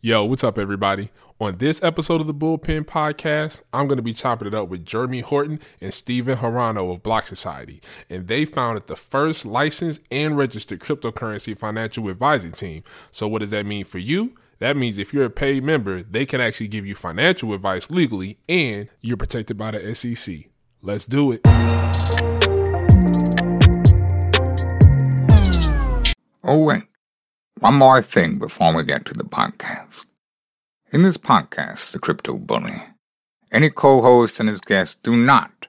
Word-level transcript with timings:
Yo, 0.00 0.24
what's 0.24 0.44
up, 0.44 0.60
everybody? 0.60 1.10
On 1.40 1.56
this 1.56 1.82
episode 1.82 2.20
of 2.20 2.28
the 2.28 2.34
Bullpen 2.34 2.84
Podcast, 2.84 3.62
I'm 3.72 3.88
going 3.88 3.96
to 3.96 4.02
be 4.02 4.12
chopping 4.12 4.46
it 4.46 4.54
up 4.54 4.68
with 4.68 4.86
Jeremy 4.86 5.18
Horton 5.18 5.58
and 5.80 5.92
Stephen 5.92 6.38
Harano 6.38 6.94
of 6.94 7.02
Block 7.02 7.26
Society. 7.26 7.80
And 8.08 8.28
they 8.28 8.44
founded 8.44 8.86
the 8.86 8.94
first 8.94 9.44
licensed 9.44 10.00
and 10.08 10.36
registered 10.36 10.78
cryptocurrency 10.78 11.58
financial 11.58 12.08
advising 12.08 12.52
team. 12.52 12.84
So, 13.10 13.26
what 13.26 13.40
does 13.40 13.50
that 13.50 13.66
mean 13.66 13.84
for 13.84 13.98
you? 13.98 14.36
That 14.60 14.76
means 14.76 14.98
if 14.98 15.12
you're 15.12 15.24
a 15.24 15.30
paid 15.30 15.64
member, 15.64 16.04
they 16.04 16.24
can 16.24 16.40
actually 16.40 16.68
give 16.68 16.86
you 16.86 16.94
financial 16.94 17.52
advice 17.52 17.90
legally 17.90 18.38
and 18.48 18.88
you're 19.00 19.16
protected 19.16 19.56
by 19.56 19.72
the 19.72 19.96
SEC. 19.96 20.44
Let's 20.80 21.06
do 21.06 21.32
it. 21.32 21.40
Oh, 26.44 26.58
wait. 26.58 26.87
One 27.60 27.74
more 27.74 28.00
thing 28.02 28.38
before 28.38 28.72
we 28.72 28.84
get 28.84 29.04
to 29.06 29.14
the 29.14 29.24
podcast. 29.24 30.06
In 30.92 31.02
this 31.02 31.16
podcast, 31.16 31.90
The 31.90 31.98
Crypto 31.98 32.34
Bully, 32.34 32.84
any 33.50 33.68
co 33.68 34.00
host 34.00 34.38
and 34.38 34.48
his 34.48 34.60
guests 34.60 34.94
do 35.02 35.16
not 35.16 35.66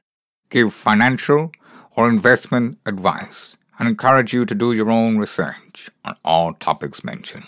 give 0.52 0.72
financial 0.72 1.52
or 1.96 2.08
investment 2.08 2.78
advice 2.86 3.58
and 3.80 3.88
encourage 3.88 4.34
you 4.36 4.46
to 4.46 4.54
do 4.54 4.72
your 4.72 4.92
own 4.92 5.18
research 5.18 5.90
on 6.06 6.16
all 6.24 6.54
topics 6.54 7.04
mentioned. 7.04 7.48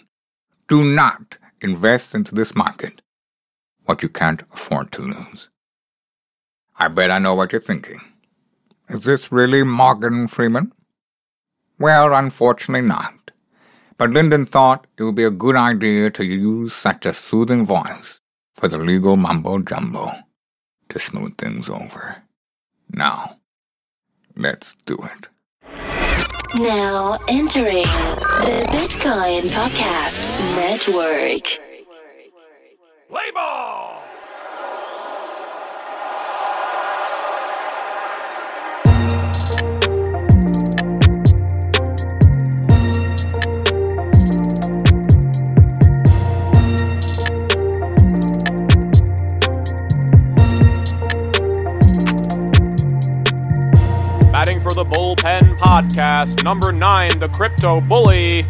Do 0.67 0.83
not 0.83 1.37
invest 1.61 2.15
into 2.15 2.33
this 2.33 2.55
market 2.55 3.03
what 3.85 4.01
you 4.01 4.09
can't 4.09 4.41
afford 4.51 4.91
to 4.93 5.03
lose. 5.03 5.49
I 6.79 6.87
bet 6.87 7.11
I 7.11 7.19
know 7.19 7.35
what 7.35 7.51
you're 7.51 7.61
thinking. 7.61 8.01
Is 8.89 9.03
this 9.03 9.31
really 9.31 9.61
Morgan 9.61 10.27
Freeman? 10.27 10.73
Well, 11.77 12.15
unfortunately 12.15 12.87
not 12.87 13.20
but 14.01 14.09
Lyndon 14.09 14.47
thought 14.47 14.87
it 14.97 15.03
would 15.03 15.13
be 15.13 15.23
a 15.23 15.29
good 15.29 15.55
idea 15.55 16.09
to 16.09 16.25
use 16.25 16.73
such 16.73 17.05
a 17.05 17.13
soothing 17.13 17.67
voice 17.67 18.19
for 18.55 18.67
the 18.67 18.79
legal 18.79 19.15
mumbo 19.15 19.59
jumbo 19.59 20.11
to 20.89 20.97
smooth 20.97 21.37
things 21.37 21.69
over. 21.69 22.23
Now, 22.89 23.37
let's 24.35 24.73
do 24.87 24.97
it. 25.03 25.27
Now 26.55 27.19
entering 27.27 27.83
the 28.41 28.65
Bitcoin 28.71 29.41
Podcast 29.51 30.31
Network. 30.55 31.61
Label! 33.11 34.00
The 54.83 54.97
Bullpen 54.97 55.57
Podcast, 55.59 56.43
number 56.43 56.71
nine, 56.71 57.11
The 57.19 57.27
Crypto 57.27 57.81
Bully. 57.81 58.47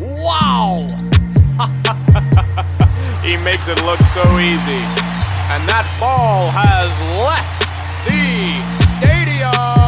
Wow! 0.00 0.82
he 3.22 3.38
makes 3.38 3.68
it 3.68 3.82
look 3.82 4.00
so 4.00 4.20
easy. 4.38 4.82
And 5.48 5.66
that 5.68 5.96
ball 5.98 6.50
has 6.50 6.92
left 7.16 7.64
the 8.04 8.56
stadium. 8.98 9.81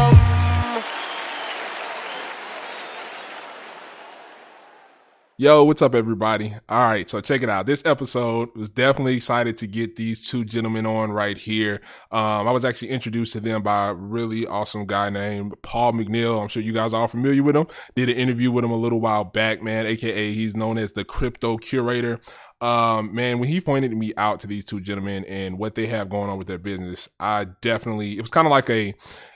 Yo, 5.37 5.65
what's 5.65 5.83
up, 5.83 5.97
everybody? 5.97 6.55
All 6.69 6.85
right, 6.85 7.09
so 7.09 7.21
check 7.21 7.43
it 7.43 7.49
out. 7.49 7.67
This 7.67 7.85
episode 7.85 8.55
was 8.55 8.71
definitely 8.71 9.17
excited 9.17 9.57
to 9.57 9.67
get 9.67 9.97
these 9.97 10.29
two 10.29 10.45
gentlemen 10.45 10.87
on 10.87 11.11
right 11.11 11.37
here. 11.37 11.81
Um, 12.13 12.47
I 12.47 12.53
was 12.53 12.65
actually 12.65 12.91
introduced 12.91 13.33
to 13.33 13.41
them 13.41 13.61
by 13.61 13.89
a 13.89 13.95
really 13.95 14.47
awesome 14.47 14.87
guy 14.87 15.11
named 15.11 15.61
Paul 15.63 15.95
McNeil. 15.95 16.41
I'm 16.41 16.47
sure 16.47 16.63
you 16.63 16.73
guys 16.73 16.95
are 16.95 17.01
all 17.01 17.09
familiar 17.09 17.43
with 17.43 17.57
him. 17.57 17.67
Did 17.97 18.11
an 18.11 18.17
interview 18.17 18.53
with 18.53 18.65
him 18.65 18.71
a 18.71 18.77
little 18.77 19.01
while 19.01 19.25
back, 19.25 19.61
man, 19.61 19.87
aka 19.87 20.33
he's 20.33 20.55
known 20.55 20.79
as 20.79 20.93
the 20.93 21.05
crypto 21.05 21.57
curator. 21.57 22.21
Um, 22.61 23.13
man, 23.13 23.41
when 23.41 23.49
he 23.49 23.61
pointed 23.61 23.93
me 23.97 24.13
out 24.17 24.39
to 24.41 24.47
these 24.47 24.65
two 24.65 24.81
gentlemen 24.81 25.25
and 25.25 25.59
what 25.59 25.75
they 25.75 25.89
have 25.89 26.09
going 26.09 26.31
on 26.31 26.39
with 26.39 26.47
their 26.47 26.59
business, 26.59 27.09
I 27.19 27.47
definitely, 27.61 28.19
it 28.19 28.21
was 28.21 28.31
kind 28.31 28.47
of 28.47 28.53
like 28.53 28.71
a, 28.71 28.95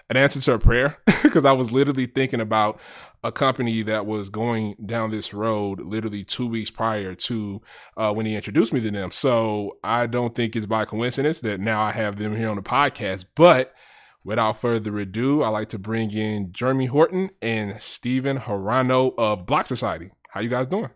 an 0.09 0.17
answer 0.17 0.41
to 0.41 0.55
a 0.55 0.59
prayer 0.61 0.97
because 1.25 1.45
I 1.45 1.53
was 1.53 1.73
literally 1.73 2.07
thinking 2.07 2.41
about 2.41 2.81
a 3.25 3.33
company 3.33 3.83
that 3.83 4.07
was 4.07 4.29
going 4.29 4.77
down 4.85 5.11
this 5.11 5.35
road 5.35 5.81
literally 5.81 6.25
two 6.25 6.47
weeks 6.47 6.71
prior 6.71 7.15
to 7.15 7.61
uh, 7.97 8.13
when 8.13 8.27
he 8.27 8.37
introduced 8.37 8.73
me 8.73 8.81
to 8.81 8.91
them. 8.91 9.11
So 9.11 9.79
I 9.83 10.07
don't 10.07 10.35
think 10.35 10.55
it's 10.55 10.67
by 10.67 10.85
coincidence 10.85 11.41
that 11.41 11.61
now 11.61 11.83
I 11.83 11.93
have 11.93 12.17
them 12.17 12.37
here 12.37 12.49
on 12.49 12.57
the 12.57 12.63
podcast. 12.63 13.27
But 13.35 13.75
without 14.25 14.61
further 14.61 14.97
ado, 14.99 15.43
I 15.43 15.49
like 15.49 15.71
to 15.71 15.79
bring 15.79 16.13
in 16.13 16.53
Jeremy 16.53 16.87
Horton 16.87 17.31
and 17.43 17.81
Stephen 17.81 18.39
Harano 18.39 19.15
of 19.19 19.47
Block 19.47 19.67
Society. 19.67 20.11
How 20.31 20.41
you 20.41 20.49
guys 20.49 20.67
doing? 20.67 20.91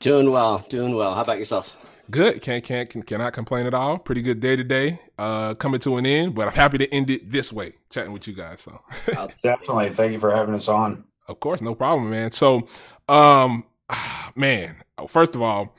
Doing 0.00 0.30
well, 0.30 0.64
doing 0.68 0.94
well. 0.94 1.14
How 1.14 1.22
about 1.22 1.38
yourself? 1.38 1.80
Good. 2.10 2.42
Can't 2.42 2.62
can't 2.62 2.88
can, 2.88 3.02
cannot 3.02 3.32
complain 3.32 3.66
at 3.66 3.72
all. 3.72 3.98
Pretty 3.98 4.20
good 4.20 4.40
day 4.40 4.56
today. 4.56 5.00
Uh, 5.18 5.54
coming 5.54 5.80
to 5.80 5.96
an 5.96 6.04
end, 6.04 6.34
but 6.34 6.48
I'm 6.48 6.54
happy 6.54 6.78
to 6.78 6.92
end 6.92 7.10
it 7.10 7.30
this 7.30 7.52
way, 7.52 7.74
chatting 7.88 8.12
with 8.12 8.28
you 8.28 8.34
guys. 8.34 8.60
So 8.60 8.78
definitely, 9.42 9.88
thank 9.90 10.12
you 10.12 10.18
for 10.18 10.34
having 10.34 10.54
us 10.54 10.68
on. 10.68 11.04
Of 11.26 11.40
course, 11.40 11.62
no 11.62 11.74
problem, 11.74 12.10
man. 12.10 12.30
So, 12.30 12.66
um, 13.08 13.64
man, 14.34 14.76
first 15.08 15.34
of 15.34 15.42
all, 15.42 15.76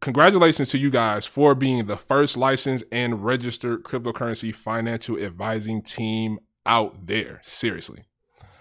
congratulations 0.00 0.70
to 0.70 0.78
you 0.78 0.90
guys 0.90 1.26
for 1.26 1.54
being 1.54 1.86
the 1.86 1.96
first 1.96 2.36
licensed 2.36 2.84
and 2.92 3.24
registered 3.24 3.82
cryptocurrency 3.82 4.54
financial 4.54 5.18
advising 5.18 5.82
team 5.82 6.38
out 6.66 7.06
there. 7.06 7.40
Seriously. 7.42 8.04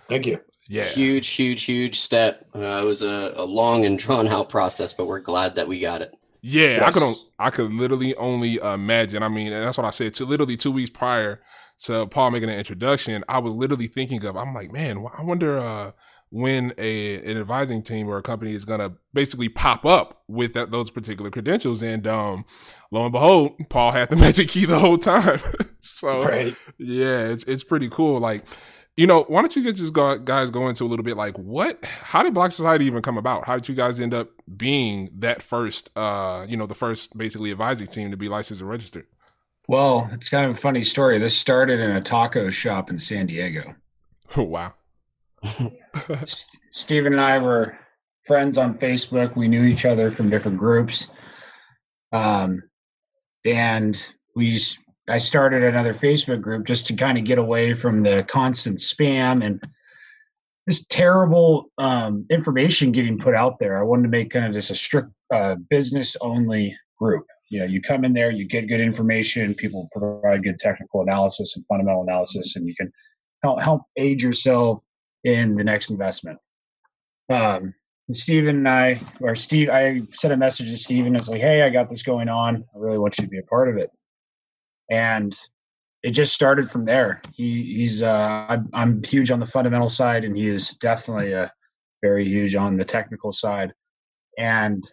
Thank 0.08 0.26
you. 0.26 0.40
Yeah. 0.70 0.86
Huge, 0.86 1.30
huge, 1.30 1.64
huge 1.64 2.00
step. 2.00 2.46
Uh, 2.54 2.60
it 2.60 2.86
was 2.86 3.02
a, 3.02 3.34
a, 3.36 3.46
long 3.46 3.86
and 3.86 3.98
drawn 4.00 4.28
out 4.28 4.50
process, 4.50 4.94
but 4.94 5.08
we're 5.08 5.22
glad 5.22 5.56
that 5.56 5.68
we 5.68 5.80
got 5.80 6.02
it. 6.02 6.14
Yeah, 6.42 6.68
yes. 6.68 6.82
I 6.84 7.00
could 7.00 7.16
I 7.40 7.50
could 7.50 7.74
literally 7.74 8.16
only 8.16 8.56
imagine. 8.56 9.24
I 9.24 9.28
mean, 9.28 9.52
and 9.52 9.66
that's 9.66 9.78
what 9.78 9.88
I 9.88 9.90
said. 9.90 10.14
To 10.16 10.26
literally 10.26 10.56
two 10.56 10.72
weeks 10.72 10.90
prior 10.90 11.42
to 11.84 12.08
Paul 12.08 12.32
making 12.32 12.50
an 12.50 12.58
introduction, 12.58 13.24
I 13.28 13.40
was 13.40 13.56
literally 13.56 13.88
thinking 13.88 14.26
of. 14.26 14.36
I'm 14.36 14.54
like, 14.54 14.72
man, 14.72 15.06
I 15.18 15.24
wonder 15.24 15.60
uh, 15.60 15.92
when 16.30 16.74
a 16.78 17.16
an 17.30 17.38
advising 17.38 17.84
team 17.84 18.10
or 18.10 18.18
a 18.18 18.22
company 18.22 18.54
is 18.54 18.66
gonna 18.66 18.94
basically 19.14 19.50
pop 19.50 19.86
up 19.86 20.24
with 20.28 20.54
that, 20.54 20.72
those 20.72 20.90
particular 20.90 21.30
credentials. 21.30 21.84
And 21.84 22.08
um, 22.08 22.46
lo 22.92 23.04
and 23.04 23.12
behold, 23.12 23.58
Paul 23.70 23.92
had 23.92 24.10
the 24.10 24.16
magic 24.18 24.50
key 24.50 24.66
the 24.66 24.80
whole 24.80 24.98
time. 24.98 25.40
so 25.80 26.24
right. 26.24 26.56
yeah, 26.78 27.28
it's 27.28 27.44
it's 27.44 27.64
pretty 27.64 27.90
cool. 27.90 28.20
Like 28.20 28.44
you 28.98 29.06
know, 29.06 29.24
why 29.28 29.42
don't 29.42 29.56
you 29.56 29.72
just 29.72 29.94
go, 29.94 30.18
guys 30.18 30.50
go 30.50 30.68
into 30.68 30.84
a 30.84 30.88
little 30.88 31.06
bit 31.06 31.16
like 31.16 31.38
what, 31.38 31.86
how 31.86 32.24
did 32.24 32.34
Block 32.34 32.52
Society 32.52 32.86
even 32.86 33.04
come 33.04 33.20
about? 33.20 33.46
How 33.46 33.56
did 33.56 33.70
you 33.70 33.76
guys 33.76 34.02
end 34.02 34.16
up 34.16 34.32
being 34.58 35.12
that 35.20 35.44
first, 35.44 35.92
uh, 35.96 36.48
you 36.50 36.58
know, 36.58 36.66
the 36.66 36.74
first 36.74 37.16
basically 37.16 37.52
advising 37.52 37.86
team 37.86 38.10
to 38.10 38.18
be 38.18 38.28
licensed 38.28 38.62
and 38.62 38.70
registered? 38.72 39.06
Well, 39.68 40.10
it's 40.14 40.30
kind 40.30 40.50
of 40.50 40.56
a 40.56 40.60
funny 40.60 40.84
story. 40.84 41.18
This 41.18 41.36
started 41.36 41.80
in 41.80 41.92
a 41.92 42.02
taco 42.02 42.50
shop 42.50 42.90
in 42.90 42.98
San 42.98 43.26
Diego. 43.26 43.76
Oh, 44.36 44.44
wow. 44.44 44.74
Stephen 46.72 47.14
and 47.14 47.22
I 47.22 47.38
were 47.38 47.78
friends 48.24 48.58
on 48.58 48.74
Facebook. 48.74 49.36
We 49.36 49.48
knew 49.48 49.64
each 49.64 49.86
other 49.86 50.10
from 50.10 50.30
different 50.30 50.58
groups. 50.58 51.08
Um, 52.12 52.64
and 53.46 54.10
we 54.36 54.60
I 55.10 55.18
started 55.20 55.64
another 55.64 55.94
Facebook 55.94 56.42
group 56.42 56.66
just 56.66 56.86
to 56.88 56.94
kind 56.94 57.18
of 57.18 57.24
get 57.24 57.40
away 57.40 57.74
from 57.74 58.04
the 58.04 58.26
constant 58.28 58.80
spam 58.80 59.46
and 59.46 59.62
this 60.66 60.86
terrible 60.88 61.72
um, 61.78 62.26
information 62.30 62.92
getting 62.92 63.18
put 63.18 63.34
out 63.34 63.58
there. 63.58 63.80
I 63.80 63.84
wanted 63.84 64.04
to 64.04 64.10
make 64.10 64.32
kind 64.32 64.46
of 64.46 64.52
just 64.52 64.70
a 64.70 64.76
strict 64.76 65.10
uh, 65.34 65.56
business 65.70 66.18
only 66.20 66.76
group. 67.00 67.26
You 67.50 67.60
know, 67.60 67.66
you 67.66 67.82
come 67.82 68.04
in 68.04 68.14
there, 68.14 68.32
you 68.32 68.48
get 68.48 68.68
good 68.68 68.82
information, 68.82 69.56
people 69.56 69.90
provide 69.92 70.44
good 70.44 70.60
technical 70.60 71.02
analysis 71.02 71.56
and 71.56 71.66
fundamental 71.68 72.04
analysis, 72.04 72.56
and 72.56 72.68
you 72.68 72.76
can 72.76 72.92
help 73.44 73.62
help 73.62 73.84
aid 73.96 74.22
yourself 74.22 74.84
in 75.24 75.56
the 75.56 75.64
next 75.64 75.90
investment. 75.90 76.38
Um, 77.30 77.74
Stephen 78.12 78.58
and 78.58 78.70
I, 78.70 79.02
or 79.20 79.36
Steve, 79.36 79.70
I 79.70 80.02
sent 80.14 80.34
a 80.34 80.38
message 80.38 80.70
to 80.72 80.78
Stephen. 80.78 81.16
I 81.16 81.20
was 81.20 81.30
like, 81.30 81.42
hey, 81.42 81.62
I 81.62 81.70
got 81.70 81.90
this 81.90 82.04
going 82.04 82.30
on. 82.30 82.64
I 82.74 82.78
really 82.78 82.98
want 82.98 83.18
you 83.18 83.26
to 83.26 83.30
be 83.30 83.40
a 83.40 83.44
part 83.44 83.68
of 83.70 83.78
it 83.78 83.90
and 84.90 85.38
it 86.04 86.12
just 86.12 86.34
started 86.34 86.70
from 86.70 86.86
there. 86.86 87.22
He 87.34 87.64
he's 87.76 88.02
uh, 88.02 88.46
I'm, 88.50 88.70
I'm 88.74 89.04
huge 89.04 89.32
on 89.32 89.40
the 89.40 89.46
fundamental 89.46 89.90
side, 89.90 90.24
and 90.24 90.38
he 90.38 90.48
is 90.48 90.70
definitely 90.76 91.34
a 91.34 91.52
very 92.02 92.26
huge 92.26 92.56
on 92.56 92.78
the 92.78 92.86
technical 92.86 93.32
side. 93.32 93.74
And 94.38 94.84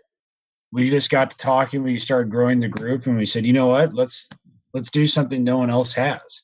we 0.74 0.90
just 0.90 1.08
got 1.08 1.30
to 1.30 1.36
talking. 1.36 1.84
We 1.84 1.98
started 1.98 2.32
growing 2.32 2.58
the 2.58 2.68
group, 2.68 3.06
and 3.06 3.16
we 3.16 3.26
said, 3.26 3.46
you 3.46 3.52
know 3.52 3.68
what? 3.68 3.94
Let's 3.94 4.28
let's 4.74 4.90
do 4.90 5.06
something 5.06 5.44
no 5.44 5.56
one 5.58 5.70
else 5.70 5.92
has. 5.94 6.42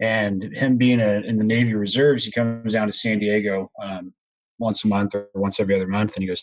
And 0.00 0.42
him 0.42 0.78
being 0.78 1.00
a, 1.00 1.20
in 1.20 1.36
the 1.36 1.44
Navy 1.44 1.74
Reserves, 1.74 2.24
he 2.24 2.32
comes 2.32 2.72
down 2.72 2.86
to 2.86 2.92
San 2.92 3.18
Diego 3.18 3.70
um, 3.80 4.14
once 4.58 4.84
a 4.84 4.88
month 4.88 5.14
or 5.14 5.28
once 5.34 5.60
every 5.60 5.76
other 5.76 5.86
month, 5.86 6.16
and 6.16 6.22
he 6.22 6.28
goes, 6.28 6.42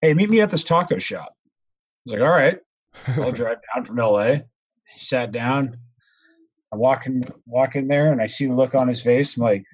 "Hey, 0.00 0.14
meet 0.14 0.30
me 0.30 0.40
at 0.40 0.50
this 0.50 0.62
taco 0.62 0.98
shop." 0.98 1.34
I 1.34 1.42
was 2.04 2.12
like, 2.12 2.22
all 2.22 2.28
right, 2.28 2.58
I'll 3.18 3.32
drive 3.42 3.58
down 3.74 3.84
from 3.84 3.96
LA. 3.96 4.36
He 4.84 5.00
sat 5.00 5.32
down. 5.32 5.76
I 6.72 6.76
walk 6.76 7.06
in, 7.06 7.24
walk 7.44 7.74
in 7.74 7.88
there, 7.88 8.12
and 8.12 8.22
I 8.22 8.26
see 8.26 8.46
the 8.46 8.54
look 8.54 8.76
on 8.76 8.86
his 8.86 9.02
face. 9.02 9.36
I'm 9.36 9.42
like, 9.42 9.64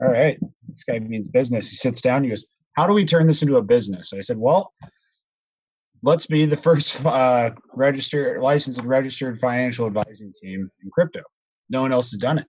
all 0.00 0.12
right, 0.12 0.38
this 0.68 0.84
guy 0.84 1.00
means 1.00 1.28
business. 1.28 1.68
He 1.68 1.74
sits 1.74 2.00
down. 2.00 2.22
He 2.22 2.30
goes, 2.30 2.46
how 2.74 2.86
do 2.86 2.92
we 2.92 3.04
turn 3.04 3.26
this 3.26 3.42
into 3.42 3.56
a 3.56 3.62
business? 3.62 4.12
I 4.12 4.20
said, 4.20 4.38
well, 4.38 4.72
let's 6.02 6.26
be 6.26 6.44
the 6.46 6.56
first 6.56 7.04
uh, 7.04 7.50
registered, 7.74 8.40
licensed, 8.40 8.78
and 8.78 8.88
registered 8.88 9.38
financial 9.40 9.86
advising 9.86 10.32
team 10.40 10.70
in 10.82 10.90
crypto. 10.90 11.20
No 11.70 11.82
one 11.82 11.92
else 11.92 12.10
has 12.10 12.18
done 12.18 12.38
it, 12.38 12.46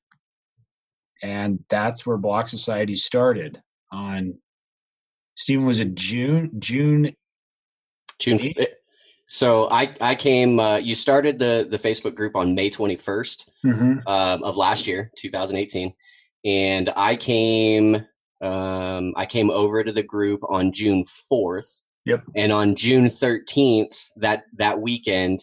and 1.23 1.59
that's 1.69 2.05
where 2.05 2.17
Block 2.17 2.47
Society 2.47 2.95
started. 2.95 3.61
On 3.91 4.35
Stephen 5.35 5.65
was 5.65 5.79
it 5.79 5.95
June 5.95 6.51
June 6.59 7.11
June. 8.19 8.39
Eight? 8.41 8.55
f- 8.59 8.67
So 9.27 9.67
I 9.71 9.93
I 10.01 10.15
came. 10.15 10.59
Uh, 10.59 10.77
you 10.77 10.95
started 10.95 11.39
the 11.39 11.67
the 11.69 11.77
Facebook 11.77 12.15
group 12.15 12.35
on 12.35 12.53
May 12.55 12.69
twenty 12.69 12.95
first 12.95 13.49
Mhm. 13.65 14.01
um, 14.07 14.43
of 14.43 14.57
last 14.57 14.87
year, 14.87 15.11
2018, 15.17 15.93
and 16.45 16.91
I 16.95 17.15
came. 17.15 18.05
Um, 18.41 19.13
I 19.17 19.25
came 19.25 19.49
over 19.49 19.83
to 19.83 19.91
the 19.91 20.01
group 20.03 20.39
on 20.49 20.71
June 20.71 21.03
4th. 21.03 21.83
Yep. 22.05 22.23
And 22.35 22.51
on 22.51 22.75
June 22.75 23.05
13th, 23.05 24.11
that 24.17 24.43
that 24.57 24.79
weekend, 24.79 25.39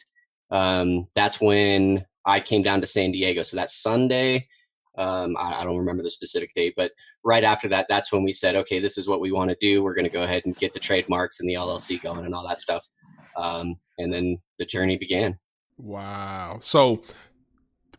um, 0.50 1.06
that's 1.14 1.40
when 1.40 2.04
I 2.24 2.40
came 2.40 2.62
down 2.62 2.80
to 2.80 2.86
San 2.86 3.12
Diego. 3.12 3.42
So 3.42 3.56
that 3.56 3.70
Sunday, 3.70 4.48
um, 4.98 5.36
I, 5.38 5.60
I 5.60 5.64
don't 5.64 5.76
remember 5.76 6.02
the 6.02 6.10
specific 6.10 6.54
date, 6.54 6.74
but 6.76 6.92
right 7.22 7.44
after 7.44 7.68
that, 7.68 7.86
that's 7.88 8.12
when 8.12 8.22
we 8.22 8.32
said, 8.32 8.56
okay, 8.56 8.78
this 8.78 8.98
is 8.98 9.08
what 9.08 9.20
we 9.20 9.32
want 9.32 9.50
to 9.50 9.56
do. 9.60 9.82
We're 9.82 9.94
going 9.94 10.06
to 10.06 10.10
go 10.10 10.22
ahead 10.22 10.42
and 10.44 10.56
get 10.56 10.72
the 10.72 10.80
trademarks 10.80 11.40
and 11.40 11.48
the 11.48 11.54
LLC 11.54 12.02
going 12.02 12.24
and 12.24 12.34
all 12.34 12.46
that 12.48 12.60
stuff. 12.60 12.84
Um, 13.36 13.76
and 13.98 14.12
then 14.12 14.36
the 14.58 14.64
journey 14.64 14.96
began. 14.96 15.38
Wow. 15.78 16.58
So, 16.60 17.02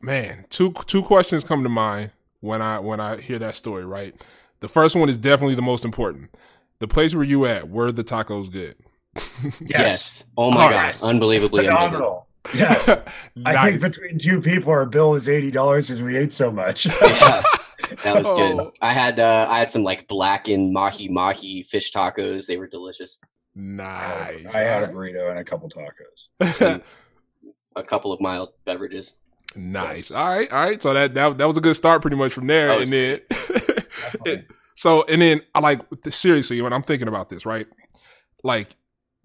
man, 0.02 0.46
two 0.50 0.74
two 0.88 1.04
questions 1.04 1.44
come 1.44 1.64
to 1.64 1.70
mind 1.70 2.12
when 2.40 2.62
I 2.62 2.80
when 2.80 3.00
I 3.00 3.18
hear 3.18 3.40
that 3.40 3.56
story. 3.56 3.86
Right. 3.86 4.16
The 4.60 4.68
first 4.68 4.96
one 4.96 5.10
is 5.10 5.20
definitely 5.20 5.56
the 5.56 5.62
most 5.62 5.86
important. 5.86 6.36
The 6.80 6.88
place 6.88 7.16
where 7.16 7.24
you 7.24 7.46
at, 7.46 7.70
were 7.70 7.92
the 7.92 8.04
tacos 8.04 8.52
good? 8.52 8.76
Yes. 9.68 10.30
Oh 10.38 10.52
my 10.52 10.68
Oh, 10.68 10.70
God. 10.70 10.72
yes. 10.72 11.04
Unbelievably 11.04 11.66
amazing. 11.68 11.90
phenomenal. 11.90 12.28
Yes. 12.56 12.88
I 13.46 13.72
think 13.72 13.82
between 13.82 14.20
two 14.20 14.42
people, 14.42 14.72
our 14.72 14.86
bill 14.86 15.12
was 15.12 15.28
eighty 15.28 15.52
dollars 15.52 15.88
because 15.88 16.02
we 16.02 16.16
ate 16.18 16.34
so 16.34 16.52
much. 16.52 16.88
Yeah, 17.80 17.94
that 18.04 18.16
was 18.18 18.32
good. 18.32 18.60
Oh. 18.60 18.74
I 18.82 18.92
had 18.92 19.20
uh, 19.20 19.46
I 19.50 19.60
had 19.60 19.70
some 19.72 19.84
like 19.84 20.08
blackened 20.08 20.74
mahi 20.74 21.08
mahi 21.10 21.62
fish 21.64 21.92
tacos. 21.94 22.46
They 22.48 22.58
were 22.58 22.68
delicious. 22.68 23.20
nice. 23.56 24.54
I 24.56 24.62
had 24.64 24.84
a 24.84 24.88
burrito 24.88 25.30
and 25.30 25.40
a 25.40 25.44
couple 25.44 25.70
tacos. 25.70 26.82
A 27.76 27.84
couple 27.84 28.12
of 28.12 28.20
mild 28.20 28.50
beverages. 28.66 29.16
nice. 29.56 30.10
All 30.12 30.26
right. 30.28 30.52
All 30.52 30.66
right. 30.66 30.82
So 30.82 30.94
that 30.96 31.14
that 31.14 31.38
that 31.38 31.46
was 31.46 31.56
a 31.58 31.62
good 31.62 31.76
start, 31.76 32.02
pretty 32.02 32.18
much 32.18 32.34
from 32.34 32.48
there, 32.48 32.68
That 32.70 32.82
and 32.82 32.92
then. 34.26 34.46
So 34.78 35.04
and 35.10 35.22
then 35.22 35.42
I 35.56 35.60
like 35.60 35.82
seriously 36.08 36.62
when 36.62 36.72
I'm 36.72 36.84
thinking 36.84 37.08
about 37.08 37.30
this, 37.30 37.46
right? 37.46 37.66
Like 38.44 38.76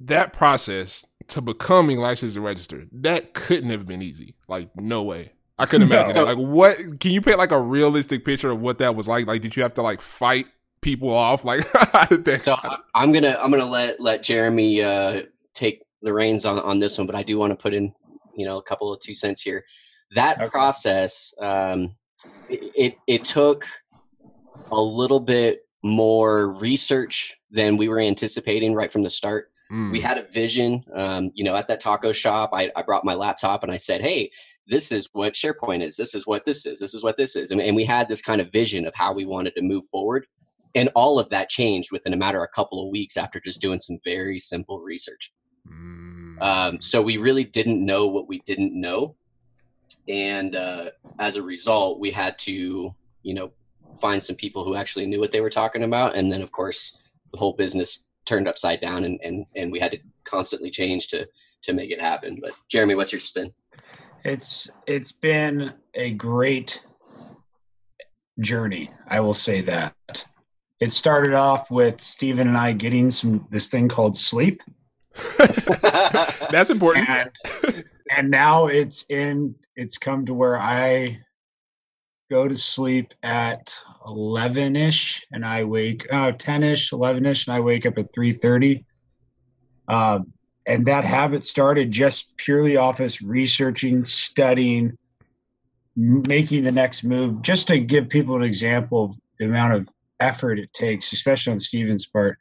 that 0.00 0.32
process 0.32 1.06
to 1.28 1.40
becoming 1.42 1.98
licensed 1.98 2.36
and 2.36 2.44
registered, 2.44 2.88
that 2.92 3.34
couldn't 3.34 3.70
have 3.70 3.86
been 3.86 4.00
easy. 4.02 4.34
Like 4.48 4.70
no 4.76 5.02
way. 5.02 5.32
I 5.58 5.66
couldn't 5.66 5.88
No. 5.90 5.96
imagine. 6.00 6.16
it. 6.16 6.22
Like 6.22 6.38
what 6.38 6.76
can 7.00 7.12
you 7.12 7.20
paint 7.20 7.36
like 7.38 7.52
a 7.52 7.60
realistic 7.60 8.24
picture 8.24 8.50
of 8.50 8.62
what 8.62 8.78
that 8.78 8.94
was 8.96 9.08
like? 9.08 9.26
Like 9.26 9.42
did 9.42 9.54
you 9.56 9.62
have 9.62 9.74
to 9.74 9.82
like 9.82 10.00
fight 10.00 10.46
people 10.80 11.10
off? 11.12 11.44
Like 11.44 11.60
that 11.68 12.40
So 12.42 12.54
I- 12.54 12.78
I'm 12.94 13.12
gonna 13.12 13.38
I'm 13.40 13.50
gonna 13.50 13.66
let 13.66 14.00
let 14.00 14.22
Jeremy 14.22 14.82
uh, 14.82 15.22
take 15.54 15.82
the 16.00 16.12
reins 16.14 16.46
on 16.46 16.58
on 16.60 16.78
this 16.78 16.96
one, 16.96 17.06
but 17.06 17.14
I 17.14 17.22
do 17.22 17.38
want 17.38 17.50
to 17.50 17.56
put 17.56 17.74
in 17.74 17.92
you 18.34 18.46
know 18.46 18.56
a 18.56 18.62
couple 18.62 18.90
of 18.90 19.00
two 19.00 19.12
cents 19.14 19.42
here. 19.42 19.62
That 20.14 20.38
Okay. 20.40 20.48
process 20.48 21.34
um, 21.40 21.94
it, 22.48 22.72
it 22.74 22.94
it 23.06 23.24
took 23.26 23.66
a 24.70 24.80
little 24.80 25.20
bit 25.20 25.66
more 25.82 26.58
research 26.60 27.34
than 27.50 27.76
we 27.76 27.88
were 27.88 28.00
anticipating 28.00 28.74
right 28.74 28.90
from 28.90 29.02
the 29.02 29.10
start. 29.10 29.48
Mm, 29.70 29.90
we 29.90 30.00
had 30.00 30.18
a 30.18 30.22
vision 30.22 30.84
um, 30.94 31.30
you 31.34 31.44
know 31.44 31.56
at 31.56 31.66
that 31.68 31.80
taco 31.80 32.12
shop 32.12 32.50
I, 32.52 32.70
I 32.76 32.82
brought 32.82 33.06
my 33.06 33.14
laptop 33.14 33.62
and 33.62 33.72
i 33.72 33.76
said 33.76 34.02
hey 34.02 34.30
this 34.66 34.92
is 34.92 35.08
what 35.12 35.34
sharepoint 35.34 35.82
is. 35.82 35.96
This 35.96 36.14
is 36.14 36.26
what 36.26 36.44
this 36.44 36.64
is. 36.66 36.78
This 36.78 36.94
is 36.94 37.02
what 37.02 37.16
this 37.16 37.36
is. 37.36 37.50
And, 37.50 37.60
and 37.60 37.76
we 37.76 37.84
had 37.84 38.08
this 38.08 38.22
kind 38.22 38.40
of 38.40 38.52
vision 38.52 38.86
of 38.86 38.94
how 38.94 39.12
we 39.12 39.24
wanted 39.24 39.54
to 39.56 39.62
move 39.62 39.84
forward. 39.84 40.26
And 40.74 40.88
all 40.94 41.18
of 41.18 41.28
that 41.30 41.50
changed 41.50 41.90
within 41.92 42.14
a 42.14 42.16
matter 42.16 42.38
of 42.38 42.44
a 42.44 42.54
couple 42.54 42.82
of 42.82 42.90
weeks 42.90 43.16
after 43.16 43.40
just 43.40 43.60
doing 43.60 43.80
some 43.80 43.98
very 44.04 44.38
simple 44.38 44.80
research. 44.80 45.32
Mm, 45.68 46.40
um, 46.40 46.80
so 46.80 47.02
we 47.02 47.18
really 47.18 47.44
didn't 47.44 47.84
know 47.84 48.06
what 48.06 48.28
we 48.28 48.40
didn't 48.46 48.78
know. 48.78 49.16
And 50.08 50.56
uh, 50.56 50.90
as 51.18 51.36
a 51.36 51.42
result 51.42 52.00
we 52.00 52.10
had 52.10 52.38
to 52.40 52.94
you 53.22 53.34
know 53.34 53.52
find 54.00 54.22
some 54.22 54.36
people 54.36 54.64
who 54.64 54.74
actually 54.74 55.06
knew 55.06 55.20
what 55.20 55.32
they 55.32 55.40
were 55.40 55.50
talking 55.50 55.84
about 55.84 56.14
and 56.14 56.30
then 56.32 56.42
of 56.42 56.52
course 56.52 57.10
the 57.32 57.38
whole 57.38 57.52
business 57.52 58.10
turned 58.24 58.48
upside 58.48 58.80
down 58.80 59.04
and 59.04 59.18
and, 59.22 59.46
and 59.56 59.72
we 59.72 59.78
had 59.80 59.92
to 59.92 59.98
constantly 60.24 60.70
change 60.70 61.08
to 61.08 61.28
to 61.62 61.72
make 61.72 61.90
it 61.90 62.00
happen 62.00 62.36
but 62.40 62.52
jeremy 62.68 62.94
what's 62.94 63.12
your 63.12 63.20
spin 63.20 63.52
It's 64.24 64.70
it's 64.86 65.12
been 65.12 65.72
a 65.94 66.10
great 66.10 66.82
journey. 68.40 68.90
I 69.08 69.20
will 69.20 69.34
say 69.34 69.60
that. 69.62 69.94
It 70.80 70.92
started 70.92 71.34
off 71.34 71.70
with 71.70 72.00
Stephen 72.00 72.48
and 72.48 72.56
I 72.56 72.72
getting 72.72 73.10
some 73.10 73.46
this 73.50 73.68
thing 73.68 73.88
called 73.88 74.16
sleep. 74.16 74.62
That's 75.38 76.70
important. 76.70 77.08
and 77.08 77.30
and 78.10 78.30
now 78.30 78.66
it's 78.66 79.04
in 79.08 79.54
it's 79.76 79.96
come 79.98 80.26
to 80.26 80.34
where 80.34 80.58
i 80.58 81.18
go 82.32 82.48
to 82.48 82.56
sleep 82.56 83.12
at 83.22 83.76
11ish 84.06 85.22
and 85.32 85.44
i 85.44 85.62
wake 85.62 86.06
uh 86.10 86.32
10ish 86.32 86.92
11ish 86.92 87.46
and 87.46 87.54
i 87.54 87.60
wake 87.60 87.84
up 87.84 87.98
at 87.98 88.12
3.30 88.14 88.84
um, 89.88 90.32
and 90.66 90.86
that 90.86 91.04
habit 91.04 91.44
started 91.44 91.90
just 91.90 92.34
purely 92.38 92.76
off 92.76 93.00
us 93.00 93.20
researching 93.20 94.02
studying 94.04 94.96
making 95.94 96.64
the 96.64 96.72
next 96.72 97.04
move 97.04 97.42
just 97.42 97.68
to 97.68 97.78
give 97.78 98.08
people 98.08 98.34
an 98.36 98.42
example 98.42 99.04
of 99.04 99.10
the 99.38 99.44
amount 99.44 99.74
of 99.74 99.86
effort 100.20 100.58
it 100.58 100.72
takes 100.72 101.12
especially 101.12 101.52
on 101.52 101.60
stephen's 101.60 102.06
part. 102.06 102.38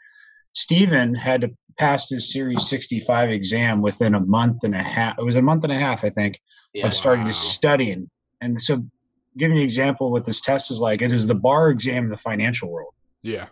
Stephen 0.54 1.16
had 1.16 1.42
to 1.42 1.50
pass 1.78 2.10
his 2.10 2.32
series 2.32 2.68
65 2.68 3.30
exam 3.30 3.82
within 3.82 4.16
a 4.16 4.20
month 4.20 4.64
and 4.64 4.76
a 4.76 4.84
half 4.84 5.18
it 5.20 5.26
was 5.26 5.36
a 5.36 5.42
month 5.42 5.66
and 5.66 5.74
a 5.74 5.80
half 5.80 6.06
i 6.06 6.10
think 6.10 6.40
yeah. 6.74 6.88
of 6.88 6.94
starting 6.94 7.26
Wow. 7.26 7.32
to 7.32 7.36
studying. 7.36 8.10
And 8.42 8.60
so 8.60 8.84
giving 9.38 9.56
you 9.58 9.62
an 9.62 9.66
example 9.66 10.08
of 10.08 10.12
what 10.12 10.26
this 10.26 10.42
test 10.42 10.72
is 10.72 10.80
like 10.80 11.02
it 11.02 11.12
is 11.12 11.28
the 11.28 11.36
bar 11.36 11.70
exam 11.70 12.06
in 12.06 12.10
the 12.10 12.18
financial 12.18 12.70
world. 12.72 12.94
Yeah. 13.22 13.48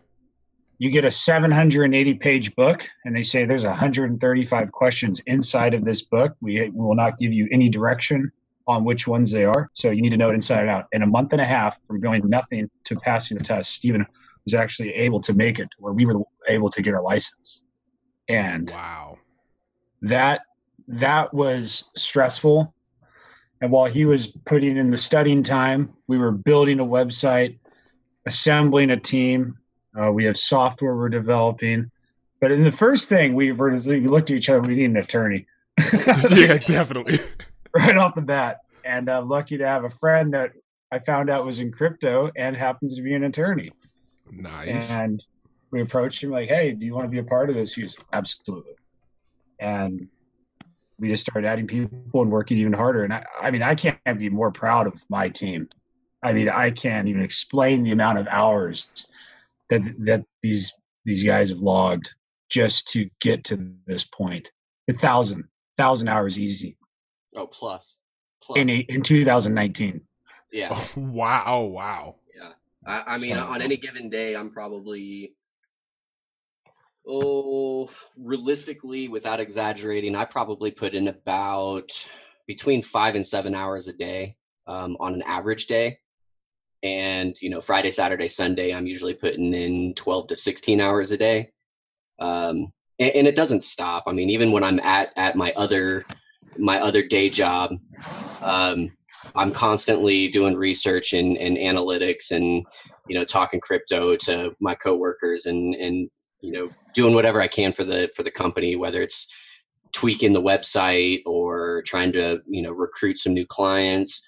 you 0.80 0.90
get 0.90 1.06
a 1.06 1.12
780 1.12 2.14
page 2.16 2.56
book 2.56 2.90
and 3.06 3.16
they 3.16 3.24
say 3.24 3.46
there's 3.46 3.66
135 3.66 4.72
questions 4.72 5.20
inside 5.28 5.74
of 5.74 5.84
this 5.86 6.02
book. 6.02 6.36
We, 6.42 6.62
we 6.62 6.70
will 6.72 6.96
not 6.96 7.18
give 7.20 7.32
you 7.34 7.48
any 7.52 7.70
direction 7.70 8.32
on 8.68 8.84
which 8.84 9.08
ones 9.08 9.32
they 9.32 9.46
are. 9.46 9.70
So 9.74 9.90
you 9.92 10.02
need 10.02 10.12
to 10.12 10.18
know 10.18 10.30
it 10.30 10.36
inside 10.36 10.62
and 10.62 10.70
out. 10.70 10.86
In 10.92 11.02
a 11.02 11.08
month 11.08 11.34
and 11.34 11.42
a 11.42 11.46
half 11.46 11.82
from 11.84 12.00
going 12.00 12.22
nothing 12.30 12.70
to 12.86 12.96
passing 12.96 13.38
the 13.38 13.44
test 13.44 13.74
stephen 13.74 14.06
was 14.46 14.54
actually 14.54 14.94
able 14.94 15.20
to 15.22 15.34
make 15.34 15.60
it 15.60 15.70
to 15.72 15.78
where 15.80 15.94
we 15.94 16.06
were 16.06 16.16
able 16.48 16.70
to 16.72 16.82
get 16.82 16.94
our 16.94 17.02
license. 17.02 17.62
And 18.28 18.70
Wow. 18.72 19.18
that 20.02 20.42
that 20.88 21.34
was 21.34 21.90
stressful 21.96 22.74
and 23.62 23.72
while 23.72 23.86
he 23.86 24.06
was 24.06 24.28
putting 24.46 24.78
in 24.78 24.92
the 24.92 24.98
studying 24.98 25.44
time 25.44 25.94
we 26.08 26.18
were 26.18 26.32
building 26.32 26.80
a 26.80 26.86
website 26.86 27.58
assembling 28.26 28.92
a 28.92 28.98
team 29.00 29.58
uh, 30.00 30.12
we 30.12 30.24
have 30.26 30.38
software 30.38 30.96
we're 30.96 31.10
developing 31.10 31.90
but 32.42 32.52
in 32.52 32.64
the 32.64 32.72
first 32.72 33.10
thing 33.10 33.34
we 33.34 33.52
were 33.52 33.72
we 33.72 34.08
looked 34.08 34.30
at 34.30 34.38
each 34.38 34.50
other 34.50 34.62
we 34.62 34.76
need 34.76 34.86
an 34.86 34.98
attorney 34.98 35.46
yeah, 36.32 36.58
definitely. 36.58 37.18
right 37.74 37.96
off 37.96 38.14
the 38.16 38.22
bat 38.22 38.60
and 38.86 39.10
uh, 39.10 39.22
lucky 39.22 39.58
to 39.58 39.68
have 39.68 39.84
a 39.84 39.90
friend 39.90 40.34
that 40.34 40.52
i 40.92 41.00
found 41.00 41.30
out 41.30 41.46
was 41.46 41.60
in 41.60 41.72
crypto 41.72 42.30
and 42.36 42.56
happens 42.56 42.96
to 42.96 43.02
be 43.02 43.14
an 43.14 43.24
attorney 43.24 43.72
Nice. 44.32 44.94
and 44.96 45.24
we 45.72 45.82
approached 45.82 46.24
him 46.24 46.32
like, 46.32 46.50
"Hey, 46.50 46.72
do 46.72 46.86
you 46.86 46.94
want 46.94 47.06
to 47.06 47.10
be 47.10 47.20
a 47.20 47.24
part 47.24 47.50
of 47.50 47.56
this?" 47.56 47.74
He 47.74 47.84
was 47.84 47.96
absolutely. 48.14 48.74
And 49.60 50.08
we 51.00 51.08
just 51.10 51.24
started 51.24 51.48
adding 51.48 51.68
people 51.68 52.22
and 52.22 52.32
working 52.32 52.58
even 52.58 52.74
harder. 52.74 53.04
And 53.04 53.14
I, 53.14 53.26
I 53.42 53.52
mean, 53.52 53.64
I 53.64 53.76
can't 53.76 54.00
be 54.18 54.30
more 54.30 54.52
proud 54.52 54.88
of 54.88 55.02
my 55.10 55.30
team. 55.30 55.70
I 56.22 56.34
mean, 56.34 56.50
I 56.50 56.70
can't 56.72 57.08
even 57.08 57.22
explain 57.22 57.84
the 57.84 57.92
amount 57.92 58.18
of 58.20 58.28
hours 58.28 58.90
that 59.70 59.82
that 60.00 60.26
these 60.42 60.74
these 61.06 61.24
guys 61.24 61.50
have 61.50 61.60
logged 61.60 62.14
just 62.50 62.88
to 62.90 63.10
get 63.22 63.44
to 63.46 63.72
this 63.86 64.04
point. 64.04 64.52
A 64.90 64.94
thousand, 64.94 65.46
thousand 65.78 66.08
hours 66.08 66.40
easy 66.40 66.76
oh 67.36 67.46
plus 67.48 68.00
plus 68.42 68.58
in 68.58 68.70
in 68.70 69.02
2019. 69.04 70.02
yeah 70.52 70.70
Oh, 70.72 70.92
wow. 70.98 71.62
Wow. 71.64 72.16
I, 72.86 73.04
I 73.08 73.18
mean, 73.18 73.36
So- 73.36 73.44
on 73.46 73.62
any 73.62 73.78
given 73.78 74.10
day, 74.10 74.36
I'm 74.36 74.50
probably 74.50 75.36
oh, 77.10 77.90
realistically, 78.18 79.08
without 79.08 79.40
exaggerating, 79.40 80.16
I 80.16 80.26
probably 80.26 80.72
put 80.72 80.94
in 80.94 81.08
about 81.08 81.92
between 82.48 82.82
five 82.82 83.16
and 83.16 83.26
seven 83.26 83.56
hours 83.56 83.88
a 83.88 83.94
day 83.94 84.36
um, 84.68 84.96
on 85.00 85.14
an 85.14 85.24
average 85.24 85.66
day. 85.66 85.98
And, 86.84 87.36
you 87.42 87.50
know, 87.50 87.60
Friday, 87.60 87.92
Saturday, 87.92 88.28
Sunday, 88.28 88.74
I'm 88.74 88.88
usually 88.88 89.14
putting 89.14 89.54
in 89.54 89.94
12 89.96 90.28
to 90.28 90.36
16 90.36 90.80
hours 90.80 91.12
a 91.12 91.18
day. 91.18 91.52
Um, 92.20 92.72
and, 93.00 93.12
and 93.16 93.28
it 93.28 93.36
doesn't 93.36 93.64
stop. 93.64 94.04
I 94.08 94.14
mean, 94.14 94.30
even 94.30 94.52
when 94.52 94.64
I'm 94.64 94.80
at, 94.80 95.10
at 95.18 95.36
my 95.36 95.52
other, 95.58 96.06
my 96.58 96.80
other 96.80 97.04
day 97.04 97.30
job, 97.30 97.76
um, 98.42 98.90
I'm 99.36 99.52
constantly 99.52 100.30
doing 100.30 100.56
research 100.56 101.14
and, 101.14 101.38
and 101.38 101.58
analytics 101.58 102.32
and, 102.32 102.66
you 103.08 103.18
know, 103.18 103.26
talking 103.26 103.60
crypto 103.60 104.16
to 104.16 104.56
my 104.62 104.76
coworkers 104.76 105.46
and, 105.48 105.76
and, 105.76 106.10
you 106.42 106.52
know, 106.52 106.70
doing 106.94 107.14
whatever 107.14 107.42
I 107.42 107.48
can 107.48 107.72
for 107.72 107.84
the, 107.84 108.10
for 108.16 108.24
the 108.24 108.32
company, 108.32 108.76
whether 108.76 109.02
it's 109.02 109.28
tweaking 109.94 110.34
the 110.34 110.42
website 110.42 111.22
or 111.26 111.82
trying 111.84 112.12
to, 112.14 112.42
you 112.48 112.62
know, 112.62 112.72
recruit 112.72 113.18
some 113.18 113.34
new 113.34 113.46
clients 113.46 114.22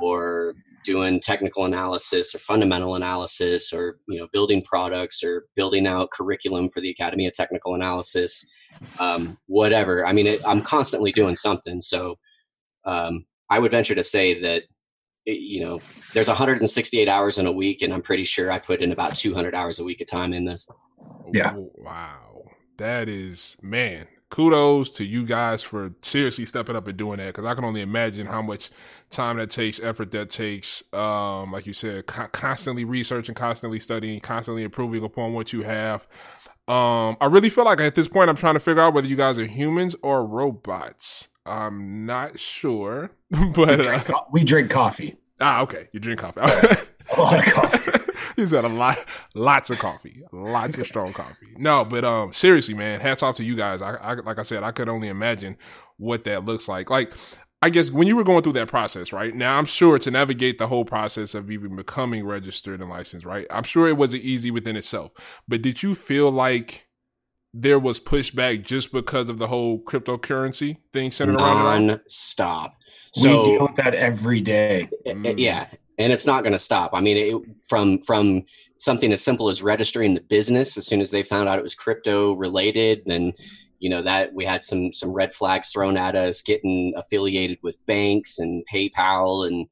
or 0.00 0.54
doing 0.84 1.20
technical 1.20 1.64
analysis 1.64 2.34
or 2.34 2.38
fundamental 2.38 2.94
analysis 2.94 3.72
or 3.72 3.98
you 4.08 4.18
know 4.18 4.26
building 4.32 4.62
products 4.62 5.22
or 5.22 5.46
building 5.54 5.86
out 5.86 6.10
curriculum 6.10 6.68
for 6.68 6.80
the 6.80 6.90
academy 6.90 7.26
of 7.26 7.32
technical 7.32 7.74
analysis 7.74 8.44
um, 8.98 9.36
whatever. 9.46 10.06
I 10.06 10.12
mean 10.12 10.26
it, 10.26 10.40
i'm 10.46 10.62
constantly 10.62 11.12
doing 11.12 11.36
something. 11.36 11.80
So 11.80 12.16
um, 12.84 13.24
i 13.50 13.58
would 13.58 13.70
venture 13.70 13.94
to 13.94 14.02
say 14.02 14.40
that 14.40 14.64
you 15.24 15.60
know 15.64 15.80
there's 16.14 16.28
168 16.28 17.08
hours 17.08 17.38
in 17.38 17.46
a 17.46 17.52
week 17.52 17.82
and 17.82 17.92
i'm 17.92 18.02
pretty 18.02 18.24
sure 18.24 18.50
i 18.50 18.58
put 18.58 18.80
in 18.80 18.92
about 18.92 19.14
200 19.14 19.54
hours 19.54 19.78
a 19.80 19.84
week 19.84 20.00
of 20.00 20.06
time 20.08 20.32
in 20.32 20.44
this 20.44 20.66
Yeah. 21.32 21.54
Wow. 21.56 22.44
That 22.78 23.08
is 23.08 23.56
man. 23.62 24.06
Kudos 24.30 24.92
to 24.92 25.04
you 25.04 25.26
guys 25.26 25.62
for 25.62 25.94
seriously 26.00 26.46
stepping 26.46 26.74
up 26.74 26.88
and 26.88 26.96
doing 26.96 27.18
that 27.18 27.26
because 27.26 27.44
I 27.44 27.54
can 27.54 27.64
only 27.64 27.82
imagine 27.82 28.26
how 28.26 28.40
much 28.40 28.70
time 29.10 29.36
that 29.36 29.50
takes, 29.50 29.78
effort 29.78 30.10
that 30.12 30.30
takes. 30.30 30.82
Um, 30.94 31.52
like 31.52 31.66
you 31.66 31.74
said, 31.74 32.06
co- 32.06 32.28
constantly 32.28 32.84
researching, 32.86 33.34
constantly 33.34 33.78
studying, 33.78 34.20
constantly 34.20 34.62
improving 34.64 35.04
upon 35.04 35.34
what 35.34 35.52
you 35.52 35.62
have. 35.64 36.06
Um, 36.66 37.18
I 37.20 37.26
really 37.30 37.50
feel 37.50 37.64
like 37.64 37.80
at 37.82 37.94
this 37.94 38.08
point 38.08 38.30
I'm 38.30 38.36
trying 38.36 38.54
to 38.54 38.60
figure 38.60 38.80
out 38.82 38.94
whether 38.94 39.06
you 39.06 39.16
guys 39.16 39.38
are 39.38 39.44
humans 39.44 39.96
or 40.02 40.24
robots. 40.26 41.28
I'm 41.46 42.06
not 42.06 42.38
sure, 42.38 43.10
We 43.30 43.46
but 43.48 43.80
uh, 43.80 43.82
drink, 43.82 44.04
co- 44.04 44.26
we 44.32 44.44
drink 44.44 44.70
coffee. 44.70 45.16
ah, 45.40 45.62
okay, 45.62 45.88
you 45.92 46.00
drink 46.00 46.20
coffee. 46.20 46.40
A 47.16 47.20
lot 47.20 47.46
of 47.46 47.52
coffee. 47.52 48.12
he 48.36 48.46
said 48.46 48.64
a 48.64 48.68
lot, 48.68 48.96
lots 49.34 49.70
of 49.70 49.78
coffee, 49.78 50.22
lots 50.32 50.78
of 50.78 50.86
strong 50.86 51.12
coffee. 51.12 51.48
No, 51.58 51.84
but 51.84 52.04
um, 52.04 52.32
seriously, 52.32 52.74
man, 52.74 53.00
hats 53.00 53.22
off 53.22 53.34
to 53.36 53.44
you 53.44 53.56
guys. 53.56 53.82
I, 53.82 53.96
I 53.96 54.14
like 54.14 54.38
I 54.38 54.42
said, 54.42 54.62
I 54.62 54.70
could 54.70 54.88
only 54.88 55.08
imagine 55.08 55.58
what 55.98 56.24
that 56.24 56.44
looks 56.44 56.68
like. 56.68 56.88
Like, 56.90 57.12
I 57.60 57.70
guess 57.70 57.90
when 57.90 58.06
you 58.06 58.16
were 58.16 58.24
going 58.24 58.42
through 58.42 58.52
that 58.54 58.68
process, 58.68 59.12
right 59.12 59.34
now, 59.34 59.58
I'm 59.58 59.64
sure 59.66 59.98
to 59.98 60.10
navigate 60.10 60.58
the 60.58 60.68
whole 60.68 60.84
process 60.84 61.34
of 61.34 61.50
even 61.50 61.74
becoming 61.76 62.24
registered 62.24 62.80
and 62.80 62.88
licensed, 62.88 63.26
right? 63.26 63.46
I'm 63.50 63.64
sure 63.64 63.88
it 63.88 63.96
wasn't 63.98 64.22
easy 64.24 64.50
within 64.50 64.76
itself. 64.76 65.42
But 65.48 65.60
did 65.60 65.82
you 65.82 65.94
feel 65.94 66.30
like 66.30 66.88
there 67.54 67.78
was 67.78 68.00
pushback 68.00 68.64
just 68.64 68.92
because 68.92 69.28
of 69.28 69.38
the 69.38 69.46
whole 69.46 69.78
cryptocurrency 69.82 70.78
thing 70.92 71.10
centered 71.10 71.36
around 71.36 71.56
it? 71.56 71.62
all? 71.62 71.86
non-stop 71.88 72.76
we 73.16 73.22
deal 73.22 73.62
with 73.66 73.74
that 73.74 73.94
every 73.94 74.40
day. 74.40 74.88
Mm. 75.06 75.34
Yeah 75.38 75.68
and 75.98 76.12
it's 76.12 76.26
not 76.26 76.42
going 76.42 76.52
to 76.52 76.58
stop 76.58 76.90
i 76.92 77.00
mean 77.00 77.16
it, 77.16 77.62
from 77.68 77.98
from 78.00 78.42
something 78.76 79.12
as 79.12 79.22
simple 79.22 79.48
as 79.48 79.62
registering 79.62 80.14
the 80.14 80.20
business 80.20 80.76
as 80.76 80.86
soon 80.86 81.00
as 81.00 81.10
they 81.10 81.22
found 81.22 81.48
out 81.48 81.58
it 81.58 81.62
was 81.62 81.74
crypto 81.74 82.32
related 82.32 83.02
then 83.06 83.32
you 83.78 83.90
know 83.90 84.02
that 84.02 84.32
we 84.32 84.44
had 84.44 84.64
some 84.64 84.92
some 84.92 85.10
red 85.10 85.32
flags 85.32 85.70
thrown 85.70 85.96
at 85.96 86.14
us 86.14 86.42
getting 86.42 86.92
affiliated 86.96 87.58
with 87.62 87.84
banks 87.86 88.38
and 88.38 88.64
paypal 88.72 89.46
and 89.46 89.66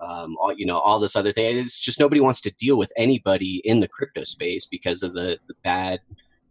um, 0.00 0.36
all, 0.38 0.52
you 0.52 0.66
know 0.66 0.78
all 0.78 0.98
this 0.98 1.16
other 1.16 1.32
thing 1.32 1.56
it's 1.56 1.78
just 1.78 2.00
nobody 2.00 2.20
wants 2.20 2.40
to 2.40 2.50
deal 2.52 2.76
with 2.76 2.92
anybody 2.96 3.62
in 3.64 3.80
the 3.80 3.88
crypto 3.88 4.22
space 4.22 4.66
because 4.66 5.02
of 5.02 5.14
the 5.14 5.38
the 5.48 5.54
bad 5.62 6.00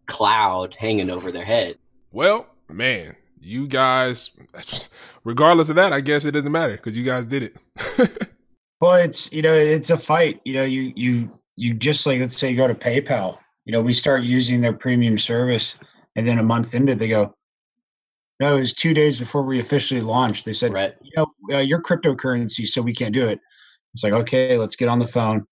cloud 0.05 0.75
hanging 0.75 1.09
over 1.09 1.31
their 1.31 1.45
head 1.45 1.77
Well, 2.11 2.47
man, 2.69 3.15
you 3.39 3.67
guys, 3.67 4.31
regardless 5.23 5.69
of 5.69 5.75
that, 5.75 5.93
I 5.93 6.01
guess 6.01 6.25
it 6.25 6.31
doesn't 6.31 6.51
matter 6.51 6.73
because 6.73 6.97
you 6.97 7.03
guys 7.03 7.25
did 7.25 7.43
it. 7.43 8.29
Well, 8.83 8.95
it's 8.95 9.31
you 9.31 9.41
know 9.41 9.53
it's 9.53 9.91
a 9.91 9.97
fight. 9.97 10.41
You 10.43 10.55
know 10.55 10.65
you 10.65 10.91
you 10.97 11.39
you 11.55 11.73
just 11.73 12.05
like 12.05 12.19
let's 12.19 12.37
say 12.37 12.49
you 12.49 12.57
go 12.57 12.67
to 12.67 12.75
PayPal. 12.75 13.37
You 13.63 13.71
know 13.71 13.81
we 13.81 13.93
start 13.93 14.23
using 14.23 14.59
their 14.59 14.73
premium 14.73 15.17
service, 15.17 15.79
and 16.17 16.27
then 16.27 16.37
a 16.37 16.43
month 16.43 16.75
into 16.75 16.93
they 16.93 17.07
go, 17.07 17.33
no, 18.41 18.57
it 18.57 18.59
was 18.59 18.73
two 18.73 18.93
days 18.93 19.17
before 19.17 19.43
we 19.43 19.61
officially 19.61 20.01
launched. 20.01 20.43
They 20.43 20.51
said, 20.51 20.73
right 20.73 20.95
you 21.01 21.11
know, 21.15 21.27
uh, 21.53 21.59
your 21.59 21.81
cryptocurrency, 21.81 22.67
so 22.67 22.81
we 22.81 22.93
can't 22.93 23.13
do 23.13 23.25
it. 23.25 23.39
It's 23.93 24.03
like, 24.03 24.11
okay, 24.11 24.57
let's 24.57 24.75
get 24.75 24.89
on 24.89 24.99
the 24.99 25.07
phone, 25.07 25.45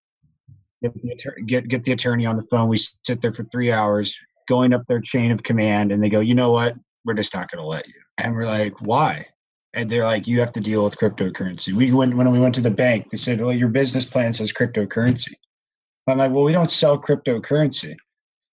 get 0.83 0.93
the 1.01 1.11
attorney, 1.11 1.43
get 1.43 1.69
get 1.69 1.83
the 1.85 1.93
attorney 1.93 2.25
on 2.25 2.35
the 2.35 2.45
phone. 2.51 2.67
We 2.67 2.79
sit 3.05 3.21
there 3.21 3.31
for 3.31 3.45
three 3.45 3.71
hours, 3.71 4.19
going 4.51 4.73
up 4.73 4.85
their 4.87 4.99
chain 4.99 5.31
of 5.31 5.43
command, 5.43 5.91
and 5.91 6.03
they 6.03 6.09
go, 6.09 6.19
you 6.19 6.35
know 6.35 6.51
what? 6.51 6.75
We're 7.05 7.13
just 7.13 7.33
not 7.33 7.49
going 7.49 7.61
to 7.61 7.67
let 7.67 7.87
you. 7.87 8.01
And 8.17 8.35
we're 8.35 8.45
like, 8.45 8.81
why? 8.81 9.27
And 9.73 9.89
they're 9.89 10.03
like, 10.03 10.27
you 10.27 10.41
have 10.41 10.51
to 10.51 10.59
deal 10.59 10.83
with 10.83 10.97
cryptocurrency. 10.97 11.71
We 11.71 11.91
went 11.93 12.15
when 12.17 12.29
we 12.31 12.39
went 12.39 12.55
to 12.55 12.61
the 12.61 12.77
bank. 12.85 13.09
They 13.09 13.17
said, 13.17 13.39
well, 13.39 13.55
your 13.55 13.69
business 13.69 14.05
plan 14.05 14.33
says 14.33 14.51
cryptocurrency. 14.51 15.33
I'm 16.07 16.17
like, 16.17 16.31
well, 16.31 16.43
we 16.43 16.51
don't 16.51 16.69
sell 16.69 17.01
cryptocurrency. 17.01 17.95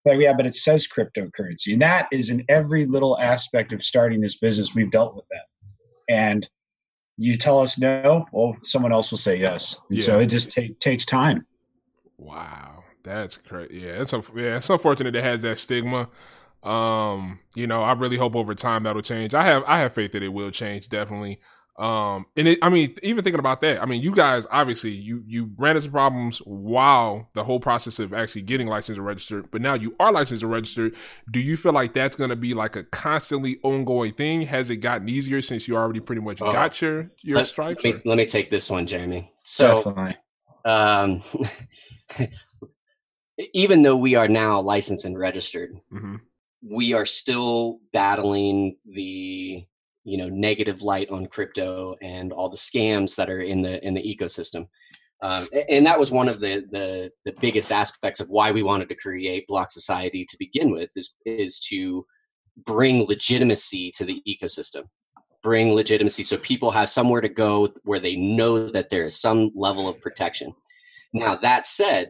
Like, 0.04 0.20
yeah, 0.20 0.32
but 0.32 0.46
it 0.46 0.54
says 0.54 0.86
cryptocurrency. 0.86 1.72
And 1.72 1.82
that 1.82 2.06
is 2.12 2.30
in 2.30 2.44
every 2.48 2.86
little 2.86 3.18
aspect 3.18 3.72
of 3.72 3.82
starting 3.82 4.20
this 4.20 4.38
business. 4.38 4.76
We've 4.76 4.92
dealt 4.92 5.16
with 5.16 5.24
that. 5.32 5.46
And 6.08 6.48
you 7.16 7.36
tell 7.36 7.58
us 7.58 7.76
no, 7.78 8.26
well, 8.32 8.56
someone 8.62 8.92
else 8.92 9.10
will 9.10 9.18
say 9.18 9.36
yes. 9.36 9.76
And 9.90 9.98
So 9.98 10.20
it 10.20 10.26
just 10.26 10.52
take, 10.52 10.78
takes 10.78 11.04
time. 11.04 11.44
Wow, 12.16 12.84
that's 13.14 13.36
crazy. 13.36 13.78
Yeah, 13.80 14.00
it's 14.02 14.12
a, 14.12 14.22
yeah, 14.34 14.56
it's 14.56 14.70
unfortunate 14.70 15.14
it 15.16 15.24
has 15.24 15.42
that 15.42 15.58
stigma. 15.58 16.08
Um, 16.62 17.38
you 17.54 17.66
know, 17.66 17.82
I 17.82 17.92
really 17.92 18.16
hope 18.16 18.34
over 18.36 18.54
time 18.54 18.82
that'll 18.82 19.02
change. 19.02 19.34
I 19.34 19.44
have 19.44 19.62
I 19.66 19.78
have 19.80 19.92
faith 19.92 20.12
that 20.12 20.22
it 20.22 20.28
will 20.32 20.50
change 20.50 20.88
definitely. 20.88 21.40
Um, 21.78 22.26
and 22.36 22.48
it, 22.48 22.58
I 22.60 22.70
mean, 22.70 22.96
even 23.04 23.22
thinking 23.22 23.38
about 23.38 23.60
that, 23.60 23.80
I 23.80 23.86
mean, 23.86 24.02
you 24.02 24.10
guys 24.12 24.48
obviously 24.50 24.90
you 24.90 25.22
you 25.24 25.52
ran 25.58 25.76
into 25.76 25.88
problems 25.88 26.38
while 26.38 27.28
the 27.34 27.44
whole 27.44 27.60
process 27.60 28.00
of 28.00 28.12
actually 28.12 28.42
getting 28.42 28.66
licensed 28.66 28.98
and 28.98 29.06
registered, 29.06 29.48
but 29.52 29.62
now 29.62 29.74
you 29.74 29.94
are 30.00 30.10
licensed 30.10 30.42
and 30.42 30.50
registered. 30.50 30.96
Do 31.30 31.38
you 31.38 31.56
feel 31.56 31.70
like 31.72 31.92
that's 31.92 32.16
going 32.16 32.30
to 32.30 32.36
be 32.36 32.52
like 32.52 32.74
a 32.74 32.82
constantly 32.82 33.60
ongoing 33.62 34.12
thing? 34.14 34.40
Has 34.42 34.70
it 34.70 34.78
gotten 34.78 35.08
easier 35.08 35.40
since 35.40 35.68
you 35.68 35.76
already 35.76 36.00
pretty 36.00 36.20
much 36.22 36.42
Oh. 36.42 36.50
got 36.50 36.82
your 36.82 37.12
your 37.22 37.36
let, 37.36 37.46
stripes? 37.46 37.84
let 37.84 37.94
me, 37.94 38.00
let 38.04 38.18
me 38.18 38.26
take 38.26 38.50
this 38.50 38.68
one 38.68 38.84
jeremy 38.84 39.30
so 39.44 39.76
Definitely. 39.84 40.16
um, 40.64 41.20
even 43.52 43.82
though 43.82 43.96
we 43.96 44.14
are 44.14 44.28
now 44.28 44.60
licensed 44.60 45.04
and 45.04 45.18
registered, 45.18 45.74
hmm 45.90 46.16
we 46.62 46.92
are 46.92 47.06
still 47.06 47.78
battling 47.92 48.76
the 48.84 49.64
you 50.04 50.18
know 50.18 50.28
negative 50.28 50.82
light 50.82 51.10
on 51.10 51.26
crypto 51.26 51.94
and 52.02 52.32
all 52.32 52.48
the 52.48 52.56
scams 52.56 53.16
that 53.16 53.30
are 53.30 53.40
in 53.40 53.62
the 53.62 53.84
in 53.86 53.94
the 53.94 54.02
ecosystem. 54.02 54.66
Um, 55.20 55.48
and 55.68 55.84
that 55.84 55.98
was 55.98 56.12
one 56.12 56.28
of 56.28 56.40
the, 56.40 56.64
the 56.70 57.10
the 57.24 57.34
biggest 57.40 57.72
aspects 57.72 58.20
of 58.20 58.30
why 58.30 58.52
we 58.52 58.62
wanted 58.62 58.88
to 58.88 58.94
create 58.94 59.46
Block 59.48 59.70
Society 59.70 60.24
to 60.24 60.36
begin 60.38 60.70
with 60.70 60.90
is 60.96 61.12
is 61.24 61.58
to 61.70 62.06
bring 62.64 63.06
legitimacy 63.06 63.92
to 63.96 64.04
the 64.04 64.22
ecosystem 64.26 64.82
bring 65.40 65.72
legitimacy 65.72 66.24
so 66.24 66.36
people 66.38 66.72
have 66.72 66.90
somewhere 66.90 67.20
to 67.20 67.28
go 67.28 67.68
where 67.84 68.00
they 68.00 68.16
know 68.16 68.68
that 68.68 68.90
there 68.90 69.04
is 69.04 69.20
some 69.20 69.52
level 69.54 69.86
of 69.86 70.00
protection 70.00 70.52
now 71.12 71.36
that 71.36 71.64
said 71.64 72.08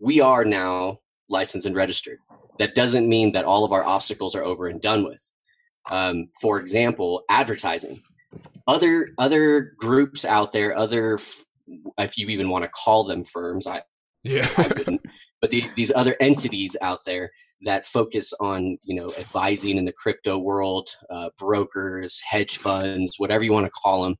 we 0.00 0.20
are 0.20 0.44
now 0.44 0.98
licensed 1.28 1.66
and 1.66 1.76
registered. 1.76 2.18
That 2.58 2.74
doesn't 2.74 3.08
mean 3.08 3.32
that 3.32 3.44
all 3.44 3.64
of 3.64 3.72
our 3.72 3.84
obstacles 3.84 4.34
are 4.34 4.44
over 4.44 4.66
and 4.66 4.80
done 4.80 5.04
with. 5.04 5.30
Um, 5.90 6.28
for 6.40 6.60
example 6.60 7.22
advertising. 7.28 8.02
Other 8.66 9.10
other 9.18 9.72
groups 9.78 10.24
out 10.24 10.52
there 10.52 10.76
other 10.76 11.18
if 11.98 12.18
you 12.18 12.28
even 12.28 12.50
want 12.50 12.64
to 12.64 12.70
call 12.70 13.04
them 13.04 13.24
firms 13.24 13.66
i 13.66 13.82
Yeah. 14.22 14.46
I 14.58 14.98
but 15.40 15.50
the, 15.50 15.64
these 15.74 15.90
other 15.94 16.16
entities 16.20 16.76
out 16.82 17.00
there 17.06 17.30
that 17.62 17.86
focus 17.86 18.32
on 18.40 18.78
you 18.82 18.94
know 18.94 19.12
advising 19.18 19.76
in 19.76 19.84
the 19.84 19.92
crypto 19.92 20.38
world, 20.38 20.88
uh, 21.10 21.30
brokers, 21.38 22.22
hedge 22.28 22.58
funds, 22.58 23.14
whatever 23.18 23.44
you 23.44 23.52
want 23.52 23.66
to 23.66 23.72
call 23.72 24.02
them, 24.02 24.16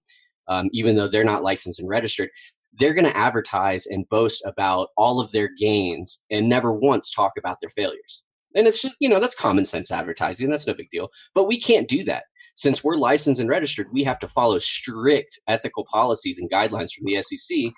um, 0.49 0.69
even 0.73 0.97
though 0.97 1.09
they're 1.09 1.25
not 1.25 1.43
licensed 1.43 1.81
and 1.81 1.89
registered, 1.89 2.31
they're 2.79 2.95
going 2.95 3.05
to 3.05 3.17
advertise 3.17 3.87
and 3.87 4.09
boast 4.09 4.43
about 4.47 4.89
all 4.97 5.21
of 5.21 5.33
their 5.33 5.51
gains 5.59 6.25
and 6.31 6.49
never 6.49 6.73
once 6.73 7.11
talk 7.11 7.33
about 7.39 7.59
their 7.61 7.71
failures. 7.71 8.25
And 8.55 8.67
it's 8.67 8.83
just 8.83 8.97
you 9.01 9.09
know 9.09 9.21
that's 9.21 9.35
common 9.35 9.65
sense 9.65 9.91
advertising. 9.93 10.51
That's 10.51 10.67
no 10.67 10.75
big 10.75 10.91
deal. 10.91 11.09
But 11.35 11.47
we 11.47 11.59
can't 11.59 11.89
do 11.89 12.03
that 12.05 12.25
since 12.55 12.83
we're 12.83 12.97
licensed 12.97 13.41
and 13.41 13.49
registered. 13.49 13.87
We 13.93 14.03
have 14.05 14.19
to 14.21 14.27
follow 14.27 14.59
strict 14.59 15.39
ethical 15.47 15.87
policies 15.91 16.39
and 16.39 16.51
guidelines 16.51 16.93
from 16.93 17.07
the 17.07 17.23
SEC 17.23 17.73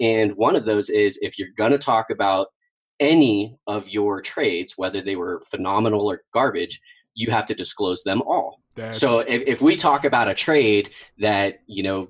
and 0.00 0.32
one 0.32 0.56
of 0.56 0.64
those 0.64 0.90
is 0.90 1.18
if 1.22 1.38
you're 1.38 1.48
going 1.56 1.72
to 1.72 1.78
talk 1.78 2.10
about 2.10 2.48
any 3.00 3.56
of 3.66 3.88
your 3.88 4.22
trades, 4.22 4.74
whether 4.76 5.00
they 5.00 5.16
were 5.16 5.42
phenomenal 5.50 6.10
or 6.10 6.22
garbage, 6.32 6.80
you 7.14 7.30
have 7.30 7.46
to 7.46 7.54
disclose 7.54 8.02
them 8.02 8.22
all. 8.22 8.60
That's, 8.76 8.98
So 8.98 9.20
if, 9.20 9.42
if 9.46 9.62
we 9.62 9.76
talk 9.76 10.04
about 10.04 10.28
a 10.28 10.34
trade 10.34 10.90
that, 11.18 11.60
you 11.66 11.82
know, 11.82 12.08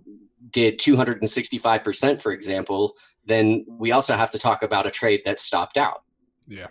did 0.51 0.79
265%, 0.79 2.21
for 2.21 2.33
example, 2.33 2.95
then 3.25 3.65
we 3.69 3.93
also 3.93 4.15
have 4.15 4.31
to 4.31 4.39
talk 4.39 4.63
about 4.63 4.87
a 4.87 4.91
trade 4.91 5.23
that 5.25 5.41
stopped 5.41 5.77
out, 5.77 6.03
yeah. 6.47 6.67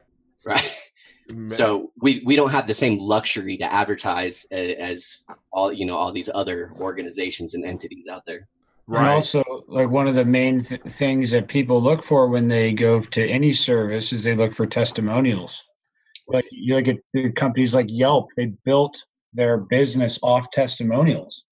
right? 0.46 0.92
Man, 1.30 1.48
So 1.48 1.92
we, 2.02 2.22
we 2.26 2.36
don't 2.36 2.52
have 2.52 2.68
the 2.68 2.74
same 2.74 3.00
luxury 3.00 3.58
to 3.58 3.72
advertise 3.72 4.46
as 4.52 5.24
all, 5.52 5.72
you 5.72 5.86
know, 5.86 5.96
all 5.96 6.12
these 6.12 6.30
other 6.34 6.72
organizations 6.80 7.54
and 7.54 7.66
entities 7.66 8.08
out 8.08 8.26
there. 8.26 8.48
And 8.88 8.98
right. 8.98 9.14
also, 9.14 9.44
like 9.68 9.90
one 9.90 10.08
of 10.08 10.16
the 10.16 10.26
main 10.26 10.64
th- 10.64 10.82
things 10.82 11.32
that 11.32 11.48
people 11.48 11.82
look 11.82 12.04
for 12.04 12.28
when 12.28 12.50
they 12.50 12.74
go 12.74 13.00
to 13.00 13.28
any 13.28 13.54
service 13.54 14.12
is 14.12 14.24
they 14.24 14.36
look 14.36 14.52
for 14.52 14.66
testimonials. 14.66 15.64
Like 16.28 16.46
you 16.52 16.76
look 16.76 16.88
at 16.90 17.36
companies 17.36 17.74
like 17.74 17.86
Yelp, 17.90 18.30
they 18.36 18.48
built 18.66 19.02
their 19.34 19.58
business 19.58 20.20
off 20.22 20.52
testimonials. 20.52 21.46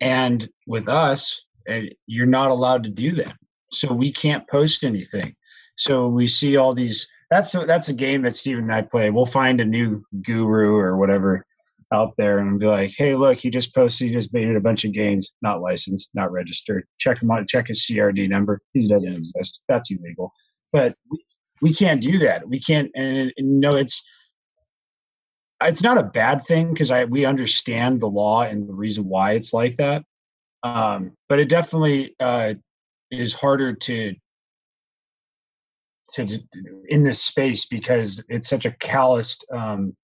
And 0.00 0.48
with 0.66 0.88
us, 0.88 1.42
eh, 1.66 1.86
you're 2.06 2.26
not 2.26 2.50
allowed 2.50 2.84
to 2.84 2.90
do 2.90 3.12
that. 3.12 3.34
So 3.70 3.92
we 3.92 4.12
can't 4.12 4.48
post 4.48 4.84
anything. 4.84 5.34
So 5.76 6.08
we 6.08 6.26
see 6.26 6.56
all 6.56 6.74
these. 6.74 7.06
That's 7.30 7.54
a, 7.54 7.66
that's 7.66 7.88
a 7.88 7.94
game 7.94 8.22
that 8.22 8.36
Stephen 8.36 8.64
and 8.64 8.72
I 8.72 8.82
play. 8.82 9.10
We'll 9.10 9.26
find 9.26 9.60
a 9.60 9.64
new 9.64 10.04
guru 10.22 10.76
or 10.76 10.96
whatever 10.96 11.44
out 11.92 12.16
there 12.16 12.38
and 12.38 12.58
be 12.58 12.66
like, 12.66 12.92
"Hey, 12.96 13.14
look, 13.14 13.38
he 13.38 13.50
just 13.50 13.74
posted, 13.74 14.08
he 14.08 14.14
just 14.14 14.32
made 14.32 14.48
it 14.48 14.56
a 14.56 14.60
bunch 14.60 14.84
of 14.84 14.92
gains, 14.92 15.34
not 15.42 15.60
licensed, 15.60 16.10
not 16.14 16.32
registered. 16.32 16.84
Check 16.98 17.22
him 17.22 17.30
out. 17.30 17.48
Check 17.48 17.68
his 17.68 17.84
CRD 17.84 18.28
number. 18.28 18.60
He 18.74 18.86
doesn't 18.88 19.12
exist. 19.12 19.62
That's 19.68 19.90
illegal." 19.90 20.32
But 20.72 20.96
we, 21.10 21.24
we 21.62 21.74
can't 21.74 22.00
do 22.00 22.18
that. 22.18 22.48
We 22.48 22.60
can't. 22.60 22.90
And, 22.94 23.32
and 23.36 23.60
no, 23.60 23.76
it's 23.76 24.02
it's 25.62 25.82
not 25.82 25.98
a 25.98 26.02
bad 26.02 26.44
thing 26.44 26.72
because 26.72 26.90
I 26.90 27.04
we 27.04 27.24
understand 27.24 28.00
the 28.00 28.08
law 28.08 28.42
and 28.42 28.68
the 28.68 28.74
reason 28.74 29.08
why 29.08 29.32
it's 29.32 29.52
like 29.52 29.76
that. 29.76 30.04
Um, 30.62 31.12
but 31.28 31.38
it 31.38 31.48
definitely 31.48 32.14
uh, 32.20 32.54
is 33.10 33.34
harder 33.34 33.72
to 33.72 34.14
to 36.14 36.38
in 36.88 37.02
this 37.02 37.22
space 37.22 37.66
because 37.66 38.22
it's 38.28 38.48
such 38.48 38.66
a 38.66 38.72
calloused 38.72 39.44
um, 39.50 39.96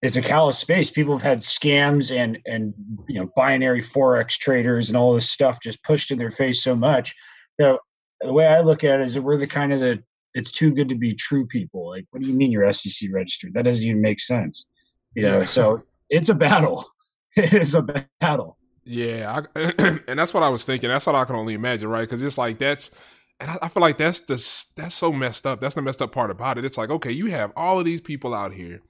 it's 0.00 0.16
a 0.16 0.22
callous 0.22 0.58
space. 0.58 0.90
People 0.90 1.16
have 1.16 1.22
had 1.22 1.38
scams 1.40 2.14
and 2.14 2.38
and 2.46 2.74
you 3.08 3.20
know 3.20 3.30
binary 3.36 3.82
forex 3.82 4.30
traders 4.30 4.88
and 4.88 4.96
all 4.96 5.14
this 5.14 5.30
stuff 5.30 5.60
just 5.62 5.82
pushed 5.82 6.10
in 6.10 6.18
their 6.18 6.30
face 6.30 6.62
so 6.62 6.76
much. 6.76 7.14
So 7.60 7.78
the 8.20 8.32
way 8.32 8.46
I 8.46 8.60
look 8.60 8.84
at 8.84 9.00
it 9.00 9.06
is 9.06 9.14
that 9.14 9.22
we're 9.22 9.36
the 9.36 9.46
kind 9.46 9.72
of 9.72 9.80
the 9.80 10.02
it's 10.38 10.52
too 10.52 10.70
good 10.72 10.88
to 10.88 10.94
be 10.94 11.14
true 11.14 11.46
people. 11.46 11.90
Like, 11.90 12.06
what 12.10 12.22
do 12.22 12.28
you 12.30 12.36
mean 12.36 12.52
you're 12.52 12.72
SEC 12.72 13.08
registered? 13.12 13.52
That 13.54 13.62
doesn't 13.66 13.86
even 13.86 14.00
make 14.00 14.20
sense. 14.20 14.68
You 15.14 15.22
know, 15.24 15.38
Yeah. 15.38 15.44
so 15.44 15.82
it's 16.10 16.28
a 16.30 16.34
battle. 16.34 16.84
It 17.36 17.52
is 17.54 17.74
a 17.74 17.82
battle. 18.20 18.58
Yeah, 18.84 19.42
I, 19.54 19.60
and 20.08 20.18
that's 20.18 20.34
what 20.34 20.42
I 20.42 20.48
was 20.48 20.64
thinking. 20.64 20.88
That's 20.90 21.06
what 21.06 21.14
I 21.14 21.24
can 21.24 21.36
only 21.36 21.54
imagine, 21.54 21.88
right? 21.88 22.02
Because 22.08 22.22
it's 22.22 22.38
like 22.38 22.58
that's, 22.58 22.90
and 23.38 23.50
I, 23.50 23.58
I 23.62 23.68
feel 23.68 23.82
like 23.82 23.96
that's 23.98 24.20
the 24.20 24.34
that's 24.76 24.94
so 24.94 25.12
messed 25.12 25.46
up. 25.46 25.60
That's 25.60 25.74
the 25.76 25.82
messed 25.82 26.02
up 26.02 26.10
part 26.12 26.30
about 26.30 26.58
it. 26.58 26.64
It's 26.64 26.78
like 26.78 26.90
okay, 26.90 27.12
you 27.12 27.26
have 27.26 27.52
all 27.54 27.78
of 27.78 27.84
these 27.84 28.00
people 28.00 28.34
out 28.34 28.52
here, 28.52 28.80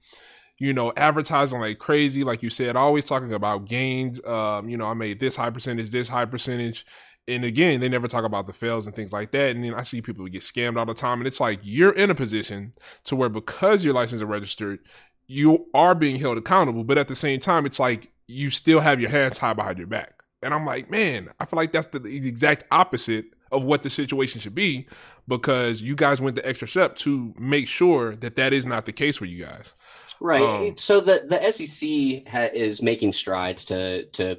you 0.57 0.73
know, 0.73 0.91
advertising 0.97 1.59
like 1.59 1.77
crazy, 1.79 2.23
like 2.23 2.41
you 2.41 2.49
said, 2.49 2.75
always 2.75 3.05
talking 3.05 3.33
about 3.33 3.65
gains. 3.65 4.25
Um, 4.25 4.67
you 4.69 4.77
know, 4.77 4.85
I 4.85 4.93
made 4.95 5.19
this 5.19 5.35
high 5.35 5.51
percentage, 5.51 5.91
this 5.91 6.09
high 6.09 6.25
percentage, 6.25 6.85
and 7.29 7.45
again, 7.45 7.79
they 7.79 7.89
never 7.89 8.07
talk 8.07 8.25
about 8.25 8.47
the 8.47 8.53
fails 8.53 8.87
and 8.87 8.95
things 8.95 9.13
like 9.13 9.31
that. 9.31 9.55
And 9.55 9.63
then 9.63 9.73
I 9.73 9.83
see 9.83 10.01
people 10.01 10.25
get 10.27 10.41
scammed 10.41 10.77
all 10.77 10.85
the 10.85 10.93
time, 10.93 11.19
and 11.19 11.27
it's 11.27 11.39
like 11.39 11.59
you're 11.63 11.93
in 11.93 12.09
a 12.09 12.15
position 12.15 12.73
to 13.05 13.15
where 13.15 13.29
because 13.29 13.85
your 13.85 13.93
license 13.93 14.21
is 14.21 14.25
registered, 14.25 14.79
you 15.27 15.67
are 15.73 15.95
being 15.95 16.19
held 16.19 16.37
accountable, 16.37 16.83
but 16.83 16.97
at 16.97 17.07
the 17.07 17.15
same 17.15 17.39
time, 17.39 17.65
it's 17.65 17.79
like 17.79 18.11
you 18.27 18.49
still 18.49 18.79
have 18.79 18.99
your 18.99 19.09
hands 19.09 19.37
tied 19.37 19.55
behind 19.55 19.77
your 19.77 19.87
back. 19.87 20.23
And 20.41 20.53
I'm 20.53 20.65
like, 20.65 20.89
man, 20.89 21.29
I 21.39 21.45
feel 21.45 21.57
like 21.57 21.71
that's 21.71 21.87
the, 21.87 22.03
exact 22.05 22.63
opposite 22.71 23.25
of 23.51 23.63
what 23.63 23.83
the 23.83 23.89
situation 23.89 24.39
should 24.39 24.55
be 24.55 24.87
because 25.27 25.81
you 25.81 25.95
guys 25.95 26.21
went 26.21 26.35
the 26.35 26.47
extra 26.47 26.67
step 26.67 26.95
to 26.95 27.33
make 27.37 27.67
sure 27.67 28.15
that 28.17 28.35
that 28.35 28.53
is 28.53 28.65
not 28.65 28.85
the 28.85 28.91
case 28.91 29.17
for 29.17 29.25
you 29.25 29.43
guys. 29.43 29.75
Right. 30.19 30.41
Um, 30.41 30.77
so 30.77 30.99
the 30.99 31.25
the 31.27 31.51
SEC 31.51 32.31
ha- 32.31 32.49
is 32.53 32.81
making 32.81 33.13
strides 33.13 33.65
to 33.65 34.03
to 34.05 34.37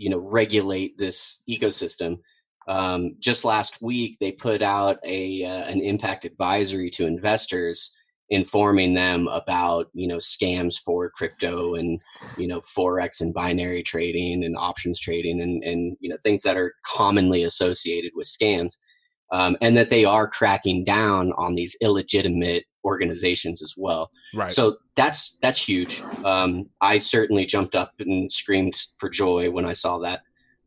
you 0.00 0.08
know 0.08 0.18
regulate 0.32 0.96
this 0.96 1.42
ecosystem. 1.48 2.18
Um, 2.66 3.16
just 3.20 3.44
last 3.44 3.82
week, 3.82 4.16
they 4.18 4.32
put 4.32 4.62
out 4.62 4.98
a 5.04 5.44
uh, 5.44 5.64
an 5.64 5.80
impact 5.82 6.24
advisory 6.24 6.88
to 6.90 7.06
investors, 7.06 7.92
informing 8.30 8.94
them 8.94 9.28
about 9.28 9.88
you 9.92 10.08
know 10.08 10.16
scams 10.16 10.76
for 10.82 11.10
crypto 11.10 11.74
and 11.74 12.00
you 12.38 12.48
know 12.48 12.60
forex 12.60 13.20
and 13.20 13.34
binary 13.34 13.82
trading 13.82 14.42
and 14.42 14.56
options 14.56 14.98
trading 14.98 15.40
and 15.42 15.62
and 15.62 15.98
you 16.00 16.08
know 16.08 16.16
things 16.22 16.42
that 16.42 16.56
are 16.56 16.72
commonly 16.86 17.42
associated 17.42 18.12
with 18.14 18.26
scams, 18.26 18.78
um, 19.32 19.54
and 19.60 19.76
that 19.76 19.90
they 19.90 20.06
are 20.06 20.26
cracking 20.26 20.82
down 20.82 21.32
on 21.36 21.54
these 21.54 21.76
illegitimate 21.82 22.64
organizations 22.84 23.62
as 23.62 23.74
well. 23.76 24.10
Right. 24.34 24.52
So 24.52 24.78
that's 24.96 25.38
that's 25.42 25.58
huge. 25.58 26.02
Um, 26.24 26.64
I 26.80 26.98
certainly 26.98 27.46
jumped 27.46 27.74
up 27.74 27.92
and 27.98 28.32
screamed 28.32 28.74
for 28.98 29.08
joy 29.08 29.50
when 29.50 29.64
I 29.64 29.72
saw 29.72 29.98
that. 29.98 30.22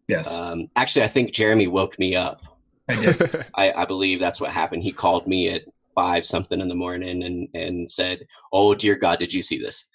Yes, 0.08 0.38
Um, 0.38 0.68
actually, 0.76 1.04
I 1.04 1.08
think 1.08 1.34
Jeremy 1.34 1.68
woke 1.68 1.98
me 1.98 2.16
up. 2.16 2.42
I 2.90 2.96
did. 2.96 3.46
I, 3.56 3.72
I 3.72 3.86
believe 3.86 4.20
that's 4.20 4.42
what 4.42 4.52
happened. 4.52 4.84
He 4.84 4.92
called 4.92 5.28
me 5.28 5.50
at 5.50 5.64
five 5.96 6.26
something 6.26 6.60
in 6.60 6.68
the 6.68 6.76
morning 6.76 7.24
and 7.24 7.48
and 7.54 7.90
said, 7.90 8.26
"Oh 8.52 8.76
dear 8.76 8.96
God, 8.96 9.20
did 9.20 9.34
you 9.34 9.42
see 9.42 9.58
this?" 9.60 9.88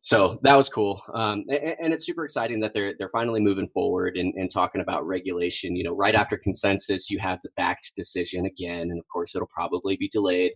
So 0.00 0.38
that 0.42 0.56
was 0.56 0.68
cool, 0.68 1.02
um, 1.14 1.44
and, 1.48 1.76
and 1.80 1.92
it's 1.92 2.06
super 2.06 2.24
exciting 2.24 2.60
that 2.60 2.72
they're 2.72 2.94
they're 2.98 3.08
finally 3.08 3.40
moving 3.40 3.66
forward 3.66 4.16
and, 4.16 4.32
and 4.34 4.50
talking 4.50 4.80
about 4.80 5.06
regulation. 5.06 5.74
You 5.76 5.84
know, 5.84 5.94
right 5.94 6.14
after 6.14 6.38
consensus, 6.38 7.10
you 7.10 7.18
have 7.18 7.40
the 7.42 7.50
Bakkt 7.58 7.94
decision 7.96 8.46
again, 8.46 8.82
and 8.90 8.98
of 8.98 9.04
course, 9.12 9.34
it'll 9.34 9.48
probably 9.48 9.96
be 9.96 10.08
delayed. 10.08 10.52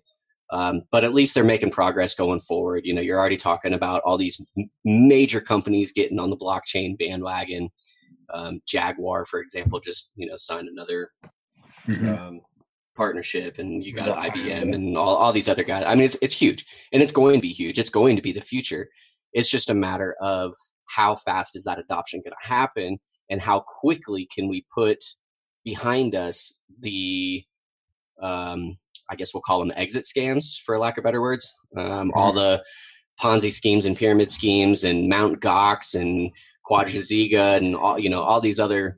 Um, 0.53 0.83
but 0.91 1.05
at 1.05 1.15
least 1.15 1.35
they're 1.35 1.45
making 1.45 1.71
progress 1.71 2.15
going 2.15 2.41
forward. 2.41 2.85
You 2.85 2.95
know, 2.95 3.01
you're 3.01 3.19
already 3.19 3.37
talking 3.37 3.73
about 3.75 4.03
all 4.05 4.19
these 4.19 4.41
m- 4.59 4.69
major 4.85 5.41
companies 5.41 5.93
getting 5.93 6.19
on 6.19 6.31
the 6.31 6.37
blockchain 6.37 6.99
bandwagon. 6.99 7.71
Um, 8.33 8.61
Jaguar, 8.67 9.25
for 9.25 9.41
example, 9.41 9.79
just 9.81 10.11
you 10.17 10.27
know 10.29 10.37
signed 10.37 10.69
another 10.69 11.11
Mhm. 11.89 12.19
um, 12.19 12.41
partnership, 12.97 13.59
and 13.59 13.83
you 13.85 13.93
got. 13.95 14.17
IBM 14.17 14.75
and 14.75 14.97
all, 14.97 15.17
all 15.17 15.33
these 15.33 15.49
other 15.49 15.65
guys. 15.65 15.85
I 15.87 15.95
mean, 15.95 16.05
it's 16.05 16.17
it's 16.21 16.37
huge, 16.39 16.65
and 16.93 17.03
it's 17.03 17.13
going 17.13 17.37
to 17.37 17.43
be 17.43 17.53
huge. 17.53 17.79
It's 17.79 17.91
going 17.91 18.17
to 18.17 18.23
be 18.23 18.33
the 18.33 18.41
future. 18.41 18.89
It's 19.33 19.51
just 19.51 19.71
a 19.71 19.75
matter 19.75 20.17
of 20.21 20.55
how 20.89 21.15
fast 21.15 21.55
is 21.55 21.65
that 21.65 21.79
adoption 21.79 22.21
going 22.25 22.35
to 22.41 22.49
happen, 22.49 22.99
and 23.31 23.41
how 23.41 23.61
quickly 23.67 24.29
can 24.35 24.49
we 24.49 24.67
put 24.75 24.99
behind 25.65 26.15
us 26.15 26.61
the, 26.81 27.45
um, 28.21 28.75
I 29.11 29.17
guess 29.17 29.35
we'll 29.35 29.43
call 29.43 29.59
them 29.59 29.73
exit 29.77 30.05
scams, 30.05 30.59
for 30.61 30.79
lack 30.79 30.97
of 30.97 31.05
better 31.05 31.21
words. 31.21 31.53
Um, 31.77 32.13
all 32.15 32.33
the 32.33 32.65
Ponzi 33.21 33.51
schemes 33.51 33.85
and 33.85 33.97
pyramid 33.97 34.31
schemes, 34.31 34.85
and 34.85 35.09
Mount 35.09 35.41
Gox 35.41 36.01
and 36.01 36.31
Quadriziga, 36.71 37.57
and 37.57 37.75
all 37.77 37.99
you 37.99 38.09
know 38.09 38.23
all 38.23 38.41
these 38.41 38.61
other 38.61 38.95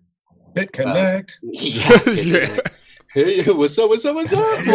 BitConnect. 0.54 1.32
yeah. 1.42 1.98
Yeah. 3.14 3.14
Hey, 3.14 3.42
what's 3.52 3.78
up? 3.78 3.90
What's 3.90 4.06
up? 4.06 4.14
What's 4.14 4.32
up? 4.32 4.66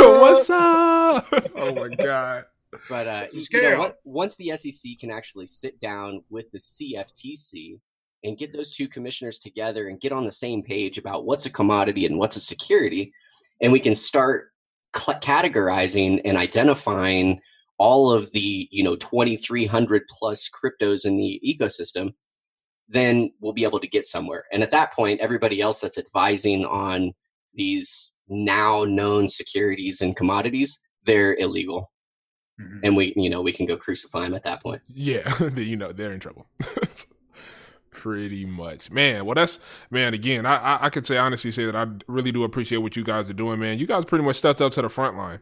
What's 0.00 0.50
up? 0.50 1.24
Oh 1.54 1.72
my 1.72 1.94
god. 1.94 2.44
But 2.88 3.06
uh, 3.06 3.26
you 3.32 3.62
know, 3.62 3.92
once 4.02 4.34
the 4.36 4.56
SEC 4.56 4.98
can 4.98 5.12
actually 5.12 5.46
sit 5.46 5.78
down 5.78 6.24
with 6.28 6.50
the 6.50 6.58
CFTC 6.58 7.78
and 8.24 8.36
get 8.36 8.52
those 8.52 8.72
two 8.72 8.88
commissioners 8.88 9.38
together 9.38 9.86
and 9.86 10.00
get 10.00 10.10
on 10.10 10.24
the 10.24 10.32
same 10.32 10.60
page 10.60 10.98
about 10.98 11.24
what's 11.24 11.46
a 11.46 11.50
commodity 11.50 12.04
and 12.04 12.18
what's 12.18 12.34
a 12.34 12.40
security, 12.40 13.12
and 13.60 13.72
we 13.72 13.80
can 13.80 13.94
start 13.94 14.48
cl- 14.96 15.18
categorizing 15.20 16.20
and 16.24 16.36
identifying 16.36 17.40
all 17.78 18.10
of 18.10 18.32
the 18.32 18.68
you 18.70 18.82
know 18.82 18.96
2300 18.96 20.02
plus 20.18 20.48
cryptos 20.48 21.04
in 21.04 21.16
the 21.16 21.40
ecosystem 21.46 22.12
then 22.88 23.30
we'll 23.40 23.52
be 23.52 23.64
able 23.64 23.80
to 23.80 23.88
get 23.88 24.06
somewhere 24.06 24.44
and 24.52 24.62
at 24.62 24.70
that 24.70 24.92
point 24.92 25.20
everybody 25.20 25.60
else 25.60 25.80
that's 25.80 25.98
advising 25.98 26.64
on 26.64 27.12
these 27.54 28.14
now 28.28 28.84
known 28.84 29.28
securities 29.28 30.00
and 30.00 30.16
commodities 30.16 30.78
they're 31.04 31.34
illegal 31.36 31.88
Mhm. 32.58 32.80
and 32.84 32.96
we 32.96 33.12
you 33.16 33.28
know 33.28 33.42
we 33.42 33.52
can 33.52 33.66
go 33.66 33.76
crucify 33.76 34.22
them 34.22 34.32
at 34.32 34.42
that 34.44 34.62
point 34.62 34.80
Yeah, 34.88 35.30
you 35.56 35.76
know 35.76 35.92
they're 35.92 36.12
in 36.12 36.20
trouble. 36.20 36.46
Pretty 37.96 38.44
much, 38.44 38.90
man. 38.90 39.24
Well, 39.24 39.34
that's 39.34 39.58
man. 39.90 40.12
Again, 40.12 40.44
I, 40.44 40.56
I 40.56 40.86
I 40.86 40.90
could 40.90 41.06
say 41.06 41.16
honestly 41.16 41.50
say 41.50 41.64
that 41.64 41.74
I 41.74 41.86
really 42.06 42.30
do 42.30 42.44
appreciate 42.44 42.78
what 42.78 42.94
you 42.94 43.02
guys 43.02 43.30
are 43.30 43.34
doing, 43.34 43.58
man. 43.58 43.78
You 43.78 43.86
guys 43.86 44.04
pretty 44.04 44.22
much 44.22 44.36
stepped 44.36 44.60
up 44.60 44.70
to 44.72 44.82
the 44.82 44.90
front 44.90 45.16
line, 45.16 45.40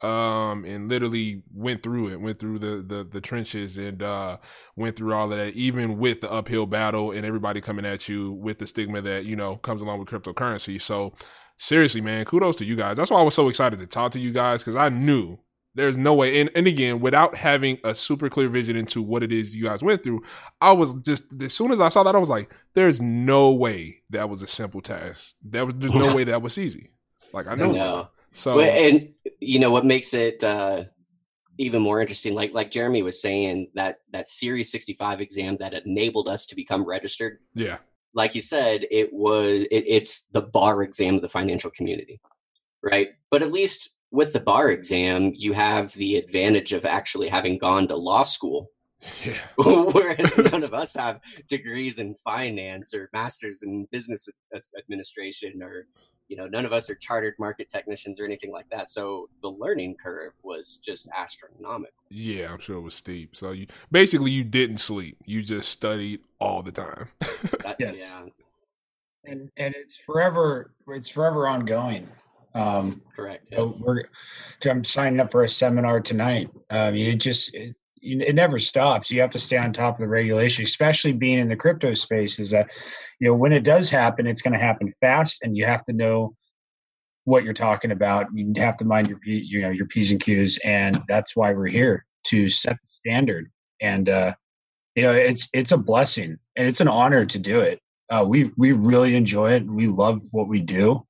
um, 0.00 0.64
and 0.64 0.88
literally 0.88 1.42
went 1.54 1.82
through 1.82 2.08
it, 2.08 2.20
went 2.20 2.38
through 2.38 2.60
the 2.60 2.82
the, 2.82 3.04
the 3.04 3.20
trenches, 3.20 3.76
and 3.76 4.02
uh, 4.02 4.38
went 4.74 4.96
through 4.96 5.12
all 5.12 5.30
of 5.30 5.38
that, 5.38 5.52
even 5.54 5.98
with 5.98 6.22
the 6.22 6.32
uphill 6.32 6.64
battle 6.64 7.12
and 7.12 7.26
everybody 7.26 7.60
coming 7.60 7.84
at 7.84 8.08
you 8.08 8.32
with 8.32 8.58
the 8.58 8.66
stigma 8.66 9.02
that 9.02 9.26
you 9.26 9.36
know 9.36 9.56
comes 9.56 9.82
along 9.82 9.98
with 9.98 10.08
cryptocurrency. 10.08 10.80
So, 10.80 11.12
seriously, 11.58 12.00
man, 12.00 12.24
kudos 12.24 12.56
to 12.56 12.64
you 12.64 12.74
guys. 12.74 12.96
That's 12.96 13.10
why 13.10 13.20
I 13.20 13.22
was 13.22 13.34
so 13.34 13.48
excited 13.48 13.78
to 13.80 13.86
talk 13.86 14.12
to 14.12 14.18
you 14.18 14.32
guys 14.32 14.62
because 14.62 14.76
I 14.76 14.88
knew 14.88 15.38
there's 15.74 15.96
no 15.96 16.14
way. 16.14 16.40
And, 16.40 16.50
and 16.54 16.66
again, 16.66 17.00
without 17.00 17.36
having 17.36 17.78
a 17.84 17.94
super 17.94 18.28
clear 18.28 18.48
vision 18.48 18.76
into 18.76 19.02
what 19.02 19.22
it 19.22 19.32
is 19.32 19.54
you 19.54 19.64
guys 19.64 19.82
went 19.82 20.02
through, 20.02 20.22
I 20.60 20.72
was 20.72 20.94
just, 20.94 21.40
as 21.42 21.54
soon 21.54 21.72
as 21.72 21.80
I 21.80 21.88
saw 21.88 22.02
that, 22.02 22.14
I 22.14 22.18
was 22.18 22.28
like, 22.28 22.54
there's 22.74 23.00
no 23.00 23.52
way 23.52 24.02
that 24.10 24.28
was 24.28 24.42
a 24.42 24.46
simple 24.46 24.80
task. 24.80 25.36
There 25.42 25.64
was 25.64 25.74
there's 25.74 25.94
no 25.94 26.14
way 26.16 26.24
that 26.24 26.42
was 26.42 26.58
easy. 26.58 26.90
Like, 27.32 27.46
I 27.46 27.54
know. 27.54 27.74
I. 27.74 28.06
So, 28.32 28.56
Well, 28.56 28.70
and 28.70 29.12
you 29.40 29.58
know 29.58 29.70
what 29.70 29.84
makes 29.84 30.14
it 30.14 30.42
uh, 30.42 30.84
even 31.58 31.82
more 31.82 32.00
interesting, 32.00 32.34
like 32.34 32.52
like 32.52 32.70
Jeremy 32.70 33.02
was 33.02 33.20
saying, 33.20 33.68
that 33.74 33.98
that 34.12 34.28
Series 34.28 34.70
65 34.72 35.20
exam 35.20 35.56
that 35.58 35.74
enabled 35.74 36.28
us 36.28 36.46
to 36.46 36.56
become 36.56 36.84
registered. 36.84 37.38
yeah. 37.54 37.78
Like 38.14 38.34
you 38.34 38.42
said, 38.42 38.86
it 38.90 39.10
was 39.12 39.62
it, 39.70 39.84
it's 39.86 40.26
the 40.32 40.42
bar 40.42 40.82
exam 40.82 41.14
of 41.14 41.22
the 41.22 41.28
financial 41.28 41.70
community, 41.70 42.20
right? 42.82 43.10
But 43.30 43.42
at 43.42 43.52
least 43.52 43.94
with 44.12 44.32
the 44.34 44.40
bar 44.40 44.70
exam, 44.70 45.32
you 45.34 45.52
have 45.54 45.92
the 45.94 46.16
advantage 46.16 46.72
of 46.72 46.84
actually 46.86 47.28
having 47.28 47.58
gone 47.58 47.88
to 47.88 47.96
law 47.96 48.22
school 48.22 48.70
Yeah. 49.26 49.34
whereas 49.56 50.38
none 50.52 50.62
of 50.62 50.74
us 50.74 50.94
have 50.94 51.20
degrees 51.48 51.98
in 51.98 52.14
finance 52.14 52.94
or 52.94 53.08
masters 53.12 53.62
in 53.62 53.86
business 53.90 54.28
administration 54.78 55.60
or 55.62 55.86
you 56.28 56.36
know 56.36 56.46
none 56.46 56.64
of 56.64 56.72
us 56.72 56.88
are 56.88 56.94
chartered 56.94 57.34
market 57.38 57.68
technicians 57.68 58.20
or 58.20 58.24
anything 58.24 58.52
like 58.52 58.68
that 58.70 58.86
so 58.88 59.28
the 59.42 59.48
learning 59.48 59.96
curve 60.02 60.34
was 60.44 60.78
just 60.84 61.08
astronomical 61.16 61.92
Yeah, 62.10 62.52
I'm 62.52 62.60
sure 62.60 62.76
it 62.76 62.82
was 62.82 62.94
steep. 62.94 63.34
So 63.34 63.50
you 63.50 63.66
basically 63.90 64.30
you 64.30 64.44
didn't 64.44 64.78
sleep. 64.78 65.16
You 65.26 65.42
just 65.42 65.68
studied 65.70 66.20
all 66.38 66.62
the 66.62 66.72
time. 66.72 67.08
That- 67.64 67.76
Yes. 67.80 67.98
yeah 67.98 68.26
and 69.24 69.50
and 69.56 69.74
it's 69.74 69.96
forever 69.96 70.72
it's 70.88 71.08
forever 71.08 71.48
ongoing 71.48 72.06
um 72.54 73.00
correct 73.16 73.48
yeah. 73.50 73.58
so 73.58 73.76
we're 73.80 74.02
i'm 74.66 74.84
signing 74.84 75.20
up 75.20 75.30
for 75.32 75.42
a 75.42 75.48
seminar 75.48 76.00
tonight. 76.00 76.50
Um 76.70 76.94
it 76.94 77.16
just 77.16 77.54
it, 77.54 77.74
it 78.02 78.34
never 78.34 78.58
stops. 78.58 79.10
You 79.10 79.20
have 79.20 79.30
to 79.30 79.38
stay 79.38 79.56
on 79.56 79.72
top 79.72 79.94
of 79.94 80.00
the 80.00 80.08
regulation 80.08 80.64
especially 80.64 81.12
being 81.12 81.38
in 81.38 81.48
the 81.48 81.56
crypto 81.56 81.94
space 81.94 82.38
is 82.38 82.50
that 82.50 82.72
you 83.20 83.28
know 83.28 83.34
when 83.34 83.52
it 83.52 83.62
does 83.62 83.88
happen 83.88 84.26
it's 84.26 84.42
going 84.42 84.52
to 84.52 84.58
happen 84.58 84.90
fast 85.00 85.42
and 85.42 85.56
you 85.56 85.64
have 85.64 85.84
to 85.84 85.92
know 85.92 86.34
what 87.24 87.44
you're 87.44 87.54
talking 87.54 87.92
about. 87.92 88.26
You 88.34 88.52
have 88.56 88.76
to 88.78 88.84
mind 88.84 89.08
your 89.08 89.20
you 89.24 89.60
know 89.60 89.70
your 89.70 89.86
p's 89.86 90.10
and 90.10 90.20
q's 90.20 90.58
and 90.64 91.00
that's 91.08 91.36
why 91.36 91.52
we're 91.52 91.66
here 91.66 92.04
to 92.26 92.48
set 92.48 92.76
the 92.76 92.88
standard. 92.88 93.50
And 93.80 94.08
uh 94.08 94.34
you 94.94 95.02
know 95.02 95.12
it's 95.12 95.48
it's 95.52 95.72
a 95.72 95.78
blessing 95.78 96.38
and 96.56 96.68
it's 96.68 96.80
an 96.80 96.88
honor 96.88 97.24
to 97.24 97.38
do 97.38 97.60
it. 97.60 97.80
Uh, 98.10 98.24
we 98.26 98.50
we 98.58 98.72
really 98.72 99.16
enjoy 99.16 99.52
it. 99.52 99.64
We 99.64 99.86
love 99.86 100.22
what 100.32 100.48
we 100.48 100.60
do, 100.60 101.06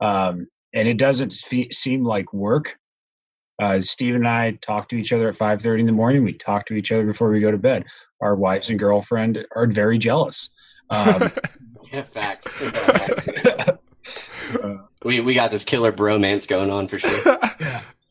um, 0.00 0.46
and 0.74 0.86
it 0.88 0.98
doesn't 0.98 1.32
fe- 1.32 1.70
seem 1.70 2.04
like 2.04 2.32
work. 2.32 2.78
Uh, 3.60 3.80
Steve 3.80 4.14
and 4.14 4.26
I 4.28 4.52
talk 4.62 4.88
to 4.90 4.96
each 4.96 5.12
other 5.12 5.28
at 5.28 5.36
five 5.36 5.60
thirty 5.60 5.80
in 5.80 5.86
the 5.86 5.92
morning. 5.92 6.24
We 6.24 6.32
talk 6.32 6.66
to 6.66 6.74
each 6.74 6.92
other 6.92 7.04
before 7.04 7.30
we 7.30 7.40
go 7.40 7.50
to 7.50 7.58
bed. 7.58 7.84
Our 8.20 8.36
wives 8.36 8.70
and 8.70 8.78
girlfriend 8.78 9.44
are 9.56 9.66
very 9.66 9.98
jealous. 9.98 10.50
Um, 10.90 11.30
yeah 11.92 12.02
facts, 12.02 12.48
Facts. 12.48 13.28
uh, 13.28 14.78
we, 15.04 15.20
we 15.20 15.34
got 15.34 15.50
this 15.50 15.64
killer 15.64 15.92
bromance 15.92 16.46
going 16.48 16.70
on 16.70 16.88
for 16.88 16.98
sure 16.98 17.10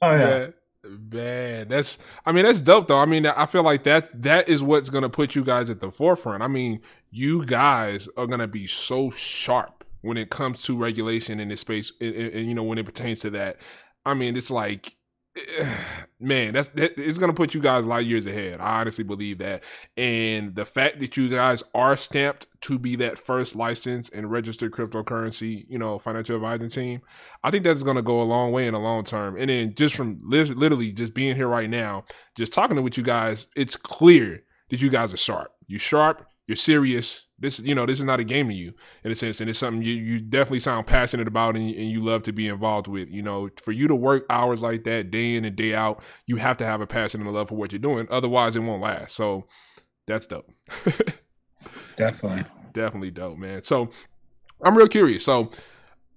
oh 0.01 0.11
yeah, 0.11 0.47
Man, 0.83 1.09
man, 1.11 1.67
that's 1.67 1.99
I 2.25 2.31
mean 2.31 2.45
that's 2.45 2.59
dope 2.59 2.87
though. 2.87 2.99
I 2.99 3.05
mean 3.05 3.25
I 3.25 3.45
feel 3.45 3.63
like 3.63 3.83
that 3.83 4.21
that 4.21 4.47
is 4.49 4.63
what's 4.63 4.89
gonna 4.89 5.09
put 5.09 5.35
you 5.35 5.43
guys 5.43 5.69
at 5.69 5.79
the 5.79 5.91
forefront. 5.91 6.43
I 6.43 6.47
mean 6.47 6.81
you 7.11 7.45
guys 7.45 8.07
are 8.17 8.27
gonna 8.27 8.47
be 8.47 8.67
so 8.67 9.09
sharp 9.11 9.76
when 10.07 10.17
it 10.17 10.29
comes 10.29 10.63
to 10.63 10.77
regulation 10.77 11.39
in 11.39 11.49
this 11.49 11.61
space, 11.61 11.91
and, 12.01 12.15
and- 12.15 12.47
you 12.47 12.55
know 12.55 12.63
when 12.63 12.77
it 12.77 12.85
pertains 12.85 13.19
to 13.21 13.29
that. 13.31 13.57
I 14.05 14.13
mean 14.13 14.35
it's 14.37 14.51
like. 14.51 14.95
Man, 16.19 16.53
that's 16.55 16.69
that, 16.69 16.97
it's 16.97 17.19
gonna 17.19 17.31
put 17.31 17.53
you 17.53 17.61
guys 17.61 17.85
a 17.85 17.87
light 17.87 18.07
years 18.07 18.25
ahead. 18.25 18.59
I 18.59 18.81
honestly 18.81 19.03
believe 19.03 19.37
that, 19.37 19.63
and 19.95 20.55
the 20.55 20.65
fact 20.65 20.99
that 20.99 21.15
you 21.15 21.29
guys 21.29 21.61
are 21.75 21.95
stamped 21.95 22.47
to 22.61 22.79
be 22.79 22.95
that 22.95 23.19
first 23.19 23.55
licensed 23.55 24.11
and 24.13 24.31
registered 24.31 24.71
cryptocurrency, 24.71 25.65
you 25.69 25.77
know, 25.77 25.99
financial 25.99 26.35
advising 26.35 26.69
team, 26.69 27.01
I 27.43 27.51
think 27.51 27.63
that's 27.63 27.83
to 27.83 28.01
go 28.01 28.19
a 28.19 28.23
long 28.23 28.51
way 28.51 28.65
in 28.65 28.73
the 28.73 28.79
long 28.79 29.03
term. 29.03 29.37
And 29.37 29.51
then 29.51 29.75
just 29.75 29.95
from 29.95 30.19
literally 30.23 30.91
just 30.91 31.13
being 31.13 31.35
here 31.35 31.47
right 31.47 31.69
now, 31.69 32.05
just 32.35 32.51
talking 32.51 32.75
to 32.75 32.81
with 32.81 32.97
you 32.97 33.03
guys, 33.03 33.47
it's 33.55 33.75
clear 33.75 34.43
that 34.69 34.81
you 34.81 34.89
guys 34.89 35.13
are 35.13 35.17
sharp. 35.17 35.51
You 35.67 35.77
sharp. 35.77 36.25
You're 36.47 36.55
serious. 36.55 37.26
This, 37.39 37.59
you 37.59 37.75
know, 37.75 37.85
this 37.85 37.99
is 37.99 38.05
not 38.05 38.19
a 38.19 38.23
game 38.23 38.47
to 38.49 38.53
you 38.53 38.73
in 39.03 39.11
a 39.11 39.15
sense, 39.15 39.41
and 39.41 39.49
it's 39.49 39.59
something 39.59 39.83
you, 39.83 39.93
you 39.93 40.19
definitely 40.19 40.59
sound 40.59 40.87
passionate 40.87 41.27
about 41.27 41.55
and, 41.55 41.73
and 41.75 41.91
you 41.91 41.99
love 41.99 42.23
to 42.23 42.31
be 42.31 42.47
involved 42.47 42.87
with. 42.87 43.11
You 43.11 43.21
know, 43.21 43.49
for 43.57 43.71
you 43.71 43.87
to 43.87 43.95
work 43.95 44.25
hours 44.29 44.63
like 44.63 44.83
that, 44.85 45.11
day 45.11 45.35
in 45.35 45.45
and 45.45 45.55
day 45.55 45.75
out, 45.75 46.03
you 46.25 46.37
have 46.37 46.57
to 46.57 46.65
have 46.65 46.81
a 46.81 46.87
passion 46.87 47.21
and 47.21 47.29
a 47.29 47.31
love 47.31 47.49
for 47.49 47.55
what 47.55 47.71
you're 47.71 47.79
doing. 47.79 48.07
Otherwise, 48.09 48.55
it 48.55 48.61
won't 48.61 48.81
last. 48.81 49.15
So 49.15 49.45
that's 50.07 50.25
dope. 50.25 50.49
definitely. 51.95 52.45
definitely 52.73 53.11
dope, 53.11 53.37
man. 53.37 53.61
So 53.61 53.89
I'm 54.63 54.75
real 54.75 54.87
curious. 54.87 55.23
So 55.23 55.51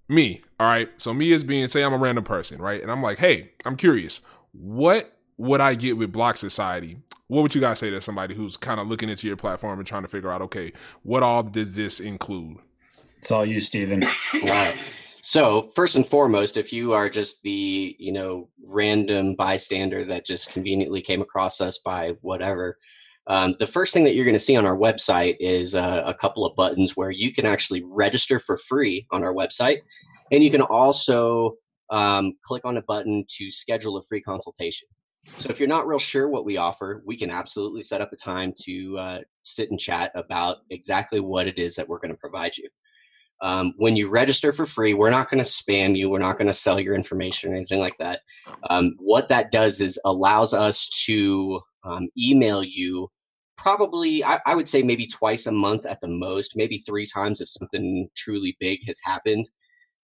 me, 0.08 0.42
all 0.58 0.66
right. 0.66 0.88
So 0.98 1.12
me 1.12 1.32
as 1.32 1.44
being, 1.44 1.68
say 1.68 1.84
I'm 1.84 1.92
a 1.92 1.98
random 1.98 2.24
person, 2.24 2.62
right? 2.62 2.80
And 2.80 2.90
I'm 2.90 3.02
like, 3.02 3.18
hey, 3.18 3.52
I'm 3.64 3.76
curious. 3.76 4.22
What 4.52 5.12
would 5.40 5.62
I 5.62 5.74
get 5.74 5.96
with 5.96 6.12
Block 6.12 6.36
Society? 6.36 6.98
What 7.28 7.40
would 7.42 7.54
you 7.54 7.62
guys 7.62 7.78
say 7.78 7.88
to 7.88 8.00
somebody 8.02 8.34
who's 8.34 8.58
kind 8.58 8.78
of 8.78 8.88
looking 8.88 9.08
into 9.08 9.26
your 9.26 9.36
platform 9.36 9.78
and 9.78 9.88
trying 9.88 10.02
to 10.02 10.08
figure 10.08 10.30
out, 10.30 10.42
okay, 10.42 10.72
what 11.02 11.22
all 11.22 11.42
does 11.42 11.74
this 11.74 11.98
include? 11.98 12.58
It's 13.16 13.30
all 13.30 13.46
you, 13.46 13.60
Stephen. 13.60 14.02
Right. 14.44 14.76
So 15.22 15.68
first 15.74 15.96
and 15.96 16.04
foremost, 16.04 16.56
if 16.56 16.72
you 16.72 16.94
are 16.94 17.10
just 17.10 17.42
the 17.42 17.94
you 17.98 18.10
know 18.10 18.48
random 18.72 19.34
bystander 19.34 20.02
that 20.04 20.24
just 20.24 20.50
conveniently 20.50 21.02
came 21.02 21.20
across 21.20 21.60
us 21.60 21.78
by 21.78 22.14
whatever, 22.22 22.76
um, 23.26 23.54
the 23.58 23.66
first 23.66 23.92
thing 23.92 24.04
that 24.04 24.14
you're 24.14 24.24
going 24.24 24.34
to 24.34 24.38
see 24.38 24.56
on 24.56 24.64
our 24.64 24.76
website 24.76 25.36
is 25.38 25.74
uh, 25.74 26.02
a 26.06 26.14
couple 26.14 26.46
of 26.46 26.56
buttons 26.56 26.96
where 26.96 27.10
you 27.10 27.32
can 27.32 27.44
actually 27.44 27.82
register 27.84 28.38
for 28.38 28.56
free 28.56 29.06
on 29.10 29.22
our 29.22 29.34
website, 29.34 29.80
and 30.32 30.42
you 30.42 30.50
can 30.50 30.62
also 30.62 31.56
um, 31.90 32.32
click 32.42 32.64
on 32.64 32.78
a 32.78 32.82
button 32.82 33.24
to 33.36 33.50
schedule 33.50 33.98
a 33.98 34.02
free 34.02 34.22
consultation. 34.22 34.88
So 35.36 35.50
if 35.50 35.58
you're 35.58 35.68
not 35.68 35.86
real 35.86 35.98
sure 35.98 36.28
what 36.28 36.44
we 36.44 36.56
offer, 36.56 37.02
we 37.06 37.16
can 37.16 37.30
absolutely 37.30 37.82
set 37.82 38.00
up 38.00 38.12
a 38.12 38.16
time 38.16 38.52
to 38.62 38.98
uh, 38.98 39.18
sit 39.42 39.70
and 39.70 39.78
chat 39.78 40.12
about 40.14 40.58
exactly 40.70 41.20
what 41.20 41.46
it 41.46 41.58
is 41.58 41.76
that 41.76 41.88
we're 41.88 41.98
going 41.98 42.12
to 42.12 42.16
provide 42.16 42.56
you. 42.56 42.68
Um, 43.42 43.72
when 43.78 43.96
you 43.96 44.10
register 44.10 44.52
for 44.52 44.66
free, 44.66 44.92
we're 44.92 45.10
not 45.10 45.30
going 45.30 45.42
to 45.42 45.48
spam 45.48 45.96
you. 45.96 46.10
We're 46.10 46.18
not 46.18 46.36
going 46.36 46.46
to 46.46 46.52
sell 46.52 46.78
your 46.78 46.94
information 46.94 47.52
or 47.52 47.56
anything 47.56 47.80
like 47.80 47.96
that. 47.98 48.20
Um, 48.68 48.94
what 48.98 49.28
that 49.28 49.50
does 49.50 49.80
is 49.80 49.98
allows 50.04 50.52
us 50.52 50.88
to 51.06 51.60
um, 51.84 52.08
email 52.18 52.62
you 52.62 53.08
probably, 53.56 54.24
I, 54.24 54.40
I 54.46 54.54
would 54.54 54.68
say 54.68 54.82
maybe 54.82 55.06
twice 55.06 55.46
a 55.46 55.52
month 55.52 55.86
at 55.86 56.00
the 56.00 56.08
most, 56.08 56.56
maybe 56.56 56.78
three 56.78 57.06
times 57.06 57.40
if 57.40 57.48
something 57.48 58.08
truly 58.16 58.56
big 58.60 58.80
has 58.86 59.00
happened. 59.04 59.48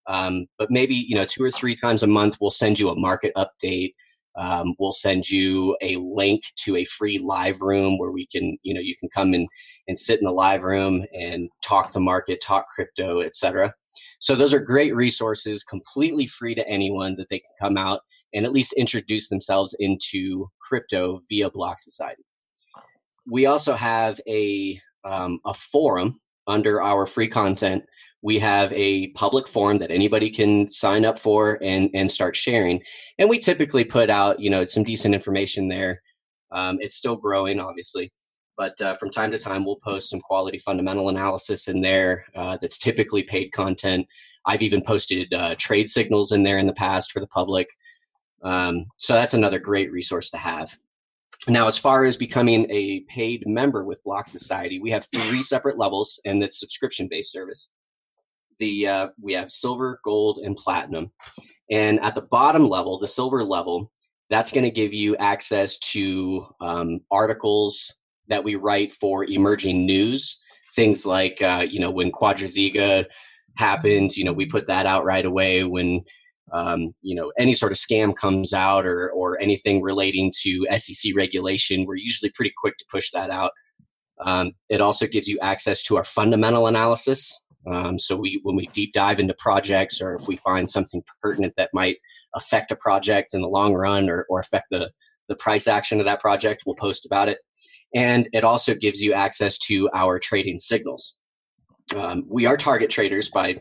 Um, 0.06 0.46
but 0.58 0.70
maybe, 0.70 0.94
you 0.94 1.14
know, 1.14 1.24
two 1.24 1.42
or 1.42 1.50
three 1.50 1.74
times 1.74 2.02
a 2.02 2.06
month, 2.06 2.38
we'll 2.40 2.50
send 2.50 2.78
you 2.78 2.90
a 2.90 2.98
market 2.98 3.32
update. 3.36 3.94
Um, 4.36 4.74
we'll 4.78 4.92
send 4.92 5.30
you 5.30 5.76
a 5.82 5.96
link 5.96 6.42
to 6.64 6.76
a 6.76 6.84
free 6.84 7.18
live 7.18 7.62
room 7.62 7.98
where 7.98 8.10
we 8.10 8.26
can, 8.26 8.58
you 8.62 8.74
know, 8.74 8.80
you 8.80 8.94
can 8.98 9.08
come 9.08 9.34
in 9.34 9.46
and 9.88 9.98
sit 9.98 10.18
in 10.18 10.24
the 10.24 10.32
live 10.32 10.64
room 10.64 11.04
and 11.14 11.48
talk 11.62 11.92
the 11.92 12.00
market, 12.00 12.40
talk 12.42 12.66
crypto, 12.68 13.20
etc. 13.20 13.74
So 14.18 14.34
those 14.34 14.52
are 14.52 14.60
great 14.60 14.94
resources, 14.94 15.62
completely 15.62 16.26
free 16.26 16.54
to 16.54 16.68
anyone 16.68 17.14
that 17.16 17.28
they 17.28 17.38
can 17.38 17.52
come 17.60 17.76
out 17.76 18.00
and 18.34 18.44
at 18.44 18.52
least 18.52 18.72
introduce 18.74 19.28
themselves 19.28 19.74
into 19.78 20.50
crypto 20.60 21.20
via 21.28 21.50
Block 21.50 21.78
Society. 21.80 22.22
We 23.26 23.46
also 23.46 23.74
have 23.74 24.20
a 24.28 24.78
um, 25.04 25.40
a 25.44 25.54
forum 25.54 26.18
under 26.46 26.82
our 26.82 27.06
free 27.06 27.28
content. 27.28 27.84
We 28.26 28.38
have 28.40 28.72
a 28.72 29.08
public 29.22 29.46
forum 29.46 29.78
that 29.78 29.90
anybody 29.90 30.30
can 30.30 30.68
sign 30.68 31.04
up 31.04 31.18
for 31.18 31.58
and 31.62 31.90
and 31.94 32.10
start 32.10 32.34
sharing. 32.34 32.82
And 33.18 33.28
we 33.30 33.38
typically 33.38 33.84
put 33.84 34.10
out, 34.10 34.40
you 34.40 34.50
know, 34.50 34.66
some 34.66 34.84
decent 34.84 35.14
information 35.14 35.68
there. 35.68 36.02
Um, 36.50 36.78
it's 36.80 36.96
still 36.96 37.16
growing, 37.16 37.60
obviously, 37.60 38.12
but 38.56 38.80
uh, 38.80 38.94
from 38.94 39.10
time 39.10 39.30
to 39.30 39.38
time 39.38 39.64
we'll 39.64 39.76
post 39.76 40.10
some 40.10 40.20
quality 40.20 40.58
fundamental 40.58 41.08
analysis 41.08 41.68
in 41.68 41.80
there 41.80 42.24
uh, 42.34 42.56
that's 42.60 42.78
typically 42.78 43.22
paid 43.22 43.52
content 43.52 44.06
i've 44.46 44.62
even 44.62 44.82
posted 44.82 45.32
uh, 45.34 45.54
trade 45.58 45.88
signals 45.88 46.32
in 46.32 46.42
there 46.42 46.58
in 46.58 46.66
the 46.66 46.72
past 46.72 47.12
for 47.12 47.20
the 47.20 47.26
public 47.28 47.68
um, 48.42 48.86
so 48.96 49.14
that's 49.14 49.34
another 49.34 49.58
great 49.58 49.90
resource 49.92 50.30
to 50.30 50.36
have 50.36 50.78
now 51.48 51.66
as 51.66 51.78
far 51.78 52.04
as 52.04 52.16
becoming 52.16 52.66
a 52.70 53.00
paid 53.00 53.46
member 53.46 53.84
with 53.84 54.02
block 54.04 54.28
society 54.28 54.78
we 54.78 54.90
have 54.90 55.04
three 55.04 55.42
separate 55.42 55.78
levels 55.78 56.20
and 56.24 56.42
it's 56.42 56.58
subscription 56.58 57.08
based 57.08 57.32
service 57.32 57.70
the 58.58 58.86
uh, 58.86 59.08
we 59.20 59.32
have 59.32 59.50
silver 59.50 60.00
gold 60.04 60.38
and 60.42 60.56
platinum 60.56 61.10
and 61.70 62.00
at 62.00 62.14
the 62.14 62.22
bottom 62.22 62.68
level 62.68 62.98
the 62.98 63.06
silver 63.06 63.44
level 63.44 63.90
that's 64.28 64.50
going 64.50 64.64
to 64.64 64.70
give 64.70 64.92
you 64.92 65.16
access 65.16 65.78
to 65.78 66.44
um, 66.60 66.98
articles 67.10 67.94
that 68.28 68.42
we 68.42 68.56
write 68.56 68.92
for 68.92 69.24
emerging 69.24 69.86
news 69.86 70.38
things 70.74 71.06
like 71.06 71.40
uh, 71.42 71.66
you 71.68 71.80
know 71.80 71.90
when 71.90 72.10
quadriziga 72.10 73.06
happens, 73.56 74.16
you 74.16 74.24
know, 74.24 74.32
we 74.32 74.46
put 74.46 74.66
that 74.66 74.86
out 74.86 75.04
right 75.04 75.24
away 75.24 75.64
when 75.64 76.02
um, 76.52 76.92
you 77.02 77.14
know 77.16 77.32
any 77.38 77.52
sort 77.52 77.72
of 77.72 77.78
scam 77.78 78.14
comes 78.14 78.52
out 78.52 78.86
or 78.86 79.10
or 79.10 79.40
anything 79.40 79.82
relating 79.82 80.32
to 80.42 80.66
SEC 80.76 81.12
regulation. 81.16 81.84
We're 81.84 81.96
usually 81.96 82.30
pretty 82.30 82.52
quick 82.56 82.76
to 82.78 82.84
push 82.90 83.10
that 83.10 83.30
out. 83.30 83.50
Um, 84.24 84.52
it 84.68 84.80
also 84.80 85.06
gives 85.06 85.26
you 85.26 85.38
access 85.40 85.82
to 85.84 85.96
our 85.96 86.04
fundamental 86.04 86.68
analysis. 86.68 87.44
Um, 87.66 87.98
so 87.98 88.16
we 88.16 88.40
when 88.42 88.56
we 88.56 88.66
deep 88.68 88.92
dive 88.92 89.20
into 89.20 89.34
projects 89.38 90.00
or 90.00 90.14
if 90.14 90.28
we 90.28 90.36
find 90.36 90.68
something 90.68 91.02
pertinent 91.20 91.54
that 91.56 91.70
might 91.72 91.98
affect 92.34 92.70
a 92.70 92.76
project 92.76 93.34
in 93.34 93.40
the 93.40 93.48
long 93.48 93.74
run 93.74 94.08
or, 94.08 94.26
or 94.28 94.38
affect 94.38 94.66
the 94.70 94.90
the 95.28 95.36
price 95.36 95.66
action 95.66 95.98
of 95.98 96.06
that 96.06 96.20
project, 96.20 96.62
we'll 96.66 96.76
post 96.76 97.04
about 97.04 97.28
it. 97.28 97.38
And 97.94 98.28
it 98.32 98.44
also 98.44 98.74
gives 98.74 99.00
you 99.00 99.12
access 99.12 99.58
to 99.58 99.88
our 99.92 100.18
trading 100.18 100.58
signals. 100.58 101.16
Um, 101.96 102.24
we 102.28 102.46
are 102.46 102.56
target 102.56 102.90
traders 102.90 103.30
by 103.30 103.56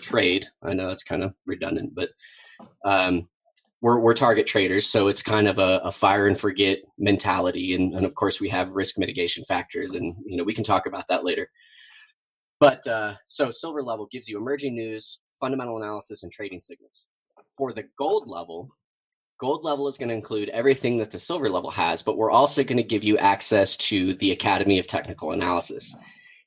trade. 0.00 0.46
I 0.62 0.74
know 0.74 0.90
it's 0.90 1.04
kind 1.04 1.22
of 1.22 1.34
redundant, 1.46 1.94
but 1.94 2.10
um, 2.84 3.28
we're, 3.80 3.98
we're 3.98 4.14
target 4.14 4.46
traders. 4.46 4.86
So 4.86 5.08
it's 5.08 5.22
kind 5.22 5.48
of 5.48 5.58
a, 5.58 5.80
a 5.84 5.92
fire 5.92 6.26
and 6.26 6.38
forget 6.38 6.80
mentality. 6.98 7.74
And, 7.74 7.94
and, 7.94 8.04
of 8.04 8.14
course, 8.14 8.40
we 8.40 8.48
have 8.48 8.72
risk 8.72 8.98
mitigation 8.98 9.44
factors, 9.44 9.94
and 9.94 10.14
you 10.24 10.36
know 10.36 10.44
we 10.44 10.54
can 10.54 10.64
talk 10.64 10.86
about 10.86 11.06
that 11.08 11.24
later. 11.24 11.48
But 12.60 12.86
uh, 12.86 13.14
so 13.26 13.50
silver 13.50 13.82
level 13.82 14.06
gives 14.12 14.28
you 14.28 14.36
emerging 14.38 14.76
news, 14.76 15.20
fundamental 15.40 15.78
analysis, 15.78 16.22
and 16.22 16.30
trading 16.30 16.60
signals. 16.60 17.06
For 17.56 17.72
the 17.72 17.84
gold 17.98 18.28
level, 18.28 18.68
gold 19.40 19.64
level 19.64 19.88
is 19.88 19.96
going 19.96 20.10
to 20.10 20.14
include 20.14 20.50
everything 20.50 20.98
that 20.98 21.10
the 21.10 21.18
silver 21.18 21.48
level 21.48 21.70
has, 21.70 22.02
but 22.02 22.18
we're 22.18 22.30
also 22.30 22.62
going 22.62 22.76
to 22.76 22.82
give 22.82 23.02
you 23.02 23.16
access 23.16 23.76
to 23.78 24.14
the 24.14 24.32
Academy 24.32 24.78
of 24.78 24.86
Technical 24.86 25.32
Analysis. 25.32 25.96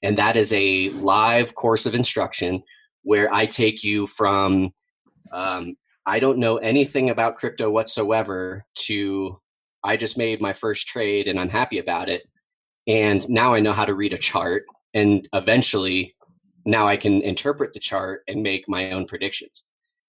And 0.04 0.18
that 0.18 0.38
is 0.38 0.54
a 0.54 0.90
live 0.92 1.56
course 1.56 1.86
of 1.86 1.96
instruction 1.96 2.62
where 3.02 3.34
I 3.34 3.48
take 3.48 3.84
you 3.84 4.06
from 4.06 4.72
um, 5.32 5.76
I 6.06 6.20
don't 6.20 6.38
know 6.38 6.58
anything 6.58 7.10
about 7.10 7.38
crypto 7.38 7.70
whatsoever 7.70 8.64
to 8.88 9.40
I 9.84 9.98
just 9.98 10.18
made 10.18 10.42
my 10.42 10.54
first 10.54 10.88
trade 10.88 11.28
and 11.28 11.40
I'm 11.40 11.50
happy 11.50 11.80
about 11.80 12.10
it. 12.10 12.24
And 12.88 13.28
now 13.30 13.54
I 13.54 13.62
know 13.62 13.72
how 13.72 13.86
to 13.86 13.94
read 13.94 14.14
a 14.14 14.18
chart. 14.18 14.64
And 14.94 15.28
eventually, 15.34 16.16
now 16.66 16.88
I 16.88 16.98
can 16.98 17.22
interpret 17.22 17.74
the 17.74 17.80
chart 17.80 18.24
and 18.28 18.42
make 18.44 18.70
my 18.70 18.92
own 18.92 19.06
predictions. 19.06 19.66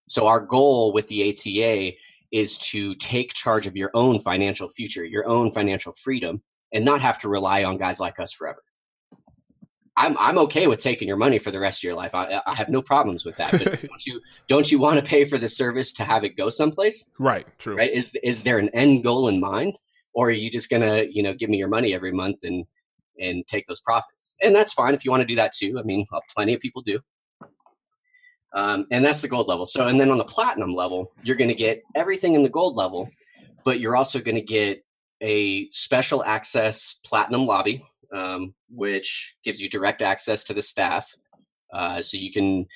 So, 0.08 0.26
our 0.26 0.40
goal 0.40 0.92
with 0.92 1.08
the 1.08 1.30
ATA 1.30 1.96
is 2.32 2.58
to 2.58 2.94
take 2.96 3.32
charge 3.32 3.66
of 3.66 3.76
your 3.76 3.90
own 3.94 4.18
financial 4.18 4.68
future, 4.68 5.04
your 5.04 5.26
own 5.28 5.50
financial 5.50 5.92
freedom, 5.92 6.42
and 6.72 6.84
not 6.84 7.00
have 7.00 7.18
to 7.20 7.28
rely 7.28 7.64
on 7.64 7.78
guys 7.78 8.00
like 8.00 8.18
us 8.18 8.32
forever. 8.32 8.60
I'm 9.96 10.16
I'm 10.18 10.38
okay 10.38 10.66
with 10.66 10.80
taking 10.80 11.06
your 11.06 11.16
money 11.16 11.38
for 11.38 11.50
the 11.50 11.60
rest 11.60 11.80
of 11.80 11.84
your 11.84 11.94
life. 11.94 12.14
I, 12.14 12.42
I 12.46 12.54
have 12.54 12.68
no 12.68 12.82
problems 12.82 13.24
with 13.24 13.36
that. 13.36 13.52
But 13.52 13.82
don't 13.88 14.06
you 14.06 14.20
don't 14.48 14.72
you 14.72 14.78
want 14.78 14.98
to 14.98 15.08
pay 15.08 15.24
for 15.24 15.38
the 15.38 15.48
service 15.48 15.92
to 15.94 16.04
have 16.04 16.24
it 16.24 16.36
go 16.36 16.48
someplace? 16.48 17.08
Right. 17.18 17.46
True. 17.58 17.76
Right. 17.76 17.92
Is 17.92 18.12
is 18.22 18.42
there 18.42 18.58
an 18.58 18.70
end 18.70 19.04
goal 19.04 19.28
in 19.28 19.38
mind, 19.38 19.76
or 20.12 20.28
are 20.28 20.32
you 20.32 20.50
just 20.50 20.68
gonna 20.68 21.04
you 21.08 21.22
know 21.22 21.32
give 21.32 21.48
me 21.48 21.58
your 21.58 21.68
money 21.68 21.94
every 21.94 22.12
month 22.12 22.42
and 22.42 22.64
and 23.18 23.46
take 23.46 23.66
those 23.66 23.80
profits? 23.80 24.36
And 24.42 24.54
that's 24.54 24.72
fine 24.72 24.94
if 24.94 25.04
you 25.04 25.10
want 25.10 25.22
to 25.22 25.26
do 25.26 25.36
that 25.36 25.52
too. 25.52 25.78
I 25.78 25.82
mean, 25.82 26.06
plenty 26.34 26.54
of 26.54 26.60
people 26.60 26.82
do. 26.82 27.00
Um, 28.52 28.86
and 28.92 29.04
that's 29.04 29.20
the 29.20 29.28
gold 29.28 29.48
level. 29.48 29.66
So, 29.66 29.88
and 29.88 29.98
then 29.98 30.10
on 30.10 30.18
the 30.18 30.24
platinum 30.24 30.74
level, 30.74 31.10
you're 31.24 31.36
going 31.36 31.48
to 31.48 31.54
get 31.54 31.82
everything 31.96 32.34
in 32.34 32.44
the 32.44 32.48
gold 32.48 32.76
level, 32.76 33.10
but 33.64 33.80
you're 33.80 33.96
also 33.96 34.20
going 34.20 34.36
to 34.36 34.40
get 34.40 34.84
a 35.20 35.68
special 35.70 36.24
access 36.24 36.94
platinum 37.04 37.46
lobby 37.46 37.82
um, 38.14 38.54
which 38.70 39.34
gives 39.44 39.60
you 39.60 39.68
direct 39.68 40.00
access 40.00 40.44
to 40.44 40.54
the 40.54 40.62
staff. 40.62 41.14
Uh, 41.72 42.00
so 42.00 42.16
you 42.16 42.30
can 42.30 42.66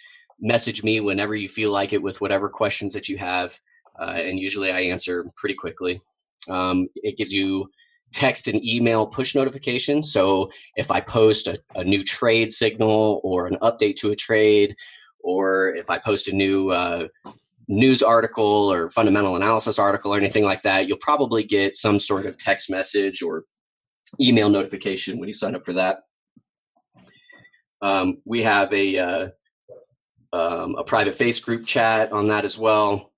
message 0.40 0.82
me 0.82 1.00
whenever 1.00 1.34
you 1.34 1.48
feel 1.48 1.70
like 1.70 1.92
it 1.92 2.02
with 2.02 2.20
whatever 2.20 2.48
questions 2.48 2.92
that 2.92 3.08
you 3.08 3.16
have. 3.16 3.58
Uh, 3.98 4.14
and 4.16 4.38
usually 4.38 4.72
I 4.72 4.80
answer 4.80 5.24
pretty 5.36 5.54
quickly. 5.54 6.00
Um, 6.48 6.88
it 6.96 7.16
gives 7.16 7.32
you 7.32 7.70
text 8.12 8.48
and 8.48 8.64
email 8.64 9.06
push 9.06 9.34
notifications. 9.34 10.12
So 10.12 10.50
if 10.76 10.90
I 10.90 11.00
post 11.00 11.46
a, 11.46 11.58
a, 11.74 11.84
new 11.84 12.02
trade 12.02 12.52
signal 12.52 13.20
or 13.22 13.46
an 13.46 13.56
update 13.62 13.96
to 13.96 14.10
a 14.10 14.16
trade, 14.16 14.74
or 15.20 15.74
if 15.74 15.90
I 15.90 15.98
post 15.98 16.28
a 16.28 16.32
new 16.32 16.70
uh, 16.70 17.08
news 17.68 18.02
article 18.02 18.72
or 18.72 18.90
fundamental 18.90 19.36
analysis 19.36 19.78
article 19.78 20.12
or 20.12 20.16
anything 20.16 20.44
like 20.44 20.62
that, 20.62 20.88
you'll 20.88 20.98
probably 20.98 21.42
get 21.42 21.76
some 21.76 21.98
sort 21.98 22.26
of 22.26 22.38
text 22.38 22.70
message 22.70 23.22
or 23.22 23.44
email 24.20 24.48
notification 24.48 25.18
when 25.18 25.28
you 25.28 25.34
sign 25.34 25.54
up 25.54 25.64
for 25.64 25.74
that. 25.74 26.00
Um, 27.82 28.18
we 28.24 28.42
have 28.42 28.72
a 28.72 28.98
uh, 28.98 29.28
um, 30.32 30.74
a 30.76 30.84
private 30.84 31.14
face 31.14 31.40
group 31.40 31.66
chat 31.66 32.12
on 32.12 32.28
that 32.28 32.44
as 32.44 32.58
well. 32.58 33.10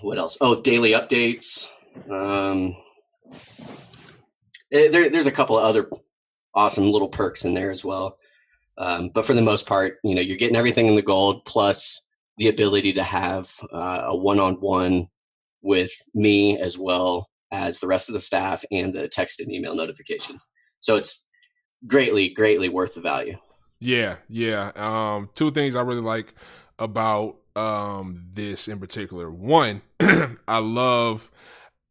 What 0.00 0.18
else? 0.18 0.38
Oh, 0.40 0.60
daily 0.60 0.92
updates. 0.92 1.68
Um, 2.08 2.74
there, 4.70 5.10
there's 5.10 5.26
a 5.26 5.32
couple 5.32 5.58
of 5.58 5.64
other 5.64 5.88
awesome 6.54 6.90
little 6.90 7.08
perks 7.08 7.44
in 7.44 7.54
there 7.54 7.70
as 7.70 7.84
well. 7.84 8.16
Um, 8.76 9.10
but 9.12 9.26
for 9.26 9.34
the 9.34 9.42
most 9.42 9.66
part, 9.66 9.98
you 10.04 10.14
know, 10.14 10.20
you're 10.20 10.36
getting 10.36 10.56
everything 10.56 10.86
in 10.86 10.96
the 10.96 11.02
gold 11.02 11.44
plus 11.44 12.06
the 12.36 12.48
ability 12.48 12.92
to 12.92 13.02
have 13.02 13.50
uh, 13.72 14.04
a 14.06 14.16
one-on-one 14.16 15.08
with 15.62 15.92
me 16.14 16.58
as 16.58 16.78
well 16.78 17.28
as 17.50 17.80
the 17.80 17.86
rest 17.86 18.08
of 18.08 18.12
the 18.12 18.20
staff 18.20 18.64
and 18.70 18.94
the 18.94 19.08
text 19.08 19.40
and 19.40 19.52
email 19.52 19.74
notifications. 19.74 20.46
So 20.80 20.96
it's 20.96 21.26
greatly, 21.86 22.28
greatly 22.28 22.68
worth 22.68 22.94
the 22.94 23.00
value. 23.00 23.36
Yeah, 23.80 24.16
yeah. 24.28 24.72
Um, 24.76 25.30
two 25.34 25.50
things 25.50 25.74
I 25.74 25.82
really 25.82 26.00
like 26.00 26.34
about 26.78 27.36
um, 27.56 28.20
this 28.30 28.68
in 28.68 28.78
particular. 28.78 29.30
One, 29.30 29.82
I 30.00 30.58
love 30.58 31.30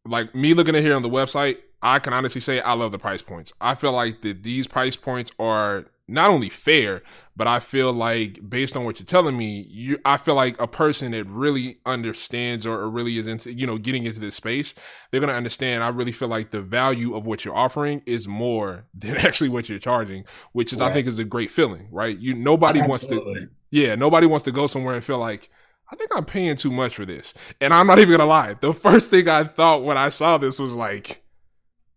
like 0.05 0.33
me 0.33 0.53
looking 0.53 0.75
at 0.75 0.83
here 0.83 0.95
on 0.95 1.01
the 1.01 1.09
website. 1.09 1.57
I 1.81 1.99
can 1.99 2.13
honestly 2.13 2.41
say 2.41 2.59
I 2.59 2.73
love 2.73 2.91
the 2.91 2.99
price 2.99 3.21
points. 3.21 3.53
I 3.61 3.75
feel 3.75 3.91
like 3.91 4.21
that 4.21 4.43
these 4.43 4.67
price 4.67 4.95
points 4.95 5.31
are 5.39 5.85
not 6.07 6.29
only 6.29 6.49
fair, 6.49 7.01
but 7.35 7.47
I 7.47 7.59
feel 7.59 7.91
like 7.91 8.39
based 8.49 8.77
on 8.77 8.85
what 8.85 8.99
you're 8.99 9.05
telling 9.05 9.37
me, 9.37 9.67
you 9.69 9.99
I 10.05 10.17
feel 10.17 10.35
like 10.35 10.59
a 10.59 10.67
person 10.67 11.11
that 11.11 11.25
really 11.25 11.79
understands 11.85 12.65
or, 12.65 12.79
or 12.79 12.89
really 12.89 13.17
is 13.17 13.27
into 13.27 13.53
you 13.53 13.67
know 13.67 13.77
getting 13.77 14.05
into 14.05 14.19
this 14.19 14.35
space, 14.35 14.73
they're 15.11 15.19
gonna 15.19 15.33
understand. 15.33 15.83
I 15.83 15.89
really 15.89 16.13
feel 16.13 16.29
like 16.29 16.49
the 16.49 16.61
value 16.61 17.15
of 17.15 17.25
what 17.25 17.43
you're 17.43 17.55
offering 17.55 18.01
is 18.05 18.27
more 18.27 18.85
than 18.93 19.17
actually 19.17 19.49
what 19.49 19.69
you're 19.69 19.79
charging, 19.79 20.23
which 20.53 20.71
is 20.71 20.79
right. 20.79 20.89
I 20.89 20.93
think 20.93 21.07
is 21.07 21.19
a 21.19 21.25
great 21.25 21.51
feeling, 21.51 21.89
right? 21.91 22.17
You 22.17 22.33
nobody 22.33 22.79
Absolutely. 22.79 23.33
wants 23.33 23.45
to, 23.45 23.49
yeah, 23.71 23.95
nobody 23.95 24.27
wants 24.27 24.45
to 24.45 24.51
go 24.51 24.67
somewhere 24.67 24.95
and 24.95 25.03
feel 25.03 25.19
like. 25.19 25.49
I 25.89 25.95
think 25.95 26.11
I'm 26.13 26.25
paying 26.25 26.57
too 26.57 26.69
much 26.69 26.95
for 26.95 27.05
this. 27.05 27.33
And 27.61 27.73
I'm 27.73 27.87
not 27.87 27.97
even 27.97 28.17
gonna 28.17 28.29
lie. 28.29 28.55
The 28.59 28.73
first 28.73 29.09
thing 29.09 29.29
I 29.29 29.45
thought 29.45 29.85
when 29.85 29.95
I 29.95 30.09
saw 30.09 30.37
this 30.37 30.59
was 30.59 30.75
like, 30.75 31.23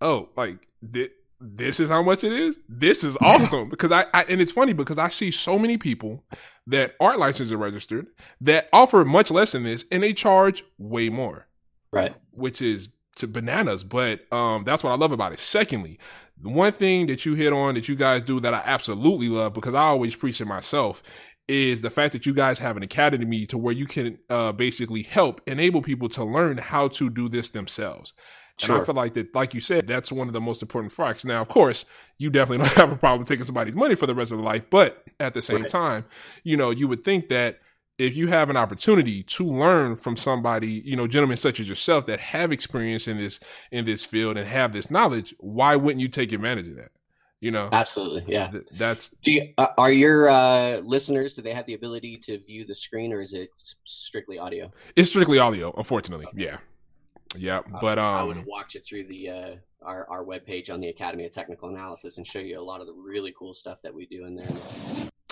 oh, 0.00 0.28
like, 0.36 0.66
did, 0.88 1.10
this 1.40 1.80
is 1.80 1.88
how 1.88 2.02
much 2.02 2.22
it 2.22 2.32
is. 2.32 2.58
This 2.68 3.02
is 3.02 3.16
awesome 3.20 3.68
because 3.68 3.92
I, 3.92 4.04
I, 4.12 4.24
and 4.28 4.40
it's 4.40 4.52
funny 4.52 4.72
because 4.72 4.98
I 4.98 5.08
see 5.08 5.30
so 5.30 5.58
many 5.58 5.78
people 5.78 6.24
that 6.66 6.94
aren't 7.00 7.18
licensed 7.18 7.52
or 7.52 7.58
registered 7.58 8.06
that 8.40 8.68
offer 8.72 9.04
much 9.04 9.30
less 9.30 9.52
than 9.52 9.64
this 9.64 9.84
and 9.90 10.02
they 10.02 10.12
charge 10.12 10.62
way 10.78 11.08
more. 11.08 11.46
Right. 11.92 12.14
Which 12.30 12.62
is 12.62 12.90
to 13.16 13.26
bananas, 13.26 13.82
but 13.82 14.20
um 14.32 14.64
that's 14.64 14.84
what 14.84 14.90
I 14.90 14.96
love 14.96 15.12
about 15.12 15.32
it. 15.32 15.40
Secondly, 15.40 15.98
the 16.40 16.50
one 16.50 16.72
thing 16.72 17.06
that 17.06 17.26
you 17.26 17.34
hit 17.34 17.52
on 17.52 17.74
that 17.74 17.88
you 17.88 17.96
guys 17.96 18.22
do 18.22 18.38
that 18.40 18.54
I 18.54 18.62
absolutely 18.64 19.28
love 19.28 19.52
because 19.54 19.74
I 19.74 19.82
always 19.82 20.14
preach 20.14 20.40
it 20.40 20.46
myself 20.46 21.02
is 21.48 21.80
the 21.80 21.90
fact 21.90 22.12
that 22.12 22.26
you 22.26 22.32
guys 22.32 22.60
have 22.60 22.76
an 22.76 22.82
academy 22.84 23.44
to 23.44 23.58
where 23.58 23.74
you 23.74 23.86
can 23.86 24.18
uh, 24.30 24.52
basically 24.52 25.02
help 25.02 25.40
enable 25.48 25.82
people 25.82 26.08
to 26.08 26.22
learn 26.22 26.58
how 26.58 26.86
to 26.86 27.10
do 27.10 27.28
this 27.28 27.50
themselves. 27.50 28.12
Sure. 28.60 28.76
And 28.76 28.82
I 28.82 28.84
feel 28.84 28.94
like 28.94 29.14
that, 29.14 29.34
like 29.34 29.54
you 29.54 29.60
said, 29.60 29.86
that's 29.86 30.12
one 30.12 30.26
of 30.26 30.34
the 30.34 30.40
most 30.40 30.62
important 30.62 30.92
facts. 30.92 31.24
Now, 31.24 31.40
of 31.40 31.48
course, 31.48 31.86
you 32.18 32.30
definitely 32.30 32.66
don't 32.66 32.76
have 32.76 32.92
a 32.92 32.96
problem 32.96 33.24
taking 33.24 33.44
somebody's 33.44 33.76
money 33.76 33.94
for 33.94 34.06
the 34.06 34.14
rest 34.14 34.32
of 34.32 34.38
their 34.38 34.44
life, 34.44 34.68
but 34.68 35.04
at 35.18 35.34
the 35.34 35.42
same 35.42 35.62
right. 35.62 35.70
time, 35.70 36.04
you 36.44 36.56
know, 36.56 36.70
you 36.70 36.86
would 36.86 37.02
think 37.02 37.28
that 37.28 37.60
if 37.98 38.16
you 38.16 38.28
have 38.28 38.48
an 38.48 38.56
opportunity 38.56 39.22
to 39.22 39.44
learn 39.44 39.94
from 39.96 40.16
somebody, 40.16 40.82
you 40.84 40.96
know, 40.96 41.06
gentlemen 41.06 41.36
such 41.36 41.60
as 41.60 41.68
yourself 41.68 42.06
that 42.06 42.18
have 42.18 42.50
experience 42.50 43.06
in 43.06 43.18
this 43.18 43.40
in 43.70 43.84
this 43.84 44.04
field 44.04 44.36
and 44.36 44.46
have 44.46 44.72
this 44.72 44.90
knowledge, 44.90 45.34
why 45.38 45.76
wouldn't 45.76 46.00
you 46.00 46.08
take 46.08 46.32
advantage 46.32 46.68
of 46.68 46.76
that? 46.76 46.90
You 47.40 47.50
know, 47.50 47.70
absolutely, 47.72 48.24
yeah. 48.26 48.48
Th- 48.48 48.64
that's. 48.72 49.10
Do 49.22 49.32
you, 49.32 49.54
uh, 49.56 49.68
are 49.78 49.90
your 49.90 50.28
uh, 50.28 50.78
listeners? 50.78 51.32
Do 51.32 51.40
they 51.40 51.54
have 51.54 51.64
the 51.64 51.72
ability 51.72 52.18
to 52.24 52.38
view 52.38 52.66
the 52.66 52.74
screen, 52.74 53.14
or 53.14 53.20
is 53.22 53.32
it 53.32 53.48
strictly 53.84 54.38
audio? 54.38 54.70
It's 54.94 55.08
strictly 55.08 55.38
audio, 55.38 55.72
unfortunately. 55.74 56.26
Okay. 56.26 56.44
Yeah. 56.44 56.58
Yeah, 57.36 57.60
but 57.80 57.98
um, 57.98 58.04
I 58.04 58.22
would 58.22 58.36
have 58.36 58.46
walked 58.46 58.74
you 58.74 58.80
through 58.80 59.04
the 59.04 59.30
uh, 59.30 59.54
our 59.82 60.08
our 60.10 60.24
webpage 60.24 60.72
on 60.72 60.80
the 60.80 60.88
Academy 60.88 61.24
of 61.26 61.32
Technical 61.32 61.68
Analysis 61.68 62.18
and 62.18 62.26
show 62.26 62.40
you 62.40 62.58
a 62.58 62.60
lot 62.60 62.80
of 62.80 62.86
the 62.86 62.92
really 62.92 63.32
cool 63.38 63.54
stuff 63.54 63.80
that 63.82 63.94
we 63.94 64.06
do 64.06 64.26
in 64.26 64.34
there. 64.34 64.48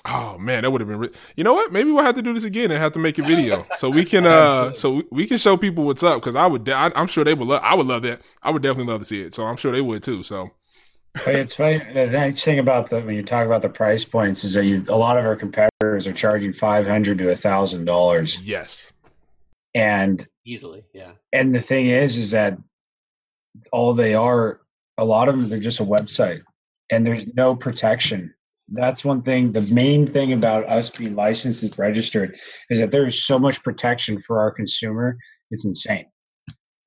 Oh 0.05 0.39
man, 0.39 0.63
that 0.63 0.71
would 0.71 0.81
have 0.81 0.89
been. 0.89 0.99
Re- 0.99 1.11
you 1.37 1.45
know 1.45 1.53
what? 1.53 1.73
Maybe 1.73 1.91
we'll 1.91 2.05
have 2.05 2.15
to 2.15 2.23
do 2.23 2.33
this 2.33 2.45
again 2.45 2.71
and 2.71 2.81
have 2.81 2.93
to 2.93 2.99
make 2.99 3.19
a 3.19 3.23
video 3.23 3.65
so 3.77 3.91
we 3.91 4.05
can 4.05 4.27
uh 4.27 4.73
so 4.73 5.03
we 5.11 5.27
can 5.27 5.39
show 5.39 5.57
people 5.57 5.85
what's 5.85 6.03
up 6.03 6.21
because 6.21 6.37
I 6.37 6.47
would 6.47 6.65
de- 6.65 6.75
I, 6.75 6.91
am 6.95 7.09
sure 7.09 7.25
they 7.25 7.35
would 7.35 7.49
love. 7.49 7.63
I 7.63 7.75
would 7.75 7.87
love 7.87 8.03
that. 8.03 8.23
I 8.43 8.51
would 8.51 8.63
definitely 8.63 8.91
love 8.93 9.01
to 9.01 9.07
see 9.07 9.21
it. 9.21 9.35
So 9.35 9.45
I'm 9.45 9.57
sure 9.57 9.73
they 9.73 9.81
would 9.81 10.03
too. 10.03 10.23
So 10.23 10.51
But 11.25 11.35
it's 11.35 11.57
funny. 11.57 11.83
The 11.93 12.07
nice 12.07 12.43
thing 12.43 12.59
about 12.59 12.91
the 12.91 13.01
when 13.01 13.17
you 13.17 13.23
talk 13.23 13.45
about 13.45 13.63
the 13.63 13.69
price 13.69 14.05
points 14.05 14.45
is 14.45 14.55
that 14.55 14.65
you, 14.65 14.85
a 14.89 14.97
lot 14.97 15.17
of 15.17 15.25
our 15.25 15.37
competitors 15.37 16.07
are 16.07 16.13
charging 16.13 16.53
five 16.53 16.87
hundred 16.87 17.19
to 17.19 17.31
a 17.31 17.37
thousand 17.37 17.85
dollars, 17.85 18.41
yes. 18.43 18.93
And 19.75 20.27
Easily, 20.45 20.85
yeah. 20.95 21.13
and 21.33 21.55
the 21.55 21.61
thing 21.61 21.89
is, 21.89 22.17
is 22.17 22.31
that 22.31 22.59
all 23.73 23.95
they 23.95 24.15
are, 24.15 24.61
a 24.97 25.05
lot 25.05 25.29
of 25.29 25.37
them, 25.37 25.49
they're 25.49 25.59
just 25.59 25.81
a 25.81 25.85
website, 25.85 26.41
and 26.91 27.07
there's 27.07 27.27
no 27.35 27.55
protection. 27.55 28.33
That's 28.71 29.05
one 29.05 29.23
thing. 29.23 29.53
The 29.53 29.63
main 29.63 30.07
thing 30.07 30.33
about 30.33 30.69
us 30.69 30.91
being 30.91 31.15
licensed 31.15 31.63
and 31.63 31.79
registered 31.79 32.37
is 32.71 32.81
that 32.81 32.91
there 32.91 33.07
is 33.07 33.25
so 33.25 33.39
much 33.39 33.63
protection 33.63 34.21
for 34.21 34.41
our 34.41 34.51
consumer. 34.51 35.17
It's 35.51 35.65
insane. 35.65 36.07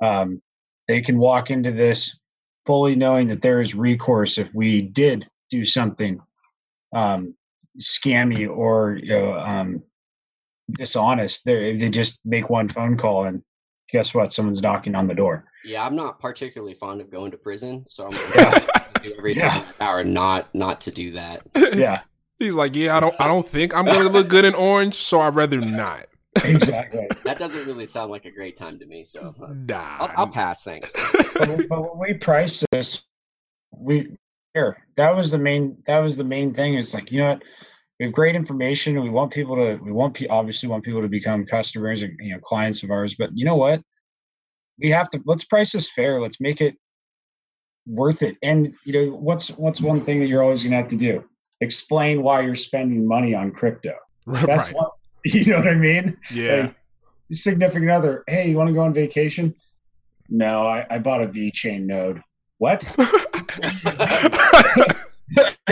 Um, 0.04 0.42
they 0.88 1.02
can 1.02 1.18
walk 1.18 1.50
into 1.50 1.72
this 1.72 2.20
fully 2.66 2.96
knowing 2.96 3.28
that 3.30 3.42
there 3.42 3.62
is 3.62 3.74
recourse 3.76 4.38
if 4.38 4.54
we 4.54 4.82
did 4.82 5.28
do 5.50 5.64
something 5.64 6.20
um, 6.96 7.36
scammy 7.80 8.50
or 8.50 9.00
you 9.02 9.10
know, 9.10 9.40
um, 9.40 9.84
dishonest. 10.74 11.46
They 11.46 11.76
they 11.78 11.90
just 11.90 12.20
make 12.26 12.50
one 12.50 12.70
phone 12.70 12.98
call 12.98 13.26
and 13.26 13.42
guess 13.92 14.14
what? 14.14 14.32
Someone's 14.32 14.62
knocking 14.62 14.96
on 14.96 15.08
the 15.08 15.14
door. 15.14 15.46
Yeah, 15.66 15.86
I'm 15.86 15.96
not 15.96 16.20
particularly 16.20 16.74
fond 16.74 17.02
of 17.02 17.12
going 17.12 17.32
to 17.32 17.38
prison, 17.38 17.86
so 17.88 18.08
I'm 18.08 18.14
Yeah. 18.36 18.52
gonna 18.60 18.92
do 19.04 19.14
everything 19.18 19.44
Yeah. 19.44 19.60
in 19.60 19.66
my 19.66 19.72
power 19.74 20.04
not 20.04 20.54
not 20.56 20.82
to 20.82 20.92
do 20.92 21.12
that. 21.14 21.42
Yeah, 21.74 22.02
He's 22.40 22.56
like, 22.56 22.76
yeah, 22.76 22.98
I 22.98 23.00
don't, 23.00 23.14
I 23.20 23.28
don't 23.28 23.46
think 23.46 23.76
I'm 23.76 23.86
gonna 23.86 24.10
look 24.10 24.28
good 24.28 24.46
in 24.46 24.56
orange, 24.56 24.96
so 24.96 25.22
I'd 25.22 25.36
rather 25.36 25.60
not. 25.62 26.06
exactly. 26.46 27.08
That 27.24 27.38
doesn't 27.38 27.68
really 27.68 27.86
sound 27.86 28.10
like 28.12 28.26
a 28.26 28.32
great 28.32 28.56
time 28.56 28.80
to 28.80 28.86
me, 28.86 29.04
so 29.04 29.34
uh, 29.42 29.48
Nah. 29.54 29.98
I'll, 30.00 30.12
I'll 30.18 30.28
pass. 30.32 30.64
Thanks. 30.64 30.92
but, 31.38 31.68
but 31.70 31.82
when 31.82 32.10
we 32.10 32.14
price 32.18 32.64
this, 32.72 33.02
we 33.72 34.18
here 34.54 34.78
that 34.98 35.16
was 35.16 35.32
the 35.32 35.38
main 35.38 35.78
that 35.88 36.00
was 36.00 36.18
the 36.18 36.24
main 36.24 36.54
thing. 36.54 36.74
It's 36.76 36.94
like 36.94 37.12
you 37.12 37.20
know 37.20 37.30
what, 37.34 37.44
we 38.02 38.06
have 38.06 38.14
great 38.14 38.36
information. 38.36 38.96
and 38.96 39.04
We 39.04 39.12
want 39.12 39.32
people 39.32 39.56
to 39.56 39.80
we 39.84 39.92
want 39.92 40.16
pe- 40.16 40.26
obviously 40.26 40.68
want 40.68 40.84
people 40.84 41.04
to 41.04 41.08
become 41.08 41.46
customers 41.46 42.02
and 42.02 42.18
you 42.20 42.34
know 42.34 42.40
clients 42.40 42.82
of 42.82 42.90
ours. 42.90 43.14
But 43.14 43.30
you 43.36 43.46
know 43.46 43.56
what, 43.56 43.84
we 44.80 44.90
have 44.90 45.08
to 45.12 45.22
let's 45.26 45.44
price 45.44 45.74
this 45.74 45.88
fair. 45.92 46.20
Let's 46.20 46.42
make 46.42 46.62
it 46.62 46.76
worth 47.86 48.24
it. 48.24 48.38
And 48.42 48.74
you 48.86 48.94
know 48.94 49.16
what's 49.16 49.52
what's 49.52 49.82
one 49.82 50.04
thing 50.04 50.20
that 50.20 50.26
you're 50.26 50.42
always 50.42 50.64
going 50.64 50.72
to 50.72 50.78
have 50.78 50.90
to 50.90 50.96
do? 50.96 51.24
Explain 51.62 52.24
why 52.24 52.42
you're 52.42 52.56
spending 52.56 53.08
money 53.08 53.36
on 53.36 53.52
crypto. 53.52 53.94
That's 54.26 54.70
right. 54.70 54.74
what 54.76 54.94
you 55.24 55.46
know 55.46 55.58
what 55.58 55.68
I 55.68 55.76
mean. 55.76 56.18
Yeah. 56.34 56.56
Like, 56.56 56.76
significant 57.32 57.92
other, 57.92 58.24
hey, 58.28 58.50
you 58.50 58.58
want 58.58 58.70
to 58.70 58.74
go 58.74 58.82
on 58.82 58.96
vacation? 58.96 59.54
No, 60.28 60.66
I, 60.66 60.88
I 60.90 60.98
bought 60.98 61.22
a 61.22 61.28
VeChain 61.28 61.84
node. 61.84 62.20
What? 62.58 62.84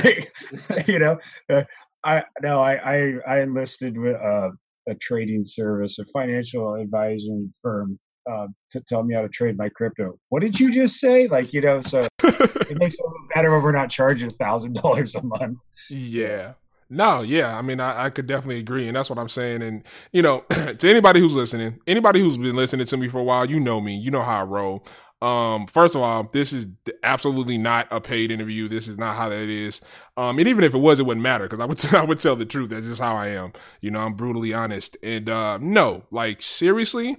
you 0.87 0.99
know, 0.99 1.19
uh, 1.49 1.63
I 2.03 2.23
no, 2.41 2.61
I 2.61 2.73
I, 2.75 3.13
I 3.27 3.41
enlisted 3.41 3.97
with 3.97 4.15
uh, 4.15 4.51
a 4.87 4.95
trading 4.95 5.43
service, 5.43 5.99
a 5.99 6.05
financial 6.05 6.75
advisory 6.75 7.49
firm, 7.61 7.99
uh, 8.29 8.47
to 8.71 8.81
tell 8.81 9.03
me 9.03 9.15
how 9.15 9.21
to 9.21 9.29
trade 9.29 9.57
my 9.57 9.69
crypto. 9.69 10.17
What 10.29 10.41
did 10.41 10.59
you 10.59 10.71
just 10.71 10.99
say? 10.99 11.27
Like, 11.27 11.53
you 11.53 11.61
know, 11.61 11.81
so 11.81 12.05
it 12.23 12.77
makes 12.77 12.95
it 12.95 13.05
better 13.33 13.51
when 13.51 13.63
we're 13.63 13.71
not 13.71 13.89
charging 13.89 14.29
thousand 14.31 14.75
dollars 14.75 15.15
a 15.15 15.21
month. 15.21 15.57
Yeah. 15.89 16.53
No, 16.91 17.21
yeah. 17.21 17.55
I 17.55 17.61
mean, 17.61 17.79
I, 17.79 18.05
I 18.05 18.09
could 18.09 18.25
definitely 18.25 18.59
agree. 18.59 18.87
And 18.87 18.95
that's 18.95 19.11
what 19.11 19.19
I'm 19.19 19.29
saying. 19.29 19.61
And, 19.61 19.83
you 20.11 20.23
know, 20.23 20.39
to 20.49 20.89
anybody 20.89 21.19
who's 21.19 21.35
listening, 21.35 21.79
anybody 21.85 22.19
who's 22.19 22.37
been 22.37 22.55
listening 22.55 22.87
to 22.87 22.97
me 22.97 23.07
for 23.07 23.19
a 23.19 23.23
while, 23.23 23.47
you 23.47 23.59
know 23.59 23.79
me. 23.79 23.95
You 23.95 24.09
know 24.09 24.23
how 24.23 24.41
I 24.41 24.43
roll. 24.43 24.83
Um, 25.21 25.67
first 25.67 25.95
of 25.95 26.01
all, 26.01 26.23
this 26.23 26.53
is 26.53 26.67
absolutely 27.03 27.57
not 27.57 27.87
a 27.91 27.99
paid 27.99 28.31
interview. 28.31 28.67
This 28.67 28.87
is 28.87 28.97
not 28.97 29.15
how 29.15 29.29
that 29.29 29.49
is. 29.49 29.81
Um, 30.15 30.39
and 30.39 30.47
even 30.47 30.63
if 30.63 30.73
it 30.73 30.77
was, 30.77 30.99
it 30.99 31.05
wouldn't 31.05 31.23
matter 31.23 31.45
because 31.45 31.59
I 31.59 31.65
would 31.65 31.85
I 31.93 32.03
would 32.03 32.19
tell 32.19 32.35
the 32.35 32.45
truth. 32.45 32.69
That's 32.69 32.87
just 32.87 33.01
how 33.01 33.15
I 33.15 33.29
am. 33.29 33.53
You 33.81 33.91
know, 33.91 33.99
I'm 33.99 34.13
brutally 34.13 34.53
honest. 34.53 34.97
And 35.03 35.29
uh, 35.29 35.57
no, 35.61 36.03
like 36.11 36.41
seriously, 36.41 37.17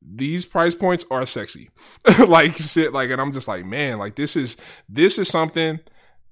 these 0.00 0.46
price 0.46 0.74
points 0.74 1.04
are 1.10 1.26
sexy. 1.26 1.70
like 2.26 2.52
sit 2.52 2.92
like, 2.92 3.10
and 3.10 3.20
I'm 3.20 3.32
just 3.32 3.48
like, 3.48 3.64
man, 3.64 3.98
like 3.98 4.14
this 4.16 4.36
is 4.36 4.56
this 4.88 5.18
is 5.18 5.28
something 5.28 5.80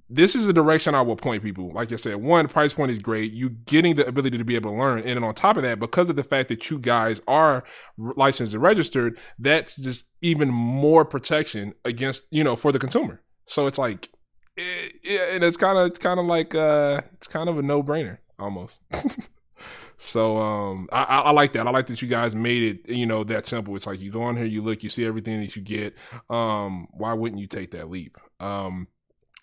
this 0.08 0.34
is 0.34 0.46
the 0.46 0.52
direction 0.52 0.94
I 0.94 1.02
will 1.02 1.16
point 1.16 1.42
people. 1.42 1.72
Like 1.72 1.90
I 1.92 1.96
said, 1.96 2.16
one, 2.16 2.46
price 2.46 2.72
point 2.72 2.92
is 2.92 2.98
great. 2.98 3.32
You 3.32 3.50
getting 3.50 3.96
the 3.96 4.06
ability 4.06 4.38
to 4.38 4.44
be 4.44 4.54
able 4.54 4.70
to 4.70 4.76
learn. 4.76 4.98
And 4.98 5.08
then 5.08 5.24
on 5.24 5.34
top 5.34 5.56
of 5.56 5.64
that, 5.64 5.80
because 5.80 6.08
of 6.08 6.16
the 6.16 6.22
fact 6.22 6.48
that 6.48 6.70
you 6.70 6.78
guys 6.78 7.20
are 7.26 7.64
licensed 7.98 8.54
and 8.54 8.62
registered, 8.62 9.18
that's 9.38 9.76
just 9.76 10.12
even 10.22 10.48
more 10.48 11.04
protection 11.04 11.74
against, 11.84 12.26
you 12.30 12.44
know, 12.44 12.54
for 12.54 12.70
the 12.70 12.78
consumer. 12.78 13.20
So 13.46 13.66
it's 13.66 13.78
like, 13.78 14.10
eh, 14.56 14.62
yeah, 15.02 15.32
and 15.32 15.42
it's 15.42 15.56
kind 15.56 15.76
of, 15.76 15.86
it's 15.86 15.98
kind 15.98 16.20
of 16.20 16.26
like, 16.26 16.54
uh, 16.54 17.00
it's 17.14 17.26
kind 17.26 17.48
of 17.48 17.58
a 17.58 17.62
no 17.62 17.82
brainer 17.82 18.18
almost. 18.38 18.80
so, 19.96 20.38
um, 20.38 20.86
I, 20.92 21.02
I 21.02 21.30
like 21.32 21.52
that. 21.54 21.66
I 21.66 21.70
like 21.70 21.86
that 21.86 22.00
you 22.00 22.06
guys 22.06 22.36
made 22.36 22.62
it, 22.62 22.88
you 22.88 23.06
know, 23.06 23.24
that 23.24 23.46
simple. 23.46 23.74
It's 23.74 23.88
like 23.88 24.00
you 24.00 24.12
go 24.12 24.22
on 24.22 24.36
here, 24.36 24.46
you 24.46 24.62
look, 24.62 24.84
you 24.84 24.88
see 24.88 25.04
everything 25.04 25.40
that 25.40 25.56
you 25.56 25.62
get. 25.62 25.96
Um, 26.30 26.86
why 26.92 27.12
wouldn't 27.12 27.40
you 27.40 27.48
take 27.48 27.72
that 27.72 27.90
leap? 27.90 28.16
Um, 28.38 28.86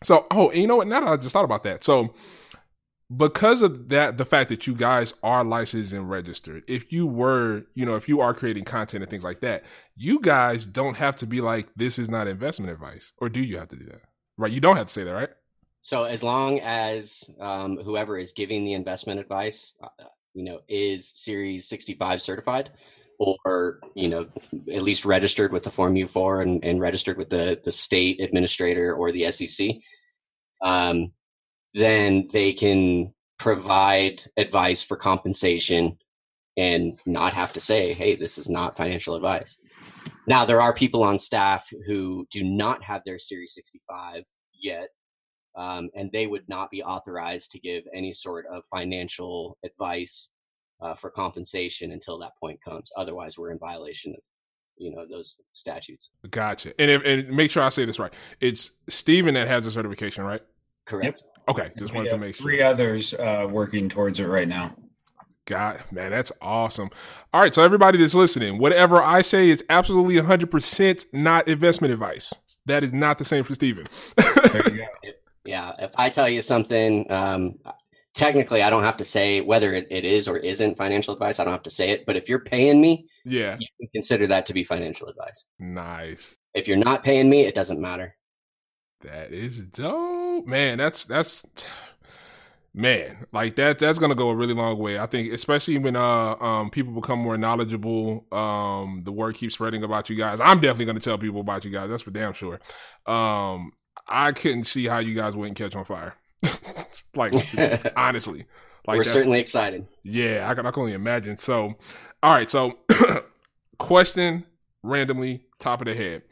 so, 0.04 0.28
oh, 0.32 0.50
and 0.50 0.62
you 0.62 0.68
know 0.68 0.78
what? 0.78 0.88
Now 0.88 1.02
that 1.02 1.10
I 1.10 1.18
just 1.18 1.34
thought 1.34 1.46
about 1.46 1.63
that. 1.63 1.84
So, 1.84 2.13
because 3.16 3.62
of 3.62 3.89
that, 3.89 4.18
the 4.18 4.26
fact 4.26 4.50
that 4.50 4.66
you 4.66 4.74
guys 4.74 5.13
are 5.24 5.44
licensed 5.44 5.94
and 5.94 6.10
registered, 6.10 6.63
if 6.68 6.92
you 6.92 7.06
were, 7.06 7.66
you 7.76 7.86
know, 7.86 7.96
if 7.96 8.08
you 8.08 8.22
are 8.22 8.34
creating 8.34 8.63
content 8.63 9.04
and 9.04 9.10
things 9.10 9.24
like 9.24 9.39
that, 9.42 9.63
you 9.96 10.20
guys 10.20 10.66
don't 10.66 10.98
have 10.98 11.16
to 11.18 11.26
be 11.28 11.42
like, 11.42 11.68
this 11.76 12.00
is 12.00 12.10
not 12.10 12.28
investment 12.28 12.72
advice. 12.72 13.13
Or 13.18 13.30
do 13.30 13.42
you 13.42 13.58
have 13.58 13.68
to 13.70 13.76
do 13.76 13.86
that? 13.86 14.02
Right. 14.38 14.52
You 14.52 14.62
don't 14.62 14.78
have 14.78 14.88
to 14.88 14.94
say 14.94 15.04
that, 15.04 15.12
right? 15.12 15.30
So 15.82 16.06
as 16.06 16.24
long 16.24 16.60
as 16.62 17.30
um, 17.39 17.78
whoever 17.78 18.18
is 18.18 18.34
giving 18.34 18.63
the 18.63 18.74
investment 18.74 19.20
advice, 19.20 19.76
uh, 19.84 20.06
you 20.34 20.46
know, 20.46 20.62
is 20.68 21.10
Series 21.10 21.68
65 21.68 22.22
certified, 22.22 22.72
or 23.45 23.79
you 23.95 24.09
know, 24.09 24.27
at 24.71 24.83
least 24.83 25.05
registered 25.05 25.51
with 25.51 25.63
the 25.63 25.69
Form 25.69 25.95
U4 25.95 26.41
and, 26.43 26.63
and 26.63 26.79
registered 26.79 27.17
with 27.17 27.29
the 27.29 27.59
the 27.63 27.71
state 27.71 28.21
administrator 28.21 28.93
or 28.93 29.12
the 29.12 29.29
SEC, 29.31 29.75
um, 30.62 31.12
then 31.73 32.27
they 32.31 32.53
can 32.53 33.13
provide 33.39 34.23
advice 34.38 34.83
for 34.83 34.97
compensation 34.97 35.97
and 36.57 36.99
not 37.05 37.33
have 37.33 37.53
to 37.53 37.59
say, 37.59 37.93
"Hey, 37.93 38.15
this 38.15 38.38
is 38.38 38.49
not 38.49 38.77
financial 38.77 39.15
advice." 39.15 39.57
Now, 40.27 40.45
there 40.45 40.62
are 40.62 40.73
people 40.73 41.03
on 41.03 41.19
staff 41.19 41.67
who 41.86 42.25
do 42.31 42.43
not 42.43 42.83
have 42.83 43.01
their 43.05 43.17
Series 43.17 43.53
65 43.53 44.23
yet 44.53 44.89
um, 45.55 45.89
and 45.95 46.12
they 46.12 46.27
would 46.27 46.47
not 46.47 46.71
be 46.71 46.83
authorized 46.83 47.51
to 47.51 47.59
give 47.59 47.83
any 47.93 48.13
sort 48.13 48.45
of 48.51 48.63
financial 48.71 49.57
advice 49.63 50.31
uh, 50.84 50.93
for 50.93 51.10
compensation 51.10 51.91
until 51.91 52.19
that 52.19 52.38
point 52.39 52.60
comes. 52.63 52.91
Otherwise, 52.98 53.38
we're 53.38 53.52
in 53.52 53.60
violation 53.60 54.13
of 54.15 54.24
you 54.78 54.93
know 54.93 55.06
those 55.10 55.39
statutes. 55.54 56.12
Gotcha. 56.30 56.74
And 56.80 56.91
if, 56.91 57.06
and 57.06 57.30
make 57.30 57.50
sure 57.50 57.63
I 57.63 57.69
say 57.69 57.86
this 57.86 58.00
right. 58.00 58.13
It's 58.39 58.80
Stephen 58.88 59.34
that 59.36 59.48
has 59.48 59.65
the 59.65 59.72
certification, 59.72 60.24
right? 60.24 60.41
Correct. 60.86 61.24
Okay. 61.48 61.72
Just 61.78 61.93
wanted 61.93 62.10
to 62.10 62.17
make 62.17 62.36
sure. 62.36 62.43
Three 62.43 62.62
others 62.62 63.13
uh, 63.13 63.48
working 63.50 63.89
towards 63.89 64.19
it 64.19 64.26
right 64.26 64.48
now. 64.48 64.76
God, 65.46 65.84
man, 65.91 66.12
that's 66.12 66.32
awesome. 66.41 66.89
All 67.34 67.41
right, 67.41 67.54
so 67.54 67.62
everybody 67.63 67.98
that's 67.98 68.15
listening, 68.15 68.60
whatever 68.60 69.04
I 69.04 69.22
say 69.22 69.50
is 69.50 69.62
absolutely 69.69 70.15
100% 70.15 71.06
not 71.12 71.50
investment 71.50 71.93
advice. 71.93 72.34
That 72.65 72.82
is 72.82 72.93
not 72.93 73.17
the 73.17 73.26
same 73.26 73.43
for 73.43 73.54
Stephen. 73.54 73.86
There 74.54 74.69
you 74.69 74.78
go. 74.78 74.86
Yeah. 75.46 75.74
If 75.80 75.93
I 75.98 76.10
tell 76.10 76.30
you 76.30 76.39
something, 76.39 77.12
um, 77.12 77.56
technically, 78.13 78.62
I 78.62 78.69
don't 78.69 78.84
have 78.84 78.97
to 78.97 79.04
say 79.04 79.41
whether 79.41 79.73
it, 79.73 79.88
it 79.89 80.06
is 80.06 80.28
or 80.28 80.38
isn't 80.38 80.78
financial 80.78 81.13
advice. 81.13 81.39
I 81.39 81.43
don't 81.43 81.54
have 81.54 81.63
to 81.63 81.69
say 81.69 81.89
it. 81.89 82.06
But 82.06 82.15
if 82.15 82.30
you're 82.30 82.39
paying 82.39 82.82
me, 82.82 83.08
yeah, 83.26 83.58
you 83.60 83.67
can 83.80 83.89
consider 83.93 84.28
that 84.28 84.45
to 84.47 84.54
be 84.54 84.63
financial 84.63 85.08
advice. 85.08 85.45
nice. 85.60 86.36
If 86.54 86.67
you're 86.67 86.78
not 86.78 87.04
paying 87.04 87.30
me, 87.30 87.41
it 87.41 87.56
doesn't 87.56 87.82
matter. 87.82 88.15
That 89.02 89.32
is 89.32 89.65
dope, 89.65 90.47
man. 90.47 90.78
That's 90.78 91.04
that's 91.06 91.45
man, 92.73 93.26
like 93.34 93.56
that. 93.56 93.80
That's 93.80 93.99
gonna 93.99 94.15
go 94.15 94.30
a 94.30 94.36
really 94.36 94.54
long 94.54 94.78
way. 94.78 94.99
I 94.99 95.08
think, 95.08 95.34
especially 95.34 95.78
when 95.78 95.95
uh 95.95 96.36
um 96.36 96.69
people 96.69 96.93
become 96.93 97.19
more 97.19 97.38
knowledgeable. 97.38 98.26
Um, 98.32 99.01
the 99.03 99.11
word 99.11 99.36
keeps 99.36 99.55
spreading 99.55 99.84
about 99.84 100.09
you 100.09 100.16
guys. 100.16 100.39
I'm 100.39 100.59
definitely 100.59 100.86
gonna 100.86 100.99
tell 100.99 101.18
people 101.18 101.41
about 101.41 101.66
you 101.66 101.72
guys. 101.72 101.89
That's 101.89 102.03
for 102.03 102.11
damn 102.11 102.34
sure. 102.34 102.59
Um, 103.05 103.74
I 104.07 104.32
couldn't 104.32 104.66
see 104.66 104.86
how 104.86 104.99
you 104.99 105.16
guys 105.16 105.36
wouldn't 105.36 105.57
catch 105.57 105.76
on 105.76 105.86
fire. 105.86 106.14
like 107.16 107.34
honestly, 107.98 108.46
like 108.88 108.98
we're 108.98 109.04
certainly 109.04 109.39
excited. 109.39 109.88
Yeah, 110.04 110.48
I 110.50 110.56
can, 110.56 110.66
I 110.66 110.72
can 110.72 110.82
only 110.82 110.94
imagine. 110.94 111.38
So, 111.38 111.76
all 112.22 112.34
right. 112.34 112.50
So, 112.50 112.80
question 113.80 114.46
randomly, 114.84 115.46
top 115.60 115.82
of 115.82 115.88
the 115.88 115.96
head. 115.96 116.24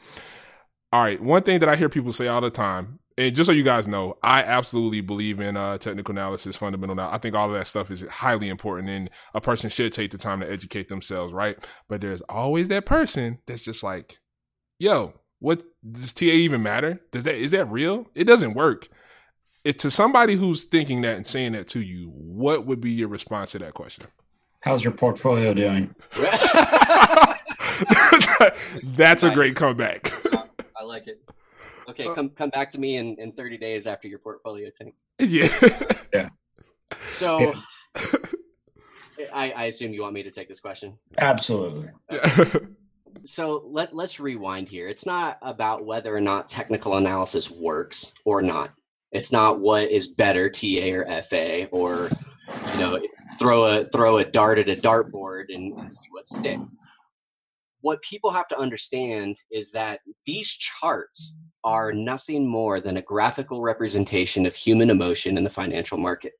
All 0.91 1.01
right. 1.01 1.21
One 1.21 1.43
thing 1.43 1.59
that 1.59 1.69
I 1.69 1.75
hear 1.75 1.89
people 1.89 2.11
say 2.11 2.27
all 2.27 2.41
the 2.41 2.49
time, 2.49 2.99
and 3.17 3.35
just 3.35 3.47
so 3.47 3.53
you 3.53 3.63
guys 3.63 3.87
know, 3.87 4.17
I 4.23 4.43
absolutely 4.43 5.01
believe 5.01 5.39
in 5.39 5.55
uh, 5.55 5.77
technical 5.77 6.13
analysis, 6.13 6.55
fundamental. 6.55 6.95
Now, 6.95 7.11
I 7.11 7.17
think 7.17 7.35
all 7.35 7.47
of 7.47 7.53
that 7.53 7.67
stuff 7.67 7.91
is 7.91 8.03
highly 8.07 8.49
important, 8.49 8.89
and 8.89 9.09
a 9.33 9.41
person 9.41 9.69
should 9.69 9.93
take 9.93 10.11
the 10.11 10.17
time 10.17 10.41
to 10.41 10.51
educate 10.51 10.87
themselves, 10.87 11.33
right? 11.33 11.57
But 11.87 12.01
there's 12.01 12.21
always 12.23 12.69
that 12.69 12.85
person 12.85 13.39
that's 13.47 13.63
just 13.63 13.83
like, 13.83 14.19
yo, 14.79 15.13
what 15.39 15.61
does 15.89 16.13
TA 16.13 16.25
even 16.25 16.63
matter? 16.63 16.99
Does 17.11 17.23
that 17.25 17.35
is 17.35 17.51
that 17.51 17.69
real? 17.69 18.07
It 18.15 18.25
doesn't 18.25 18.53
work. 18.53 18.87
It, 19.63 19.77
to 19.79 19.91
somebody 19.91 20.35
who's 20.35 20.63
thinking 20.63 21.01
that 21.01 21.15
and 21.15 21.25
saying 21.25 21.51
that 21.53 21.67
to 21.69 21.81
you, 21.81 22.07
what 22.15 22.65
would 22.65 22.81
be 22.81 22.91
your 22.91 23.07
response 23.09 23.51
to 23.51 23.59
that 23.59 23.73
question? 23.73 24.05
How's 24.61 24.83
your 24.83 24.93
portfolio 24.93 25.53
doing? 25.53 25.93
That's 28.83 29.23
Nice. 29.23 29.23
a 29.23 29.33
great 29.33 29.55
comeback. 29.55 30.11
I 30.75 30.83
like 30.83 31.07
it. 31.07 31.21
Okay, 31.89 32.05
come 32.13 32.29
come 32.29 32.49
back 32.49 32.69
to 32.71 32.79
me 32.79 32.95
in, 32.97 33.15
in 33.19 33.31
30 33.33 33.57
days 33.57 33.85
after 33.87 34.07
your 34.07 34.19
portfolio 34.19 34.69
tanks. 34.69 35.03
yeah. 35.19 36.29
So, 37.05 37.39
Yeah. 39.17 39.27
I, 39.33 39.51
I 39.51 39.63
assume 39.65 39.93
you 39.93 40.01
want 40.01 40.13
me 40.13 40.23
to 40.23 40.31
take 40.31 40.47
this 40.49 40.59
question. 40.59 40.97
Absolutely. 41.17 41.89
So 43.23 43.63
let 43.67 43.95
let's 43.95 44.19
rewind 44.19 44.67
here. 44.67 44.87
It's 44.89 45.05
not 45.05 45.37
about 45.41 45.85
whether 45.85 46.15
or 46.15 46.19
not 46.21 46.49
technical 46.49 46.97
analysis 46.97 47.49
works 47.51 48.13
or 48.25 48.41
not. 48.41 48.71
It's 49.11 49.31
not 49.31 49.59
what 49.59 49.89
is 49.89 50.07
better, 50.07 50.49
TA 50.49 50.91
or 50.93 51.21
FA, 51.21 51.67
or 51.71 52.09
you 52.73 52.79
know, 52.79 52.99
throw 53.39 53.65
a 53.65 53.85
throw 53.85 54.19
a 54.19 54.25
dart 54.25 54.57
at 54.57 54.69
a 54.69 54.75
dartboard 54.75 55.45
and, 55.49 55.77
and 55.77 55.91
see 55.91 56.07
what 56.11 56.27
sticks. 56.27 56.75
What 57.81 58.01
people 58.03 58.31
have 58.31 58.47
to 58.49 58.59
understand 58.59 59.37
is 59.51 59.71
that 59.71 59.99
these 60.25 60.51
charts 60.51 61.33
are 61.63 61.91
nothing 61.91 62.47
more 62.47 62.79
than 62.79 62.97
a 62.97 63.01
graphical 63.01 63.61
representation 63.61 64.45
of 64.45 64.55
human 64.55 64.89
emotion 64.89 65.37
in 65.37 65.43
the 65.43 65.49
financial 65.49 65.97
market. 65.97 66.33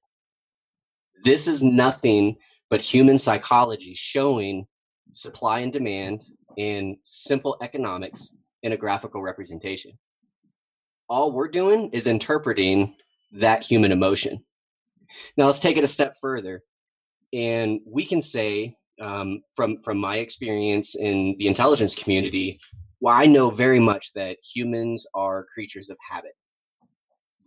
This 1.24 1.48
is 1.48 1.62
nothing 1.62 2.38
but 2.70 2.82
human 2.82 3.18
psychology 3.18 3.94
showing 3.96 4.66
supply 5.12 5.60
and 5.60 5.74
demand 5.74 6.22
in 6.58 6.98
simple 7.04 7.58
economics 7.62 8.34
in 8.64 8.72
a 8.72 8.78
graphical 8.78 9.22
representation. 9.22 9.92
All 11.12 11.34
we're 11.34 11.49
doing 11.49 11.89
is 11.89 12.07
interpreting 12.07 12.95
that 13.34 13.64
human 13.64 13.91
emotion. 13.91 14.39
Now 15.36 15.47
let's 15.47 15.59
take 15.59 15.76
it 15.76 15.84
a 15.84 15.88
step 15.88 16.14
further, 16.22 16.64
and 17.34 17.82
we 17.86 18.05
can 18.05 18.22
say, 18.22 18.76
um, 19.01 19.41
from 19.53 19.78
from 19.80 19.97
my 19.97 20.20
experience 20.20 20.95
in 20.95 21.36
the 21.38 21.47
intelligence 21.47 21.95
community, 21.95 22.62
well, 23.01 23.14
I 23.14 23.26
know 23.26 23.49
very 23.49 23.78
much 23.78 24.14
that 24.14 24.38
humans 24.41 25.05
are 25.14 25.45
creatures 25.53 25.89
of 25.89 25.97
habit. 25.99 26.32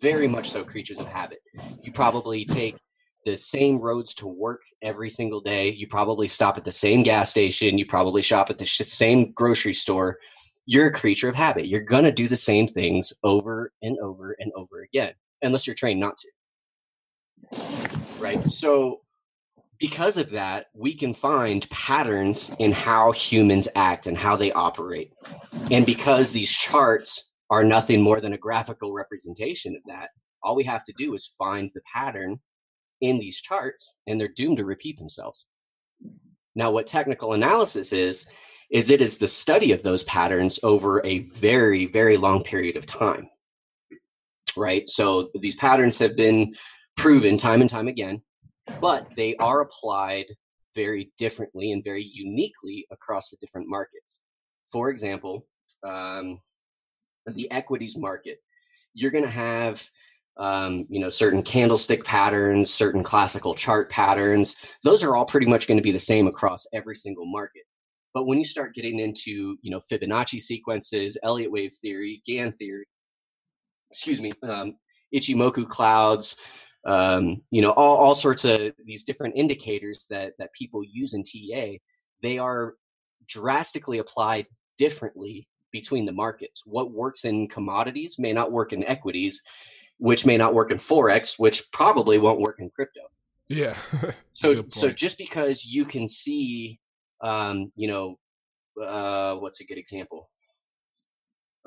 Very 0.02 0.28
much 0.28 0.50
so, 0.50 0.62
creatures 0.62 1.00
of 1.00 1.06
habit. 1.06 1.38
You 1.80 1.90
probably 1.90 2.44
take 2.44 2.76
the 3.24 3.34
same 3.34 3.80
roads 3.80 4.12
to 4.16 4.26
work 4.26 4.60
every 4.82 5.08
single 5.08 5.40
day. 5.40 5.70
You 5.70 5.86
probably 5.86 6.28
stop 6.28 6.58
at 6.58 6.64
the 6.64 6.72
same 6.72 7.02
gas 7.02 7.30
station. 7.30 7.78
You 7.78 7.86
probably 7.86 8.20
shop 8.20 8.50
at 8.50 8.58
the 8.58 8.66
sh- 8.66 8.82
same 8.82 9.32
grocery 9.32 9.72
store. 9.72 10.18
You're 10.66 10.86
a 10.86 10.92
creature 10.92 11.28
of 11.28 11.34
habit. 11.34 11.66
You're 11.66 11.80
going 11.80 12.04
to 12.04 12.12
do 12.12 12.28
the 12.28 12.36
same 12.36 12.66
things 12.66 13.12
over 13.22 13.72
and 13.82 13.98
over 14.00 14.36
and 14.38 14.52
over 14.54 14.82
again, 14.82 15.12
unless 15.42 15.66
you're 15.66 15.74
trained 15.74 16.00
not 16.00 16.16
to. 16.18 17.60
Right? 18.18 18.42
So, 18.46 19.00
because 19.78 20.16
of 20.16 20.30
that, 20.30 20.66
we 20.72 20.94
can 20.94 21.12
find 21.12 21.68
patterns 21.68 22.54
in 22.58 22.72
how 22.72 23.12
humans 23.12 23.68
act 23.74 24.06
and 24.06 24.16
how 24.16 24.36
they 24.36 24.52
operate. 24.52 25.12
And 25.70 25.84
because 25.84 26.32
these 26.32 26.52
charts 26.52 27.28
are 27.50 27.64
nothing 27.64 28.00
more 28.00 28.20
than 28.20 28.32
a 28.32 28.38
graphical 28.38 28.94
representation 28.94 29.76
of 29.76 29.82
that, 29.86 30.10
all 30.42 30.56
we 30.56 30.64
have 30.64 30.84
to 30.84 30.94
do 30.96 31.12
is 31.14 31.34
find 31.38 31.70
the 31.74 31.80
pattern 31.92 32.38
in 33.00 33.18
these 33.18 33.40
charts 33.40 33.96
and 34.06 34.18
they're 34.18 34.28
doomed 34.28 34.58
to 34.58 34.64
repeat 34.64 34.96
themselves. 34.96 35.48
Now, 36.54 36.70
what 36.70 36.86
technical 36.86 37.32
analysis 37.32 37.92
is, 37.92 38.30
is 38.75 38.91
it 38.91 39.01
is 39.01 39.18
the 39.18 39.29
study 39.29 39.70
of 39.70 39.85
those 39.85 40.03
patterns 40.03 40.59
over 40.64 41.01
a 41.07 41.20
very, 41.20 41.87
very 41.87 42.16
long 42.16 42.43
period 42.43 42.77
of 42.77 42.85
time. 42.85 43.25
Right? 44.57 44.89
So 44.89 45.31
these 45.41 45.55
patterns 45.55 45.97
have 45.99 46.16
been 46.16 46.53
proven 46.97 47.37
time 47.37 47.61
and 47.61 47.70
time 47.70 47.87
again, 47.87 48.20
but 48.81 49.07
they 49.16 49.37
are 49.37 49.61
applied 49.61 50.27
very 50.75 51.12
differently 51.16 51.70
and 51.70 51.85
very 51.85 52.03
uniquely 52.03 52.85
across 52.91 53.31
the 53.31 53.37
different 53.41 53.68
markets. 53.68 54.20
For 54.72 54.91
example, 54.91 55.47
um, 55.85 56.41
the 57.29 57.49
equities 57.53 57.97
market, 57.97 58.39
you're 58.93 59.12
going 59.12 59.25
to 59.25 59.31
have 59.31 59.89
um, 60.37 60.85
you 60.89 60.99
know 60.99 61.11
certain 61.11 61.45
candlestick 61.45 62.05
patterns 62.05 62.75
certain 62.75 63.05
classical 63.05 63.55
chart 63.55 63.89
patterns 63.89 64.57
those 64.83 65.05
are 65.05 65.14
all 65.14 65.25
pretty 65.25 65.47
much 65.47 65.68
going 65.68 65.77
to 65.79 65.83
be 65.83 65.93
the 65.93 65.99
same 66.01 66.27
across 66.27 66.66
every 66.72 66.97
single 66.97 67.25
market 67.25 67.62
but 68.14 68.26
when 68.26 68.38
you 68.38 68.44
start 68.44 68.74
getting 68.74 69.00
into 69.00 69.58
you 69.60 69.70
know 69.70 69.80
fibonacci 69.80 70.40
sequences 70.40 71.18
elliott 71.22 71.50
wave 71.50 71.72
theory 71.74 72.22
gann 72.26 72.52
theory 72.52 72.86
excuse 73.90 74.22
me 74.22 74.32
um, 74.44 74.76
ichimoku 75.14 75.68
clouds 75.68 76.36
um, 76.86 77.42
you 77.50 77.60
know 77.60 77.70
all, 77.72 77.96
all 77.96 78.14
sorts 78.14 78.44
of 78.44 78.72
these 78.84 79.04
different 79.04 79.36
indicators 79.36 80.06
that 80.08 80.32
that 80.38 80.52
people 80.54 80.82
use 80.84 81.14
in 81.14 81.22
ta 81.22 81.76
they 82.22 82.38
are 82.38 82.74
drastically 83.26 83.98
applied 83.98 84.46
differently 84.78 85.46
between 85.72 86.06
the 86.06 86.12
markets 86.12 86.62
what 86.64 86.92
works 86.92 87.24
in 87.24 87.48
commodities 87.48 88.18
may 88.18 88.32
not 88.32 88.52
work 88.52 88.72
in 88.72 88.84
equities 88.84 89.42
which 89.98 90.26
may 90.26 90.36
not 90.36 90.54
work 90.54 90.70
in 90.70 90.76
forex 90.76 91.38
which 91.38 91.62
probably 91.72 92.18
won't 92.18 92.40
work 92.40 92.56
in 92.60 92.70
crypto 92.70 93.00
yeah. 93.48 93.76
so 94.32 94.64
so 94.70 94.90
just 94.90 95.18
because 95.18 95.64
you 95.64 95.84
can 95.84 96.08
see 96.08 96.80
um 97.22 97.72
you 97.76 97.88
know 97.88 98.16
uh 98.82 99.34
what's 99.36 99.60
a 99.60 99.64
good 99.64 99.78
example? 99.78 100.28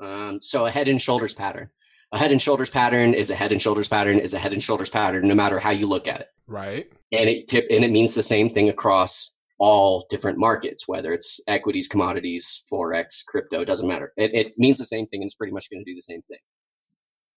Um 0.02 0.40
so 0.42 0.66
a 0.66 0.70
head 0.70 0.88
and 0.88 1.00
shoulders 1.00 1.34
pattern. 1.34 1.70
A 2.12 2.18
head 2.18 2.32
and 2.32 2.40
shoulders 2.40 2.70
pattern 2.70 3.12
is 3.12 3.30
a 3.30 3.34
head 3.34 3.52
and 3.52 3.60
shoulders 3.60 3.88
pattern 3.88 4.18
is 4.18 4.32
a 4.32 4.38
head 4.38 4.52
and 4.52 4.62
shoulders 4.62 4.88
pattern 4.88 5.28
no 5.28 5.34
matter 5.34 5.58
how 5.58 5.70
you 5.70 5.86
look 5.86 6.08
at 6.08 6.20
it. 6.20 6.28
Right. 6.46 6.90
and 7.12 7.28
it 7.28 7.48
tip 7.48 7.66
and 7.70 7.84
it 7.84 7.90
means 7.90 8.14
the 8.14 8.22
same 8.22 8.48
thing 8.48 8.68
across 8.70 9.34
all 9.60 10.06
different 10.08 10.38
markets 10.38 10.86
whether 10.86 11.12
it's 11.12 11.40
equities 11.48 11.88
commodities 11.88 12.62
forex 12.72 13.24
crypto 13.26 13.64
doesn't 13.64 13.88
matter. 13.88 14.12
It, 14.16 14.32
it 14.34 14.52
means 14.56 14.78
the 14.78 14.84
same 14.84 15.06
thing 15.06 15.20
and 15.22 15.28
it's 15.28 15.34
pretty 15.34 15.52
much 15.52 15.68
going 15.70 15.84
to 15.84 15.90
do 15.90 15.94
the 15.94 16.00
same 16.00 16.22
thing. 16.22 16.38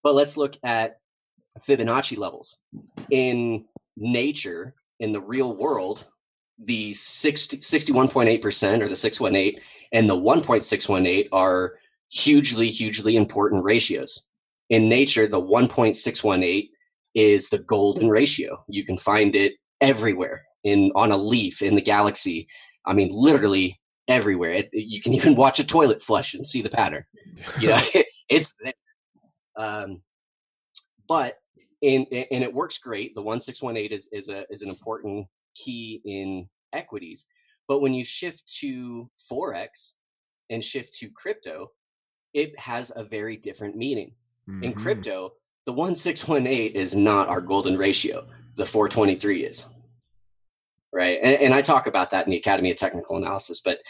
But 0.02 0.14
let's 0.14 0.36
look 0.36 0.56
at 0.64 0.96
fibonacci 1.58 2.16
levels. 2.16 2.56
In 3.10 3.66
nature 3.96 4.74
in 5.00 5.12
the 5.12 5.20
real 5.20 5.54
world 5.54 6.06
the 6.64 6.92
60, 6.92 7.58
61.8% 7.58 8.82
or 8.82 8.88
the 8.88 8.96
618 8.96 9.60
and 9.92 10.08
the 10.08 10.16
1.618 10.16 11.28
are 11.32 11.74
hugely 12.10 12.68
hugely 12.68 13.16
important 13.16 13.64
ratios. 13.64 14.24
In 14.70 14.88
nature 14.88 15.26
the 15.26 15.40
1.618 15.40 16.68
is 17.14 17.48
the 17.48 17.58
golden 17.58 18.08
ratio. 18.08 18.62
You 18.68 18.84
can 18.84 18.96
find 18.96 19.34
it 19.36 19.54
everywhere 19.80 20.42
in 20.64 20.90
on 20.94 21.10
a 21.10 21.16
leaf 21.16 21.62
in 21.62 21.74
the 21.74 21.82
galaxy. 21.82 22.48
I 22.86 22.92
mean 22.92 23.10
literally 23.12 23.78
everywhere. 24.08 24.52
It, 24.52 24.70
you 24.72 25.00
can 25.00 25.12
even 25.18 25.36
watch 25.36 25.58
a 25.60 25.66
toilet 25.66 26.02
flush 26.02 26.34
and 26.34 26.46
see 26.46 26.62
the 26.62 26.70
pattern. 26.70 27.04
You 27.60 27.70
know 27.70 27.80
it's 28.28 28.54
there 28.62 28.72
um, 29.56 30.02
but 31.08 31.36
in 31.80 32.06
and 32.10 32.44
it 32.44 32.52
works 32.52 32.78
great. 32.78 33.14
The 33.14 33.22
one 33.22 33.40
six 33.40 33.62
one 33.62 33.76
eight 33.76 33.92
is 33.92 34.08
is 34.12 34.28
a 34.28 34.44
is 34.50 34.62
an 34.62 34.68
important 34.68 35.26
key 35.54 36.00
in 36.04 36.48
equities. 36.72 37.26
But 37.68 37.80
when 37.80 37.94
you 37.94 38.04
shift 38.04 38.52
to 38.60 39.10
forex 39.30 39.92
and 40.50 40.62
shift 40.62 40.92
to 40.98 41.08
crypto, 41.10 41.70
it 42.34 42.58
has 42.58 42.92
a 42.96 43.04
very 43.04 43.36
different 43.36 43.76
meaning. 43.76 44.14
In 44.62 44.72
Mhm. 44.72 44.76
crypto, 44.76 45.32
the 45.66 45.72
one 45.72 45.94
six 45.94 46.26
one 46.26 46.46
eight 46.46 46.74
is 46.74 46.94
not 46.96 47.28
our 47.28 47.40
golden 47.40 47.78
ratio. 47.78 48.26
The 48.56 48.66
four 48.66 48.88
twenty 48.88 49.14
three 49.14 49.44
is. 49.44 49.64
Right, 50.92 51.18
and, 51.22 51.40
and 51.40 51.54
I 51.54 51.62
talk 51.62 51.86
about 51.86 52.10
that 52.10 52.26
in 52.26 52.32
the 52.32 52.36
Academy 52.36 52.70
of 52.70 52.76
Technical 52.76 53.16
Analysis, 53.16 53.60
but 53.60 53.80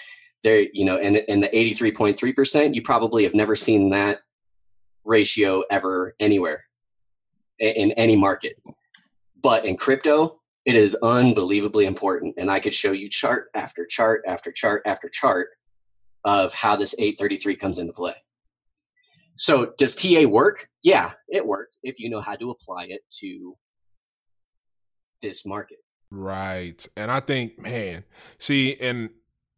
there, 0.44 0.66
you 0.72 0.84
know, 0.84 0.98
and 0.98 1.16
and 1.28 1.42
the 1.42 1.56
eighty 1.56 1.72
three 1.74 1.90
point 1.92 2.16
three 2.18 2.32
percent, 2.32 2.74
you 2.74 2.82
probably 2.82 3.24
have 3.24 3.34
never 3.34 3.56
seen 3.56 3.90
that 3.90 4.20
ratio 5.04 5.64
ever 5.70 6.14
anywhere 6.20 6.64
in 7.58 7.90
any 7.92 8.14
market. 8.16 8.62
But 9.40 9.64
in 9.64 9.76
crypto, 9.76 10.41
it 10.64 10.74
is 10.74 10.96
unbelievably 11.02 11.86
important. 11.86 12.34
And 12.38 12.50
I 12.50 12.60
could 12.60 12.74
show 12.74 12.92
you 12.92 13.08
chart 13.08 13.48
after 13.54 13.84
chart 13.84 14.22
after 14.26 14.52
chart 14.52 14.82
after 14.86 15.08
chart 15.08 15.48
of 16.24 16.54
how 16.54 16.76
this 16.76 16.94
833 16.98 17.56
comes 17.56 17.78
into 17.78 17.92
play. 17.92 18.14
So 19.36 19.72
does 19.78 19.94
TA 19.94 20.22
work? 20.28 20.68
Yeah, 20.82 21.12
it 21.28 21.46
works 21.46 21.78
if 21.82 21.98
you 21.98 22.10
know 22.10 22.20
how 22.20 22.36
to 22.36 22.50
apply 22.50 22.84
it 22.84 23.00
to 23.20 23.56
this 25.20 25.44
market. 25.46 25.78
Right. 26.10 26.86
And 26.96 27.10
I 27.10 27.20
think, 27.20 27.58
man, 27.58 28.04
see, 28.38 28.76
and 28.80 29.10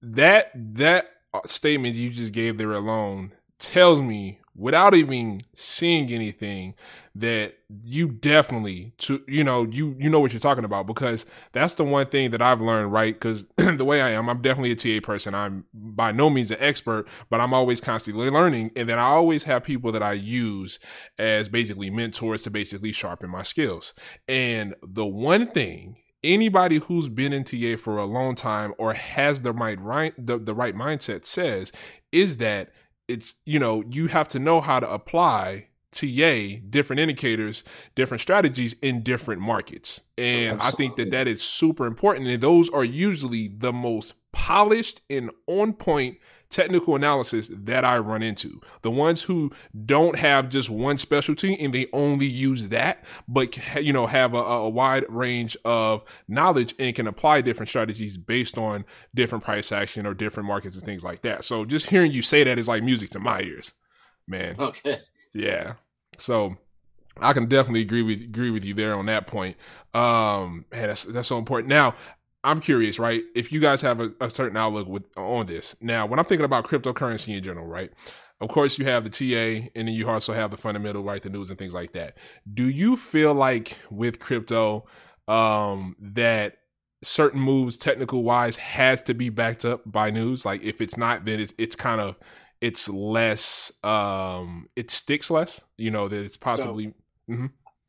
that 0.03 0.53
that 0.55 1.07
uh, 1.33 1.41
statement 1.47 1.97
you 1.97 2.11
just 2.11 2.33
gave 2.33 2.59
there 2.59 2.73
alone 2.73 3.33
tells 3.59 4.01
me 4.01 4.39
without 4.57 4.95
even 4.95 5.41
seeing 5.55 6.13
anything 6.13 6.75
that 7.17 7.55
you 7.85 8.09
definitely 8.09 8.93
to 8.99 9.23
you 9.29 9.45
know 9.45 9.65
you 9.65 9.95
you 9.99 10.11
know 10.11 10.19
what 10.19 10.33
you're 10.33 10.41
talking 10.41 10.65
about 10.65 10.87
because 10.87 11.27
that's 11.53 11.75
the 11.75 11.85
one 11.85 12.07
thing 12.07 12.31
that 12.31 12.43
I've 12.43 12.61
learned 12.61 12.93
right? 12.93 13.15
Because 13.15 13.47
the 13.57 13.85
way 13.85 14.01
I 14.01 14.11
am 14.11 14.29
I'm 14.29 14.43
definitely 14.43 14.73
a 14.73 15.01
TA 15.01 15.05
person. 15.05 15.35
I'm 15.35 15.65
by 15.73 16.13
no 16.13 16.29
means 16.31 16.51
an 16.51 16.59
expert 16.61 17.09
but 17.31 17.41
I'm 17.41 17.55
always 17.55 17.81
constantly 17.81 18.31
learning. 18.31 18.73
And 18.77 18.89
then 18.89 18.99
I 18.99 19.03
always 19.03 19.45
have 19.45 19.65
people 19.65 19.93
that 19.93 20.03
I 20.03 20.13
use 20.13 20.81
as 21.19 21.49
basically 21.49 21.91
mentors 21.91 22.43
to 22.43 22.51
basically 22.51 22.93
sharpen 22.93 23.31
my 23.31 23.43
skills. 23.43 23.95
And 24.29 24.75
the 24.83 25.07
one 25.07 25.49
thing 25.49 25.97
anybody 26.25 26.79
who's 26.79 27.09
been 27.09 27.33
in 27.33 27.45
TA 27.45 27.77
for 27.77 27.99
a 27.99 28.05
long 28.05 28.35
time 28.35 28.75
or 28.79 28.95
has 28.95 29.43
the 29.43 29.53
right 29.53 29.81
right 29.81 30.15
the, 30.19 30.39
the 30.39 30.55
right 30.55 30.75
mindset 30.75 31.25
says 31.25 31.71
is 32.11 32.39
that 32.39 32.71
it's 33.09 33.35
you 33.45 33.59
know 33.59 33.83
you 33.91 34.07
have 34.09 34.29
to 34.29 34.39
know 34.39 34.61
how 34.61 34.81
to 34.81 34.91
apply 34.91 35.69
TA 35.95 36.57
different 36.69 37.01
indicators, 37.01 37.65
different 37.95 38.21
strategies 38.21 38.75
in 38.83 39.03
different 39.03 39.41
markets. 39.41 40.03
And 40.19 40.61
Absolutely. 40.61 40.67
I 40.67 40.71
think 40.77 40.97
that 40.97 41.11
that 41.13 41.29
is 41.29 41.43
super 41.43 41.87
important. 41.87 42.27
And 42.27 42.41
those 42.41 42.69
are 42.71 42.85
usually 42.85 43.49
the 43.49 43.73
most 43.73 44.15
polished 44.33 45.03
and 45.09 45.31
on 45.47 45.73
point 45.73 46.19
technical 46.55 46.95
analysis 46.95 47.51
that 47.53 47.85
I 47.85 47.99
run 47.99 48.23
into. 48.23 48.61
The 48.83 48.91
ones 48.91 49.23
who 49.23 49.51
don't 49.85 50.17
have 50.17 50.49
just 50.49 50.71
one 50.71 50.99
specialty 50.99 51.59
and 51.61 51.75
they 51.75 51.89
only 51.93 52.27
use 52.27 52.69
that, 52.69 53.05
but 53.27 53.59
you 53.83 53.93
know 53.93 54.07
have 54.07 54.35
a, 54.35 54.39
a, 54.39 54.69
wide 54.69 55.05
range 55.09 55.57
of 55.65 56.05
knowledge 56.29 56.75
and 56.79 56.95
can 56.95 57.07
apply 57.07 57.41
different 57.41 57.69
strategies 57.69 58.17
based 58.17 58.57
on 58.57 58.85
different 59.15 59.45
price 59.45 59.73
action 59.73 60.07
or 60.07 60.15
different 60.15 60.47
markets 60.47 60.77
and 60.77 60.85
things 60.85 61.05
like 61.05 61.23
that. 61.23 61.45
So 61.45 61.65
just 61.65 61.91
hearing 61.91 62.13
you 62.13 62.23
say 62.23 62.45
that 62.45 62.59
is 62.59 62.69
like 62.69 62.83
music 62.83 63.11
to 63.11 63.19
my 63.19 63.41
ears, 63.41 63.75
man. 64.27 64.55
Okay. 64.59 64.99
Yeah. 65.33 65.75
So 66.17 66.57
I 67.21 67.33
can 67.33 67.47
definitely 67.47 67.83
agree 67.83 68.03
with 68.03 68.23
agree 68.23 68.51
with 68.51 68.65
you 68.65 68.75
there 68.75 68.95
on 68.95 69.07
that 69.07 69.27
point. 69.27 69.57
Um, 69.93 70.65
man, 70.71 70.89
that's 70.89 71.05
that's 71.05 71.29
so 71.29 71.39
important. 71.39 71.69
Now, 71.69 71.95
I'm 72.45 72.61
curious, 72.61 72.99
right? 72.99 73.25
If 73.35 73.51
you 73.51 73.59
guys 73.59 73.81
have 73.83 74.01
a, 74.01 74.13
a, 74.21 74.29
certain 74.29 74.57
outlook 74.57 74.87
with 74.87 75.05
on 75.17 75.47
this. 75.47 75.75
Now, 75.81 76.05
when 76.05 76.19
I'm 76.19 76.27
thinking 76.27 76.45
about 76.45 76.65
cryptocurrency 76.67 77.35
in 77.35 77.43
general, 77.43 77.67
right? 77.67 77.91
Of 78.41 78.51
course, 78.51 78.79
you 78.79 78.85
have 78.85 79.05
the 79.05 79.11
TA, 79.11 79.71
and 79.75 79.89
then 79.89 79.95
you 79.95 80.09
also 80.09 80.35
have 80.35 80.51
the 80.51 80.59
fundamental, 80.59 81.03
right? 81.03 81.23
The 81.23 81.31
news 81.31 81.49
and 81.49 81.59
things 81.59 81.73
like 81.73 81.93
that. 81.93 82.19
Do 82.53 82.69
you 82.69 82.97
feel 82.97 83.33
like 83.33 83.79
with 83.91 84.21
crypto 84.21 84.85
um, 85.27 85.97
that 85.99 86.59
certain 87.03 87.41
moves, 87.41 87.79
technical 87.79 88.23
wise, 88.23 88.59
has 88.59 89.01
to 89.03 89.15
be 89.15 89.31
backed 89.31 89.65
up 89.65 89.81
by 89.87 90.11
news? 90.11 90.45
Like, 90.45 90.63
if 90.63 90.83
it's 90.83 90.99
not, 90.99 91.25
then 91.25 91.41
it's 91.41 91.55
it's 91.57 91.77
kind 91.77 92.01
of 92.01 92.19
it's 92.61 92.89
less, 92.89 93.73
um, 93.83 94.69
it 94.77 94.91
sticks 94.91 95.31
less. 95.31 95.65
You 95.79 95.91
know 95.91 96.09
that 96.09 96.23
it's 96.23 96.37
possibly. 96.37 96.93
So, 97.29 97.35
mm-hmm. 97.35 97.47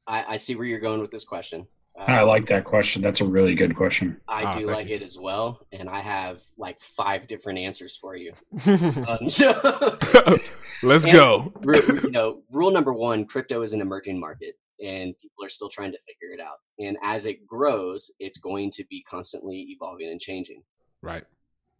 I, 0.07 0.25
I 0.29 0.37
see 0.37 0.55
where 0.55 0.65
you're 0.65 0.79
going 0.79 1.01
with 1.01 1.11
this 1.11 1.25
question. 1.25 1.67
I 1.97 2.21
like 2.23 2.45
that 2.47 2.65
question. 2.65 3.01
That's 3.01 3.21
a 3.21 3.25
really 3.25 3.55
good 3.55 3.75
question. 3.75 4.19
I 4.27 4.43
ah, 4.43 4.57
do 4.57 4.65
like 4.65 4.89
you. 4.89 4.95
it 4.95 5.01
as 5.01 5.17
well, 5.17 5.59
and 5.71 5.89
I 5.89 6.01
have 6.01 6.41
like 6.57 6.77
five 6.79 7.27
different 7.27 7.59
answers 7.59 7.95
for 7.95 8.17
you. 8.17 8.33
um, 8.67 9.29
so, 9.29 9.53
Let's 10.83 11.05
go. 11.05 11.53
you 11.63 12.11
know, 12.11 12.41
rule 12.51 12.71
number 12.71 12.93
one: 12.93 13.25
crypto 13.25 13.61
is 13.61 13.73
an 13.73 13.81
emerging 13.81 14.19
market, 14.19 14.55
and 14.83 15.17
people 15.17 15.45
are 15.45 15.49
still 15.49 15.69
trying 15.69 15.91
to 15.91 15.97
figure 15.99 16.33
it 16.33 16.41
out. 16.41 16.57
And 16.79 16.97
as 17.01 17.25
it 17.25 17.47
grows, 17.47 18.11
it's 18.19 18.39
going 18.39 18.71
to 18.71 18.85
be 18.89 19.01
constantly 19.03 19.67
evolving 19.69 20.09
and 20.09 20.19
changing. 20.19 20.63
Right. 21.01 21.23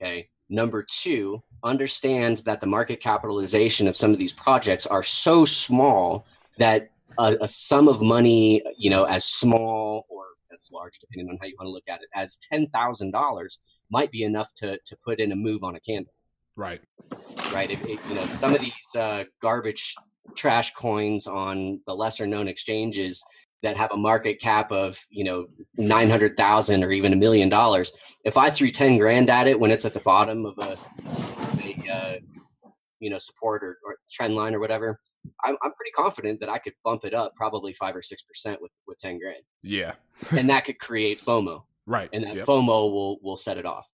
Okay. 0.02 0.30
Number 0.50 0.86
two, 0.88 1.42
understand 1.64 2.38
that 2.46 2.62
the 2.62 2.68
market 2.68 3.02
capitalization 3.02 3.88
of 3.88 3.96
some 3.96 4.12
of 4.12 4.20
these 4.20 4.34
projects 4.34 4.86
are 4.86 5.04
so 5.04 5.44
small 5.44 6.26
that 6.58 6.92
a, 7.18 7.38
a 7.42 7.48
sum 7.48 7.88
of 7.88 8.02
money, 8.02 8.62
you 8.78 8.90
know, 8.90 9.04
as 9.06 9.26
small 9.26 10.06
or 10.10 10.26
as 10.54 10.70
large, 10.72 11.00
depending 11.00 11.30
on 11.30 11.38
how 11.42 11.48
you 11.48 11.56
want 11.60 11.68
to 11.68 11.72
look 11.72 11.88
at 11.88 12.02
it, 12.02 12.10
as 12.14 12.38
ten 12.38 12.68
thousand 12.68 13.12
dollars 13.12 13.60
might 13.90 14.12
be 14.12 14.24
enough 14.24 14.54
to 14.56 14.78
to 14.86 14.98
put 15.04 15.20
in 15.20 15.32
a 15.32 15.36
move 15.36 15.64
on 15.64 15.76
a 15.76 15.80
candle. 15.80 16.14
Right. 16.56 16.82
Right. 17.54 17.70
If, 17.70 17.86
if, 17.86 18.10
you 18.10 18.16
know, 18.16 18.26
some 18.26 18.56
of 18.56 18.62
these 18.62 18.96
uh, 18.98 19.26
garbage 19.42 19.94
trash 20.36 20.74
coins 20.74 21.28
on 21.28 21.82
the 21.86 21.96
lesser 21.96 22.26
known 22.26 22.48
exchanges 22.48 23.24
that 23.62 23.78
have 23.78 23.92
a 23.92 23.98
market 23.98 24.40
cap 24.40 24.72
of 24.72 25.00
you 25.10 25.24
know 25.24 25.48
900,000 25.78 26.84
or 26.84 26.92
even 26.92 27.14
a 27.14 27.16
million 27.16 27.50
dollars 27.50 28.16
if 28.24 28.38
i 28.38 28.50
threw 28.50 28.70
10 28.70 28.98
grand 28.98 29.30
at 29.30 29.48
it 29.48 29.60
when 29.60 29.72
it's 29.72 29.86
at 29.86 29.94
the 29.94 30.00
bottom 30.02 30.46
of 30.46 30.58
a, 30.60 30.78
a 31.64 31.92
uh, 31.92 32.16
you 33.00 33.10
know 33.10 33.18
support 33.18 33.64
or, 33.64 33.78
or, 33.86 33.98
trend 34.12 34.36
line 34.36 34.54
or 34.54 34.60
whatever 34.60 35.00
I'm, 35.46 35.56
I'm 35.62 35.72
pretty 35.74 35.92
confident 35.92 36.40
that 36.40 36.50
i 36.50 36.58
could 36.58 36.74
bump 36.84 37.06
it 37.06 37.14
up 37.14 37.36
probably 37.36 37.74
5 37.74 37.96
or 37.96 38.02
6% 38.02 38.62
with 38.62 38.72
with 38.88 38.98
10 39.00 39.20
grand. 39.20 39.44
Yeah. 39.62 39.94
And 40.32 40.50
that 40.50 40.66
could 40.66 40.80
create 40.80 41.20
fomo. 41.20 41.64
Right. 41.86 42.10
And 42.14 42.24
that 42.24 42.38
yep. 42.38 42.46
fomo 42.46 42.92
will 42.92 43.20
will 43.22 43.36
set 43.36 43.58
it 43.58 43.66
off. 43.66 43.88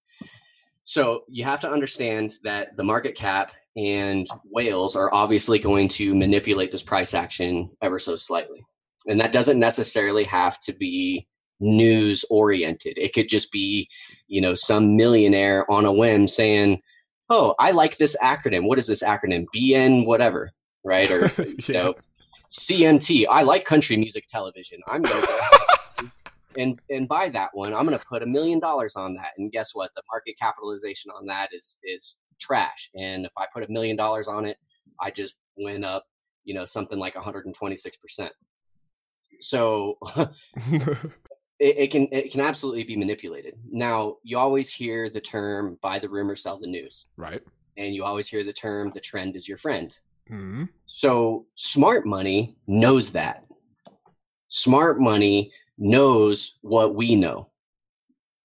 So 0.84 1.24
you 1.28 1.44
have 1.44 1.60
to 1.60 1.70
understand 1.70 2.32
that 2.42 2.74
the 2.76 2.84
market 2.84 3.14
cap 3.14 3.52
and 3.76 4.26
whales 4.44 4.96
are 4.96 5.12
obviously 5.12 5.58
going 5.58 5.88
to 5.88 6.14
manipulate 6.14 6.72
this 6.72 6.82
price 6.82 7.14
action 7.14 7.70
ever 7.80 7.98
so 7.98 8.16
slightly. 8.16 8.60
And 9.06 9.20
that 9.20 9.32
doesn't 9.32 9.58
necessarily 9.58 10.24
have 10.24 10.58
to 10.60 10.72
be 10.72 11.26
news 11.60 12.24
oriented. 12.30 12.98
It 12.98 13.14
could 13.14 13.28
just 13.28 13.52
be 13.52 13.88
you 14.26 14.40
know 14.40 14.54
some 14.54 14.96
millionaire 14.96 15.70
on 15.70 15.84
a 15.84 15.92
whim 15.92 16.26
saying 16.26 16.80
oh 17.30 17.54
i 17.58 17.70
like 17.70 17.96
this 17.96 18.16
acronym. 18.22 18.66
What 18.66 18.78
is 18.78 18.86
this 18.86 19.02
acronym? 19.02 19.46
Bn 19.54 20.06
whatever 20.06 20.52
right? 20.84 21.10
Or 21.10 21.30
yeah. 21.38 21.54
you 21.66 21.74
know 21.74 21.94
cmt 22.50 23.24
i 23.30 23.42
like 23.42 23.64
country 23.64 23.96
music 23.96 24.26
television. 24.28 24.78
I'm 24.86 25.02
gonna 25.02 25.26
go 25.26 26.08
and 26.58 26.78
and 26.90 27.08
buy 27.08 27.30
that 27.30 27.50
one. 27.54 27.72
I'm 27.72 27.84
gonna 27.84 27.98
put 27.98 28.22
a 28.22 28.26
million 28.26 28.60
dollars 28.60 28.94
on 28.96 29.14
that. 29.14 29.32
And 29.38 29.50
guess 29.50 29.74
what? 29.74 29.90
The 29.96 30.02
market 30.10 30.36
capitalization 30.38 31.10
on 31.10 31.26
that 31.26 31.48
is 31.52 31.78
is 31.82 32.18
trash. 32.40 32.90
And 32.94 33.24
if 33.24 33.32
i 33.38 33.46
put 33.52 33.62
a 33.62 33.72
million 33.72 33.96
dollars 33.96 34.28
on 34.28 34.44
it 34.46 34.56
i 35.00 35.10
just 35.10 35.36
went 35.56 35.84
up 35.84 36.04
you 36.44 36.54
know 36.54 36.64
something 36.64 36.98
like 36.98 37.14
126 37.14 37.96
percent. 37.96 38.32
So 39.40 39.98
it, 40.16 41.08
it, 41.58 41.90
can 41.90 42.08
it 42.12 42.30
can 42.32 42.40
absolutely 42.40 42.84
be 42.84 42.96
manipulated. 42.96 43.54
Now 43.70 44.16
you 44.22 44.38
always 44.38 44.72
hear 44.72 45.08
the 45.10 45.20
term 45.20 45.78
"buy 45.82 45.98
the 45.98 46.08
rumor, 46.08 46.36
sell 46.36 46.58
the 46.58 46.66
news," 46.66 47.06
right? 47.16 47.42
And 47.76 47.94
you 47.94 48.04
always 48.04 48.28
hear 48.28 48.44
the 48.44 48.52
term 48.52 48.90
"the 48.90 49.00
trend 49.00 49.36
is 49.36 49.48
your 49.48 49.58
friend." 49.58 49.96
Mm-hmm. 50.30 50.64
So 50.86 51.46
smart 51.54 52.06
money 52.06 52.56
knows 52.66 53.12
that. 53.12 53.44
Smart 54.48 55.00
money 55.00 55.52
knows 55.78 56.58
what 56.60 56.94
we 56.94 57.16
know, 57.16 57.50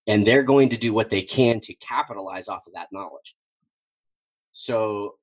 and 0.07 0.25
they're 0.25 0.43
going 0.43 0.69
to 0.69 0.77
do 0.77 0.93
what 0.93 1.09
they 1.09 1.21
can 1.21 1.59
to 1.61 1.73
capitalize 1.75 2.47
off 2.47 2.63
of 2.65 2.73
that 2.73 2.87
knowledge. 2.91 3.35
So, 4.51 5.15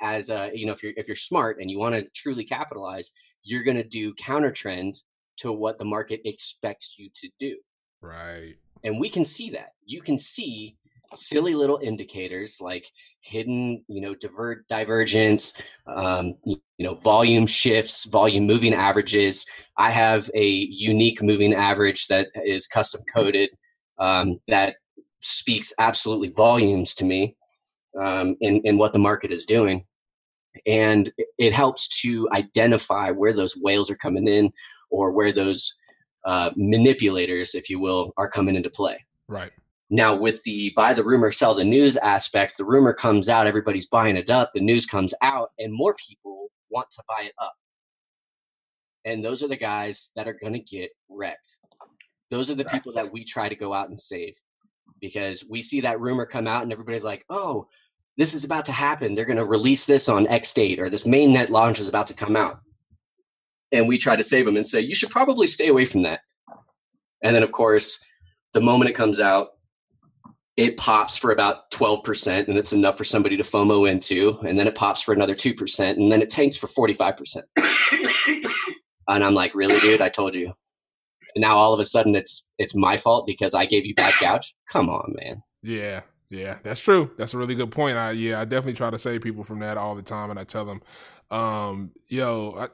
as 0.00 0.30
a, 0.30 0.50
you 0.54 0.66
know, 0.66 0.72
if 0.72 0.82
you're 0.82 0.92
if 0.96 1.08
you're 1.08 1.16
smart 1.16 1.60
and 1.60 1.70
you 1.70 1.78
want 1.78 1.94
to 1.94 2.06
truly 2.14 2.44
capitalize, 2.44 3.10
you're 3.42 3.64
going 3.64 3.78
to 3.78 3.82
do 3.82 4.14
counter 4.14 4.52
trend 4.52 4.94
to 5.38 5.52
what 5.52 5.78
the 5.78 5.84
market 5.84 6.20
expects 6.24 6.96
you 6.98 7.08
to 7.20 7.28
do. 7.38 7.56
Right. 8.00 8.54
And 8.84 9.00
we 9.00 9.08
can 9.08 9.24
see 9.24 9.50
that. 9.50 9.70
You 9.84 10.02
can 10.02 10.18
see 10.18 10.76
silly 11.14 11.54
little 11.54 11.78
indicators 11.82 12.58
like 12.60 12.88
hidden, 13.20 13.84
you 13.88 14.00
know, 14.00 14.14
divert 14.14 14.66
divergence, 14.68 15.54
um, 15.86 16.34
you 16.44 16.58
know, 16.78 16.94
volume 16.94 17.46
shifts, 17.46 18.04
volume 18.06 18.46
moving 18.46 18.74
averages. 18.74 19.46
I 19.76 19.90
have 19.90 20.30
a 20.34 20.48
unique 20.48 21.22
moving 21.22 21.54
average 21.54 22.06
that 22.08 22.28
is 22.44 22.66
custom 22.66 23.02
coded 23.12 23.50
um, 23.98 24.38
that 24.48 24.76
speaks 25.20 25.72
absolutely 25.78 26.28
volumes 26.36 26.94
to 26.94 27.04
me 27.04 27.36
um, 27.98 28.36
in, 28.40 28.60
in 28.64 28.78
what 28.78 28.92
the 28.92 28.98
market 28.98 29.30
is 29.30 29.46
doing. 29.46 29.84
And 30.66 31.10
it 31.38 31.52
helps 31.52 31.88
to 32.02 32.28
identify 32.32 33.10
where 33.10 33.32
those 33.32 33.56
whales 33.56 33.90
are 33.90 33.96
coming 33.96 34.28
in 34.28 34.52
or 34.90 35.12
where 35.12 35.32
those 35.32 35.72
uh, 36.26 36.50
manipulators, 36.56 37.54
if 37.54 37.70
you 37.70 37.80
will, 37.80 38.12
are 38.16 38.28
coming 38.28 38.54
into 38.54 38.70
play. 38.70 39.04
Right. 39.28 39.52
Now, 39.94 40.16
with 40.16 40.42
the 40.44 40.72
buy 40.74 40.94
the 40.94 41.04
rumor, 41.04 41.30
sell 41.30 41.54
the 41.54 41.64
news 41.64 41.98
aspect, 41.98 42.56
the 42.56 42.64
rumor 42.64 42.94
comes 42.94 43.28
out, 43.28 43.46
everybody's 43.46 43.86
buying 43.86 44.16
it 44.16 44.30
up, 44.30 44.48
the 44.54 44.60
news 44.60 44.86
comes 44.86 45.12
out, 45.20 45.50
and 45.58 45.70
more 45.70 45.94
people 46.08 46.48
want 46.70 46.90
to 46.92 47.02
buy 47.06 47.24
it 47.24 47.34
up. 47.38 47.52
And 49.04 49.22
those 49.22 49.42
are 49.42 49.48
the 49.48 49.56
guys 49.56 50.10
that 50.16 50.26
are 50.26 50.32
going 50.32 50.54
to 50.54 50.60
get 50.60 50.92
wrecked. 51.10 51.58
Those 52.30 52.50
are 52.50 52.54
the 52.54 52.64
people 52.64 52.94
that 52.94 53.12
we 53.12 53.22
try 53.22 53.50
to 53.50 53.54
go 53.54 53.74
out 53.74 53.90
and 53.90 54.00
save 54.00 54.32
because 54.98 55.44
we 55.46 55.60
see 55.60 55.82
that 55.82 56.00
rumor 56.00 56.24
come 56.24 56.48
out 56.48 56.62
and 56.62 56.72
everybody's 56.72 57.04
like, 57.04 57.26
oh, 57.28 57.66
this 58.16 58.32
is 58.32 58.44
about 58.44 58.64
to 58.64 58.72
happen. 58.72 59.14
They're 59.14 59.26
going 59.26 59.36
to 59.36 59.44
release 59.44 59.84
this 59.84 60.08
on 60.08 60.26
X 60.28 60.54
date, 60.54 60.80
or 60.80 60.88
this 60.88 61.06
mainnet 61.06 61.50
launch 61.50 61.80
is 61.80 61.88
about 61.88 62.06
to 62.06 62.14
come 62.14 62.34
out. 62.34 62.60
And 63.72 63.86
we 63.86 63.98
try 63.98 64.16
to 64.16 64.22
save 64.22 64.46
them 64.46 64.56
and 64.56 64.66
say, 64.66 64.80
you 64.80 64.94
should 64.94 65.10
probably 65.10 65.46
stay 65.46 65.68
away 65.68 65.84
from 65.84 66.00
that. 66.04 66.20
And 67.22 67.36
then, 67.36 67.42
of 67.42 67.52
course, 67.52 68.02
the 68.54 68.60
moment 68.62 68.88
it 68.88 68.94
comes 68.94 69.20
out, 69.20 69.48
it 70.56 70.76
pops 70.76 71.16
for 71.16 71.32
about 71.32 71.70
12% 71.70 72.48
and 72.48 72.58
it's 72.58 72.72
enough 72.72 72.98
for 72.98 73.04
somebody 73.04 73.36
to 73.36 73.42
FOMO 73.42 73.90
into. 73.90 74.38
And 74.46 74.58
then 74.58 74.66
it 74.66 74.74
pops 74.74 75.02
for 75.02 75.14
another 75.14 75.34
2% 75.34 75.90
and 75.92 76.12
then 76.12 76.20
it 76.20 76.30
tanks 76.30 76.58
for 76.58 76.66
45%. 76.66 77.42
and 79.08 79.24
I'm 79.24 79.34
like, 79.34 79.54
really, 79.54 79.78
dude? 79.80 80.02
I 80.02 80.08
told 80.10 80.34
you. 80.34 80.52
And 81.34 81.42
now 81.42 81.56
all 81.56 81.72
of 81.72 81.80
a 81.80 81.84
sudden 81.84 82.14
it's 82.14 82.48
it's 82.58 82.76
my 82.76 82.96
fault 82.96 83.26
because 83.26 83.54
I 83.54 83.64
gave 83.66 83.86
you 83.86 83.94
bad 83.94 84.12
gouge. 84.20 84.54
Come 84.68 84.90
on, 84.90 85.14
man. 85.16 85.42
Yeah, 85.62 86.02
yeah, 86.28 86.58
that's 86.62 86.80
true. 86.80 87.10
That's 87.16 87.34
a 87.34 87.38
really 87.38 87.54
good 87.54 87.70
point. 87.70 87.96
I 87.96 88.12
yeah, 88.12 88.40
I 88.40 88.44
definitely 88.44 88.74
try 88.74 88.90
to 88.90 88.98
save 88.98 89.22
people 89.22 89.44
from 89.44 89.60
that 89.60 89.78
all 89.78 89.94
the 89.94 90.02
time, 90.02 90.30
and 90.30 90.38
I 90.38 90.44
tell 90.44 90.64
them, 90.64 90.82
um, 91.30 91.92
yo, 92.08 92.54
I, 92.58 92.68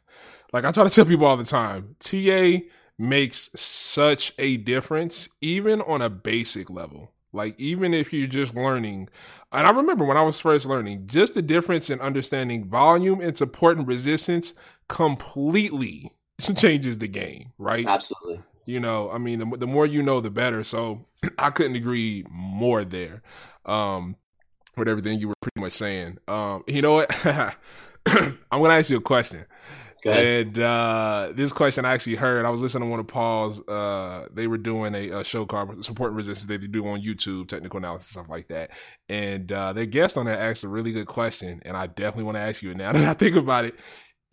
like 0.52 0.64
I 0.64 0.72
try 0.72 0.84
to 0.84 0.90
tell 0.90 1.04
people 1.04 1.26
all 1.26 1.36
the 1.36 1.44
time, 1.44 1.94
TA 2.00 2.66
makes 2.98 3.50
such 3.58 4.32
a 4.38 4.56
difference, 4.56 5.28
even 5.40 5.80
on 5.82 6.02
a 6.02 6.10
basic 6.10 6.68
level. 6.68 7.12
Like 7.32 7.58
even 7.58 7.94
if 7.94 8.12
you're 8.12 8.26
just 8.26 8.54
learning, 8.54 9.08
and 9.52 9.66
I 9.66 9.70
remember 9.70 10.04
when 10.04 10.16
I 10.16 10.22
was 10.22 10.40
first 10.40 10.66
learning, 10.66 11.06
just 11.06 11.34
the 11.34 11.42
difference 11.42 11.90
in 11.90 12.00
understanding 12.00 12.64
volume 12.64 13.20
and 13.20 13.36
support 13.36 13.78
and 13.78 13.86
resistance 13.86 14.54
completely 14.88 16.12
changes 16.56 16.98
the 16.98 17.08
game, 17.08 17.52
right? 17.58 17.86
Absolutely. 17.86 18.42
You 18.66 18.80
know, 18.80 19.10
I 19.10 19.18
mean, 19.18 19.38
the, 19.38 19.56
the 19.56 19.66
more 19.66 19.86
you 19.86 20.02
know, 20.02 20.20
the 20.20 20.30
better. 20.30 20.64
So 20.64 21.06
I 21.38 21.50
couldn't 21.50 21.76
agree 21.76 22.24
more 22.30 22.84
there 22.84 23.22
um, 23.64 24.16
with 24.76 24.88
everything 24.88 25.18
you 25.18 25.28
were 25.28 25.34
pretty 25.40 25.60
much 25.60 25.72
saying. 25.72 26.18
Um, 26.28 26.64
you 26.66 26.82
know 26.82 26.94
what? 26.94 27.26
I'm 28.06 28.34
going 28.50 28.70
to 28.70 28.76
ask 28.76 28.90
you 28.90 28.96
a 28.96 29.02
question. 29.02 29.44
And 30.06 30.58
uh, 30.58 31.32
this 31.34 31.52
question 31.52 31.84
I 31.84 31.92
actually 31.92 32.16
heard. 32.16 32.44
I 32.44 32.50
was 32.50 32.62
listening 32.62 32.88
to 32.88 32.90
one 32.90 33.00
of 33.00 33.06
Paul's. 33.06 33.66
Uh, 33.68 34.26
they 34.32 34.46
were 34.46 34.58
doing 34.58 34.94
a, 34.94 35.10
a, 35.10 35.24
show 35.24 35.46
called 35.46 35.84
"Support 35.84 36.10
and 36.10 36.16
Resistance" 36.16 36.48
that 36.48 36.60
they 36.60 36.66
do 36.66 36.86
on 36.86 37.02
YouTube, 37.02 37.48
technical 37.48 37.78
analysis 37.78 38.10
stuff 38.10 38.28
like 38.28 38.48
that. 38.48 38.70
And 39.08 39.50
uh, 39.52 39.72
their 39.72 39.86
guest 39.86 40.16
on 40.16 40.26
that 40.26 40.40
asked 40.40 40.64
a 40.64 40.68
really 40.68 40.92
good 40.92 41.06
question, 41.06 41.60
and 41.64 41.76
I 41.76 41.86
definitely 41.86 42.24
want 42.24 42.36
to 42.36 42.42
ask 42.42 42.62
you 42.62 42.70
it 42.70 42.76
now 42.76 42.92
that 42.94 43.08
I 43.08 43.14
think 43.14 43.36
about 43.36 43.64
it. 43.64 43.78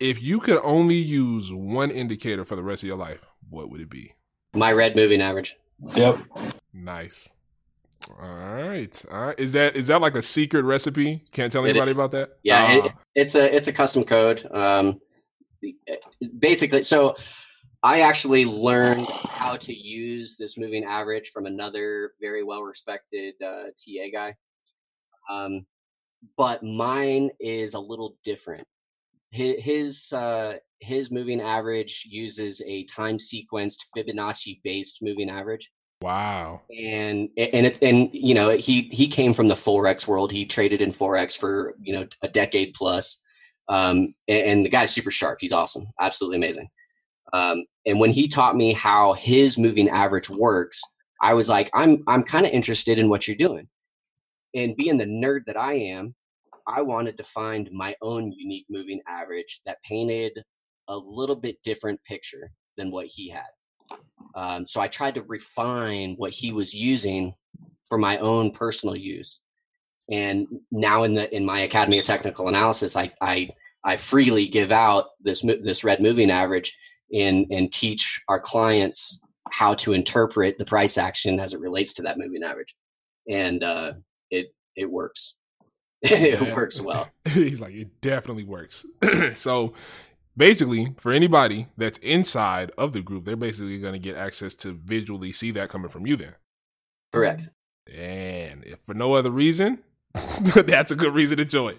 If 0.00 0.22
you 0.22 0.40
could 0.40 0.60
only 0.62 0.94
use 0.94 1.52
one 1.52 1.90
indicator 1.90 2.44
for 2.44 2.56
the 2.56 2.62
rest 2.62 2.84
of 2.84 2.86
your 2.86 2.96
life, 2.96 3.20
what 3.50 3.70
would 3.70 3.80
it 3.80 3.90
be? 3.90 4.14
My 4.54 4.72
red 4.72 4.96
moving 4.96 5.20
average. 5.20 5.56
Yep. 5.94 6.20
Nice. 6.72 7.34
All 8.20 8.28
right. 8.28 9.04
All 9.10 9.26
right. 9.26 9.38
Is 9.38 9.52
that 9.52 9.76
is 9.76 9.88
that 9.88 10.00
like 10.00 10.14
a 10.14 10.22
secret 10.22 10.62
recipe? 10.62 11.24
Can't 11.32 11.52
tell 11.52 11.64
anybody 11.64 11.92
about 11.92 12.12
that? 12.12 12.38
Yeah, 12.42 12.64
uh, 12.64 12.86
it, 12.86 12.92
it's 13.14 13.34
a 13.34 13.54
it's 13.54 13.68
a 13.68 13.72
custom 13.72 14.04
code. 14.04 14.46
Um, 14.50 15.00
basically, 16.38 16.82
so 16.82 17.16
I 17.82 18.00
actually 18.00 18.44
learned 18.44 19.06
how 19.08 19.56
to 19.56 19.74
use 19.74 20.36
this 20.36 20.58
moving 20.58 20.84
average 20.84 21.30
from 21.30 21.46
another 21.46 22.12
very 22.20 22.42
well 22.42 22.62
respected 22.62 23.34
uh, 23.42 23.64
TA 23.76 24.08
guy. 24.12 24.34
Um, 25.30 25.66
but 26.36 26.62
mine 26.62 27.30
is 27.38 27.74
a 27.74 27.80
little 27.80 28.16
different. 28.24 28.66
His 29.30 29.62
his, 29.62 30.12
uh, 30.12 30.54
his 30.80 31.10
moving 31.10 31.40
average 31.40 32.06
uses 32.10 32.62
a 32.66 32.84
time 32.84 33.18
sequenced 33.18 33.84
Fibonacci 33.96 34.60
based 34.64 35.02
moving 35.02 35.30
average. 35.30 35.70
Wow. 36.00 36.62
And 36.76 37.28
and 37.36 37.66
it 37.66 37.82
and 37.82 38.08
you 38.12 38.34
know 38.34 38.50
he 38.50 38.88
he 38.92 39.08
came 39.08 39.32
from 39.32 39.48
the 39.48 39.54
forex 39.54 40.06
world. 40.06 40.32
He 40.32 40.46
traded 40.46 40.80
in 40.80 40.90
forex 40.90 41.36
for 41.36 41.74
you 41.80 41.92
know 41.92 42.06
a 42.22 42.28
decade 42.28 42.72
plus. 42.74 43.22
Um, 43.68 44.14
and, 44.28 44.42
and 44.46 44.64
the 44.64 44.70
guy's 44.70 44.94
super 44.94 45.10
sharp. 45.10 45.38
He's 45.40 45.52
awesome, 45.52 45.84
absolutely 46.00 46.38
amazing. 46.38 46.68
Um, 47.32 47.64
and 47.86 48.00
when 48.00 48.10
he 48.10 48.28
taught 48.28 48.56
me 48.56 48.72
how 48.72 49.12
his 49.14 49.58
moving 49.58 49.88
average 49.88 50.30
works, 50.30 50.82
I 51.20 51.34
was 51.34 51.48
like, 51.48 51.70
I'm 51.74 52.02
I'm 52.06 52.22
kind 52.22 52.46
of 52.46 52.52
interested 52.52 52.98
in 52.98 53.08
what 53.08 53.26
you're 53.26 53.36
doing. 53.36 53.68
And 54.54 54.76
being 54.76 54.96
the 54.96 55.04
nerd 55.04 55.44
that 55.46 55.56
I 55.56 55.74
am, 55.74 56.14
I 56.66 56.82
wanted 56.82 57.18
to 57.18 57.24
find 57.24 57.68
my 57.72 57.94
own 58.02 58.32
unique 58.32 58.66
moving 58.70 59.00
average 59.06 59.60
that 59.66 59.82
painted 59.82 60.32
a 60.88 60.96
little 60.96 61.36
bit 61.36 61.58
different 61.62 62.02
picture 62.04 62.50
than 62.76 62.90
what 62.90 63.06
he 63.06 63.28
had. 63.28 63.98
Um, 64.34 64.66
so 64.66 64.80
I 64.80 64.88
tried 64.88 65.14
to 65.16 65.22
refine 65.22 66.14
what 66.16 66.32
he 66.32 66.52
was 66.52 66.72
using 66.74 67.34
for 67.88 67.98
my 67.98 68.18
own 68.18 68.50
personal 68.50 68.96
use. 68.96 69.40
And 70.10 70.46
now 70.70 71.02
in 71.02 71.14
the 71.14 71.34
in 71.34 71.44
my 71.44 71.60
Academy 71.60 71.98
of 71.98 72.04
Technical 72.04 72.48
Analysis, 72.48 72.96
I 72.96 73.12
I, 73.20 73.48
I 73.84 73.96
freely 73.96 74.48
give 74.48 74.72
out 74.72 75.06
this 75.20 75.42
this 75.62 75.84
red 75.84 76.00
moving 76.00 76.30
average 76.30 76.76
and 77.12 77.46
and 77.50 77.72
teach 77.72 78.20
our 78.28 78.40
clients 78.40 79.20
how 79.50 79.74
to 79.74 79.92
interpret 79.92 80.58
the 80.58 80.64
price 80.64 80.98
action 80.98 81.40
as 81.40 81.54
it 81.54 81.60
relates 81.60 81.92
to 81.94 82.02
that 82.02 82.18
moving 82.18 82.42
average, 82.42 82.74
and 83.28 83.62
uh, 83.62 83.92
it 84.30 84.54
it 84.76 84.90
works. 84.90 85.34
it 86.02 86.54
works 86.54 86.80
well. 86.80 87.08
He's 87.28 87.60
like, 87.60 87.74
it 87.74 88.00
definitely 88.00 88.44
works. 88.44 88.86
so 89.34 89.74
basically 90.38 90.94
for 90.96 91.12
anybody 91.12 91.66
that's 91.76 91.98
inside 91.98 92.70
of 92.78 92.92
the 92.92 93.02
group 93.02 93.24
they're 93.24 93.36
basically 93.36 93.78
going 93.80 93.92
to 93.92 93.98
get 93.98 94.16
access 94.16 94.54
to 94.54 94.72
visually 94.72 95.32
see 95.32 95.50
that 95.50 95.68
coming 95.68 95.88
from 95.88 96.06
you 96.06 96.16
then 96.16 96.32
correct 97.12 97.50
and 97.92 98.64
if 98.64 98.78
for 98.84 98.94
no 98.94 99.14
other 99.14 99.32
reason 99.32 99.82
that's 100.66 100.90
a 100.90 100.96
good 100.96 101.14
reason 101.14 101.36
to 101.36 101.44
join 101.44 101.76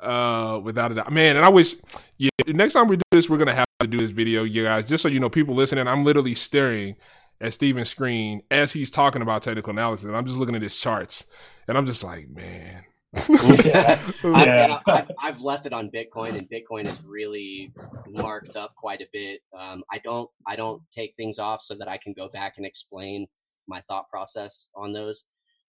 uh 0.00 0.60
without 0.62 0.90
a 0.90 0.94
doubt 0.94 1.12
man 1.12 1.36
and 1.36 1.44
i 1.44 1.48
wish 1.48 1.76
yeah 2.18 2.30
next 2.48 2.74
time 2.74 2.88
we 2.88 2.96
do 2.96 3.02
this 3.10 3.30
we're 3.30 3.38
gonna 3.38 3.54
have 3.54 3.66
to 3.80 3.86
do 3.86 3.98
this 3.98 4.10
video 4.10 4.42
you 4.42 4.64
guys 4.64 4.88
just 4.88 5.02
so 5.02 5.08
you 5.08 5.20
know 5.20 5.30
people 5.30 5.54
listening 5.54 5.86
i'm 5.86 6.02
literally 6.02 6.34
staring 6.34 6.96
at 7.40 7.52
stephen's 7.52 7.88
screen 7.88 8.42
as 8.50 8.72
he's 8.72 8.90
talking 8.90 9.22
about 9.22 9.42
technical 9.42 9.70
analysis 9.70 10.06
and 10.06 10.16
i'm 10.16 10.26
just 10.26 10.38
looking 10.38 10.56
at 10.56 10.62
his 10.62 10.78
charts 10.78 11.26
and 11.68 11.78
i'm 11.78 11.86
just 11.86 12.02
like 12.02 12.28
man 12.28 12.84
yeah. 13.12 14.00
I've, 14.24 14.80
I've, 14.86 15.10
I've, 15.22 15.40
left 15.42 15.66
it 15.66 15.72
on 15.72 15.90
Bitcoin, 15.90 16.36
and 16.36 16.48
Bitcoin 16.48 16.86
is 16.86 17.02
really 17.04 17.72
marked 18.08 18.56
up 18.56 18.74
quite 18.74 19.02
a 19.02 19.06
bit. 19.12 19.40
Um, 19.58 19.84
I 19.90 19.98
don't 19.98 20.30
I 20.46 20.56
don't 20.56 20.82
take 20.90 21.14
things 21.14 21.38
off 21.38 21.60
so 21.60 21.74
that 21.74 21.88
I 21.88 21.98
can 21.98 22.14
go 22.14 22.28
back 22.28 22.54
and 22.56 22.64
explain 22.64 23.26
my 23.68 23.80
thought 23.80 24.08
process 24.08 24.68
on 24.74 24.92
those. 24.92 25.24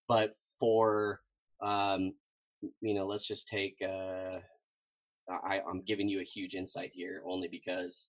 But 0.08 0.30
for 0.58 1.20
um, 1.62 2.12
you 2.80 2.94
know, 2.94 3.06
let's 3.06 3.26
just 3.26 3.48
take. 3.48 3.76
Uh, 3.82 4.38
I, 5.30 5.62
I'm 5.68 5.82
giving 5.82 6.08
you 6.08 6.20
a 6.20 6.24
huge 6.24 6.54
insight 6.54 6.90
here, 6.92 7.22
only 7.26 7.48
because 7.48 8.08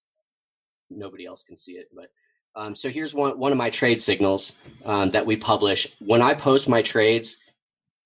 nobody 0.89 1.25
else 1.25 1.43
can 1.43 1.55
see 1.55 1.73
it. 1.73 1.87
But 1.95 2.07
um, 2.55 2.75
so 2.75 2.89
here's 2.89 3.13
one 3.13 3.37
one 3.39 3.51
of 3.51 3.57
my 3.57 3.69
trade 3.69 4.01
signals 4.01 4.55
um, 4.85 5.09
that 5.11 5.25
we 5.25 5.37
publish. 5.37 5.87
When 5.99 6.21
I 6.21 6.33
post 6.33 6.69
my 6.69 6.81
trades 6.81 7.37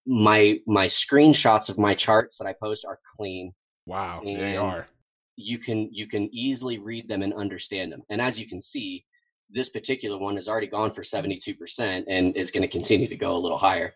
my 0.10 0.60
my 0.66 0.88
screenshots 0.88 1.70
of 1.70 1.78
my 1.78 1.94
charts 1.94 2.38
that 2.38 2.48
I 2.48 2.54
post 2.54 2.84
are 2.86 3.00
clean. 3.16 3.54
Wow, 3.86 4.22
and 4.26 4.40
they 4.40 4.58
are. 4.58 4.88
You 5.36 5.60
can 5.60 5.94
you 5.94 6.08
can 6.08 6.34
easily 6.34 6.80
read 6.80 7.08
them 7.08 7.22
and 7.22 7.34
understand 7.34 7.92
them. 7.92 8.02
And 8.10 8.20
as 8.20 8.40
you 8.40 8.48
can 8.48 8.60
see, 8.60 9.06
this 9.52 9.70
particular 9.70 10.18
one 10.18 10.36
has 10.36 10.48
already 10.48 10.68
gone 10.68 10.92
for 10.92 11.02
72% 11.02 12.04
and 12.08 12.36
is 12.36 12.52
going 12.52 12.62
to 12.64 12.68
continue 12.68 13.08
to 13.08 13.16
go 13.16 13.32
a 13.32 13.38
little 13.38 13.58
higher. 13.58 13.94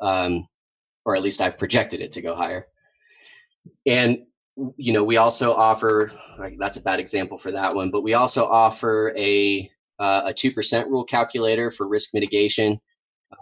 Um, 0.00 0.46
or 1.06 1.16
at 1.16 1.22
least 1.22 1.40
I've 1.40 1.58
projected 1.58 2.02
it 2.02 2.12
to 2.12 2.20
go 2.20 2.34
higher. 2.34 2.66
And 3.86 4.18
you 4.76 4.92
know, 4.92 5.04
we 5.04 5.16
also 5.16 5.52
offer 5.54 6.10
like, 6.38 6.56
that's 6.58 6.76
a 6.76 6.82
bad 6.82 6.98
example 6.98 7.38
for 7.38 7.52
that 7.52 7.74
one, 7.74 7.90
but 7.90 8.02
we 8.02 8.14
also 8.14 8.46
offer 8.46 9.14
a 9.16 9.70
uh, 9.98 10.24
a 10.26 10.32
2% 10.34 10.86
rule 10.88 11.04
calculator 11.04 11.70
for 11.70 11.88
risk 11.88 12.10
mitigation. 12.12 12.78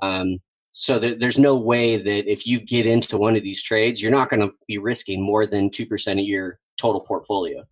Um, 0.02 0.38
so 0.70 0.98
there's 0.98 1.38
no 1.38 1.56
way 1.58 1.96
that 1.96 2.30
if 2.30 2.46
you 2.46 2.60
get 2.60 2.86
into 2.86 3.16
one 3.16 3.36
of 3.36 3.42
these 3.42 3.62
trades, 3.62 4.00
you're 4.02 4.12
not 4.12 4.28
going 4.28 4.40
to 4.40 4.52
be 4.66 4.78
risking 4.78 5.20
more 5.20 5.46
than 5.46 5.70
2% 5.70 6.12
of 6.12 6.18
your 6.20 6.58
total 6.76 7.00
portfolio. 7.00 7.64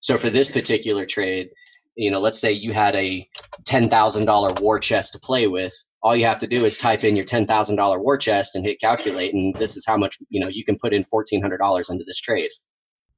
So 0.00 0.16
for 0.16 0.30
this 0.30 0.50
particular 0.50 1.04
trade, 1.06 1.50
you 1.96 2.10
know, 2.10 2.20
let's 2.20 2.40
say 2.40 2.52
you 2.52 2.72
had 2.72 2.96
a 2.96 3.26
$10,000 3.64 4.60
war 4.60 4.78
chest 4.78 5.12
to 5.12 5.18
play 5.18 5.46
with. 5.46 5.74
All 6.02 6.16
you 6.16 6.24
have 6.24 6.38
to 6.38 6.46
do 6.46 6.64
is 6.64 6.78
type 6.78 7.04
in 7.04 7.14
your 7.14 7.26
$10,000 7.26 8.00
war 8.00 8.16
chest 8.16 8.56
and 8.56 8.64
hit 8.64 8.80
calculate. 8.80 9.34
And 9.34 9.54
this 9.56 9.76
is 9.76 9.84
how 9.86 9.96
much, 9.96 10.16
you 10.30 10.40
know, 10.40 10.48
you 10.48 10.64
can 10.64 10.78
put 10.78 10.94
in 10.94 11.02
$1,400 11.02 11.90
into 11.90 12.04
this 12.04 12.18
trade 12.18 12.50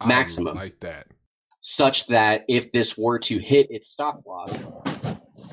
maximum. 0.04 0.56
like 0.56 0.80
that. 0.80 1.06
Such 1.60 2.08
that 2.08 2.42
if 2.48 2.72
this 2.72 2.98
were 2.98 3.20
to 3.20 3.38
hit 3.38 3.68
its 3.70 3.88
stop 3.88 4.22
loss, 4.26 4.68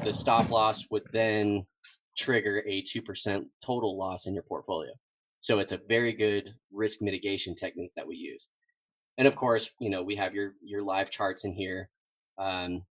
the 0.04 0.12
stop 0.12 0.50
loss 0.50 0.86
would 0.90 1.04
then 1.14 1.68
trigger 2.18 2.64
a 2.68 2.84
2% 2.84 3.46
total 3.64 3.98
loss 3.98 4.26
in 4.26 4.34
your 4.34 4.44
portfolio. 4.44 4.92
So 5.40 5.60
it's 5.60 5.72
a 5.72 5.80
very 5.88 6.14
good 6.14 6.54
risk 6.72 7.02
mitigation 7.02 7.56
technique 7.56 7.92
that 7.96 8.08
we 8.08 8.16
use. 8.16 8.48
And 9.18 9.28
of 9.28 9.36
course, 9.36 9.72
you 9.80 9.90
know, 9.90 10.02
we 10.04 10.16
have 10.16 10.34
your 10.34 10.54
your 10.62 10.82
live 10.82 11.12
charts 11.12 11.46
in 11.46 11.54
here 11.54 11.90
um, 12.38 12.84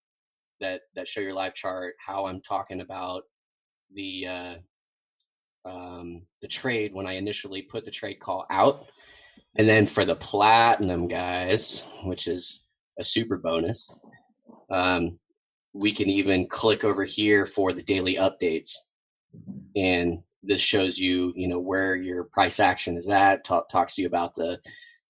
that 0.59 0.81
that 0.95 1.07
show 1.07 1.21
your 1.21 1.33
live 1.33 1.55
chart, 1.55 1.95
how 2.05 2.25
I'm 2.25 2.41
talking 2.41 2.81
about 2.81 3.23
the 3.93 4.27
uh, 4.27 4.55
um, 5.65 6.21
the 6.41 6.47
trade 6.47 6.93
when 6.93 7.07
I 7.07 7.13
initially 7.13 7.61
put 7.61 7.85
the 7.85 7.91
trade 7.91 8.19
call 8.19 8.45
out. 8.49 8.85
And 9.55 9.67
then 9.67 9.85
for 9.85 10.05
the 10.05 10.15
platinum 10.15 11.07
guys, 11.07 11.83
which 12.03 12.27
is 12.27 12.63
a 12.99 13.03
super 13.03 13.37
bonus, 13.37 13.89
um, 14.69 15.19
we 15.73 15.91
can 15.91 16.07
even 16.09 16.47
click 16.47 16.83
over 16.83 17.03
here 17.03 17.45
for 17.45 17.73
the 17.73 17.83
daily 17.83 18.15
updates 18.15 18.75
and 19.75 20.23
this 20.43 20.61
shows 20.61 20.97
you, 20.97 21.33
you 21.35 21.47
know, 21.47 21.59
where 21.59 21.95
your 21.95 22.25
price 22.25 22.59
action 22.59 22.97
is 22.97 23.09
at. 23.09 23.43
Talk, 23.43 23.69
talks 23.69 23.95
to 23.95 24.01
you 24.01 24.07
about 24.07 24.35
the 24.35 24.59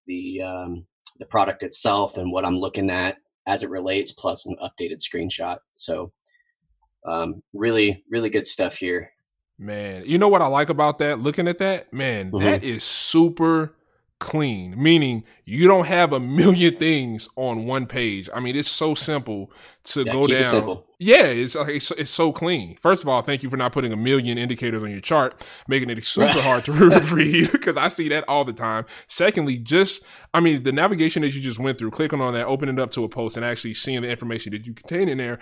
the 0.08 0.42
um, 0.42 0.86
the 1.20 1.26
product 1.26 1.64
itself 1.64 2.18
and 2.18 2.32
what 2.32 2.46
I'm 2.46 2.58
looking 2.58 2.90
at 2.90 3.18
as 3.46 3.64
it 3.64 3.70
relates, 3.70 4.12
plus 4.14 4.46
an 4.46 4.58
updated 4.62 5.00
screenshot. 5.00 5.58
So, 5.74 6.12
um, 7.06 7.42
really, 7.54 8.04
really 8.10 8.30
good 8.30 8.48
stuff 8.48 8.78
here. 8.78 9.10
Man, 9.60 10.04
you 10.06 10.18
know 10.18 10.28
what 10.28 10.42
I 10.42 10.48
like 10.48 10.70
about 10.70 11.00
that? 11.00 11.20
Looking 11.20 11.48
at 11.48 11.58
that, 11.60 11.92
man, 11.92 12.32
Mhm. 12.32 12.42
that 12.42 12.64
is 12.64 12.84
super 12.84 13.74
clean. 14.20 14.74
Meaning 14.82 15.24
you 15.46 15.68
don't 15.68 15.86
have 15.86 16.12
a 16.12 16.20
million 16.20 16.76
things 16.76 17.30
on 17.36 17.66
one 17.66 17.86
page. 17.86 18.30
I 18.34 18.40
mean, 18.40 18.56
it's 18.56 18.68
so 18.70 18.96
simple 18.96 19.52
to 19.86 20.04
Yeah, 20.04 20.12
go 20.12 20.26
it 20.26 20.30
down. 20.30 20.46
simple. 20.48 20.84
Yeah, 21.00 21.26
it's, 21.26 21.56
it's 21.56 21.92
it's 21.92 22.10
so 22.10 22.32
clean. 22.32 22.76
First 22.78 23.04
of 23.04 23.10
all, 23.10 23.22
thank 23.22 23.44
you 23.44 23.50
for 23.52 23.58
not 23.58 23.74
putting 23.74 23.94
a 23.94 23.96
million 23.96 24.40
indicators 24.40 24.82
on 24.84 24.90
your 24.90 25.02
chart, 25.02 25.46
making 25.68 25.92
it 25.92 26.04
super 26.04 26.42
hard 26.42 26.64
to 26.66 26.72
read 27.14 27.52
because 27.52 27.78
I 27.78 27.88
see 27.90 28.10
that 28.10 28.26
all 28.28 28.44
the 28.44 28.54
time. 28.54 28.86
Secondly, 29.06 29.60
just 29.60 30.04
I 30.34 30.40
mean 30.40 30.64
the 30.64 30.72
navigation 30.72 31.22
that 31.22 31.36
you 31.36 31.42
just 31.42 31.60
went 31.60 31.78
through, 31.78 31.92
clicking 31.92 32.20
on 32.20 32.34
that, 32.34 32.48
opening 32.48 32.76
it 32.76 32.82
up 32.82 32.90
to 32.92 33.04
a 33.04 33.10
post, 33.10 33.38
and 33.38 33.46
actually 33.46 33.76
seeing 33.76 34.02
the 34.02 34.10
information 34.10 34.52
that 34.54 34.66
you 34.66 34.74
contain 34.74 35.10
in 35.10 35.20
there. 35.20 35.38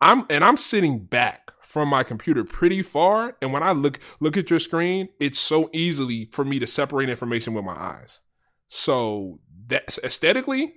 I'm 0.00 0.26
and 0.30 0.44
I'm 0.44 0.56
sitting 0.56 0.98
back 1.00 1.52
from 1.60 1.88
my 1.88 2.02
computer 2.02 2.44
pretty 2.44 2.82
far, 2.82 3.36
and 3.40 3.52
when 3.52 3.62
I 3.62 3.72
look 3.72 3.98
look 4.20 4.36
at 4.36 4.50
your 4.50 4.58
screen, 4.58 5.08
it's 5.20 5.38
so 5.38 5.70
easily 5.72 6.26
for 6.32 6.44
me 6.44 6.58
to 6.58 6.66
separate 6.66 7.08
information 7.08 7.54
with 7.54 7.64
my 7.64 7.74
eyes. 7.74 8.22
So 8.66 9.40
that's 9.66 9.98
aesthetically 10.02 10.74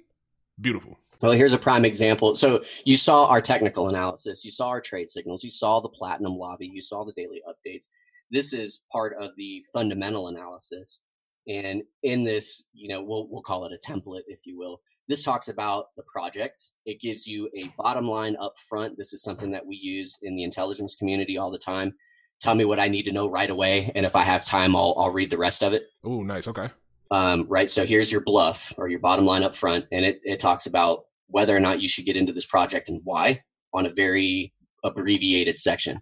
beautiful. 0.59 0.99
Well, 1.21 1.33
here's 1.33 1.53
a 1.53 1.57
prime 1.57 1.83
example. 1.83 2.35
So 2.35 2.63
you 2.85 2.95
saw 2.95 3.25
our 3.25 3.41
technical 3.41 3.89
analysis, 3.89 4.45
you 4.45 4.51
saw 4.51 4.69
our 4.69 4.79
trade 4.81 5.09
signals, 5.09 5.43
you 5.43 5.51
saw 5.51 5.81
the 5.81 5.89
platinum 5.89 6.37
lobby, 6.37 6.67
you 6.67 6.81
saw 6.81 7.03
the 7.03 7.13
daily 7.13 7.41
updates. 7.47 7.87
This 8.31 8.53
is 8.53 8.83
part 8.91 9.15
of 9.19 9.31
the 9.35 9.63
fundamental 9.73 10.29
analysis. 10.29 11.01
And 11.49 11.81
in 12.03 12.23
this, 12.23 12.69
you 12.73 12.87
know, 12.87 13.03
we'll 13.03 13.27
we'll 13.29 13.41
call 13.41 13.65
it 13.65 13.73
a 13.73 13.91
template, 13.91 14.21
if 14.27 14.45
you 14.45 14.57
will. 14.57 14.79
This 15.07 15.23
talks 15.23 15.47
about 15.47 15.85
the 15.97 16.03
project. 16.03 16.61
It 16.85 17.01
gives 17.01 17.25
you 17.25 17.49
a 17.57 17.73
bottom 17.77 18.07
line 18.07 18.35
up 18.39 18.53
front. 18.69 18.97
This 18.97 19.13
is 19.13 19.23
something 19.23 19.49
that 19.51 19.65
we 19.65 19.75
use 19.75 20.19
in 20.21 20.35
the 20.35 20.43
intelligence 20.43 20.95
community 20.95 21.37
all 21.39 21.49
the 21.49 21.57
time. 21.57 21.93
Tell 22.39 22.53
me 22.55 22.65
what 22.65 22.79
I 22.79 22.87
need 22.87 23.03
to 23.03 23.11
know 23.11 23.27
right 23.27 23.49
away, 23.49 23.91
and 23.95 24.05
if 24.05 24.15
I 24.15 24.21
have 24.21 24.45
time, 24.45 24.75
I'll 24.75 24.93
I'll 24.97 25.09
read 25.11 25.31
the 25.31 25.37
rest 25.39 25.63
of 25.63 25.73
it 25.73 25.83
Oh, 26.03 26.21
nice. 26.21 26.47
Okay. 26.47 26.69
um, 27.11 27.45
right? 27.49 27.69
So 27.69 27.83
here's 27.83 28.11
your 28.11 28.21
BLUF 28.21 28.75
or 28.77 28.87
your 28.87 28.99
bottom 28.99 29.25
line 29.25 29.43
up 29.43 29.55
front, 29.55 29.85
and 29.91 30.05
it, 30.05 30.21
it 30.23 30.39
talks 30.39 30.67
about 30.67 31.05
whether 31.27 31.57
or 31.57 31.59
not 31.59 31.81
you 31.81 31.87
should 31.89 32.05
get 32.05 32.15
into 32.15 32.31
this 32.31 32.45
project 32.45 32.89
and 32.89 33.01
why 33.03 33.41
on 33.73 33.85
a 33.87 33.89
very 33.89 34.53
abbreviated 34.83 35.57
section. 35.57 35.99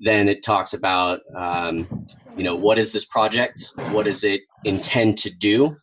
Then 0.00 0.28
it 0.28 0.42
talks 0.42 0.74
about, 0.74 1.20
um, 1.36 2.04
you 2.36 2.42
know, 2.42 2.56
what 2.56 2.78
is 2.78 2.92
this 2.92 3.06
project? 3.06 3.72
What 3.90 4.06
does 4.06 4.24
it 4.24 4.42
intend 4.64 5.18
to 5.18 5.30
do? 5.30 5.76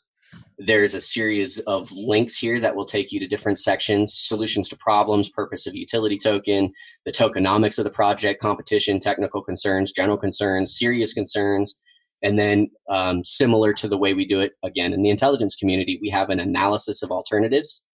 There's 0.58 0.94
a 0.94 1.02
series 1.02 1.60
of 1.60 1.92
links 1.92 2.38
here 2.38 2.60
that 2.60 2.76
will 2.76 2.86
take 2.86 3.12
you 3.12 3.20
to 3.20 3.28
different 3.28 3.58
sections 3.58 4.14
solutions 4.16 4.70
to 4.70 4.78
problems, 4.78 5.30
purpose 5.30 5.66
of 5.66 5.76
utility 5.76 6.18
token, 6.18 6.72
the 7.06 7.12
tokenomics 7.12 7.80
of 7.80 7.86
the 7.86 7.90
project, 7.90 8.42
competition, 8.42 9.00
technical 9.00 9.42
concerns, 9.42 9.92
general 9.92 10.18
concerns, 10.18 10.78
serious 10.78 11.14
concerns, 11.14 11.76
and 12.22 12.38
then, 12.38 12.70
um, 12.90 13.24
similar 13.24 13.74
to 13.74 13.88
the 13.88 13.98
way 13.98 14.14
we 14.14 14.28
do 14.28 14.42
it 14.42 14.52
again 14.62 14.94
in 14.94 15.02
the 15.02 15.10
intelligence 15.10 15.56
community, 15.56 15.98
we 16.02 16.10
have 16.10 16.30
an 16.30 16.40
analysis 16.40 17.02
of 17.02 17.12
alternatives 17.12 17.86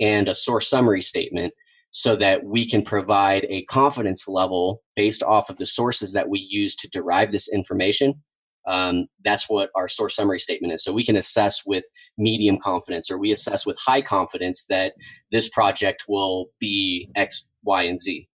and 0.00 0.28
a 0.28 0.34
source 0.34 0.68
summary 0.68 1.02
statement 1.02 1.52
so 1.98 2.14
that 2.14 2.44
we 2.44 2.68
can 2.68 2.82
provide 2.82 3.46
a 3.48 3.62
confidence 3.62 4.28
level 4.28 4.82
based 4.96 5.22
off 5.22 5.48
of 5.48 5.56
the 5.56 5.64
sources 5.64 6.12
that 6.12 6.28
we 6.28 6.38
use 6.38 6.76
to 6.76 6.86
derive 6.90 7.32
this 7.32 7.48
information. 7.48 8.22
Um, 8.66 9.06
that's 9.24 9.48
what 9.48 9.70
our 9.74 9.88
source 9.88 10.14
summary 10.14 10.38
statement 10.38 10.74
is. 10.74 10.84
So 10.84 10.92
we 10.92 11.06
can 11.06 11.16
assess 11.16 11.64
with 11.64 11.84
medium 12.18 12.58
confidence 12.58 13.10
or 13.10 13.16
we 13.16 13.32
assess 13.32 13.64
with 13.64 13.78
high 13.82 14.02
confidence 14.02 14.66
that 14.68 14.92
this 15.32 15.48
project 15.48 16.04
will 16.06 16.50
be 16.60 17.08
X, 17.16 17.48
Y, 17.64 17.84
and 17.84 17.98
Z. 17.98 18.28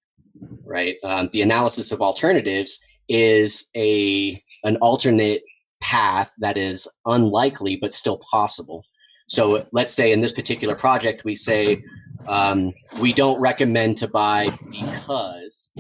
Right. 0.65 0.97
Um, 1.05 1.29
the 1.35 1.43
analysis 1.43 1.93
of 1.93 2.01
alternatives 2.01 2.81
is 3.11 3.67
a 3.77 4.41
an 4.65 4.79
alternate 4.79 5.43
path 5.83 6.33
that 6.39 6.57
is 6.57 6.89
unlikely 7.05 7.77
but 7.77 7.93
still 7.93 8.23
possible. 8.31 8.85
So 9.29 9.67
let's 9.73 9.93
say 9.93 10.13
in 10.13 10.23
this 10.23 10.33
particular 10.33 10.75
project, 10.75 11.27
we 11.27 11.35
say 11.35 11.83
um, 12.27 12.73
we 13.01 13.13
don't 13.13 13.41
recommend 13.41 13.99
to 13.99 14.09
buy 14.09 14.51
because, 14.71 15.71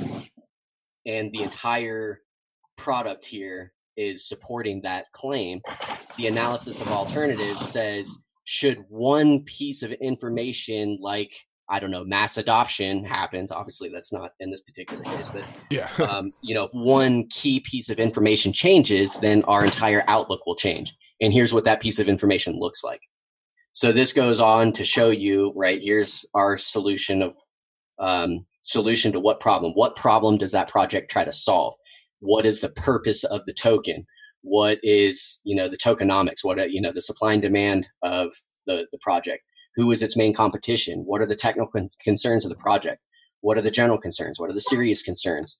and 1.06 1.32
the 1.32 1.42
entire 1.42 2.20
product 2.76 3.24
here 3.24 3.72
is 3.96 4.26
supporting 4.26 4.80
that 4.82 5.06
claim. 5.12 5.60
The 6.16 6.26
analysis 6.26 6.80
of 6.80 6.88
alternatives 6.88 7.66
says 7.68 8.24
should 8.44 8.84
one 8.88 9.44
piece 9.44 9.82
of 9.82 9.92
information 9.92 10.98
like 11.00 11.34
I 11.72 11.78
don't 11.78 11.92
know 11.92 12.04
mass 12.04 12.36
adoption 12.36 13.04
happens. 13.04 13.52
Obviously, 13.52 13.90
that's 13.90 14.12
not 14.12 14.32
in 14.40 14.50
this 14.50 14.60
particular 14.60 15.04
case, 15.04 15.28
but 15.28 15.44
Yeah. 15.70 15.88
um, 16.10 16.32
you 16.42 16.54
know, 16.54 16.64
if 16.64 16.70
one 16.72 17.28
key 17.28 17.60
piece 17.60 17.88
of 17.90 18.00
information 18.00 18.52
changes, 18.52 19.20
then 19.20 19.44
our 19.44 19.64
entire 19.64 20.02
outlook 20.08 20.46
will 20.46 20.56
change. 20.56 20.96
And 21.20 21.32
here's 21.32 21.54
what 21.54 21.64
that 21.64 21.80
piece 21.80 22.00
of 22.00 22.08
information 22.08 22.58
looks 22.58 22.82
like. 22.82 23.00
So 23.72 23.92
this 23.92 24.12
goes 24.12 24.40
on 24.40 24.72
to 24.72 24.84
show 24.84 25.10
you, 25.10 25.52
right? 25.56 25.80
Here's 25.82 26.24
our 26.34 26.56
solution 26.56 27.22
of 27.22 27.34
um, 27.98 28.46
solution 28.62 29.12
to 29.12 29.20
what 29.20 29.40
problem? 29.40 29.72
What 29.72 29.96
problem 29.96 30.38
does 30.38 30.52
that 30.52 30.68
project 30.68 31.10
try 31.10 31.24
to 31.24 31.32
solve? 31.32 31.74
What 32.20 32.46
is 32.46 32.60
the 32.60 32.70
purpose 32.70 33.24
of 33.24 33.44
the 33.46 33.54
token? 33.54 34.06
What 34.42 34.78
is 34.82 35.40
you 35.44 35.54
know 35.54 35.68
the 35.68 35.76
tokenomics? 35.76 36.42
What 36.42 36.58
are, 36.58 36.66
you 36.66 36.80
know 36.80 36.92
the 36.92 37.00
supply 37.00 37.34
and 37.34 37.42
demand 37.42 37.88
of 38.02 38.32
the 38.66 38.86
the 38.92 38.98
project? 39.00 39.42
Who 39.76 39.90
is 39.92 40.02
its 40.02 40.16
main 40.16 40.34
competition? 40.34 41.02
What 41.06 41.20
are 41.20 41.26
the 41.26 41.36
technical 41.36 41.88
concerns 42.02 42.44
of 42.44 42.50
the 42.50 42.56
project? 42.56 43.06
What 43.40 43.56
are 43.56 43.62
the 43.62 43.70
general 43.70 43.98
concerns? 43.98 44.40
What 44.40 44.50
are 44.50 44.54
the 44.54 44.60
serious 44.60 45.02
concerns? 45.02 45.58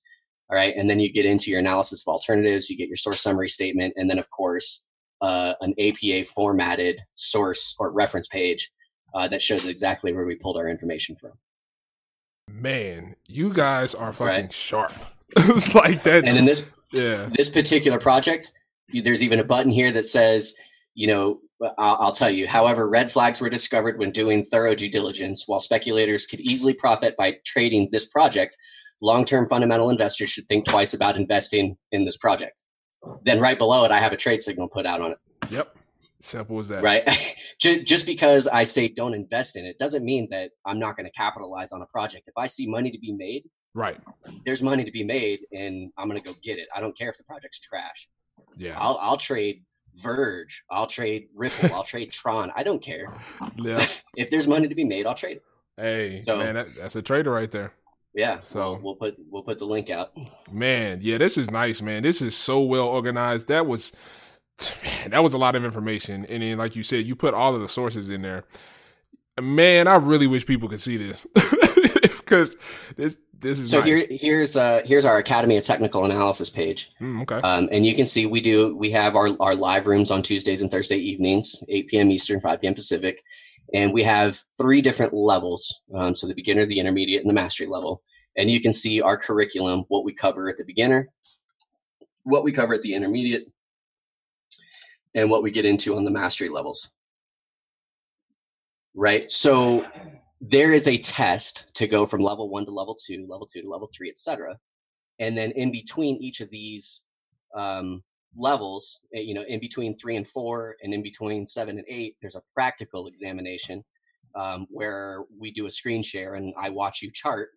All 0.49 0.57
right, 0.57 0.75
and 0.75 0.89
then 0.89 0.99
you 0.99 1.11
get 1.11 1.25
into 1.25 1.49
your 1.49 1.59
analysis 1.59 2.03
of 2.05 2.11
alternatives. 2.11 2.69
You 2.69 2.77
get 2.77 2.89
your 2.89 2.97
source 2.97 3.21
summary 3.21 3.47
statement, 3.47 3.93
and 3.95 4.09
then 4.09 4.19
of 4.19 4.29
course 4.31 4.85
uh, 5.21 5.53
an 5.61 5.73
APA 5.79 6.25
formatted 6.25 7.01
source 7.15 7.75
or 7.79 7.91
reference 7.91 8.27
page 8.27 8.71
uh, 9.13 9.27
that 9.27 9.41
shows 9.41 9.67
exactly 9.67 10.13
where 10.13 10.25
we 10.25 10.35
pulled 10.35 10.57
our 10.57 10.67
information 10.67 11.15
from. 11.15 11.31
Man, 12.49 13.15
you 13.25 13.53
guys 13.53 13.93
are 13.95 14.11
fucking 14.11 14.45
Right. 14.45 14.53
sharp. 14.53 14.93
it's 15.37 15.73
like 15.73 16.03
that. 16.03 16.27
And 16.27 16.37
in 16.37 16.45
this 16.45 16.73
yeah. 16.91 17.29
this 17.33 17.49
particular 17.49 17.99
project, 17.99 18.51
there's 18.93 19.23
even 19.23 19.39
a 19.39 19.43
button 19.43 19.71
here 19.71 19.91
that 19.93 20.03
says, 20.03 20.53
you 20.93 21.07
know, 21.07 21.39
I'll, 21.77 21.97
I'll 21.99 22.11
tell 22.11 22.29
you. 22.29 22.47
However, 22.47 22.89
red 22.89 23.11
flags 23.11 23.39
were 23.39 23.49
discovered 23.49 23.97
when 23.97 24.11
doing 24.11 24.43
thorough 24.43 24.75
due 24.75 24.89
diligence. 24.89 25.47
While 25.47 25.59
speculators 25.59 26.25
could 26.25 26.41
easily 26.41 26.73
profit 26.73 27.15
by 27.15 27.37
trading 27.45 27.89
this 27.91 28.05
project, 28.05 28.57
long-term 29.01 29.47
fundamental 29.47 29.89
investors 29.89 30.29
should 30.29 30.47
think 30.47 30.65
twice 30.65 30.93
about 30.93 31.15
investing 31.15 31.77
in 31.91 32.03
this 32.05 32.17
project. 32.17 32.63
Then 33.23 33.39
right 33.39 33.57
below 33.57 33.83
it, 33.85 33.91
I 33.91 33.99
have 33.99 34.11
a 34.13 34.17
trade 34.17 34.41
signal 34.41 34.67
put 34.67 34.85
out 34.85 35.01
on 35.01 35.11
it. 35.11 35.17
Yep. 35.49 35.75
Simple 36.19 36.59
as 36.59 36.69
that. 36.69 36.83
right 36.83 37.03
just 37.59 38.05
because 38.05 38.47
i 38.47 38.61
say 38.61 38.87
don't 38.87 39.15
invest 39.15 39.55
in 39.55 39.65
it 39.65 39.79
doesn't 39.79 40.05
mean 40.05 40.27
that 40.29 40.51
i'm 40.67 40.77
not 40.77 40.95
going 40.95 41.07
to 41.07 41.11
capitalize 41.11 41.71
on 41.71 41.81
a 41.81 41.85
project 41.87 42.25
if 42.27 42.33
i 42.37 42.45
see 42.45 42.67
money 42.67 42.91
to 42.91 42.99
be 42.99 43.11
made 43.11 43.43
Right. 43.73 43.97
there's 44.45 44.61
money 44.61 44.83
to 44.83 44.91
be 44.91 45.03
made 45.03 45.39
and 45.51 45.91
i'm 45.97 46.07
going 46.07 46.21
to 46.21 46.31
go 46.31 46.37
get 46.43 46.59
it 46.59 46.67
i 46.75 46.79
don't 46.79 46.95
care 46.95 47.09
if 47.09 47.17
the 47.17 47.23
project's 47.23 47.59
trash 47.59 48.07
Yeah. 48.55 48.77
i'll, 48.79 48.99
I'll 49.01 49.17
trade 49.17 49.63
verge 50.03 50.63
i'll 50.69 50.85
trade 50.85 51.27
ripple 51.35 51.73
i'll 51.73 51.83
trade 51.83 52.11
tron 52.21 52.51
i 52.55 52.61
don't 52.61 52.83
care 52.83 53.11
yeah. 53.57 53.83
if 54.15 54.29
there's 54.29 54.45
money 54.45 54.67
to 54.67 54.75
be 54.75 54.85
made 54.85 55.07
i'll 55.07 55.15
trade 55.15 55.37
it 55.37 55.43
Hey, 55.77 56.21
So- 56.21 56.37
man, 56.37 56.53
that, 56.53 56.75
that's 56.75 56.95
a 56.97 57.01
trader 57.01 57.31
right 57.31 57.49
there. 57.49 57.73
Yeah 58.13 58.39
So- 58.39 58.75
so 58.75 58.79
we'll 58.83 58.95
put 58.95 59.15
we'll 59.29 59.43
put 59.43 59.57
the 59.59 59.65
link 59.65 59.89
out 59.89 60.11
Man, 60.51 60.99
yeah, 61.01 61.17
this 61.17 61.37
is 61.37 61.49
nice, 61.49 61.81
man. 61.81 62.03
This 62.03 62.21
is 62.21 62.35
so 62.35 62.61
well 62.61 62.87
organized. 62.87 63.47
That 63.47 63.65
was 63.67 63.93
man, 64.83 65.11
that 65.11 65.23
was 65.23 65.33
a 65.33 65.37
lot 65.37 65.55
of 65.55 65.63
information. 65.65 66.25
And 66.25 66.43
then 66.43 66.57
like 66.57 66.75
you 66.75 66.83
said, 66.83 67.05
you 67.05 67.15
put 67.15 67.33
all 67.33 67.55
of 67.55 67.61
the 67.61 67.67
sources 67.67 68.09
in 68.09 68.21
there. 68.21 68.43
Man, 69.41 69.87
I 69.87 69.95
really 69.95 70.27
wish 70.27 70.45
people 70.45 70.67
could 70.69 70.81
see 70.81 70.97
this. 70.97 71.25
Because 72.01 72.55
this 72.95 73.17
this 73.37 73.59
is 73.59 73.69
so 73.71 73.79
nice. 73.79 73.87
here 73.87 74.07
here's 74.09 74.55
uh 74.55 74.81
here's 74.85 75.03
our 75.03 75.17
academy 75.17 75.57
of 75.57 75.63
technical 75.65 76.05
analysis 76.05 76.49
page 76.49 76.91
Mm, 77.01 77.23
okay. 77.23 77.35
Um, 77.45 77.67
and 77.73 77.85
you 77.85 77.93
can 77.93 78.05
see 78.05 78.25
we 78.25 78.39
do 78.39 78.73
we 78.77 78.89
have 78.91 79.17
our, 79.17 79.29
our 79.41 79.53
live 79.53 79.85
rooms 79.85 80.11
on 80.11 80.21
Tuesdays 80.21 80.61
and 80.61 80.71
Thursday 80.71 80.95
evenings, 80.95 81.61
8 81.67 81.87
p.m. 81.89 82.09
Eastern, 82.09 82.39
5 82.39 82.61
p.m. 82.61 82.73
Pacific, 82.73 83.21
and 83.73 83.93
we 83.93 84.03
have 84.03 84.41
three 84.57 84.81
different 84.81 85.13
levels. 85.13 85.81
Um, 85.93 86.13
so 86.13 86.27
the 86.27 86.35
beginner, 86.35 86.65
the 86.65 86.79
intermediate, 86.79 87.21
and 87.21 87.29
the 87.29 87.33
mastery 87.33 87.67
level. 87.67 88.01
And 88.37 88.49
you 88.49 88.61
can 88.61 88.73
see 88.73 89.01
our 89.01 89.17
curriculum, 89.17 89.85
what 89.87 90.03
we 90.03 90.13
cover 90.13 90.49
at 90.49 90.57
the 90.57 90.65
beginner, 90.65 91.09
what 92.23 92.43
we 92.43 92.51
cover 92.51 92.73
at 92.73 92.81
the 92.81 92.93
intermediate, 92.93 93.47
and 95.13 95.29
what 95.29 95.43
we 95.43 95.51
get 95.51 95.65
into 95.65 95.95
on 95.95 96.05
the 96.05 96.11
mastery 96.11 96.49
levels. 96.49 96.91
Right. 98.93 99.29
So 99.31 99.85
there 100.41 100.73
is 100.73 100.87
a 100.87 100.97
test 100.97 101.73
to 101.75 101.87
go 101.87 102.05
from 102.05 102.21
level 102.21 102.49
one 102.49 102.65
to 102.65 102.71
level 102.71 102.95
two, 102.95 103.25
level 103.29 103.47
two 103.47 103.61
to 103.61 103.69
level 103.69 103.89
three, 103.95 104.09
etc. 104.09 104.57
And 105.19 105.37
then 105.37 105.51
in 105.51 105.71
between 105.71 106.17
each 106.17 106.41
of 106.41 106.49
these 106.49 107.05
um, 107.55 108.03
levels, 108.35 108.99
eh, 109.13 109.19
you 109.19 109.33
know, 109.33 109.43
in 109.47 109.59
between 109.59 109.97
three 109.97 110.15
and 110.15 110.27
four, 110.27 110.75
and 110.83 110.93
in 110.93 111.03
between 111.03 111.45
seven 111.45 111.77
and 111.77 111.87
eight, 111.87 112.15
there's 112.21 112.35
a 112.35 112.43
practical 112.53 113.07
examination 113.07 113.83
um, 114.35 114.67
where 114.69 115.23
we 115.39 115.51
do 115.51 115.65
a 115.65 115.69
screen 115.69 116.01
share 116.01 116.35
and 116.35 116.53
I 116.57 116.69
watch 116.69 117.01
you 117.01 117.11
chart, 117.11 117.49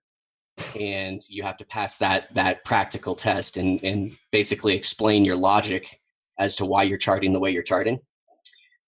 and 0.79 1.20
you 1.29 1.43
have 1.43 1.57
to 1.59 1.66
pass 1.66 1.99
that 1.99 2.33
that 2.35 2.64
practical 2.64 3.14
test 3.14 3.57
and 3.57 3.83
and 3.83 4.16
basically 4.31 4.75
explain 4.75 5.25
your 5.25 5.37
logic 5.37 6.01
as 6.39 6.57
to 6.57 6.64
why 6.64 6.83
you're 6.83 6.99
charting 6.99 7.33
the 7.33 7.41
way 7.41 7.51
you're 7.51 7.62
charting 7.62 7.99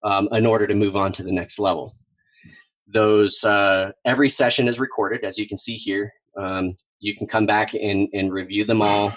um, 0.02 0.28
in 0.32 0.46
order 0.46 0.66
to 0.66 0.74
move 0.74 0.96
on 0.96 1.12
to 1.12 1.22
the 1.22 1.32
next 1.32 1.58
level. 1.58 1.92
Those 2.86 3.42
uh, 3.44 3.92
every 4.04 4.28
session 4.28 4.68
is 4.68 4.78
recorded, 4.78 5.24
as 5.24 5.38
you 5.38 5.46
can 5.46 5.58
see 5.58 5.74
here. 5.74 6.12
Um, 6.36 6.70
you 6.98 7.14
can 7.14 7.26
come 7.26 7.46
back 7.46 7.74
and, 7.74 8.08
and 8.12 8.32
review 8.32 8.64
them 8.64 8.80
all, 8.80 9.12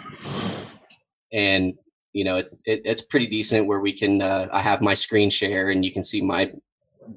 and 1.31 1.73
you 2.19 2.25
know 2.25 2.35
it, 2.35 2.47
it, 2.65 2.81
it's 2.83 3.01
pretty 3.01 3.27
decent. 3.27 3.65
Where 3.65 3.79
we 3.79 3.93
can, 3.93 4.21
uh, 4.21 4.49
I 4.51 4.61
have 4.61 4.81
my 4.81 4.93
screen 4.93 5.29
share, 5.29 5.69
and 5.69 5.85
you 5.85 5.91
can 5.93 6.03
see 6.03 6.21
my 6.21 6.51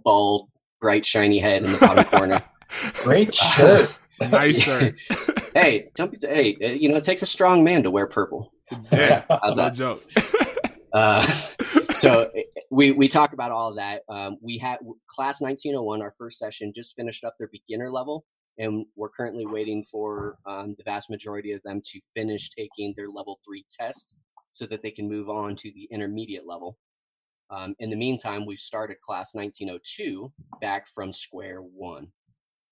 bald, 0.04 0.48
bright, 0.80 1.04
shiny 1.04 1.40
head 1.40 1.64
in 1.64 1.72
the 1.72 1.78
bottom 1.78 2.04
corner. 2.16 2.40
Great 3.02 3.34
shirt. 3.34 3.98
nice 4.30 4.60
shirt. 4.62 4.94
hey, 5.56 5.88
don't 5.96 6.12
be, 6.12 6.18
hey, 6.24 6.56
uh, 6.62 6.66
you 6.68 6.88
know 6.88 6.96
it 6.96 7.02
takes 7.04 7.22
a 7.22 7.26
strong 7.26 7.64
man 7.64 7.82
to 7.82 7.90
wear 7.90 8.06
purple. 8.06 8.48
Yeah, 8.92 9.24
How's 9.42 9.56
no 9.56 9.64
that? 9.64 9.74
joke. 9.74 10.04
Uh, 10.94 11.22
so 12.02 12.30
we 12.70 12.92
we 12.92 13.08
talk 13.08 13.32
about 13.32 13.50
all 13.50 13.70
of 13.70 13.76
that. 13.76 14.02
Um, 14.10 14.36
we 14.42 14.58
had 14.58 14.76
class 15.08 15.40
1901, 15.40 16.02
our 16.02 16.12
first 16.18 16.38
session, 16.38 16.70
just 16.76 16.94
finished 16.94 17.24
up 17.24 17.32
their 17.38 17.48
beginner 17.50 17.90
level, 17.90 18.26
and 18.58 18.84
we're 18.94 19.08
currently 19.08 19.46
waiting 19.46 19.84
for 19.90 20.36
um, 20.44 20.74
the 20.76 20.84
vast 20.84 21.08
majority 21.08 21.52
of 21.52 21.62
them 21.64 21.80
to 21.82 22.00
finish 22.14 22.50
taking 22.50 22.92
their 22.94 23.08
level 23.08 23.38
three 23.42 23.64
test, 23.70 24.16
so 24.52 24.66
that 24.66 24.82
they 24.82 24.90
can 24.90 25.08
move 25.08 25.28
on 25.28 25.56
to 25.56 25.72
the 25.72 25.88
intermediate 25.90 26.46
level. 26.46 26.78
Um, 27.50 27.74
in 27.80 27.90
the 27.90 27.96
meantime, 27.96 28.46
we've 28.46 28.58
started 28.58 29.00
class 29.00 29.34
1902 29.34 30.32
back 30.60 30.86
from 30.88 31.12
square 31.12 31.58
one. 31.58 32.06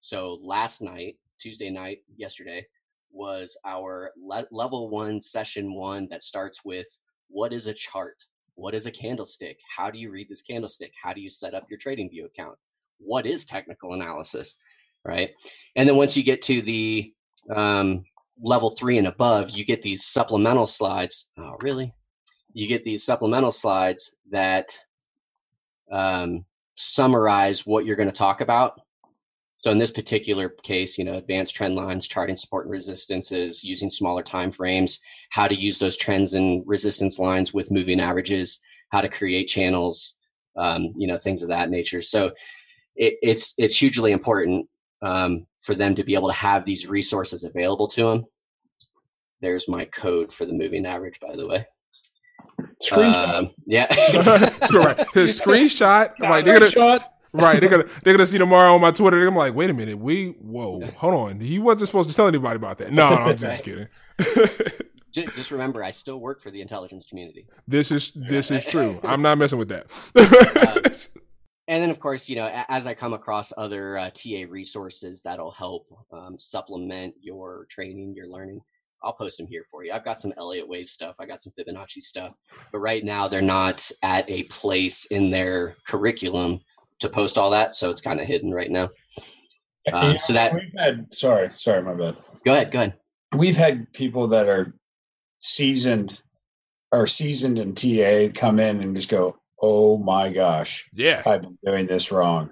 So 0.01 0.39
last 0.43 0.81
night, 0.81 1.16
Tuesday 1.39 1.70
night, 1.70 1.99
yesterday, 2.16 2.66
was 3.12 3.59
our 3.66 4.12
le- 4.16 4.47
level 4.51 4.89
one 4.89 5.20
session 5.20 5.74
one 5.74 6.07
that 6.11 6.22
starts 6.22 6.64
with 6.64 6.87
what 7.28 7.53
is 7.53 7.66
a 7.66 7.74
chart? 7.74 8.24
What 8.57 8.74
is 8.74 8.87
a 8.87 8.91
candlestick? 8.91 9.59
How 9.76 9.91
do 9.91 9.99
you 9.99 10.11
read 10.11 10.28
this 10.28 10.43
candlestick? 10.43 10.93
How 11.01 11.12
do 11.12 11.20
you 11.20 11.28
set 11.28 11.55
up 11.55 11.64
your 11.68 11.78
TradingView 11.78 12.26
account? 12.26 12.57
What 12.99 13.26
is 13.26 13.45
technical 13.45 13.95
analysis? 13.95 14.57
Right. 15.05 15.31
And 15.76 15.89
then 15.89 15.97
once 15.97 16.16
you 16.16 16.22
get 16.22 16.43
to 16.43 16.61
the 16.61 17.12
um, 17.55 18.05
level 18.39 18.70
three 18.70 18.99
and 18.99 19.07
above, 19.07 19.51
you 19.51 19.64
get 19.64 19.83
these 19.83 20.05
supplemental 20.05 20.66
slides. 20.66 21.28
Oh, 21.37 21.57
really? 21.61 21.95
You 22.53 22.66
get 22.68 22.85
these 22.85 23.05
supplemental 23.05 23.53
slides 23.53 24.16
that 24.31 24.76
um, 25.91 26.45
summarize 26.76 27.66
what 27.66 27.85
you're 27.85 27.97
going 27.97 28.09
to 28.09 28.14
talk 28.14 28.41
about. 28.41 28.72
So 29.59 29.70
in 29.70 29.78
this 29.78 29.91
particular 29.91 30.49
case, 30.49 30.97
you 30.97 31.05
know, 31.05 31.14
advanced 31.14 31.55
trend 31.55 31.74
lines, 31.74 32.09
charting 32.09 32.37
support 32.37 32.64
and 32.64 32.72
resistances, 32.72 33.62
using 33.62 33.91
smaller 33.91 34.22
time 34.22 34.51
frames, 34.51 35.01
how 35.31 35.47
to 35.47 35.55
use 35.55 35.78
those 35.78 35.99
trends 35.99 36.33
and 36.33 36.62
resistance 36.66 37.18
lines 37.18 37.53
with 37.53 37.70
moving 37.70 38.01
averages, 38.01 38.59
how 38.91 39.03
to 39.03 39.09
create 39.09 39.49
channels, 39.49 40.16
um, 40.57 40.95
you 40.97 41.07
know, 41.07 41.18
things 41.18 41.43
of 41.43 41.51
that 41.51 41.68
nature. 41.68 42.01
So 42.01 42.33
it, 42.97 43.14
it's 43.22 43.55
it's 43.59 43.76
hugely 43.76 44.12
important 44.12 44.66
um, 45.03 45.46
for 45.62 45.74
them 45.74 45.94
to 45.94 46.05
be 46.05 46.14
able 46.14 46.28
to 46.28 46.34
have 46.34 46.64
these 46.64 46.88
resources 46.88 47.44
available 47.44 47.88
to 47.88 48.05
them. 48.05 48.24
There's 49.40 49.68
my 49.68 49.86
code 49.86 50.32
for 50.32 50.44
the 50.44 50.53
moving 50.53 50.84
average, 50.86 51.18
by 51.20 51.32
the 51.34 51.48
way. 51.48 51.64
Screenshot. 52.82 53.28
Um, 53.28 53.51
yeah. 53.66 53.90
Screw 54.62 54.80
right. 54.82 54.96
Screenshot. 55.14 56.18
Right. 56.18 56.44
They're 56.44 56.59
gonna, 56.59 56.70
Shot. 56.70 57.14
right. 57.32 57.61
They're 57.61 57.70
gonna 57.70 57.86
they're 58.03 58.14
gonna 58.14 58.26
see 58.26 58.38
tomorrow 58.38 58.74
on 58.74 58.80
my 58.80 58.90
Twitter. 58.90 59.26
I'm 59.26 59.36
like, 59.36 59.55
wait 59.55 59.70
a 59.70 59.72
minute. 59.72 59.98
We 59.98 60.30
whoa, 60.40 60.84
hold 60.96 61.14
on. 61.14 61.40
He 61.40 61.59
wasn't 61.59 61.88
supposed 61.88 62.11
to 62.11 62.16
tell 62.16 62.26
anybody 62.26 62.57
about 62.57 62.78
that. 62.78 62.92
No, 62.92 63.11
no 63.11 63.16
I'm 63.16 63.36
just 63.36 63.64
kidding. 63.64 63.88
Just 65.12 65.51
remember, 65.51 65.82
I 65.82 65.90
still 65.90 66.20
work 66.20 66.40
for 66.40 66.51
the 66.51 66.61
intelligence 66.61 67.07
community. 67.07 67.46
this 67.66 67.90
is 67.90 68.12
this 68.12 68.51
is 68.51 68.66
true. 68.66 69.01
I'm 69.03 69.22
not 69.22 69.38
messing 69.38 69.59
with 69.59 69.68
that. 69.70 69.90
And 71.70 71.80
then 71.82 71.90
of 71.90 72.00
course 72.00 72.28
you 72.28 72.36
know 72.36 72.50
as 72.68 72.86
i 72.86 72.92
come 72.92 73.14
across 73.14 73.52
other 73.56 73.96
uh, 73.96 74.10
ta 74.10 74.44
resources 74.48 75.22
that'll 75.22 75.52
help 75.52 75.86
um, 76.12 76.36
supplement 76.36 77.14
your 77.22 77.66
training 77.70 78.12
your 78.14 78.26
learning 78.26 78.60
i'll 79.02 79.12
post 79.14 79.38
them 79.38 79.46
here 79.46 79.64
for 79.70 79.82
you. 79.84 79.92
I've 79.92 80.04
got 80.04 80.18
some 80.20 80.32
elliott 80.36 80.68
wave 80.68 80.88
stuff 80.88 81.16
i 81.20 81.24
got 81.26 81.40
some 81.40 81.52
fibonacci 81.58 82.00
stuff 82.02 82.34
but 82.72 82.80
right 82.80 83.04
now 83.04 83.28
they're 83.28 83.40
not 83.40 83.90
at 84.02 84.28
a 84.28 84.42
place 84.44 85.06
in 85.06 85.30
their 85.30 85.76
curriculum 85.86 86.60
to 86.98 87.08
post 87.08 87.38
all 87.38 87.50
that 87.50 87.74
so 87.74 87.88
it's 87.88 88.02
kind 88.02 88.20
of 88.20 88.26
hidden 88.26 88.52
right 88.52 88.70
now. 88.70 88.90
Um, 89.90 90.12
Yeah, 90.12 90.16
so 90.18 90.32
that- 90.34 90.52
we've 90.52 90.74
had 90.76 91.06
sorry, 91.14 91.50
sorry, 91.56 91.82
my 91.82 91.94
bad. 91.94 92.16
go 92.44 92.52
ahead 92.52 92.70
go 92.70 92.80
ahead. 92.80 92.94
We've 93.34 93.56
had 93.56 93.90
people 93.94 94.26
that 94.28 94.48
are 94.48 94.74
seasoned 95.40 96.20
are 96.92 97.06
seasoned 97.06 97.58
in 97.58 97.74
TA 97.74 98.28
come 98.38 98.58
in 98.58 98.82
and 98.82 98.94
just 98.94 99.08
go, 99.08 99.36
Oh 99.61 99.98
my 99.98 100.30
gosh, 100.32 100.88
yeah. 100.94 101.22
I've 101.26 101.42
been 101.42 101.58
doing 101.64 101.86
this 101.86 102.11
wrong. 102.11 102.50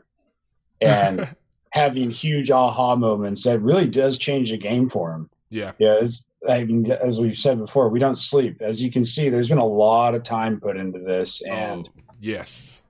And 0.80 1.28
having 1.72 2.10
huge 2.10 2.50
aha 2.50 2.96
moments 2.96 3.44
that 3.44 3.60
really 3.60 3.86
does 3.86 4.18
change 4.18 4.50
the 4.50 4.56
game 4.58 4.88
for 4.88 5.10
them. 5.12 5.30
Yeah. 5.50 5.72
Yeah, 5.78 5.96
it's, 6.00 6.24
I 6.48 6.64
mean, 6.64 6.90
as 6.90 7.18
we've 7.18 7.38
said 7.38 7.58
before, 7.58 7.88
we 7.88 7.98
don't 7.98 8.16
sleep. 8.18 8.60
As 8.60 8.82
you 8.82 8.90
can 8.90 9.04
see, 9.04 9.28
there's 9.28 9.48
been 9.48 9.58
a 9.58 9.66
lot 9.66 10.14
of 10.14 10.22
time 10.22 10.60
put 10.60 10.76
into 10.76 10.98
this, 11.00 11.42
oh, 11.48 11.50
and 11.52 11.88
Oh, 11.96 12.02
yes. 12.20 12.84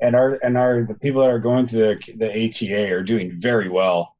and 0.00 0.16
our 0.16 0.38
and 0.42 0.56
our 0.56 0.84
the 0.84 0.94
people 0.94 1.20
that 1.22 1.30
are 1.30 1.38
going 1.38 1.66
through 1.66 1.96
the, 1.96 2.12
the 2.16 2.46
ATA 2.46 2.92
are 2.92 3.02
doing 3.02 3.30
very 3.32 3.68
well, 3.68 4.16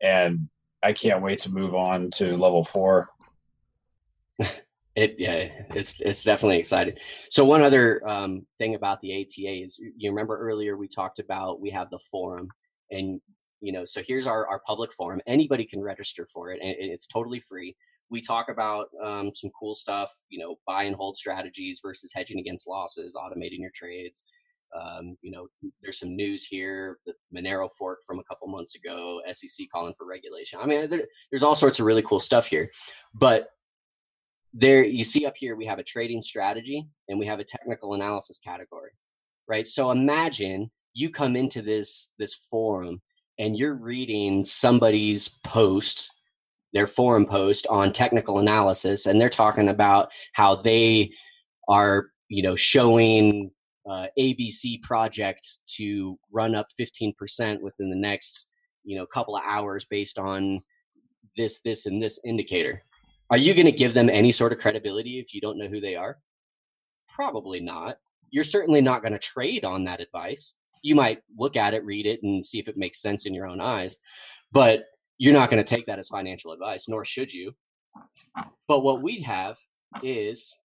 and 0.00 0.48
I 0.82 0.92
can't 0.92 1.22
wait 1.22 1.40
to 1.40 1.50
move 1.50 1.74
on 1.74 2.10
to 2.12 2.36
level 2.36 2.62
four. 2.64 3.08
It 4.96 5.16
yeah, 5.18 5.48
it's 5.70 6.00
it's 6.00 6.22
definitely 6.22 6.58
exciting. 6.58 6.94
So 7.28 7.44
one 7.44 7.62
other 7.62 8.06
um, 8.08 8.46
thing 8.58 8.76
about 8.76 9.00
the 9.00 9.12
ATA 9.12 9.62
is 9.62 9.80
you 9.96 10.10
remember 10.10 10.38
earlier 10.38 10.76
we 10.76 10.86
talked 10.86 11.18
about 11.18 11.60
we 11.60 11.70
have 11.70 11.90
the 11.90 11.98
forum 11.98 12.48
and 12.92 13.20
you 13.60 13.72
know 13.72 13.84
so 13.84 14.02
here's 14.06 14.28
our, 14.28 14.46
our 14.46 14.60
public 14.64 14.92
forum. 14.92 15.20
Anybody 15.26 15.64
can 15.64 15.82
register 15.82 16.26
for 16.32 16.50
it 16.52 16.60
and 16.62 16.76
it's 16.78 17.08
totally 17.08 17.40
free. 17.40 17.74
We 18.08 18.20
talk 18.20 18.48
about 18.48 18.86
um, 19.02 19.32
some 19.34 19.50
cool 19.58 19.74
stuff 19.74 20.12
you 20.28 20.38
know 20.38 20.56
buy 20.64 20.84
and 20.84 20.94
hold 20.94 21.16
strategies 21.16 21.80
versus 21.82 22.12
hedging 22.14 22.38
against 22.38 22.68
losses 22.68 23.16
automating 23.16 23.60
your 23.60 23.72
trades. 23.74 24.22
Um, 24.80 25.16
you 25.22 25.32
know 25.32 25.48
there's 25.82 25.98
some 25.98 26.14
news 26.14 26.46
here 26.46 26.98
the 27.04 27.14
monero 27.34 27.68
fork 27.76 27.98
from 28.06 28.20
a 28.20 28.24
couple 28.24 28.46
months 28.46 28.76
ago 28.76 29.20
sec 29.32 29.66
calling 29.72 29.94
for 29.98 30.06
regulation. 30.06 30.60
I 30.62 30.66
mean 30.66 30.88
there, 30.88 31.02
there's 31.32 31.42
all 31.42 31.56
sorts 31.56 31.80
of 31.80 31.86
really 31.86 32.02
cool 32.02 32.20
stuff 32.20 32.46
here. 32.46 32.70
But 33.12 33.48
there 34.54 34.84
you 34.84 35.04
see 35.04 35.26
up 35.26 35.34
here 35.36 35.56
we 35.56 35.66
have 35.66 35.78
a 35.78 35.84
trading 35.84 36.22
strategy 36.22 36.86
and 37.08 37.18
we 37.18 37.26
have 37.26 37.40
a 37.40 37.44
technical 37.44 37.94
analysis 37.94 38.38
category 38.38 38.92
right? 39.46 39.66
So 39.66 39.90
imagine 39.90 40.70
you 40.94 41.10
come 41.10 41.36
into 41.36 41.62
this 41.62 42.12
this 42.18 42.34
forum 42.34 43.02
and 43.38 43.56
you're 43.56 43.74
reading 43.74 44.44
somebody's 44.44 45.28
post 45.44 46.10
their 46.72 46.86
forum 46.86 47.26
post 47.26 47.66
on 47.68 47.92
technical 47.92 48.38
analysis 48.38 49.06
and 49.06 49.20
they're 49.20 49.28
talking 49.28 49.68
about 49.68 50.10
how 50.32 50.56
they 50.56 51.10
are 51.68 52.08
you 52.28 52.42
know 52.42 52.56
showing 52.56 53.50
uh, 53.88 54.06
abc 54.18 54.80
project 54.82 55.46
to 55.66 56.18
run 56.32 56.54
up 56.54 56.66
15% 56.80 57.60
within 57.60 57.90
the 57.90 57.96
next 57.96 58.50
you 58.84 58.96
know 58.96 59.06
couple 59.06 59.36
of 59.36 59.42
hours 59.44 59.84
based 59.84 60.18
on 60.18 60.60
this 61.36 61.60
this 61.62 61.86
and 61.86 62.02
this 62.02 62.20
indicator 62.24 62.82
are 63.30 63.38
you 63.38 63.54
going 63.54 63.66
to 63.66 63.72
give 63.72 63.94
them 63.94 64.10
any 64.10 64.32
sort 64.32 64.52
of 64.52 64.58
credibility 64.58 65.18
if 65.18 65.34
you 65.34 65.40
don't 65.40 65.58
know 65.58 65.68
who 65.68 65.80
they 65.80 65.96
are? 65.96 66.18
Probably 67.08 67.60
not. 67.60 67.98
You're 68.30 68.44
certainly 68.44 68.80
not 68.80 69.02
going 69.02 69.12
to 69.12 69.18
trade 69.18 69.64
on 69.64 69.84
that 69.84 70.00
advice. 70.00 70.56
You 70.82 70.94
might 70.94 71.22
look 71.38 71.56
at 71.56 71.74
it, 71.74 71.84
read 71.84 72.06
it, 72.06 72.22
and 72.22 72.44
see 72.44 72.58
if 72.58 72.68
it 72.68 72.76
makes 72.76 73.00
sense 73.00 73.26
in 73.26 73.34
your 73.34 73.46
own 73.46 73.60
eyes, 73.60 73.96
but 74.52 74.84
you're 75.18 75.32
not 75.32 75.48
going 75.50 75.62
to 75.62 75.74
take 75.74 75.86
that 75.86 75.98
as 75.98 76.08
financial 76.08 76.52
advice, 76.52 76.88
nor 76.88 77.04
should 77.04 77.32
you. 77.32 77.54
But 78.66 78.82
what 78.82 79.02
we 79.02 79.20
have 79.20 79.56
is 80.02 80.58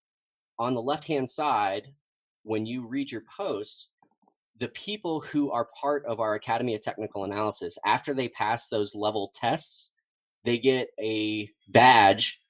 on 0.58 0.74
the 0.74 0.82
left 0.82 1.06
hand 1.06 1.28
side, 1.28 1.88
when 2.42 2.66
you 2.66 2.88
read 2.88 3.12
your 3.12 3.22
posts, 3.36 3.90
the 4.58 4.68
people 4.68 5.20
who 5.20 5.52
are 5.52 5.68
part 5.80 6.04
of 6.06 6.18
our 6.18 6.34
Academy 6.34 6.74
of 6.74 6.80
Technical 6.80 7.24
Analysis, 7.24 7.78
after 7.86 8.12
they 8.12 8.28
pass 8.28 8.68
those 8.68 8.94
level 8.94 9.30
tests, 9.34 9.92
they 10.44 10.58
get 10.58 10.88
a 10.98 11.48
badge 11.68 12.40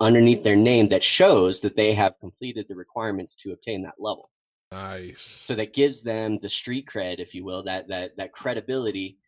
underneath 0.00 0.42
their 0.42 0.56
name 0.56 0.88
that 0.88 1.02
shows 1.02 1.60
that 1.60 1.76
they 1.76 1.92
have 1.92 2.18
completed 2.18 2.66
the 2.68 2.74
requirements 2.74 3.34
to 3.34 3.52
obtain 3.52 3.82
that 3.82 3.94
level. 3.98 4.30
Nice. 4.72 5.20
So 5.20 5.54
that 5.54 5.74
gives 5.74 6.02
them 6.02 6.36
the 6.38 6.48
street 6.48 6.86
cred, 6.86 7.18
if 7.18 7.34
you 7.34 7.44
will, 7.44 7.62
that 7.64 7.88
that 7.88 8.16
that 8.16 8.32
credibility 8.32 9.18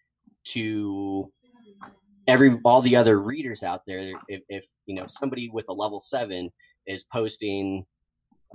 to 0.48 1.30
every 2.26 2.58
all 2.64 2.80
the 2.80 2.96
other 2.96 3.20
readers 3.20 3.62
out 3.62 3.82
there. 3.86 4.12
If, 4.28 4.42
if 4.48 4.64
you 4.86 4.94
know 4.94 5.06
somebody 5.06 5.50
with 5.50 5.66
a 5.68 5.72
level 5.72 6.00
seven 6.00 6.50
is 6.86 7.04
posting 7.04 7.84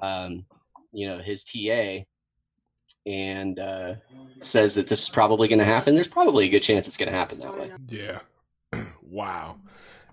um, 0.01 0.45
you 0.91 1.07
know, 1.07 1.19
his 1.19 1.43
TA 1.43 2.03
and 3.05 3.59
uh, 3.59 3.95
says 4.41 4.75
that 4.75 4.87
this 4.87 5.03
is 5.03 5.09
probably 5.09 5.47
going 5.47 5.59
to 5.59 5.65
happen, 5.65 5.95
there's 5.95 6.07
probably 6.07 6.45
a 6.45 6.49
good 6.49 6.61
chance 6.61 6.87
it's 6.87 6.97
going 6.97 7.09
to 7.09 7.17
happen 7.17 7.39
that 7.39 7.57
way. 7.57 7.71
Yeah. 7.87 8.19
wow. 9.01 9.57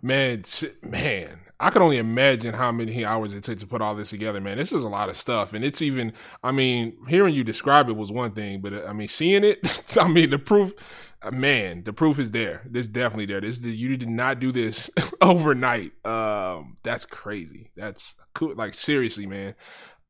Man, 0.00 0.44
man, 0.82 1.40
I 1.60 1.70
can 1.70 1.82
only 1.82 1.98
imagine 1.98 2.54
how 2.54 2.70
many 2.70 3.04
hours 3.04 3.34
it 3.34 3.42
took 3.42 3.58
to 3.58 3.66
put 3.66 3.82
all 3.82 3.94
this 3.96 4.10
together, 4.10 4.40
man. 4.40 4.58
This 4.58 4.72
is 4.72 4.84
a 4.84 4.88
lot 4.88 5.08
of 5.08 5.16
stuff. 5.16 5.52
And 5.52 5.64
it's 5.64 5.82
even, 5.82 6.12
I 6.44 6.52
mean, 6.52 6.96
hearing 7.08 7.34
you 7.34 7.42
describe 7.42 7.88
it 7.88 7.96
was 7.96 8.12
one 8.12 8.32
thing, 8.32 8.60
but 8.60 8.86
I 8.86 8.92
mean, 8.92 9.08
seeing 9.08 9.42
it, 9.42 9.96
I 10.00 10.06
mean, 10.06 10.30
the 10.30 10.38
proof, 10.38 11.16
uh, 11.22 11.32
man, 11.32 11.82
the 11.82 11.92
proof 11.92 12.20
is 12.20 12.30
there. 12.30 12.62
It's 12.72 12.86
definitely 12.86 13.26
there. 13.26 13.40
This, 13.40 13.64
you 13.64 13.96
did 13.96 14.08
not 14.08 14.38
do 14.38 14.52
this 14.52 14.88
overnight. 15.20 15.92
Um, 16.06 16.76
that's 16.84 17.04
crazy. 17.04 17.72
That's 17.76 18.14
cool. 18.34 18.54
Like, 18.54 18.74
seriously, 18.74 19.26
man. 19.26 19.56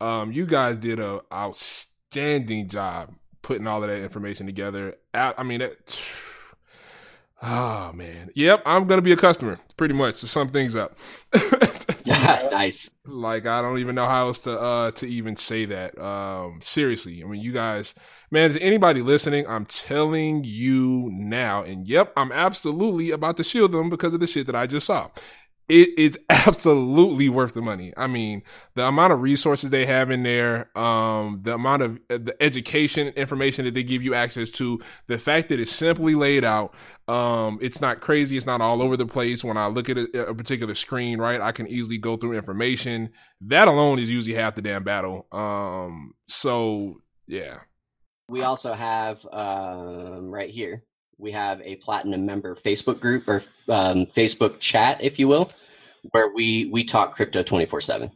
Um, 0.03 0.31
you 0.31 0.45
guys 0.45 0.77
did 0.77 1.01
a 1.01 1.23
outstanding 1.33 2.69
job 2.69 3.15
putting 3.41 3.67
all 3.67 3.83
of 3.83 3.89
that 3.89 4.03
information 4.03 4.45
together. 4.45 4.97
I 5.15 5.43
mean, 5.43 5.61
that, 5.61 5.99
Oh 7.43 7.93
man. 7.95 8.31
Yep, 8.35 8.63
I'm 8.67 8.87
gonna 8.87 9.03
be 9.03 9.13
a 9.13 9.17
customer, 9.17 9.61
pretty 9.77 9.95
much, 9.95 10.21
to 10.21 10.27
sum 10.27 10.49
things 10.49 10.75
up. 10.75 10.97
nice. 12.51 12.93
Like 13.05 13.47
I 13.47 13.63
don't 13.63 13.79
even 13.79 13.95
know 13.95 14.07
how 14.07 14.27
else 14.27 14.41
to 14.41 14.59
uh 14.59 14.91
to 14.93 15.07
even 15.07 15.37
say 15.37 15.65
that. 15.67 15.99
Um 15.99 16.61
seriously. 16.63 17.23
I 17.23 17.27
mean 17.27 17.41
you 17.41 17.53
guys 17.53 17.95
man, 18.31 18.51
is 18.51 18.59
anybody 18.59 19.03
listening, 19.03 19.47
I'm 19.47 19.65
telling 19.65 20.45
you 20.45 21.09
now, 21.13 21.63
and 21.63 21.89
yep, 21.89 22.13
I'm 22.17 22.33
absolutely 22.33 23.11
about 23.11 23.37
to 23.39 23.45
shield 23.45 23.73
them 23.73 23.89
because 23.89 24.15
of 24.15 24.21
the 24.21 24.27
shit 24.27 24.47
that 24.47 24.55
I 24.57 24.67
just 24.67 24.87
saw 24.87 25.09
it 25.69 25.99
is 25.99 26.19
absolutely 26.31 27.29
worth 27.29 27.55
the 27.55 27.61
money. 27.61 27.93
I 27.97 28.07
mean, 28.07 28.43
the 28.75 28.87
amount 28.87 29.13
of 29.13 29.21
resources 29.21 29.71
they 29.71 29.87
have 29.87 30.11
in 30.11 30.23
there, 30.23 30.77
um, 30.79 31.41
the 31.43 31.55
amount 31.55 31.83
of 31.83 31.97
uh, 32.11 32.19
the 32.19 32.35
education 32.41 33.09
information 33.09 33.65
that 33.67 33.75
they 33.75 33.83
give 33.83 34.03
you 34.03 34.15
access 34.15 34.51
to, 34.53 34.81
the 35.07 35.19
fact 35.19 35.51
that 35.51 35.61
it's 35.61 35.71
simply 35.71 36.15
laid 36.15 36.45
out, 36.45 36.75
um, 37.07 37.59
it's 37.61 37.81
not 37.81 38.01
crazy, 38.01 38.37
it's 38.37 38.47
not 38.47 38.61
all 38.61 38.83
over 38.83 38.97
the 38.97 39.07
place. 39.07 39.45
When 39.45 39.57
I 39.57 39.67
look 39.67 39.89
at 39.89 39.99
a, 39.99 40.29
a 40.29 40.35
particular 40.35 40.75
screen, 40.75 41.21
right, 41.21 41.41
I 41.41 41.53
can 41.53 41.67
easily 41.67 41.99
go 41.99 42.17
through 42.17 42.33
information. 42.33 43.11
That 43.43 43.69
alone 43.69 43.99
is 43.99 44.11
usually 44.11 44.37
half 44.37 44.55
the 44.55 44.63
damn 44.63 44.85
battle. 44.85 45.27
Um, 45.33 46.15
so 46.29 47.03
yeah. 47.27 47.61
We 48.31 48.43
also 48.43 48.75
have 48.75 49.25
um, 49.33 50.31
right 50.31 50.51
here 50.51 50.85
we 51.19 51.33
have 51.33 51.61
a 51.63 51.77
platinum 51.77 52.25
member 52.25 52.55
Facebook 52.55 53.01
group 53.01 53.29
or 53.29 53.43
um, 53.69 54.07
Facebook 54.07 54.61
chat, 54.61 55.03
if 55.03 55.19
you 55.19 55.29
will, 55.29 55.51
where 56.13 56.33
we 56.35 56.67
we 56.67 56.85
talk 56.85 57.15
crypto 57.15 57.43
twenty 57.43 57.67
four 57.67 57.81
seven. 57.81 58.11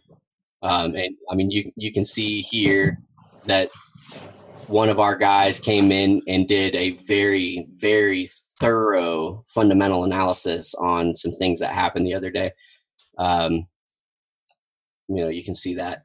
Um, 0.63 0.95
and 0.95 1.15
I 1.31 1.35
mean, 1.35 1.51
you 1.51 1.71
you 1.77 1.93
can 1.93 2.05
see 2.05 2.41
here 2.41 2.99
that 3.47 3.71
one 4.69 4.89
of 4.89 5.01
our 5.01 5.17
guys 5.17 5.59
came 5.59 5.91
in 5.91 6.23
and 6.29 6.47
did 6.47 6.75
a 6.77 6.91
very 7.09 7.67
very 7.81 8.29
thorough 8.61 9.43
fundamental 9.47 10.05
analysis 10.05 10.75
on 10.77 11.15
some 11.15 11.33
things 11.33 11.59
that 11.59 11.75
happened 11.75 12.07
the 12.07 12.15
other 12.15 12.31
day. 12.31 12.53
Um, 13.19 13.67
you 15.09 15.17
know, 15.17 15.29
you 15.29 15.43
can 15.43 15.55
see 15.55 15.75
that 15.75 16.05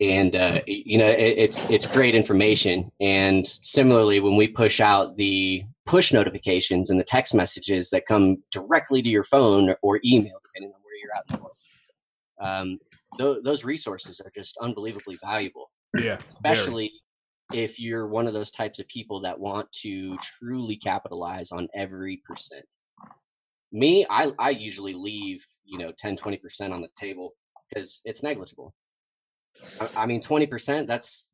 and 0.00 0.36
uh, 0.36 0.60
you 0.66 0.98
know 0.98 1.08
it, 1.08 1.38
it's 1.38 1.68
it's 1.70 1.86
great 1.86 2.14
information 2.14 2.90
and 3.00 3.46
similarly 3.46 4.20
when 4.20 4.36
we 4.36 4.46
push 4.46 4.80
out 4.80 5.16
the 5.16 5.62
push 5.86 6.12
notifications 6.12 6.90
and 6.90 6.98
the 6.98 7.04
text 7.04 7.34
messages 7.34 7.90
that 7.90 8.06
come 8.06 8.36
directly 8.50 9.02
to 9.02 9.08
your 9.08 9.24
phone 9.24 9.74
or 9.82 10.00
email 10.04 10.38
depending 10.42 10.72
on 10.74 10.80
where 10.82 10.96
you're 11.00 11.14
at 11.14 11.24
in 11.28 11.36
the 11.36 11.42
world 11.42 11.56
um, 12.40 12.78
th- 13.18 13.44
those 13.44 13.64
resources 13.64 14.20
are 14.20 14.30
just 14.34 14.56
unbelievably 14.58 15.18
valuable 15.24 15.70
yeah 15.98 16.18
especially 16.30 16.92
very. 17.52 17.64
if 17.64 17.78
you're 17.78 18.08
one 18.08 18.26
of 18.26 18.34
those 18.34 18.50
types 18.50 18.78
of 18.78 18.88
people 18.88 19.20
that 19.20 19.38
want 19.38 19.70
to 19.72 20.16
truly 20.18 20.76
capitalize 20.76 21.52
on 21.52 21.68
every 21.74 22.20
percent 22.24 22.66
me 23.72 24.06
i, 24.10 24.30
I 24.38 24.50
usually 24.50 24.94
leave 24.94 25.44
you 25.64 25.78
know 25.78 25.92
10 25.98 26.16
20% 26.16 26.72
on 26.72 26.80
the 26.80 26.88
table 26.96 27.34
because 27.68 28.00
it's 28.04 28.22
negligible 28.22 28.74
I 29.96 30.06
mean, 30.06 30.20
twenty 30.20 30.46
percent. 30.46 30.86
That's 30.86 31.32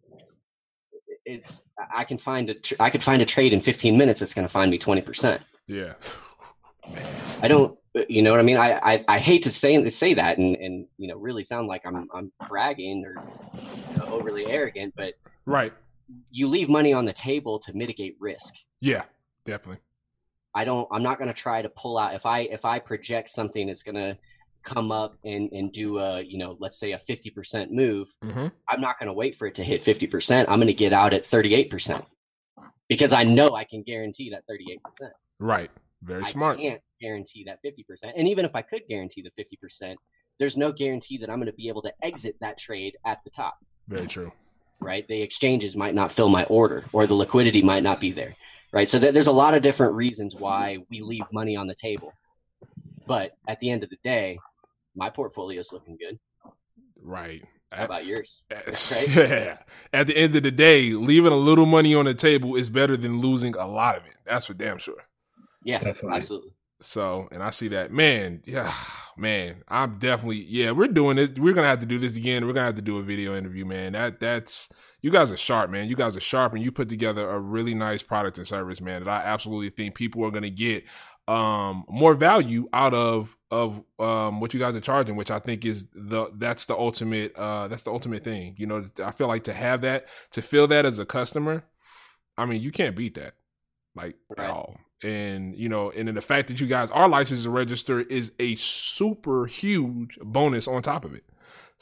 it's. 1.25 1.65
I 1.95 2.05
can 2.05 2.19
find 2.19 2.51
a. 2.51 2.57
I 2.81 2.91
could 2.91 3.03
find 3.03 3.23
a 3.23 3.25
trade 3.25 3.53
in 3.53 3.61
fifteen 3.61 3.97
minutes 3.97 4.21
that's 4.21 4.35
going 4.35 4.47
to 4.47 4.53
find 4.53 4.71
me 4.71 4.79
twenty 4.79 5.03
percent. 5.03 5.43
Yeah. 5.67 5.95
I 7.43 7.49
don't. 7.49 7.79
You 8.09 8.23
know 8.23 8.31
what 8.31 8.41
I 8.41 8.43
mean? 8.43 8.57
I, 8.57 8.81
I, 8.83 9.05
I 9.07 9.19
hate 9.19 9.43
to 9.43 9.51
say 9.51 9.87
say 9.91 10.15
that 10.15 10.39
and, 10.39 10.57
and 10.57 10.87
you 10.97 11.09
know 11.09 11.17
really 11.17 11.43
sound 11.43 11.69
like 11.69 11.83
I'm 11.85 12.09
I'm 12.15 12.33
bragging 12.49 13.05
or 13.05 13.23
you 13.91 13.99
know, 13.99 14.05
overly 14.07 14.47
arrogant, 14.47 14.95
but 14.97 15.15
right. 15.47 15.73
You 16.31 16.47
leave 16.49 16.69
money 16.69 16.93
on 16.93 17.05
the 17.05 17.13
table 17.13 17.59
to 17.61 17.73
mitigate 17.75 18.17
risk. 18.21 18.55
Yeah, 18.81 19.05
definitely. 19.45 19.81
I 20.55 20.65
don't. 20.65 20.87
I'm 20.91 21.03
not 21.03 21.19
going 21.19 21.29
to 21.29 21.35
try 21.35 21.63
to 21.63 21.69
pull 21.71 21.99
out 21.99 22.15
if 22.15 22.27
I 22.27 22.41
if 22.41 22.65
I 22.65 22.79
project 22.79 23.31
something 23.31 23.67
that's 23.67 23.83
going 23.83 23.95
to 23.95 24.19
come 24.63 24.93
up 24.93 25.17
and, 25.25 25.51
and 25.53 25.73
do 25.73 25.99
a 25.99 26.21
you 26.21 26.39
know 26.39 26.57
let's 26.61 26.79
say 26.79 26.93
a 26.93 26.99
50% 26.99 27.71
move 27.71 28.09
mm-hmm. 28.25 28.47
i'm 28.69 28.81
not 28.81 28.99
going 28.99 29.09
to 29.09 29.13
wait 29.13 29.35
for 29.35 29.47
it 29.47 29.55
to 29.57 29.65
hit 29.65 29.83
50% 29.83 30.47
i'm 30.49 30.59
going 30.59 30.67
to 30.67 30.73
get 30.73 30.93
out 30.93 31.13
at 31.13 31.23
38% 31.23 32.05
because 32.89 33.13
i 33.13 33.25
know 33.25 33.55
i 33.55 33.65
can 33.65 33.83
guarantee 33.83 34.31
that 34.31 34.43
38% 34.51 35.11
right. 35.39 35.71
Very 36.03 36.25
smart. 36.25 36.59
i 36.59 36.63
can't 36.63 36.81
guarantee 37.01 37.45
that 37.45 37.59
50% 37.65 38.13
and 38.17 38.29
even 38.29 38.45
if 38.45 38.55
i 38.57 38.63
could 38.63 38.83
guarantee 38.89 39.23
the 39.23 39.31
50% 39.31 39.97
there's 40.39 40.57
no 40.57 40.73
guarantee 40.73 41.19
that 41.19 41.31
i'm 41.31 41.39
going 41.39 41.47
to 41.47 41.53
be 41.53 41.69
able 41.69 41.83
to 41.83 41.93
exit 42.03 42.37
that 42.41 42.59
trade 42.59 42.97
at 43.05 43.23
the 43.25 43.31
top. 43.31 43.59
Very 43.89 44.07
true. 44.07 44.33
Right? 44.81 45.07
The 45.07 45.23
exchanges 45.23 45.77
might 45.77 45.95
not 45.95 46.11
fill 46.11 46.29
my 46.29 46.45
order 46.45 46.85
or 46.93 47.07
the 47.07 47.15
liquidity 47.15 47.63
might 47.63 47.83
not 47.83 48.01
be 48.01 48.11
there. 48.11 48.35
Right? 48.73 48.89
So 48.89 48.99
th- 48.99 49.13
there's 49.13 49.27
a 49.27 49.33
lot 49.33 49.55
of 49.55 49.63
different 49.63 49.95
reasons 49.95 50.35
why 50.35 50.79
we 50.91 51.01
leave 51.01 51.25
money 51.33 51.57
on 51.57 51.67
the 51.67 51.75
table. 51.75 52.13
But 53.07 53.33
at 53.47 53.61
the 53.61 53.71
end 53.71 53.85
of 53.85 53.91
the 53.91 53.99
day 54.03 54.39
my 54.95 55.11
portfolio 55.11 55.61
is 55.61 55.73
looking 55.73 55.97
good. 55.97 56.19
Right. 57.01 57.43
How 57.73 57.87
about 57.87 58.07
yours? 58.07 58.45
Yeah. 59.09 59.59
At 59.93 60.07
the 60.07 60.17
end 60.17 60.37
of 60.37 60.43
the 60.43 60.51
day, 60.51 60.93
leaving 60.93 61.33
a 61.33 61.37
little 61.37 61.67
money 61.67 61.95
on 61.95 62.05
the 62.05 62.15
table 62.15 62.57
is 62.57 62.71
better 62.71 62.97
than 62.97 63.21
losing 63.21 63.57
a 63.57 63.67
lot 63.67 63.97
of 63.97 64.07
it. 64.07 64.17
That's 64.25 64.47
for 64.47 64.55
damn 64.55 64.79
sure. 64.79 65.03
Yeah, 65.65 65.79
definitely. 65.79 66.19
absolutely. 66.19 66.53
So, 66.81 67.29
and 67.31 67.43
I 67.43 67.51
see 67.51 67.69
that, 67.69 67.93
man. 67.93 68.43
Yeah, 68.45 68.73
man. 69.17 69.63
I'm 69.69 69.99
definitely, 69.99 70.43
yeah. 70.43 70.73
We're 70.73 70.89
doing 70.89 71.17
this. 71.17 71.31
We're 71.31 71.55
gonna 71.55 71.69
have 71.69 71.79
to 71.79 71.87
do 71.87 71.99
this 71.99 72.17
again. 72.17 72.47
We're 72.47 72.53
gonna 72.53 72.67
have 72.67 72.75
to 72.77 72.83
do 72.83 72.99
a 72.99 73.03
video 73.03 73.37
interview, 73.37 73.65
man. 73.65 73.93
That 73.93 74.19
that's 74.19 74.69
you 75.03 75.11
guys 75.11 75.33
are 75.33 75.37
sharp, 75.37 75.71
man. 75.71 75.89
You 75.89 75.97
guys 75.97 76.17
are 76.17 76.21
sharp, 76.21 76.55
and 76.55 76.65
you 76.65 76.73
put 76.73 76.89
together 76.89 77.29
a 77.29 77.39
really 77.39 77.75
nice 77.75 78.03
product 78.03 78.39
and 78.39 78.47
service, 78.47 78.81
man. 78.81 79.05
That 79.05 79.11
I 79.11 79.27
absolutely 79.27 79.71
think 79.71 79.95
people 79.95 80.25
are 80.25 80.31
gonna 80.31 80.51
get 80.51 80.85
um 81.29 81.85
more 81.89 82.15
value 82.15 82.67
out 82.73 82.93
of 82.95 83.37
of 83.53 83.81
um 84.01 84.41
what 84.41 84.53
you 84.53 84.59
guys 84.59 84.75
are 84.75 84.81
charging 84.81 85.15
which 85.15 85.31
i 85.31 85.39
think 85.39 85.65
is 85.65 85.87
the 85.95 86.27
that's 86.35 86.65
the 86.65 86.77
ultimate 86.77 87.33
uh 87.37 87.69
that's 87.69 87.85
the 87.85 87.93
ultimate 87.93 88.25
thing 88.25 88.57
you 88.59 88.67
know 88.67 88.85
i 89.05 89.13
feel 89.13 89.29
like 89.29 89.45
to 89.45 89.53
have 89.53 89.83
that 89.83 90.07
to 90.33 90.43
feel 90.43 90.67
that 90.67 90.85
as 90.85 90.99
a 90.99 91.07
customer 91.07 91.63
i 92.37 92.45
mean 92.45 92.61
you 92.61 92.73
can't 92.73 92.97
beat 92.97 93.15
that 93.15 93.35
like 93.95 94.17
right. 94.37 94.47
at 94.47 94.51
all 94.51 94.77
and 95.05 95.55
you 95.57 95.69
know 95.69 95.93
and 95.93 96.09
then 96.09 96.17
the 96.17 96.21
fact 96.21 96.49
that 96.49 96.61
you 96.61 96.67
guys 96.67 96.91
are 96.91 97.09
licensed 97.09 97.45
to 97.45 97.51
register 97.51 98.01
is 98.01 98.33
a 98.41 98.57
super 98.57 99.47
huge 99.47 100.19
bonus 100.23 100.67
on 100.67 100.83
top 100.83 101.05
of 101.05 101.15
it 101.15 101.25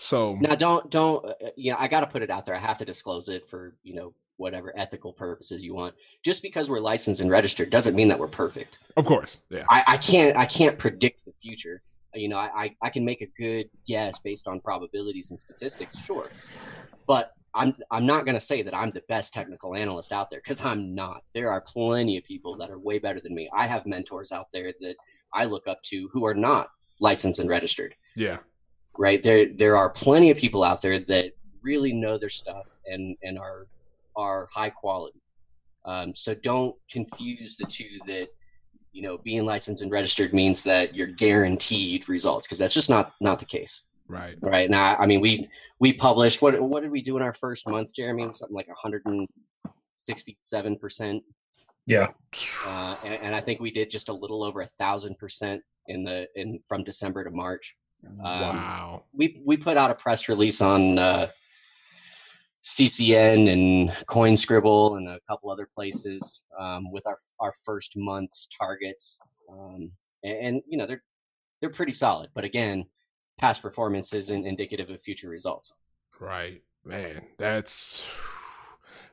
so 0.01 0.36
now 0.40 0.55
don't 0.55 0.90
don't 0.90 1.24
uh, 1.26 1.51
you 1.57 1.70
know 1.70 1.76
i 1.78 1.86
got 1.86 2.01
to 2.01 2.07
put 2.07 2.22
it 2.22 2.30
out 2.30 2.44
there 2.46 2.55
i 2.55 2.59
have 2.59 2.78
to 2.78 2.84
disclose 2.84 3.28
it 3.28 3.44
for 3.44 3.74
you 3.82 3.94
know 3.94 4.14
whatever 4.40 4.72
ethical 4.76 5.12
purposes 5.12 5.62
you 5.62 5.74
want. 5.74 5.94
Just 6.24 6.42
because 6.42 6.70
we're 6.70 6.80
licensed 6.80 7.20
and 7.20 7.30
registered 7.30 7.70
doesn't 7.70 7.94
mean 7.94 8.09
that 8.09 8.18
we're 8.18 8.26
perfect. 8.26 8.78
Of 8.96 9.05
course, 9.05 9.42
yeah. 9.51 9.64
I, 9.68 9.84
I 9.86 9.96
can't 9.98 10.36
I 10.36 10.46
can't 10.46 10.78
predict 10.78 11.24
the 11.24 11.32
future. 11.32 11.82
You 12.14 12.28
know, 12.28 12.38
I, 12.38 12.74
I 12.82 12.90
can 12.90 13.05
make 13.05 13.20
a 13.20 13.28
good 13.38 13.70
guess 13.86 14.18
based 14.18 14.48
on 14.48 14.59
probabilities 14.61 15.30
and 15.30 15.38
statistics, 15.38 15.96
sure, 16.05 16.26
but 17.07 17.32
I'm 17.55 17.76
I'm 17.92 18.05
not 18.05 18.24
going 18.24 18.34
to 18.34 18.40
say 18.40 18.62
that 18.62 18.74
I'm 18.74 18.90
the 18.90 19.03
best 19.09 19.32
technical 19.32 19.76
analyst 19.76 20.11
out 20.11 20.30
there 20.30 20.40
because 20.40 20.64
I'm 20.64 20.94
not. 20.94 21.22
There 21.34 21.53
are 21.53 21.61
plenty 21.61 22.16
of 22.16 22.24
people 22.24 22.57
that 22.57 22.70
are 22.70 22.80
way 22.80 22.98
better 22.98 23.20
than 23.20 23.34
me. 23.34 23.48
I 23.55 23.68
have 23.68 23.86
mentors 23.86 24.32
out 24.32 24.46
there 24.53 24.72
that 24.80 24.96
I 25.32 25.44
look 25.44 25.68
up 25.68 25.80
to 25.84 26.09
who 26.12 26.24
are 26.24 26.34
not 26.34 26.70
licensed 27.01 27.38
and 27.38 27.48
registered. 27.48 27.94
Yeah. 28.16 28.38
Right. 29.01 29.22
There 29.22 29.46
there 29.55 29.78
are 29.78 29.88
plenty 29.88 30.30
of 30.30 30.36
people 30.36 30.62
out 30.62 30.82
there 30.82 30.98
that 30.98 31.32
really 31.62 31.94
know 31.94 32.18
their 32.18 32.28
stuff 32.28 32.76
and 32.84 33.16
and 33.22 33.38
are 33.38 33.66
are 34.14 34.46
high 34.53 34.68
quality. 34.68 35.22
Um, 35.86 36.14
so 36.14 36.34
don't 36.34 36.76
confuse 36.90 37.57
the 37.57 37.64
two 37.64 37.98
that 38.07 38.28
you 38.92 39.01
know 39.01 39.16
being 39.16 39.46
licensed 39.46 39.80
and 39.80 39.90
registered 39.90 40.34
means 40.34 40.62
that 40.64 40.94
you're 40.94 41.07
guaranteed 41.07 42.11
results 42.11 42.46
because 42.46 42.59
that's 42.59 42.74
just 42.74 42.90
not 42.90 43.14
not 43.22 43.38
the 43.38 43.46
case. 43.46 43.80
Right. 44.07 44.36
Right. 44.42 44.68
Now, 44.68 44.96
I 44.98 45.07
mean, 45.07 45.22
we 45.22 45.48
we 45.78 45.94
published 45.94 46.42
what 46.42 46.61
what 46.61 46.82
did 46.82 46.90
we 46.90 47.01
do 47.01 47.16
in 47.16 47.22
our 47.22 47.32
first 47.32 47.66
month, 47.66 47.94
Jeremy? 47.94 48.24
Something 48.34 48.55
like 48.55 48.68
167 48.68 50.76
percent. 50.76 51.22
Yeah. 51.86 52.09
Uh, 52.66 52.96
and, 53.07 53.22
and 53.22 53.34
I 53.34 53.40
think 53.40 53.61
we 53.61 53.70
did 53.70 53.88
just 53.88 54.11
a 54.11 54.12
little 54.12 54.44
over 54.44 54.61
a 54.61 54.66
thousand 54.66 55.16
percent 55.16 55.62
in 55.86 56.05
the 56.05 56.26
in 56.36 56.61
from 56.68 56.84
December 56.84 57.24
to 57.24 57.30
March. 57.30 57.78
Um, 58.07 58.18
wow. 58.18 59.05
we 59.12 59.36
we 59.44 59.57
put 59.57 59.76
out 59.76 59.90
a 59.90 59.94
press 59.94 60.28
release 60.28 60.61
on 60.62 60.98
uh, 60.98 61.28
CCN 62.62 63.53
and 63.53 63.90
CoinScribble 64.07 64.96
and 64.96 65.09
a 65.09 65.18
couple 65.28 65.51
other 65.51 65.68
places 65.72 66.42
um, 66.59 66.90
with 66.90 67.07
our 67.07 67.16
our 67.38 67.53
first 67.64 67.96
month's 67.96 68.46
targets, 68.59 69.18
um, 69.51 69.90
and, 70.22 70.38
and 70.38 70.62
you 70.66 70.78
know 70.78 70.86
they're 70.86 71.03
they're 71.61 71.70
pretty 71.70 71.92
solid. 71.92 72.30
But 72.34 72.44
again, 72.44 72.86
past 73.38 73.62
performance 73.62 74.12
isn't 74.12 74.46
indicative 74.46 74.90
of 74.90 75.01
future 75.01 75.28
results. 75.28 75.74
Right. 76.18 76.62
Man, 76.84 77.22
that's 77.38 78.11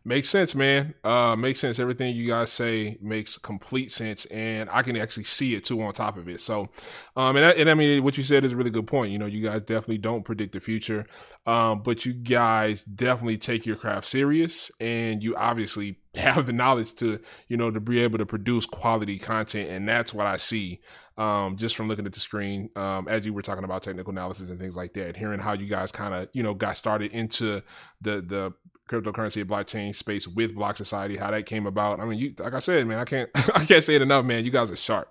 makes 0.08 0.30
sense, 0.30 0.56
man. 0.56 0.96
Uh 1.04 1.36
makes 1.36 1.60
sense. 1.60 1.80
Everything 1.80 2.16
you 2.16 2.28
guys 2.28 2.52
say 2.52 2.98
makes 3.02 3.38
complete 3.38 3.92
sense 3.92 4.26
and 4.28 4.70
I 4.72 4.82
can 4.82 4.96
actually 4.96 5.26
see 5.26 5.54
it 5.54 5.66
too 5.66 5.82
on 5.82 5.94
top 5.94 6.18
of 6.18 6.30
it. 6.30 6.40
So 6.40 6.70
um 7.16 7.36
and 7.36 7.46
I, 7.46 7.52
and 7.52 7.70
I 7.70 7.74
mean 7.74 8.04
what 8.04 8.18
you 8.18 8.24
said 8.24 8.44
is 8.44 8.54
a 8.54 8.58
really 8.58 8.70
good 8.70 8.88
point. 8.88 9.12
You 9.12 9.20
know, 9.20 9.26
you 9.26 9.44
guys 9.44 9.62
definitely 9.62 10.00
don't 10.00 10.24
predict 10.24 10.54
the 10.54 10.60
future. 10.62 11.06
Um 11.46 11.84
but 11.84 12.06
you 12.06 12.14
guys 12.14 12.86
definitely 12.86 13.38
take 13.38 13.66
your 13.66 13.76
craft 13.76 14.08
serious 14.08 14.72
and 14.80 15.22
you 15.22 15.36
obviously 15.36 16.00
have 16.16 16.46
the 16.46 16.54
knowledge 16.54 16.96
to, 16.96 17.20
you 17.48 17.58
know, 17.58 17.70
to 17.70 17.80
be 17.80 18.00
able 18.00 18.18
to 18.18 18.26
produce 18.26 18.66
quality 18.66 19.20
content 19.20 19.70
and 19.70 19.88
that's 19.88 20.14
what 20.14 20.26
I 20.26 20.38
see 20.38 20.80
um, 21.18 21.58
just 21.58 21.76
from 21.76 21.88
looking 21.88 22.06
at 22.06 22.14
the 22.14 22.20
screen 22.20 22.70
um, 22.76 23.08
as 23.08 23.26
you 23.26 23.34
were 23.34 23.42
talking 23.42 23.64
about 23.64 23.82
technical 23.82 24.12
analysis 24.12 24.52
and 24.52 24.60
things 24.60 24.78
like 24.78 24.94
that, 24.94 25.18
hearing 25.18 25.40
how 25.40 25.54
you 25.54 25.66
guys 25.66 25.92
kind 25.92 26.14
of 26.14 26.30
you 26.32 26.44
know 26.44 26.54
got 26.54 26.78
started 26.78 27.12
into 27.12 27.64
the 28.02 28.22
the 28.22 28.54
cryptocurrency 28.88 29.42
and 29.42 29.50
blockchain 29.50 29.94
space 29.94 30.28
with 30.28 30.56
Block 30.56 30.78
Society, 30.78 31.18
how 31.18 31.32
that 31.32 31.46
came 31.46 31.66
about. 31.66 32.00
I 32.00 32.06
mean, 32.06 32.20
you 32.20 32.34
like 32.40 32.54
I 32.54 32.60
said, 32.60 32.86
man, 32.88 33.00
I 33.00 33.06
can't 33.06 33.30
I 33.56 33.66
can't 33.66 33.84
say 33.84 33.96
it 33.96 34.02
enough, 34.02 34.26
man. 34.26 34.46
You 34.46 34.52
guys 34.52 34.72
are 34.72 34.76
sharp, 34.76 35.10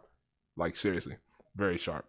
like 0.57 0.77
seriously, 0.77 1.17
very 1.55 1.79
sharp. 1.79 2.07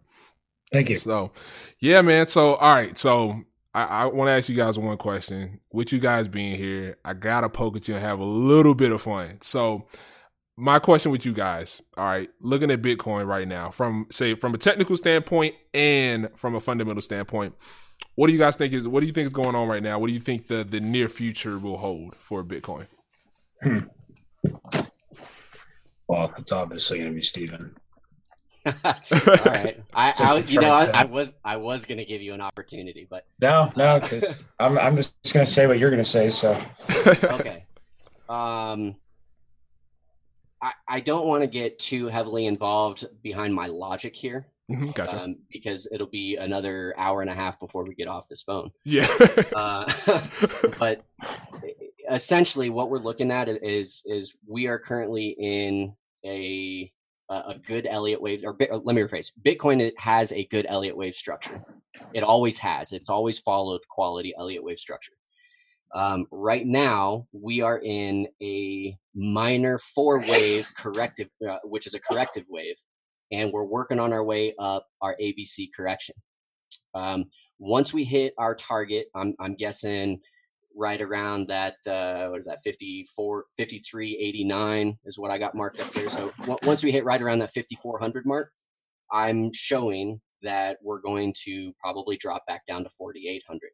Thank 0.72 0.90
you. 0.90 0.96
So, 0.96 1.32
yeah, 1.80 2.02
man. 2.02 2.26
So, 2.26 2.54
all 2.56 2.74
right. 2.74 2.96
So, 2.98 3.42
I, 3.74 3.84
I 3.84 4.06
want 4.06 4.28
to 4.28 4.32
ask 4.32 4.48
you 4.48 4.56
guys 4.56 4.78
one 4.78 4.98
question. 4.98 5.60
With 5.72 5.92
you 5.92 5.98
guys 5.98 6.28
being 6.28 6.56
here, 6.56 6.98
I 7.04 7.14
gotta 7.14 7.48
poke 7.48 7.76
at 7.76 7.88
you 7.88 7.94
and 7.94 8.04
have 8.04 8.20
a 8.20 8.24
little 8.24 8.74
bit 8.74 8.92
of 8.92 9.00
fun. 9.00 9.38
So, 9.40 9.86
my 10.56 10.78
question 10.80 11.12
with 11.12 11.24
you 11.24 11.32
guys, 11.32 11.80
all 11.96 12.04
right, 12.04 12.28
looking 12.40 12.70
at 12.70 12.82
Bitcoin 12.82 13.26
right 13.26 13.46
now, 13.46 13.70
from 13.70 14.06
say 14.10 14.34
from 14.34 14.54
a 14.54 14.58
technical 14.58 14.96
standpoint 14.96 15.54
and 15.72 16.28
from 16.36 16.54
a 16.54 16.60
fundamental 16.60 17.00
standpoint, 17.00 17.54
what 18.18 18.26
do 18.26 18.32
you 18.32 18.38
guys 18.40 18.56
think 18.56 18.72
is 18.72 18.88
what 18.88 18.98
do 18.98 19.06
you 19.06 19.12
think 19.12 19.26
is 19.26 19.32
going 19.32 19.54
on 19.54 19.68
right 19.68 19.80
now? 19.80 20.00
What 20.00 20.08
do 20.08 20.12
you 20.12 20.18
think 20.18 20.48
the 20.48 20.64
the 20.64 20.80
near 20.80 21.08
future 21.08 21.56
will 21.56 21.76
hold 21.76 22.16
for 22.16 22.42
Bitcoin? 22.42 22.86
Hmm. 23.62 23.78
Well, 26.08 26.32
it's 26.36 26.50
obviously 26.50 26.98
going 26.98 27.10
to 27.10 27.14
be 27.14 27.20
Stephen. 27.20 27.76
All 28.66 28.72
right, 29.46 29.80
I, 29.94 30.12
I 30.18 30.44
you 30.48 30.60
know 30.60 30.72
I, 30.72 30.90
I, 30.92 31.04
was 31.04 31.36
I 31.44 31.58
was 31.58 31.84
going 31.84 31.98
to 31.98 32.04
give 32.04 32.20
you 32.20 32.34
an 32.34 32.40
opportunity, 32.40 33.06
but 33.08 33.24
no, 33.40 33.72
no, 33.76 34.00
because 34.00 34.42
I'm 34.58 34.76
I'm 34.78 34.96
just 34.96 35.14
going 35.32 35.46
to 35.46 35.52
say 35.52 35.68
what 35.68 35.78
you're 35.78 35.90
going 35.90 36.02
to 36.02 36.10
say. 36.10 36.28
So 36.28 36.60
okay. 37.06 37.66
Um, 38.28 38.96
I, 40.60 40.72
I 40.88 41.00
don't 41.00 41.28
want 41.28 41.44
to 41.44 41.46
get 41.46 41.78
too 41.78 42.08
heavily 42.08 42.46
involved 42.46 43.06
behind 43.22 43.54
my 43.54 43.68
logic 43.68 44.16
here. 44.16 44.48
Mm-hmm, 44.70 44.90
gotcha. 44.90 45.22
Um, 45.22 45.36
because 45.50 45.88
it'll 45.90 46.08
be 46.08 46.36
another 46.36 46.94
hour 46.98 47.22
and 47.22 47.30
a 47.30 47.34
half 47.34 47.58
before 47.58 47.84
we 47.84 47.94
get 47.94 48.08
off 48.08 48.28
this 48.28 48.42
phone. 48.42 48.70
Yeah. 48.84 49.06
uh, 49.56 49.90
but 50.78 51.04
essentially, 52.10 52.68
what 52.70 52.90
we're 52.90 52.98
looking 52.98 53.30
at 53.30 53.48
is 53.48 54.02
is 54.06 54.36
we 54.46 54.66
are 54.66 54.78
currently 54.78 55.34
in 55.38 55.94
a 56.24 56.92
a 57.30 57.58
good 57.66 57.86
Elliott 57.86 58.22
wave, 58.22 58.42
or, 58.44 58.56
or 58.70 58.78
let 58.78 58.94
me 58.94 59.02
rephrase: 59.02 59.32
Bitcoin 59.44 59.92
has 59.98 60.32
a 60.32 60.46
good 60.46 60.66
Elliott 60.68 60.96
wave 60.96 61.14
structure. 61.14 61.62
It 62.14 62.22
always 62.22 62.58
has. 62.58 62.92
It's 62.92 63.10
always 63.10 63.38
followed 63.38 63.80
quality 63.88 64.34
Elliott 64.38 64.64
wave 64.64 64.78
structure. 64.78 65.12
Um, 65.94 66.26
right 66.30 66.66
now, 66.66 67.26
we 67.32 67.60
are 67.60 67.80
in 67.82 68.28
a 68.42 68.94
minor 69.14 69.78
four 69.78 70.20
wave 70.20 70.70
corrective, 70.76 71.28
uh, 71.48 71.58
which 71.64 71.86
is 71.86 71.94
a 71.94 72.00
corrective 72.00 72.44
wave, 72.48 72.76
and 73.32 73.52
we're 73.52 73.64
working 73.64 74.00
on 74.00 74.12
our 74.12 74.24
way 74.24 74.54
up 74.58 74.86
our 75.00 75.16
ABC 75.20 75.68
correction. 75.74 76.14
Um, 76.94 77.26
once 77.58 77.92
we 77.92 78.04
hit 78.04 78.34
our 78.38 78.54
target, 78.54 79.08
I'm, 79.14 79.34
I'm 79.38 79.54
guessing 79.54 80.20
right 80.74 81.00
around 81.00 81.48
that, 81.48 81.74
uh, 81.86 82.28
what 82.28 82.38
is 82.38 82.46
that, 82.46 82.60
54, 82.64 83.44
5389 83.56 84.98
is 85.04 85.18
what 85.18 85.30
I 85.30 85.38
got 85.38 85.54
marked 85.54 85.80
up 85.80 85.92
there. 85.92 86.08
So 86.08 86.30
w- 86.40 86.58
once 86.62 86.82
we 86.84 86.92
hit 86.92 87.04
right 87.04 87.20
around 87.20 87.40
that 87.40 87.50
5400 87.50 88.24
mark, 88.26 88.50
I'm 89.10 89.52
showing 89.52 90.20
that 90.42 90.78
we're 90.82 91.00
going 91.00 91.34
to 91.44 91.72
probably 91.80 92.16
drop 92.16 92.46
back 92.46 92.64
down 92.66 92.84
to 92.84 92.90
4800. 92.90 93.70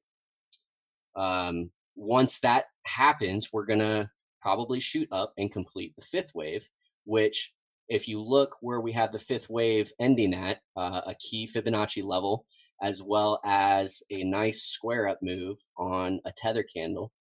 Um, 1.17 1.71
once 1.95 2.41
that 2.41 2.67
happens, 2.87 3.49
we're 3.53 3.67
going 3.67 3.81
to 3.81 4.09
probably 4.41 4.81
shoot 4.81 5.09
up 5.13 5.33
and 5.39 5.53
complete 5.53 5.95
the 5.97 6.05
fifth 6.05 6.33
wave, 6.35 6.69
which 7.07 7.53
if 7.89 8.09
you 8.09 8.21
look 8.21 8.57
where 8.61 8.81
we 8.81 8.93
have 8.93 9.13
the 9.13 9.19
fifth 9.19 9.51
wave 9.51 9.93
ending 10.01 10.35
at, 10.35 10.61
uh, 10.77 11.03
a 11.07 11.15
key 11.17 11.47
Fibonacci 11.47 12.03
level, 12.03 12.45
as 12.83 13.03
well 13.03 13.41
as 13.45 14.03
a 14.11 14.25
nice 14.25 14.63
square 14.63 15.09
up 15.09 15.19
move 15.23 15.57
on 15.77 16.21
a 16.25 16.33
tether 16.33 16.63
candle. 16.63 17.13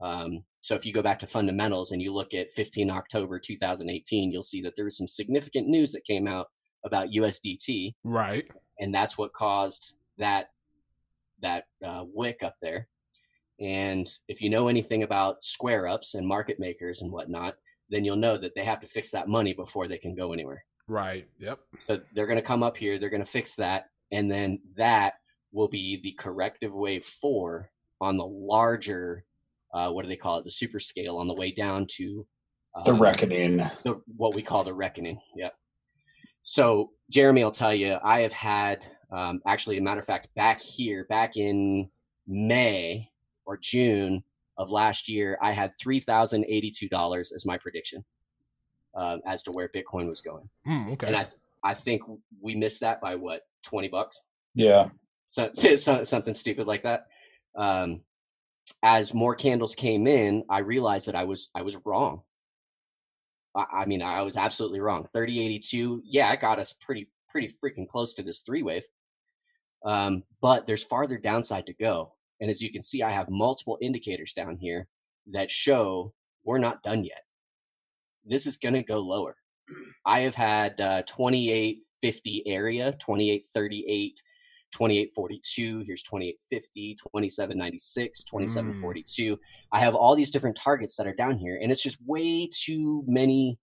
Um, 0.00 0.44
so 0.60 0.74
if 0.74 0.84
you 0.84 0.92
go 0.92 1.02
back 1.02 1.18
to 1.20 1.26
fundamentals 1.26 1.92
and 1.92 2.02
you 2.02 2.12
look 2.12 2.34
at 2.34 2.50
15 2.50 2.90
October 2.90 3.38
2018, 3.38 4.30
you'll 4.30 4.42
see 4.42 4.62
that 4.62 4.74
there 4.76 4.84
was 4.84 4.96
some 4.96 5.08
significant 5.08 5.68
news 5.68 5.92
that 5.92 6.04
came 6.04 6.26
out 6.26 6.48
about 6.84 7.10
USDT. 7.10 7.94
Right. 8.04 8.46
And 8.78 8.92
that's 8.92 9.16
what 9.16 9.32
caused 9.32 9.96
that 10.18 10.48
that 11.40 11.64
uh, 11.84 12.04
wick 12.12 12.42
up 12.42 12.54
there. 12.60 12.86
And 13.60 14.06
if 14.28 14.40
you 14.42 14.50
know 14.50 14.68
anything 14.68 15.02
about 15.02 15.44
square 15.44 15.86
ups 15.86 16.14
and 16.14 16.26
market 16.26 16.58
makers 16.58 17.02
and 17.02 17.12
whatnot, 17.12 17.56
then 17.90 18.04
you'll 18.04 18.16
know 18.16 18.36
that 18.36 18.54
they 18.54 18.64
have 18.64 18.80
to 18.80 18.86
fix 18.86 19.10
that 19.10 19.28
money 19.28 19.52
before 19.52 19.88
they 19.88 19.98
can 19.98 20.14
go 20.14 20.32
anywhere. 20.32 20.64
Right. 20.88 21.28
Yep. 21.38 21.60
So 21.80 21.98
they're 22.14 22.26
going 22.26 22.36
to 22.36 22.42
come 22.42 22.62
up 22.62 22.76
here, 22.76 22.98
they're 22.98 23.10
going 23.10 23.22
to 23.22 23.28
fix 23.28 23.54
that, 23.56 23.86
and 24.10 24.30
then 24.30 24.60
that 24.76 25.14
will 25.52 25.68
be 25.68 26.00
the 26.00 26.12
corrective 26.12 26.72
wave 26.72 27.04
four 27.04 27.70
on 28.00 28.16
the 28.16 28.26
larger, 28.26 29.24
uh, 29.74 29.90
what 29.90 30.02
do 30.02 30.08
they 30.08 30.16
call 30.16 30.38
it, 30.38 30.44
the 30.44 30.50
super 30.50 30.80
scale 30.80 31.16
on 31.16 31.26
the 31.26 31.34
way 31.34 31.50
down 31.50 31.86
to 31.96 32.26
um, 32.74 32.84
the 32.84 32.94
reckoning, 32.94 33.58
the, 33.84 34.00
what 34.16 34.34
we 34.34 34.42
call 34.42 34.64
the 34.64 34.74
reckoning. 34.74 35.18
Yep. 35.36 35.54
So 36.42 36.90
Jeremy 37.10 37.42
I'll 37.42 37.50
tell 37.50 37.74
you, 37.74 37.98
I 38.02 38.20
have 38.20 38.32
had 38.32 38.86
um, 39.10 39.40
actually, 39.46 39.76
a 39.78 39.82
matter 39.82 40.00
of 40.00 40.06
fact, 40.06 40.28
back 40.34 40.60
here, 40.62 41.04
back 41.08 41.36
in 41.36 41.90
May 42.26 43.08
or 43.44 43.56
June, 43.56 44.22
of 44.60 44.70
last 44.70 45.08
year, 45.08 45.38
I 45.40 45.52
had 45.52 45.72
three 45.80 46.00
thousand 46.00 46.44
eighty-two 46.46 46.90
dollars 46.90 47.32
as 47.32 47.46
my 47.46 47.56
prediction 47.56 48.04
uh, 48.94 49.16
as 49.24 49.42
to 49.44 49.52
where 49.52 49.70
Bitcoin 49.70 50.06
was 50.06 50.20
going. 50.20 50.50
Mm, 50.68 50.92
okay, 50.92 51.06
and 51.06 51.16
I 51.16 51.22
th- 51.22 51.48
I 51.64 51.72
think 51.72 52.02
we 52.42 52.54
missed 52.54 52.80
that 52.80 53.00
by 53.00 53.14
what 53.14 53.40
twenty 53.62 53.88
bucks. 53.88 54.20
Yeah, 54.54 54.90
so, 55.28 55.50
so 55.54 56.04
something 56.04 56.34
stupid 56.34 56.66
like 56.66 56.82
that. 56.82 57.06
Um, 57.56 58.02
as 58.82 59.14
more 59.14 59.34
candles 59.34 59.74
came 59.74 60.06
in, 60.06 60.44
I 60.50 60.58
realized 60.58 61.08
that 61.08 61.16
I 61.16 61.24
was 61.24 61.48
I 61.54 61.62
was 61.62 61.78
wrong. 61.86 62.20
I, 63.56 63.64
I 63.72 63.84
mean, 63.86 64.02
I 64.02 64.20
was 64.20 64.36
absolutely 64.36 64.80
wrong. 64.80 65.04
Thirty 65.04 65.40
eighty-two, 65.40 66.02
yeah, 66.04 66.30
it 66.34 66.40
got 66.40 66.58
us 66.58 66.74
pretty 66.74 67.08
pretty 67.30 67.48
freaking 67.48 67.88
close 67.88 68.12
to 68.12 68.22
this 68.22 68.42
three 68.42 68.62
wave. 68.62 68.84
Um, 69.86 70.24
but 70.42 70.66
there's 70.66 70.84
farther 70.84 71.16
downside 71.16 71.64
to 71.64 71.72
go. 71.72 72.12
And 72.40 72.50
as 72.50 72.62
you 72.62 72.72
can 72.72 72.82
see, 72.82 73.02
I 73.02 73.10
have 73.10 73.28
multiple 73.30 73.78
indicators 73.80 74.32
down 74.32 74.56
here 74.56 74.86
that 75.26 75.50
show 75.50 76.12
we're 76.44 76.58
not 76.58 76.82
done 76.82 77.04
yet. 77.04 77.22
This 78.24 78.46
is 78.46 78.56
going 78.56 78.74
to 78.74 78.82
go 78.82 78.98
lower. 78.98 79.36
I 80.04 80.20
have 80.20 80.34
had 80.34 80.80
uh, 80.80 81.02
2850 81.02 82.42
area, 82.46 82.92
2838, 82.92 84.20
2842. 84.72 85.82
Here's 85.86 86.02
2850, 86.02 86.94
2796, 86.94 88.24
2742. 88.24 89.36
Mm. 89.36 89.38
I 89.72 89.80
have 89.80 89.94
all 89.94 90.16
these 90.16 90.30
different 90.30 90.56
targets 90.56 90.96
that 90.96 91.06
are 91.06 91.14
down 91.14 91.36
here, 91.38 91.58
and 91.62 91.70
it's 91.70 91.82
just 91.82 91.98
way 92.06 92.48
too 92.52 93.04
many 93.06 93.58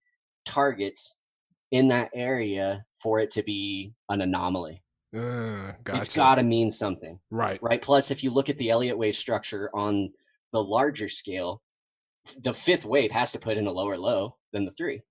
targets 0.46 1.18
in 1.72 1.90
that 1.90 2.10
area 2.14 2.86
for 3.02 3.20
it 3.20 3.32
to 3.32 3.44
be 3.44 3.94
an 4.10 4.22
anomaly. 4.22 4.82
Uh, 5.18 5.74
gotcha. 5.84 6.00
It's 6.00 6.16
got 6.16 6.36
to 6.36 6.44
mean 6.44 6.70
something. 6.70 7.20
Right. 7.32 7.60
Right. 7.62 7.82
Plus, 7.82 8.12
if 8.12 8.24
you 8.24 8.30
look 8.30 8.50
at 8.50 8.58
the 8.58 8.70
Elliott 8.70 8.98
wave 8.98 9.16
structure 9.16 9.70
on 9.74 10.12
the 10.52 10.64
larger 10.64 11.10
scale, 11.10 11.62
the 12.42 12.54
fifth 12.54 12.86
wave 12.86 13.12
has 13.12 13.32
to 13.32 13.40
put 13.40 13.58
in 13.58 13.68
a 13.68 13.72
lower 13.72 13.98
low 13.98 14.36
than 14.54 14.66
the 14.66 14.72
three. 14.72 15.02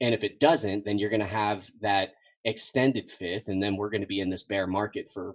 And 0.00 0.14
if 0.14 0.24
it 0.24 0.40
doesn't, 0.40 0.84
then 0.84 0.98
you're 0.98 1.10
going 1.10 1.20
to 1.20 1.26
have 1.26 1.70
that 1.80 2.10
extended 2.44 3.10
fifth, 3.10 3.48
and 3.48 3.62
then 3.62 3.76
we're 3.76 3.90
going 3.90 4.02
to 4.02 4.06
be 4.06 4.20
in 4.20 4.30
this 4.30 4.44
bear 4.44 4.66
market 4.66 5.08
for, 5.12 5.34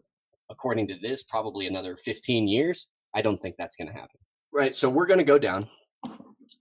according 0.50 0.88
to 0.90 0.98
this, 1.02 1.24
probably 1.24 1.68
another 1.68 1.96
15 1.98 2.48
years. 2.48 2.88
I 3.16 3.22
don't 3.22 3.38
think 3.38 3.56
that's 3.58 3.76
going 3.76 3.88
to 3.88 3.94
happen. 3.94 4.20
Right. 4.54 4.76
So 4.76 4.90
we're 4.90 5.08
going 5.08 5.18
to 5.18 5.24
go 5.24 5.40
down. 5.40 5.66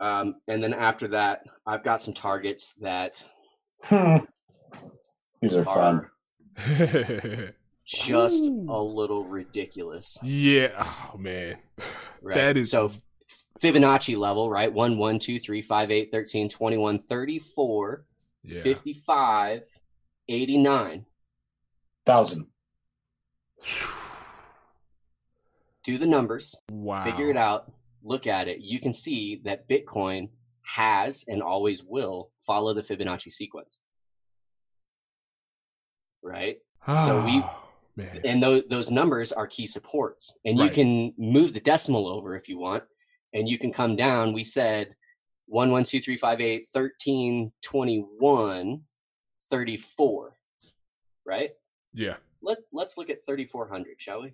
Um, 0.00 0.36
and 0.48 0.62
then 0.62 0.72
after 0.72 1.08
that, 1.08 1.42
I've 1.66 1.84
got 1.84 2.00
some 2.00 2.14
targets 2.14 2.74
that 2.80 3.22
hmm. 3.84 4.18
These 5.42 5.54
are, 5.54 5.66
are 5.68 6.00
fun. 6.56 7.52
Just 7.84 8.44
Ooh. 8.44 8.66
a 8.68 8.80
little 8.82 9.24
ridiculous. 9.26 10.18
yeah. 10.22 10.70
Oh 10.76 11.16
man. 11.18 11.56
Right? 12.22 12.34
That 12.34 12.56
is- 12.58 12.70
so 12.70 12.90
Fibonacci 13.62 14.14
level, 14.16 14.50
right? 14.50 14.70
1, 14.70 14.98
1, 14.98 15.18
2, 15.18 15.38
3, 15.38 15.62
5, 15.62 15.90
8, 15.90 16.10
13, 16.10 16.48
21, 16.50 16.98
34, 16.98 18.04
Yeah. 18.42 18.60
55, 18.62 19.62
89. 20.28 21.06
Thousand. 22.04 22.46
Do 25.82 25.96
the 25.96 26.06
numbers, 26.06 26.54
Wow. 26.70 27.02
figure 27.02 27.30
it 27.30 27.36
out, 27.38 27.70
look 28.02 28.26
at 28.26 28.48
it. 28.48 28.58
You 28.60 28.80
can 28.80 28.92
see 28.92 29.40
that 29.44 29.66
Bitcoin 29.68 30.28
has 30.62 31.24
and 31.26 31.42
always 31.42 31.82
will 31.82 32.30
follow 32.38 32.74
the 32.74 32.82
Fibonacci 32.82 33.30
sequence. 33.30 33.80
Right? 36.22 36.58
So 36.86 37.24
we- 37.24 37.40
Ah, 37.42 37.68
man. 37.96 38.20
and 38.24 38.42
those 38.42 38.62
those 38.68 38.90
numbers 38.90 39.32
are 39.32 39.46
key 39.46 39.66
supports 39.66 40.34
and 40.44 40.58
you 40.58 40.64
can 40.70 41.12
move 41.18 41.52
the 41.52 41.60
decimal 41.60 42.08
over 42.08 42.34
if 42.34 42.48
you 42.48 42.58
want 42.58 42.84
and 43.34 43.48
you 43.48 43.58
can 43.58 43.72
come 43.72 43.96
down 43.96 44.32
we 44.32 44.42
said 44.44 44.94
1 45.46 45.70
1 45.70 45.84
2 45.84 46.00
3 46.00 46.16
5 46.16 46.40
8 46.40 46.64
13 46.64 47.52
21 47.62 48.82
34 49.50 50.36
right 51.26 51.50
yeah. 51.92 52.16
Let, 52.42 52.58
let's 52.72 52.96
look 52.96 53.10
at 53.10 53.18
3400 53.20 54.00
shall 54.00 54.22
we 54.22 54.32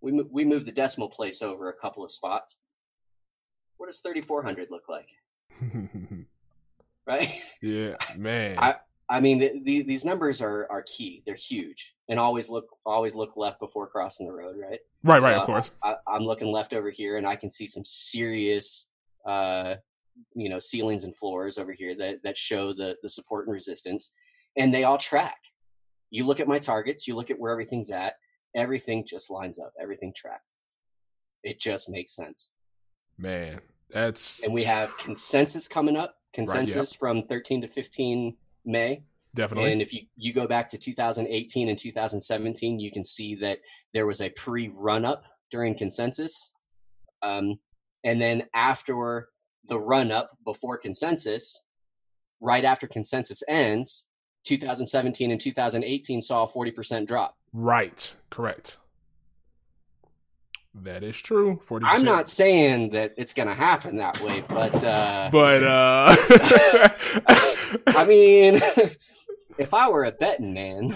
we, 0.00 0.22
we 0.30 0.44
moved 0.44 0.66
the 0.66 0.72
decimal 0.72 1.08
place 1.08 1.42
over 1.42 1.68
a 1.68 1.74
couple 1.76 2.02
of 2.04 2.10
spots 2.10 2.56
what 3.76 3.86
does 3.86 4.00
3400 4.00 4.70
look 4.70 4.88
like 4.88 5.10
right 7.06 7.28
yeah, 7.62 7.94
man. 8.18 8.58
I- 8.58 8.76
I 9.08 9.20
mean, 9.20 9.38
the, 9.38 9.60
the, 9.62 9.82
these 9.82 10.04
numbers 10.04 10.42
are 10.42 10.66
are 10.70 10.82
key. 10.82 11.22
They're 11.24 11.36
huge, 11.36 11.94
and 12.08 12.18
always 12.18 12.48
look 12.48 12.68
always 12.84 13.14
look 13.14 13.36
left 13.36 13.60
before 13.60 13.86
crossing 13.86 14.26
the 14.26 14.32
road. 14.32 14.56
Right. 14.58 14.80
right, 15.04 15.22
right, 15.22 15.34
so 15.34 15.40
of 15.40 15.46
course. 15.46 15.72
I, 15.82 15.94
I'm 16.08 16.22
looking 16.22 16.50
left 16.50 16.72
over 16.72 16.90
here, 16.90 17.16
and 17.16 17.26
I 17.26 17.36
can 17.36 17.48
see 17.48 17.66
some 17.66 17.84
serious, 17.84 18.88
uh, 19.24 19.76
you 20.34 20.48
know, 20.48 20.58
ceilings 20.58 21.04
and 21.04 21.14
floors 21.14 21.56
over 21.56 21.72
here 21.72 21.94
that 21.96 22.22
that 22.24 22.36
show 22.36 22.72
the 22.72 22.96
the 23.02 23.08
support 23.08 23.46
and 23.46 23.52
resistance, 23.52 24.12
and 24.56 24.74
they 24.74 24.84
all 24.84 24.98
track. 24.98 25.38
You 26.10 26.24
look 26.24 26.40
at 26.40 26.48
my 26.48 26.58
targets. 26.58 27.06
You 27.06 27.14
look 27.14 27.30
at 27.30 27.38
where 27.38 27.52
everything's 27.52 27.90
at. 27.90 28.14
Everything 28.56 29.04
just 29.06 29.30
lines 29.30 29.58
up. 29.58 29.72
Everything 29.80 30.12
tracks. 30.16 30.56
It 31.44 31.60
just 31.60 31.88
makes 31.88 32.14
sense. 32.16 32.50
Man. 33.18 33.60
That's 33.90 34.42
And 34.44 34.52
we 34.52 34.64
have 34.64 34.96
consensus 34.98 35.68
coming 35.68 35.96
up. 35.96 36.16
Consensus 36.34 36.92
from 36.92 37.22
13 37.22 37.62
to 37.62 37.68
15 37.68 38.36
May. 38.66 39.02
definitely 39.34 39.72
And 39.72 39.82
if 39.82 39.92
you, 39.92 40.02
you 40.16 40.32
go 40.32 40.46
back 40.46 40.68
to 40.68 40.78
2018 40.78 41.68
and 41.68 41.78
2017, 41.78 42.80
you 42.80 42.90
can 42.90 43.04
see 43.04 43.34
that 43.36 43.58
there 43.94 44.06
was 44.06 44.20
a 44.20 44.30
pre 44.30 44.70
run 44.80 45.04
up 45.04 45.24
during 45.50 45.76
consensus. 45.76 46.52
Um, 47.22 47.58
and 48.04 48.20
then 48.20 48.44
after 48.54 49.28
the 49.68 49.78
run 49.78 50.12
up 50.12 50.30
before 50.44 50.78
consensus, 50.78 51.60
right 52.40 52.64
after 52.64 52.86
consensus 52.86 53.42
ends, 53.48 54.06
2017 54.44 55.30
and 55.30 55.40
2018 55.40 56.22
saw 56.22 56.44
a 56.44 56.48
40% 56.48 57.06
drop. 57.06 57.36
right. 57.52 58.16
Correct. 58.30 58.78
That 60.82 61.02
is 61.02 61.20
true. 61.20 61.60
40%. 61.66 61.80
I'm 61.84 62.04
not 62.04 62.28
saying 62.28 62.90
that 62.90 63.14
it's 63.16 63.32
going 63.32 63.48
to 63.48 63.54
happen 63.54 63.96
that 63.96 64.20
way, 64.20 64.44
but 64.46 64.84
uh, 64.84 65.30
but 65.32 65.62
uh 65.62 66.14
I 67.86 68.04
mean, 68.06 68.54
if 69.58 69.74
I 69.74 69.88
were 69.88 70.04
a 70.04 70.12
betting 70.12 70.54
man, 70.54 70.92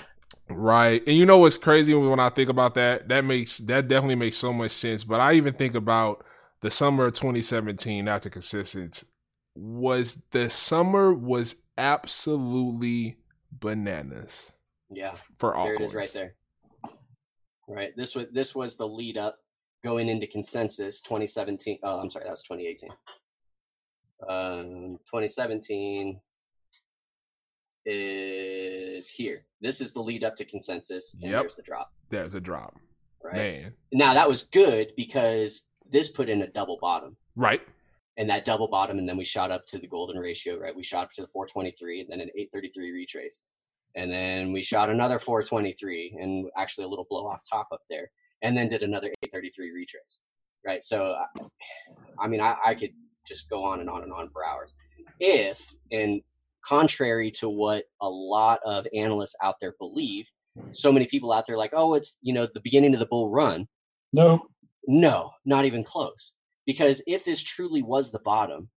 Right. 0.50 1.06
And 1.06 1.16
you 1.16 1.26
know 1.26 1.38
what's 1.38 1.56
crazy 1.56 1.94
when 1.94 2.20
I 2.20 2.28
think 2.28 2.50
about 2.50 2.74
that? 2.74 3.08
That 3.08 3.24
makes 3.24 3.58
that 3.58 3.88
definitely 3.88 4.16
makes 4.16 4.36
so 4.36 4.52
much 4.52 4.72
sense. 4.72 5.04
But 5.04 5.20
I 5.20 5.34
even 5.34 5.54
think 5.54 5.74
about 5.74 6.24
the 6.60 6.70
summer 6.70 7.06
of 7.06 7.14
2017 7.14 8.08
after 8.08 8.30
consensus 8.30 9.04
was 9.54 10.22
the 10.32 10.50
summer 10.50 11.14
was 11.14 11.62
absolutely 11.78 13.16
bananas 13.52 14.62
yeah, 14.90 15.14
for 15.38 15.54
all 15.54 15.66
there 15.66 15.74
it 15.74 15.80
is 15.80 15.94
right 15.94 16.10
there. 16.12 16.34
Right. 17.68 17.96
This 17.96 18.14
was 18.14 18.26
this 18.32 18.54
was 18.54 18.76
the 18.76 18.88
lead 18.88 19.16
up 19.16 19.38
going 19.82 20.08
into 20.08 20.26
consensus 20.26 21.00
2017. 21.00 21.78
Oh, 21.82 22.00
I'm 22.00 22.10
sorry, 22.10 22.24
that 22.24 22.30
was 22.30 22.42
2018. 22.42 22.90
Um, 24.28 24.98
2017 25.06 26.20
is 27.86 29.08
here. 29.08 29.44
This 29.60 29.80
is 29.80 29.92
the 29.92 30.00
lead 30.00 30.24
up 30.24 30.36
to 30.36 30.44
consensus, 30.44 31.14
and 31.14 31.22
Yep. 31.30 31.40
there's 31.42 31.56
the 31.56 31.62
drop. 31.62 31.92
There's 32.10 32.34
a 32.34 32.40
drop. 32.40 32.76
Right 33.22 33.34
Man. 33.62 33.74
now, 33.92 34.14
that 34.14 34.28
was 34.28 34.44
good 34.44 34.92
because 34.96 35.66
this 35.90 36.08
put 36.10 36.28
in 36.30 36.42
a 36.42 36.46
double 36.46 36.78
bottom. 36.80 37.16
Right. 37.36 37.62
and 38.16 38.28
that 38.28 38.44
double 38.44 38.68
bottom, 38.68 38.98
and 38.98 39.08
then 39.08 39.16
we 39.16 39.24
shot 39.24 39.50
up 39.50 39.64
to 39.66 39.78
the 39.78 39.86
golden 39.86 40.18
ratio, 40.18 40.58
right? 40.58 40.76
We 40.76 40.82
shot 40.82 41.04
up 41.04 41.10
to 41.12 41.22
the 41.22 41.26
423, 41.28 42.00
and 42.02 42.10
then 42.10 42.20
an 42.20 42.28
833 42.34 42.90
retrace, 42.90 43.40
and 43.94 44.10
then 44.10 44.52
we 44.52 44.62
shot 44.62 44.90
another 44.90 45.18
423, 45.18 46.18
and 46.20 46.50
actually 46.56 46.84
a 46.84 46.88
little 46.88 47.06
blow 47.08 47.26
off 47.26 47.40
top 47.48 47.68
up 47.72 47.80
there, 47.88 48.10
and 48.42 48.56
then 48.56 48.68
did 48.68 48.82
another 48.82 49.08
833 49.22 49.70
retrace, 49.72 50.20
right? 50.66 50.82
So, 50.82 51.14
I- 51.14 51.44
I 52.18 52.28
mean, 52.28 52.40
I, 52.40 52.56
I 52.64 52.74
could 52.74 52.90
just 53.26 53.48
go 53.48 53.64
on 53.64 53.80
and 53.80 53.88
on 53.88 54.02
and 54.02 54.12
on 54.12 54.28
for 54.30 54.44
hours. 54.44 54.72
If, 55.18 55.66
and 55.90 56.20
contrary 56.64 57.30
to 57.32 57.48
what 57.48 57.84
a 58.00 58.08
lot 58.08 58.60
of 58.64 58.86
analysts 58.94 59.36
out 59.42 59.54
there 59.60 59.74
believe, 59.78 60.30
so 60.72 60.92
many 60.92 61.06
people 61.06 61.32
out 61.32 61.46
there 61.46 61.56
like, 61.56 61.72
oh, 61.74 61.94
it's 61.94 62.18
you 62.22 62.34
know 62.34 62.46
the 62.52 62.60
beginning 62.60 62.92
of 62.94 63.00
the 63.00 63.06
bull 63.06 63.30
run. 63.30 63.66
No. 64.12 64.42
No, 64.86 65.30
not 65.44 65.64
even 65.64 65.82
close. 65.84 66.32
Because 66.66 67.02
if 67.06 67.24
this 67.24 67.42
truly 67.42 67.82
was 67.82 68.10
the 68.10 68.18
bottom, 68.20 68.68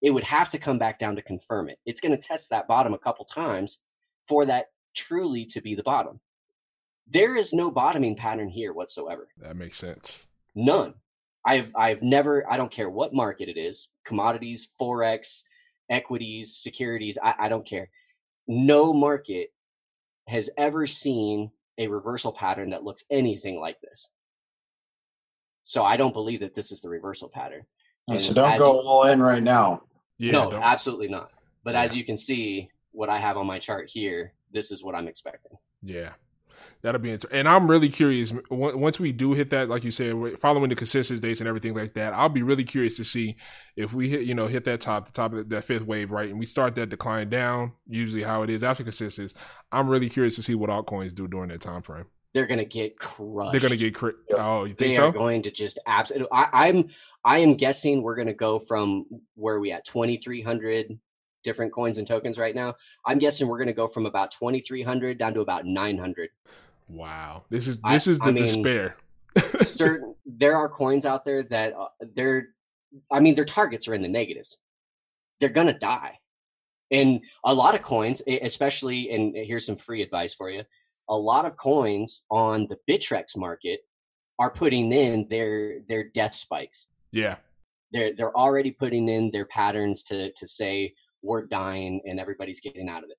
it 0.00 0.10
would 0.10 0.24
have 0.24 0.48
to 0.50 0.58
come 0.58 0.78
back 0.78 0.98
down 0.98 1.16
to 1.16 1.22
confirm 1.22 1.68
it. 1.68 1.78
It's 1.86 2.00
going 2.00 2.16
to 2.16 2.20
test 2.28 2.50
that 2.50 2.68
bottom 2.68 2.94
a 2.94 2.98
couple 2.98 3.24
times 3.24 3.80
for 4.26 4.44
that 4.46 4.66
truly 4.94 5.44
to 5.46 5.60
be 5.60 5.74
the 5.74 5.82
bottom. 5.82 6.20
There 7.12 7.36
is 7.36 7.52
no 7.52 7.70
bottoming 7.70 8.16
pattern 8.16 8.48
here 8.48 8.72
whatsoever. 8.72 9.28
That 9.38 9.56
makes 9.56 9.76
sense. 9.76 10.28
None. 10.54 10.94
I've 11.44 11.72
I've 11.76 12.02
never 12.02 12.50
I 12.50 12.56
don't 12.56 12.70
care 12.70 12.88
what 12.88 13.12
market 13.14 13.48
it 13.48 13.58
is, 13.58 13.88
commodities, 14.04 14.68
forex, 14.80 15.42
equities, 15.90 16.54
securities, 16.56 17.18
I, 17.22 17.34
I 17.38 17.48
don't 17.48 17.66
care. 17.66 17.88
No 18.46 18.92
market 18.92 19.48
has 20.28 20.48
ever 20.56 20.86
seen 20.86 21.50
a 21.78 21.88
reversal 21.88 22.32
pattern 22.32 22.70
that 22.70 22.84
looks 22.84 23.04
anything 23.10 23.58
like 23.58 23.80
this. 23.80 24.08
So 25.64 25.84
I 25.84 25.96
don't 25.96 26.14
believe 26.14 26.40
that 26.40 26.54
this 26.54 26.72
is 26.72 26.80
the 26.80 26.88
reversal 26.88 27.28
pattern. 27.28 27.62
So 28.18 28.32
don't 28.34 28.58
go 28.58 28.80
you- 28.82 28.88
all 28.88 29.04
in 29.06 29.20
right 29.20 29.42
now. 29.42 29.82
Yeah. 30.18 30.32
no, 30.32 30.50
don't- 30.50 30.62
absolutely 30.62 31.08
not. 31.08 31.32
But 31.64 31.74
as 31.76 31.96
you 31.96 32.04
can 32.04 32.16
see, 32.18 32.68
what 32.90 33.08
I 33.08 33.18
have 33.18 33.36
on 33.38 33.46
my 33.46 33.58
chart 33.58 33.88
here, 33.88 34.32
this 34.52 34.70
is 34.72 34.82
what 34.84 34.94
I'm 34.94 35.08
expecting. 35.08 35.52
Yeah. 35.82 36.12
That'll 36.82 37.00
be 37.00 37.10
interesting. 37.10 37.38
And 37.38 37.48
I'm 37.48 37.70
really 37.70 37.88
curious. 37.88 38.32
Once 38.50 38.98
we 38.98 39.12
do 39.12 39.32
hit 39.32 39.50
that, 39.50 39.68
like 39.68 39.84
you 39.84 39.90
said, 39.90 40.38
following 40.38 40.68
the 40.68 40.74
consensus 40.74 41.20
dates 41.20 41.40
and 41.40 41.48
everything 41.48 41.74
like 41.74 41.94
that, 41.94 42.12
I'll 42.12 42.28
be 42.28 42.42
really 42.42 42.64
curious 42.64 42.96
to 42.96 43.04
see 43.04 43.36
if 43.76 43.94
we 43.94 44.08
hit, 44.08 44.22
you 44.22 44.34
know, 44.34 44.46
hit 44.46 44.64
that 44.64 44.80
top, 44.80 45.06
the 45.06 45.12
top 45.12 45.32
of 45.32 45.48
that 45.48 45.64
fifth 45.64 45.86
wave, 45.86 46.10
right? 46.10 46.28
And 46.28 46.38
we 46.38 46.46
start 46.46 46.74
that 46.74 46.88
decline 46.88 47.28
down, 47.28 47.72
usually 47.86 48.22
how 48.22 48.42
it 48.42 48.50
is 48.50 48.64
after 48.64 48.82
consensus. 48.82 49.34
I'm 49.70 49.88
really 49.88 50.08
curious 50.08 50.36
to 50.36 50.42
see 50.42 50.54
what 50.54 50.70
altcoins 50.70 51.14
do 51.14 51.28
during 51.28 51.50
that 51.50 51.60
time 51.60 51.82
frame. 51.82 52.06
They're 52.34 52.46
gonna 52.46 52.64
get 52.64 52.98
crushed. 52.98 53.52
They're 53.52 53.60
going 53.60 53.78
to 53.78 53.90
get. 53.90 54.02
Yep. 54.02 54.38
Oh, 54.38 54.64
you 54.64 54.68
think 54.68 54.78
they 54.78 54.90
think 54.96 55.00
are 55.00 55.12
going 55.12 55.42
to 55.42 55.50
just 55.50 55.78
absolutely. 55.86 56.28
I, 56.32 56.68
I'm 56.68 56.84
I 57.24 57.38
am 57.38 57.56
guessing 57.56 58.02
we're 58.02 58.14
going 58.14 58.28
to 58.28 58.34
go 58.34 58.58
from 58.58 59.04
where 59.34 59.60
we 59.60 59.70
at 59.70 59.84
2,300 59.84 60.98
different 61.42 61.72
coins 61.72 61.98
and 61.98 62.06
tokens 62.06 62.38
right 62.38 62.54
now. 62.54 62.74
I'm 63.06 63.18
guessing 63.18 63.48
we're 63.48 63.58
going 63.58 63.66
to 63.68 63.72
go 63.72 63.86
from 63.86 64.06
about 64.06 64.30
2,300 64.32 65.18
down 65.18 65.34
to 65.34 65.40
about 65.40 65.64
900. 65.66 66.30
Wow. 66.88 67.44
This 67.50 67.68
is 67.68 67.80
I- 67.84 67.92
this 67.94 68.06
is 68.06 68.18
the 68.18 68.30
I 68.30 68.32
mean- 68.32 68.42
despair. 68.44 68.96
Certain 69.60 70.14
there 70.26 70.56
are 70.56 70.68
coins 70.68 71.06
out 71.06 71.24
there 71.24 71.42
that 71.44 71.72
uh, 71.72 71.88
they're, 72.14 72.48
I 73.10 73.20
mean, 73.20 73.34
their 73.34 73.46
targets 73.46 73.88
are 73.88 73.94
in 73.94 74.02
the 74.02 74.08
negatives. 74.08 74.58
They're 75.40 75.48
going 75.48 75.68
to 75.68 75.78
die, 75.78 76.18
and 76.90 77.24
a 77.44 77.54
lot 77.54 77.74
of 77.74 77.80
coins, 77.82 78.20
especially, 78.28 79.10
and 79.10 79.34
here's 79.34 79.64
some 79.66 79.76
free 79.76 80.02
advice 80.02 80.34
for 80.34 80.50
you. 80.50 80.62
A 81.08 81.16
lot 81.16 81.46
of 81.46 81.56
coins 81.56 82.22
on 82.30 82.68
the 82.68 82.76
Bittrex 82.88 83.34
market 83.36 83.80
are 84.38 84.50
putting 84.52 84.92
in 84.92 85.26
their 85.30 85.80
their 85.88 86.04
death 86.04 86.34
spikes. 86.34 86.88
yeah. 87.10 87.36
they're 87.92 88.14
they're 88.14 88.36
already 88.36 88.70
putting 88.70 89.08
in 89.08 89.30
their 89.30 89.46
patterns 89.46 90.02
to 90.04 90.30
to 90.32 90.46
say 90.46 90.92
we're 91.22 91.46
dying 91.46 92.00
and 92.04 92.20
everybody's 92.20 92.60
getting 92.60 92.88
out 92.88 93.04
of 93.04 93.10
it. 93.10 93.16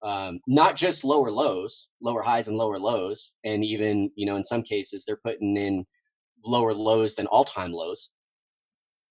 Um, 0.00 0.40
not 0.46 0.76
just 0.76 1.04
lower 1.04 1.30
lows, 1.30 1.88
lower 2.00 2.22
highs 2.22 2.48
and 2.48 2.56
lower 2.56 2.78
lows, 2.78 3.34
and 3.44 3.64
even 3.64 4.10
you 4.14 4.26
know 4.26 4.36
in 4.36 4.44
some 4.44 4.62
cases 4.62 5.04
they're 5.04 5.16
putting 5.16 5.56
in 5.56 5.86
lower 6.44 6.72
lows 6.72 7.14
than 7.16 7.26
all 7.26 7.44
time 7.44 7.72
lows. 7.72 8.10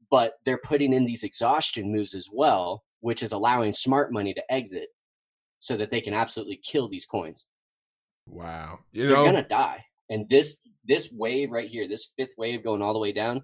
But 0.10 0.36
they're 0.45 0.60
putting 0.64 0.94
in 0.94 1.06
these 1.06 1.24
exhaustion 1.24 1.91
moves 1.91 2.15
as 2.15 2.30
well, 2.32 2.84
which 3.02 3.22
is 3.22 3.34
allowing 3.34 3.74
smart 3.74 4.14
money 4.14 4.34
to 4.34 4.53
exit 4.53 4.88
so 5.60 5.76
that 5.76 5.91
they 5.91 5.99
can 5.99 6.14
absolutely 6.14 6.61
kill 6.64 6.88
these 6.88 7.06
coins. 7.06 7.48
Wow. 8.26 8.80
You 8.91 9.07
They're 9.07 9.18
know, 9.18 9.26
gonna 9.26 9.48
die. 9.48 9.84
And 10.10 10.30
this 10.30 10.69
this 10.86 11.11
wave 11.11 11.52
right 11.52 11.68
here, 11.68 11.88
this 11.88 12.14
fifth 12.18 12.36
wave 12.38 12.64
going 12.64 12.82
all 12.82 12.94
the 12.94 12.99
way 12.99 13.11
down, 13.11 13.44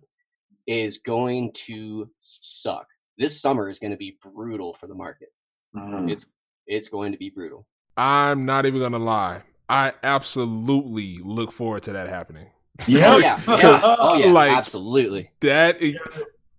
is 0.68 1.00
going 1.00 1.52
to 1.66 2.10
suck. 2.20 2.88
This 3.18 3.40
summer 3.41 3.69
is 3.69 3.80
going 3.80 3.91
to 3.91 3.98
be 3.98 4.18
brutal 4.22 4.73
for 4.73 4.88
the 4.88 4.95
market. 4.95 5.30
Mhm. 5.76 6.11
It's 6.11 6.31
it's 6.68 6.88
going 6.90 7.11
to 7.11 7.18
be 7.18 7.30
brutal. 7.30 7.68
I'm 7.98 8.45
not 8.45 8.65
even 8.65 8.80
gonna 8.81 8.98
lie. 8.99 9.41
I 9.69 9.94
absolutely 10.03 11.19
look 11.23 11.52
forward 11.52 11.84
to 11.84 11.94
that 11.94 12.07
happening. 12.10 12.48
Yeah. 12.88 13.14
Oh 13.14 13.18
yeah, 13.19 13.40
yeah. 13.48 13.81
oh 13.99 14.18
yeah, 14.18 14.31
Like- 14.31 14.52
absolutely. 14.52 15.30
that 15.41 15.80
is, 15.81 15.95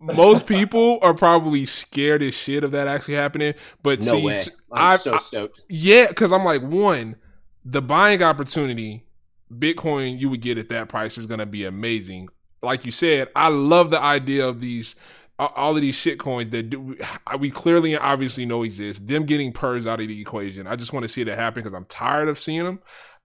most 0.00 0.46
people 0.46 0.98
are 1.02 1.14
probably 1.14 1.64
scared 1.64 2.22
as 2.22 2.36
shit 2.36 2.62
of 2.62 2.70
that 2.72 2.86
actually 2.86 3.14
happening. 3.14 3.54
But 3.82 4.00
No 4.00 4.04
see, 4.12 4.22
way. 4.24 4.38
t- 4.38 4.50
I'm 4.72 4.92
I- 4.92 4.96
so 4.96 5.14
I- 5.14 5.18
stoked. 5.18 5.62
yeah, 5.68 6.06
because 6.08 6.32
I'm 6.32 6.44
like 6.44 6.62
one, 6.62 7.16
the 7.64 7.82
buying 7.82 8.22
opportunity, 8.22 9.06
Bitcoin 9.52 10.18
you 10.20 10.28
would 10.30 10.40
get 10.40 10.56
at 10.58 10.68
that 10.68 10.88
price 10.88 11.18
is 11.18 11.26
gonna 11.26 11.46
be 11.46 11.64
amazing. 11.64 12.28
Like 12.62 12.84
you 12.84 12.92
said, 12.92 13.28
I 13.34 13.48
love 13.48 13.90
the 13.90 14.00
idea 14.00 14.46
of 14.46 14.60
these. 14.60 14.94
A- 15.38 15.46
All 15.48 15.74
of 15.74 15.80
these 15.80 15.94
shit 15.96 16.18
coins 16.18 16.50
that 16.50 16.70
do, 16.70 16.96
we 17.38 17.50
clearly 17.50 17.94
and 17.94 18.02
obviously 18.02 18.46
know 18.46 18.62
exist, 18.62 19.06
them 19.06 19.24
getting 19.24 19.52
purged 19.52 19.86
out 19.86 20.00
of 20.00 20.08
the 20.08 20.20
equation. 20.20 20.66
I 20.66 20.76
just 20.76 20.92
want 20.92 21.04
to 21.04 21.08
see 21.08 21.24
that 21.24 21.36
happen 21.36 21.62
because 21.62 21.74
I'm 21.74 21.86
tired 21.86 22.28
of 22.28 22.38
seeing 22.38 22.64
them. 22.64 22.80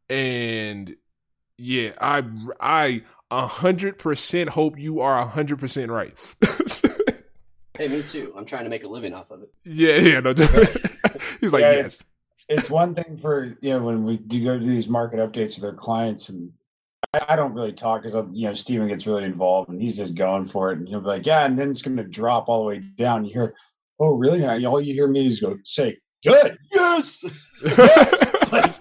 And 0.10 0.95
yeah, 1.57 1.91
I 2.02 2.23
I 2.60 3.03
a 3.30 3.45
hundred 3.45 3.98
percent 3.99 4.49
hope 4.49 4.80
you 4.80 5.02
are 5.02 5.19
a 5.19 5.26
hundred 5.26 5.60
percent 5.60 5.91
right. 5.91 6.14
Hey, 7.77 7.88
me 7.88 8.02
too. 8.03 8.34
I'm 8.36 8.44
trying 8.45 8.65
to 8.65 8.69
make 8.69 8.84
a 8.84 8.88
living 8.90 9.14
off 9.14 9.31
of 9.31 9.41
it. 9.44 9.53
yeah, 9.64 9.95
yeah. 9.98 10.19
No, 10.19 10.34
he's 11.40 11.53
like 11.53 11.61
Yeah, 11.61 11.72
yes. 11.72 12.03
it's 12.49 12.69
one 12.69 12.94
thing 12.94 13.18
for 13.22 13.57
you 13.61 13.69
know 13.69 13.84
when 13.84 14.03
we 14.03 14.18
do 14.18 14.44
go 14.44 14.60
to 14.60 14.65
these 14.65 14.88
market 14.90 15.19
updates 15.19 15.56
with 15.56 15.64
our 15.64 15.73
clients 15.73 16.27
and 16.30 16.52
I, 17.13 17.35
don't 17.35 17.53
really 17.53 17.73
talk 17.73 18.03
because 18.03 18.15
you 18.31 18.47
know 18.47 18.53
Stephen 18.53 18.88
gets 18.88 19.07
really 19.07 19.23
involved 19.23 19.69
and 19.69 19.81
he's 19.81 19.97
just 19.97 20.15
going 20.15 20.45
for 20.45 20.71
it 20.71 20.80
and 20.80 20.88
he'll 20.88 21.01
be 21.01 21.07
like 21.07 21.26
yeah 21.26 21.45
and 21.45 21.57
then 21.57 21.69
it's 21.69 21.81
going 21.81 21.97
to 21.97 22.03
drop 22.03 22.49
all 22.49 22.61
the 22.61 22.67
way 22.67 22.80
down. 22.97 23.26
You 23.26 23.34
hear 23.34 23.55
oh 23.99 24.15
really? 24.15 24.43
And 24.43 24.65
all 24.65 24.81
you 24.81 24.93
hear 24.93 25.07
me 25.07 25.26
is 25.26 25.39
go 25.39 25.57
say 25.63 25.97
good 26.26 26.57
Yes. 26.71 27.26
like, 28.51 28.76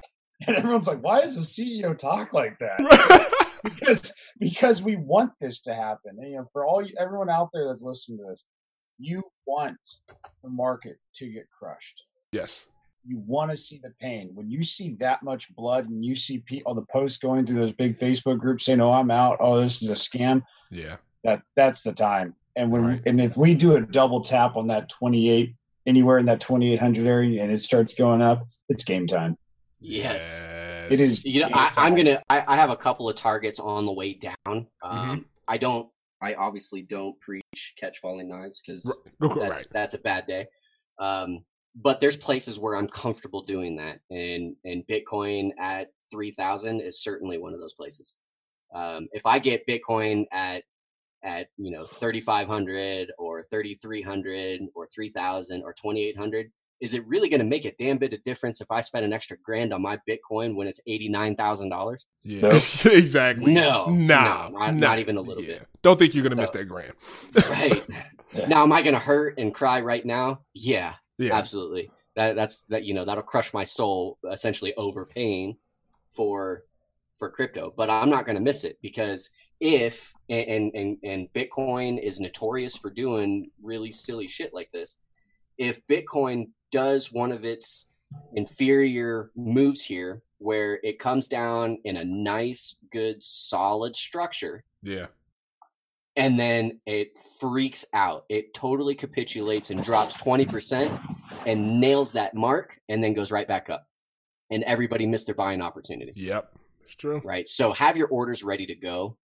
and 0.47 0.57
everyone's 0.57 0.87
like 0.87 1.03
why 1.03 1.23
does 1.23 1.37
the 1.37 1.41
CEO 1.81 1.97
talk 1.97 2.33
like 2.33 2.59
that? 2.59 3.35
Because 3.65 4.15
because 4.39 4.83
we 4.83 4.95
want 4.95 5.33
this 5.41 5.63
to 5.63 5.75
happen. 5.75 6.17
And, 6.17 6.31
you 6.31 6.37
know 6.37 6.49
for 6.53 6.65
all 6.65 6.81
you, 6.81 6.95
everyone 6.99 7.29
out 7.29 7.49
there 7.53 7.67
that's 7.67 7.83
listening 7.83 8.19
to 8.19 8.25
this 8.31 8.45
you 8.99 9.23
want 9.47 9.79
the 10.43 10.51
market 10.51 10.97
to 11.17 11.29
get 11.29 11.45
crushed. 11.57 12.03
Yes. 12.33 12.71
You 13.07 13.19
want 13.27 13.51
to 13.51 13.57
see 13.57 13.79
the 13.83 13.93
pain. 14.01 14.31
When 14.35 14.51
you 14.51 14.63
see 14.63 14.95
that 15.01 15.23
much 15.23 15.55
blood 15.57 15.89
and 15.89 16.05
you 16.05 16.15
see 16.15 16.39
pe- 16.39 16.63
all 16.63 16.75
the 16.75 16.85
posts 16.93 17.19
going 17.19 17.47
through 17.47 17.57
those 17.61 17.73
big 17.73 17.99
Facebook 17.99 18.39
groups 18.39 18.65
saying, 18.67 18.81
"Oh, 18.81 18.93
I'm 18.93 19.11
out. 19.11 19.39
Oh, 19.41 19.61
this 19.61 19.83
is 19.83 19.89
a 19.89 19.95
scam." 19.95 20.43
Yeah. 20.71 20.97
That's 21.25 21.49
that's 21.57 21.83
the 21.83 21.93
time. 21.93 22.35
And 22.57 22.71
when 22.71 22.85
Right. 22.85 23.03
and 23.07 23.21
if 23.21 23.37
we 23.37 23.55
do 23.55 23.77
a 23.77 23.81
double 23.81 24.21
tap 24.21 24.57
on 24.57 24.67
that 24.69 24.89
28 24.89 25.55
anywhere 25.87 26.19
in 26.19 26.27
that 26.27 26.41
2800 26.41 27.07
area 27.07 27.43
and 27.43 27.51
it 27.53 27.61
starts 27.61 27.95
going 27.95 28.21
up, 28.23 28.47
it's 28.69 28.85
game 28.85 29.07
time. 29.07 29.37
yes. 29.81 30.49
It 30.91 31.01
is. 31.01 31.25
You 31.25 31.43
know, 31.43 31.51
I, 31.53 31.71
I'm 31.77 31.95
gonna. 31.95 32.23
I, 32.31 32.43
I 32.47 32.57
have 32.57 32.71
a 32.71 32.77
couple 32.77 33.09
of 33.11 33.15
targets 33.17 33.61
on 33.61 33.85
the 33.85 33.93
way 33.93 34.15
down. 34.15 34.35
Um, 34.47 34.67
Mhm. 34.83 35.25
I 35.47 35.59
don't. 35.59 35.89
I 36.23 36.35
obviously 36.35 36.83
don't 36.83 37.19
preach 37.21 37.75
catch 37.79 37.99
falling 37.99 38.29
knives 38.29 38.61
because 38.61 39.01
Right. 39.21 39.39
that's 39.39 39.67
that's 39.67 39.95
a 39.95 39.99
bad 39.99 40.27
day. 40.27 40.47
Um, 40.99 41.45
but 41.81 42.01
there's 42.01 42.17
places 42.17 42.59
where 42.59 42.75
I'm 42.77 42.89
comfortable 42.89 43.43
doing 43.43 43.77
that, 43.77 44.01
and 44.11 44.57
and 44.65 44.87
Bitcoin 44.87 45.51
at 45.59 45.89
three 46.11 46.31
thousand 46.31 46.81
is 46.81 47.03
certainly 47.03 47.39
one 47.39 47.55
of 47.55 47.61
those 47.61 47.75
places. 47.75 48.17
Um, 48.75 49.09
if 49.13 49.27
I 49.27 49.39
get 49.39 49.67
Bitcoin 49.67 50.25
at 50.33 50.65
at 51.23 51.49
you 51.57 51.71
know 51.71 51.85
thirty 51.85 52.21
five 52.21 52.47
hundred 52.49 53.13
or 53.19 53.43
thirty 53.43 53.75
three 53.75 54.03
hundred 54.03 54.61
or 54.75 54.87
three 54.87 55.11
thousand 55.11 55.63
or 55.63 55.73
twenty 55.73 56.05
eight 56.05 56.17
hundred, 56.17 56.51
is 56.81 56.95
it 56.95 57.07
really 57.07 57.29
going 57.29 57.41
to 57.41 57.47
make 57.47 57.65
a 57.65 57.75
damn 57.79 57.99
bit 57.99 58.13
of 58.13 58.23
difference 58.25 58.61
if 58.61 58.71
I 58.71 58.81
spend 58.81 59.05
an 59.05 59.13
extra 59.13 59.37
grand 59.43 59.73
on 59.73 59.83
my 59.83 59.99
Bitcoin 60.09 60.55
when 60.55 60.67
it's 60.69 60.81
eighty 60.87 61.09
nine 61.09 61.35
thousand 61.37 61.71
dollars? 61.71 62.07
Yeah, 62.23 62.43
Nope. 62.43 62.63
exactly. 62.93 63.53
No, 63.53 63.87
nah, 63.87 64.49
no, 64.49 64.59
not- 64.59 64.75
nah. 64.75 64.89
not 64.89 64.99
even 65.01 65.17
a 65.17 65.21
little 65.21 65.43
Yeah. 65.43 65.59
bit. 65.61 65.69
Don't 65.83 65.99
think 65.99 66.15
you're 66.15 66.23
gonna 66.25 66.37
miss 66.37 66.51
that 66.51 66.67
grand. 66.69 66.93
Right 67.35 67.85
Yeah. 68.35 68.47
now, 68.47 68.63
am 68.63 68.73
I 68.73 68.83
going 68.83 68.93
to 68.93 69.01
hurt 69.01 69.39
and 69.39 69.55
cry 69.55 69.81
right 69.81 70.05
now? 70.05 70.43
Yeah, 70.53 70.93
yeah, 71.19 71.35
absolutely. 71.35 71.91
That 72.17 72.37
that's 72.37 72.61
that 72.63 72.85
you 72.85 72.95
know 72.95 73.05
that'll 73.05 73.23
crush 73.23 73.53
my 73.53 73.65
soul 73.65 74.19
essentially 74.31 74.75
overpaying 74.77 75.57
for 76.09 76.65
for 77.19 77.31
crypto 77.31 77.73
but 77.77 77.91
i'm 77.91 78.11
not 78.11 78.25
going 78.25 78.37
to 78.37 78.43
miss 78.43 78.65
it 78.65 78.79
because 78.81 79.31
if 79.61 80.15
and 80.31 80.73
and 80.75 80.97
and 81.03 81.29
bitcoin 81.33 82.01
is 82.01 82.21
notorious 82.21 82.77
for 82.77 82.91
doing 82.91 83.51
really 83.63 83.93
silly 83.93 84.29
shit 84.29 84.55
like 84.55 84.71
this 84.71 84.97
if 85.59 85.85
bitcoin 85.87 86.49
does 86.71 87.13
one 87.13 87.33
of 87.33 87.45
its 87.45 87.91
inferior 88.35 89.31
moves 89.37 89.85
here 89.85 90.23
where 90.39 90.81
it 90.83 90.99
comes 90.99 91.29
down 91.29 91.77
in 91.85 91.97
a 91.97 92.05
nice 92.05 92.77
good 92.91 93.23
solid 93.23 93.95
structure 93.95 94.65
yeah, 94.83 95.07
and 96.19 96.39
then 96.39 96.81
it 96.85 97.17
freaks 97.41 97.85
out. 97.95 98.25
It 98.29 98.53
totally 98.53 98.97
capitulates 98.97 99.71
and 99.71 99.83
drops 99.83 100.17
20% 100.17 101.17
and 101.47 101.81
nails 101.81 102.13
that 102.15 102.35
mark 102.35 102.79
and 102.89 103.03
then 103.03 103.15
goes 103.15 103.31
right 103.31 103.47
back 103.47 103.71
up. 103.71 103.87
And 104.51 104.65
everybody 104.65 105.07
missed 105.07 105.27
their 105.27 105.35
buying 105.37 105.63
opportunity, 105.63 106.13
yep. 106.17 106.51
It's 106.83 106.97
true. 106.97 107.21
right? 107.25 107.47
So 107.47 107.73
have 107.73 107.97
your 107.97 108.09
orders 108.09 108.43
ready 108.43 108.67
to 108.67 108.75
go. 108.75 109.17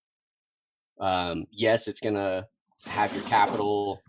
Um, 0.99 1.45
yes, 1.51 1.87
it's 1.87 1.99
going 1.99 2.15
to 2.15 2.45
have 2.85 3.13
your 3.13 3.23
capital 3.23 3.99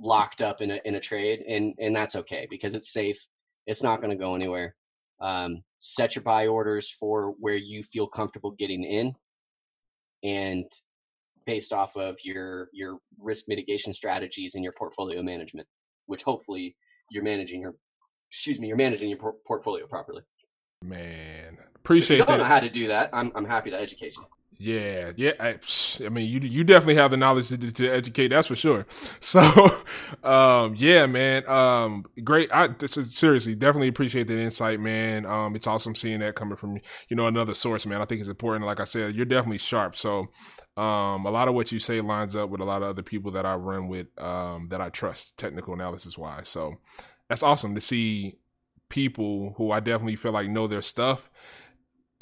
locked 0.00 0.40
up 0.40 0.62
in 0.62 0.70
a, 0.70 0.80
in 0.84 0.94
a 0.94 1.00
trade 1.00 1.40
and, 1.46 1.74
and 1.78 1.94
that's 1.94 2.16
okay 2.16 2.46
because 2.48 2.74
it's 2.74 2.90
safe. 2.90 3.18
It's 3.66 3.82
not 3.82 4.00
going 4.00 4.10
to 4.10 4.16
go 4.16 4.34
anywhere. 4.34 4.74
Um, 5.20 5.62
set 5.78 6.16
your 6.16 6.22
buy 6.22 6.46
orders 6.46 6.90
for 6.90 7.34
where 7.38 7.56
you 7.56 7.82
feel 7.82 8.06
comfortable 8.06 8.52
getting 8.52 8.82
in 8.82 9.14
and 10.22 10.64
based 11.46 11.72
off 11.72 11.96
of 11.96 12.16
your 12.24 12.68
your 12.72 12.98
risk 13.20 13.44
mitigation 13.48 13.92
strategies 13.92 14.54
and 14.54 14.64
your 14.64 14.72
portfolio 14.76 15.22
management 15.22 15.66
which 16.06 16.22
hopefully 16.22 16.76
you're 17.10 17.24
managing 17.24 17.60
your 17.60 17.74
excuse 18.30 18.58
me 18.60 18.68
you're 18.68 18.76
managing 18.76 19.08
your 19.10 19.18
por- 19.18 19.36
portfolio 19.46 19.86
properly 19.86 20.22
Man, 20.82 21.56
appreciate. 21.76 22.16
if 22.16 22.20
you 22.20 22.26
don't 22.26 22.38
know 22.38 22.44
how 22.44 22.60
to 22.60 22.68
do 22.68 22.88
that 22.88 23.10
i'm, 23.12 23.32
I'm 23.34 23.44
happy 23.44 23.70
to 23.70 23.80
educate 23.80 24.16
you 24.16 24.24
Yeah, 24.64 25.12
yeah. 25.16 25.32
I, 25.38 25.56
I 26.06 26.08
mean, 26.08 26.26
you 26.30 26.40
you 26.40 26.64
definitely 26.64 26.94
have 26.94 27.10
the 27.10 27.18
knowledge 27.18 27.48
to, 27.48 27.58
to 27.58 27.88
educate. 27.88 28.28
That's 28.28 28.48
for 28.48 28.56
sure. 28.56 28.86
So, 29.20 29.40
um, 30.22 30.74
yeah, 30.76 31.06
man. 31.06 31.46
Um, 31.48 32.04
great. 32.22 32.50
I 32.52 32.68
this 32.68 32.96
is 32.96 33.14
seriously 33.14 33.54
definitely 33.54 33.88
appreciate 33.88 34.26
that 34.28 34.38
insight, 34.38 34.80
man. 34.80 35.26
Um, 35.26 35.54
it's 35.54 35.66
awesome 35.66 35.94
seeing 35.94 36.20
that 36.20 36.34
coming 36.34 36.56
from 36.56 36.78
you 37.08 37.16
know 37.16 37.26
another 37.26 37.52
source, 37.52 37.84
man. 37.84 38.00
I 38.00 38.06
think 38.06 38.20
it's 38.20 38.30
important. 38.30 38.64
Like 38.64 38.80
I 38.80 38.84
said, 38.84 39.14
you're 39.14 39.26
definitely 39.26 39.58
sharp. 39.58 39.96
So, 39.96 40.28
um, 40.76 41.26
a 41.26 41.30
lot 41.30 41.48
of 41.48 41.54
what 41.54 41.72
you 41.72 41.78
say 41.78 42.00
lines 42.00 42.36
up 42.36 42.48
with 42.48 42.60
a 42.60 42.64
lot 42.64 42.82
of 42.82 42.88
other 42.88 43.02
people 43.02 43.32
that 43.32 43.44
I 43.44 43.54
run 43.56 43.88
with, 43.88 44.06
um, 44.22 44.68
that 44.70 44.80
I 44.80 44.88
trust 44.88 45.38
technical 45.38 45.74
analysis 45.74 46.16
wise. 46.16 46.48
So, 46.48 46.76
that's 47.28 47.42
awesome 47.42 47.74
to 47.74 47.80
see 47.80 48.38
people 48.88 49.54
who 49.58 49.72
I 49.72 49.80
definitely 49.80 50.16
feel 50.16 50.32
like 50.32 50.48
know 50.48 50.66
their 50.68 50.82
stuff 50.82 51.30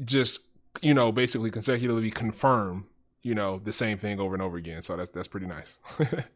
just 0.04 0.51
you 0.80 0.94
know, 0.94 1.12
basically 1.12 1.50
consecutively 1.50 2.10
confirm, 2.10 2.86
you 3.22 3.34
know, 3.34 3.58
the 3.58 3.72
same 3.72 3.98
thing 3.98 4.18
over 4.20 4.34
and 4.34 4.42
over 4.42 4.56
again. 4.56 4.82
So 4.82 4.96
that's 4.96 5.10
that's 5.10 5.28
pretty 5.28 5.46
nice. 5.46 5.80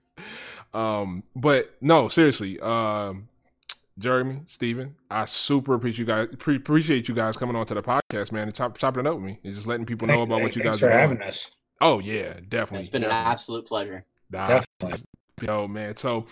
um, 0.74 1.22
but 1.34 1.74
no, 1.80 2.08
seriously, 2.08 2.60
um, 2.60 3.28
Jeremy, 3.98 4.40
Stephen, 4.44 4.94
I 5.10 5.24
super 5.24 5.74
appreciate 5.74 5.98
you 6.00 6.04
guys 6.06 6.28
pre- 6.38 6.56
appreciate 6.56 7.08
you 7.08 7.14
guys 7.14 7.36
coming 7.36 7.56
on 7.56 7.66
to 7.66 7.74
the 7.74 7.82
podcast, 7.82 8.30
man, 8.32 8.44
and 8.44 8.54
chop, 8.54 8.76
chopping 8.76 9.06
it 9.06 9.08
up 9.08 9.14
with 9.16 9.24
me 9.24 9.38
and 9.42 9.54
just 9.54 9.66
letting 9.66 9.86
people 9.86 10.06
know 10.06 10.22
about 10.22 10.42
what 10.42 10.54
you 10.54 10.62
Thanks 10.62 10.76
guys 10.76 10.80
for 10.80 10.88
are 10.94 10.98
having 10.98 11.16
doing. 11.16 11.28
us. 11.28 11.50
Oh 11.80 12.00
yeah, 12.00 12.34
definitely. 12.48 12.80
it's 12.80 12.90
been 12.90 13.04
an 13.04 13.10
absolute 13.10 13.66
pleasure 13.66 14.04
Nah, 14.30 14.48
Definitely. 14.80 15.04
Yo, 15.42 15.68
man. 15.68 15.96
So, 15.96 16.26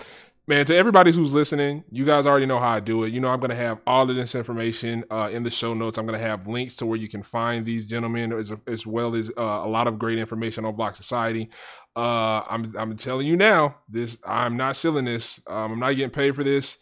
man, 0.47 0.66
to 0.66 0.77
everybody 0.77 1.12
who's 1.12 1.35
listening, 1.35 1.85
you 1.91 2.05
guys 2.05 2.27
already 2.27 2.47
know 2.47 2.59
how 2.59 2.71
I 2.71 2.81
do 2.81 3.05
it. 3.05 3.12
You 3.12 3.21
know, 3.21 3.29
I'm 3.29 3.41
going 3.41 3.51
to 3.51 3.57
have 3.57 3.81
all 3.87 4.09
of 4.09 4.15
this 4.15 4.35
information 4.35 5.05
uh, 5.11 5.31
in 5.33 5.43
the 5.43 5.51
show 5.51 5.75
notes. 5.75 5.99
I'm 5.99 6.07
going 6.07 6.19
to 6.19 6.27
have 6.27 6.47
links 6.47 6.77
to 6.77 6.87
where 6.87 6.99
you 6.99 7.09
can 7.09 7.23
find 7.23 7.65
these 7.65 7.87
gentlemen, 7.87 8.33
as, 8.33 8.53
as 8.66 8.87
well 8.87 9.15
as 9.15 9.31
uh, 9.37 9.43
a 9.43 9.69
lot 9.69 9.87
of 9.87 9.99
great 9.99 10.19
information 10.19 10.65
on 10.65 10.77
Block 10.77 10.97
Society. 10.97 11.51
Uh, 11.97 12.43
I'm, 12.49 12.71
I'm 12.77 12.97
telling 12.97 13.27
you 13.27 13.37
now, 13.37 13.77
this 13.89 14.21
I'm 14.27 14.57
not 14.57 14.77
shilling 14.77 15.05
this. 15.07 15.41
Um, 15.47 15.73
I'm 15.73 15.81
not 15.81 15.97
getting 15.97 16.11
paid 16.11 16.35
for 16.35 16.45
this. 16.45 16.79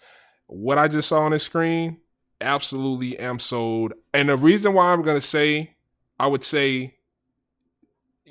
What 0.46 0.78
I 0.78 0.88
just 0.88 1.08
saw 1.08 1.20
on 1.20 1.32
the 1.32 1.38
screen, 1.38 1.98
absolutely 2.40 3.18
am 3.18 3.38
sold. 3.38 3.92
And 4.12 4.28
the 4.28 4.36
reason 4.36 4.72
why 4.72 4.92
I'm 4.92 5.02
going 5.02 5.16
to 5.16 5.20
say, 5.20 5.76
I 6.18 6.26
would 6.26 6.44
say, 6.44 6.96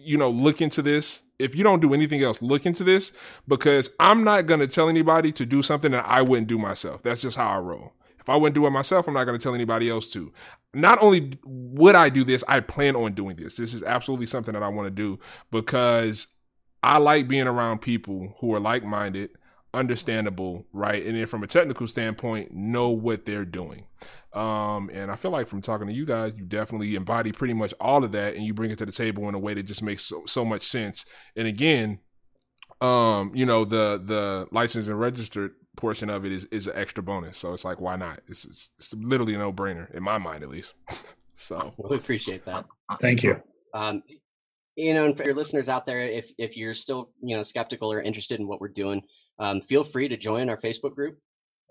you 0.04 0.18
know, 0.18 0.30
look 0.30 0.62
into 0.62 0.82
this. 0.82 1.24
If 1.40 1.56
you 1.56 1.64
don't 1.64 1.82
do 1.82 1.94
anything 1.94 2.22
else, 2.24 2.42
look 2.42 2.66
into 2.66 2.84
this 2.84 3.14
because 3.48 3.90
I'm 4.00 4.24
not 4.24 4.46
going 4.46 4.60
to 4.60 4.68
tell 4.68 4.90
anybody 4.90 5.32
to 5.34 5.46
do 5.46 5.62
something 5.62 5.92
that 5.92 6.06
I 6.08 6.22
wouldn't 6.22 6.48
do 6.48 6.58
myself. 6.58 7.04
That's 7.04 7.22
just 7.22 7.38
how 7.38 7.50
I 7.50 7.60
roll. 7.60 7.94
If 8.20 8.30
I 8.30 8.36
wouldn't 8.36 8.54
do 8.54 8.68
it 8.68 8.70
myself, 8.70 9.08
I'm 9.08 9.16
not 9.16 9.24
going 9.24 9.38
to 9.38 9.44
tell 9.44 9.56
anybody 9.56 9.90
else 9.90 10.12
to. 10.14 10.32
Not 10.74 11.02
only 11.02 11.34
would 11.44 11.96
I 11.96 12.10
do 12.10 12.24
this, 12.24 12.44
I 12.48 12.60
plan 12.60 12.96
on 12.96 13.14
doing 13.14 13.36
this. 13.36 13.58
This 13.58 13.74
is 13.74 13.84
absolutely 13.84 14.28
something 14.28 14.54
that 14.54 14.62
I 14.62 14.68
want 14.68 14.86
to 14.86 14.92
do 14.92 15.18
because 15.50 16.38
I 16.84 17.00
like 17.00 17.28
being 17.28 17.48
around 17.48 17.80
people 17.80 18.36
who 18.40 18.54
are 18.54 18.60
like 18.60 18.84
minded, 18.84 19.32
understandable, 19.74 20.66
right? 20.74 21.06
And 21.06 21.18
then 21.18 21.26
from 21.26 21.44
a 21.44 21.48
technical 21.48 21.88
standpoint, 21.88 22.52
know 22.52 22.90
what 22.90 23.26
they're 23.26 23.46
doing. 23.46 23.86
Um, 24.34 24.90
and 24.94 25.12
I 25.12 25.16
feel 25.16 25.32
like 25.32 25.48
from 25.48 25.62
talking 25.62 25.88
to 25.88 25.94
you 25.94 26.06
guys, 26.06 26.34
you 26.38 26.46
definitely 26.46 26.96
embody 26.96 27.32
pretty 27.32 27.54
much 27.54 27.74
all 27.80 28.04
of 28.04 28.12
that 28.14 28.36
and 28.36 28.46
you 28.46 28.54
bring 28.54 28.72
it 28.72 28.78
to 28.80 28.86
the 28.86 28.92
table 28.92 29.28
in 29.30 29.36
a 29.36 29.40
way 29.40 29.54
that 29.54 29.64
just 29.64 29.84
makes 29.84 30.04
so, 30.04 30.24
so 30.26 30.46
much 30.46 30.62
sense. 30.62 31.06
And 31.36 31.48
again, 31.48 32.00
um, 32.82 33.32
you 33.36 33.46
know, 33.46 33.64
the 33.64 34.02
the 34.04 34.48
license 34.52 34.88
and 34.88 35.00
registered 35.00 35.54
portion 35.76 36.10
of 36.10 36.26
it 36.26 36.32
is 36.32 36.46
is 36.46 36.68
an 36.68 36.74
extra 36.76 37.04
bonus. 37.04 37.38
So 37.38 37.54
it's 37.54 37.64
like, 37.64 37.80
why 37.80 37.96
not? 37.96 38.22
It's 38.28 38.44
it's, 38.44 38.72
it's 38.78 38.94
literally 38.96 39.36
a 39.36 39.38
no 39.38 39.54
brainer 39.54 39.94
in 39.94 40.04
my 40.04 40.18
mind, 40.18 40.44
at 40.44 40.50
least. 40.50 40.74
so 41.34 41.70
we 41.78 41.96
appreciate 41.96 42.44
that. 42.46 42.66
Thank 43.00 43.24
you. 43.24 43.42
Um, 43.74 44.02
you 44.76 44.94
know, 44.94 45.06
and 45.06 45.16
for 45.16 45.24
your 45.24 45.36
listeners 45.36 45.70
out 45.70 45.86
there, 45.86 46.00
if 46.00 46.32
if 46.38 46.58
you're 46.58 46.74
still 46.74 47.12
you 47.22 47.36
know 47.36 47.44
skeptical 47.44 47.92
or 47.92 48.02
interested 48.02 48.40
in 48.40 48.48
what 48.48 48.60
we're 48.60 48.70
doing, 48.70 49.04
um, 49.42 49.60
feel 49.60 49.84
free 49.84 50.08
to 50.08 50.16
join 50.16 50.50
our 50.50 50.58
Facebook 50.58 50.94
group. 50.96 51.18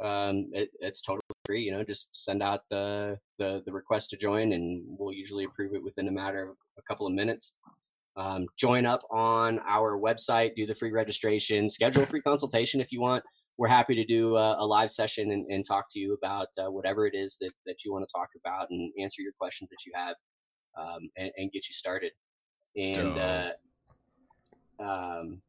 Um, 0.03 0.51
it, 0.53 0.71
it's 0.81 1.03
totally 1.03 1.23
free. 1.47 1.63
You 1.63 1.73
know, 1.73 1.85
just 1.85 2.09
send 2.13 2.43
out 2.43 2.63
the, 2.69 3.17
the 3.39 3.63
the 3.65 3.73
request 3.73 4.11
to 4.11 4.17
join, 4.17 4.53
and 4.53 4.83
we'll 4.87 5.13
usually 5.13 5.45
approve 5.45 5.75
it 5.75 5.83
within 5.83 6.09
a 6.09 6.13
matter 6.13 6.51
of 6.51 6.57
a 6.79 6.83
couple 6.83 7.07
of 7.07 7.13
minutes. 7.13 7.57
Um, 8.17 8.47
join 8.59 8.87
up 8.87 9.03
on 9.11 9.61
our 9.67 9.99
website, 9.99 10.57
do 10.57 10.67
the 10.67 10.75
free 10.75 10.91
registration, 10.91 11.69
schedule 11.69 12.03
a 12.03 12.07
free 12.07 12.21
consultation 12.21 12.81
if 12.81 12.91
you 12.91 13.01
want. 13.01 13.23
We're 13.57 13.69
happy 13.69 13.95
to 13.95 14.05
do 14.05 14.37
a, 14.37 14.57
a 14.59 14.67
live 14.67 14.91
session 14.91 15.31
and, 15.31 15.47
and, 15.51 15.65
talk 15.65 15.85
to 15.91 16.01
you 16.01 16.15
about 16.15 16.49
uh, 16.59 16.71
whatever 16.71 17.07
it 17.07 17.15
is 17.15 17.37
that, 17.41 17.53
that 17.67 17.85
you 17.85 17.93
want 17.93 18.09
to 18.09 18.13
talk 18.13 18.31
about 18.43 18.69
and 18.71 18.91
answer 18.99 19.23
your 19.23 19.33
questions 19.39 19.71
that 19.71 19.85
you 19.87 19.93
have 19.95 20.17
um, 20.79 21.11
and, 21.17 21.31
and, 21.37 21.53
get 21.53 21.69
you 21.69 21.75
started. 21.75 22.13
And 22.75 23.19
uh, 23.19 23.51
um, 24.83 25.43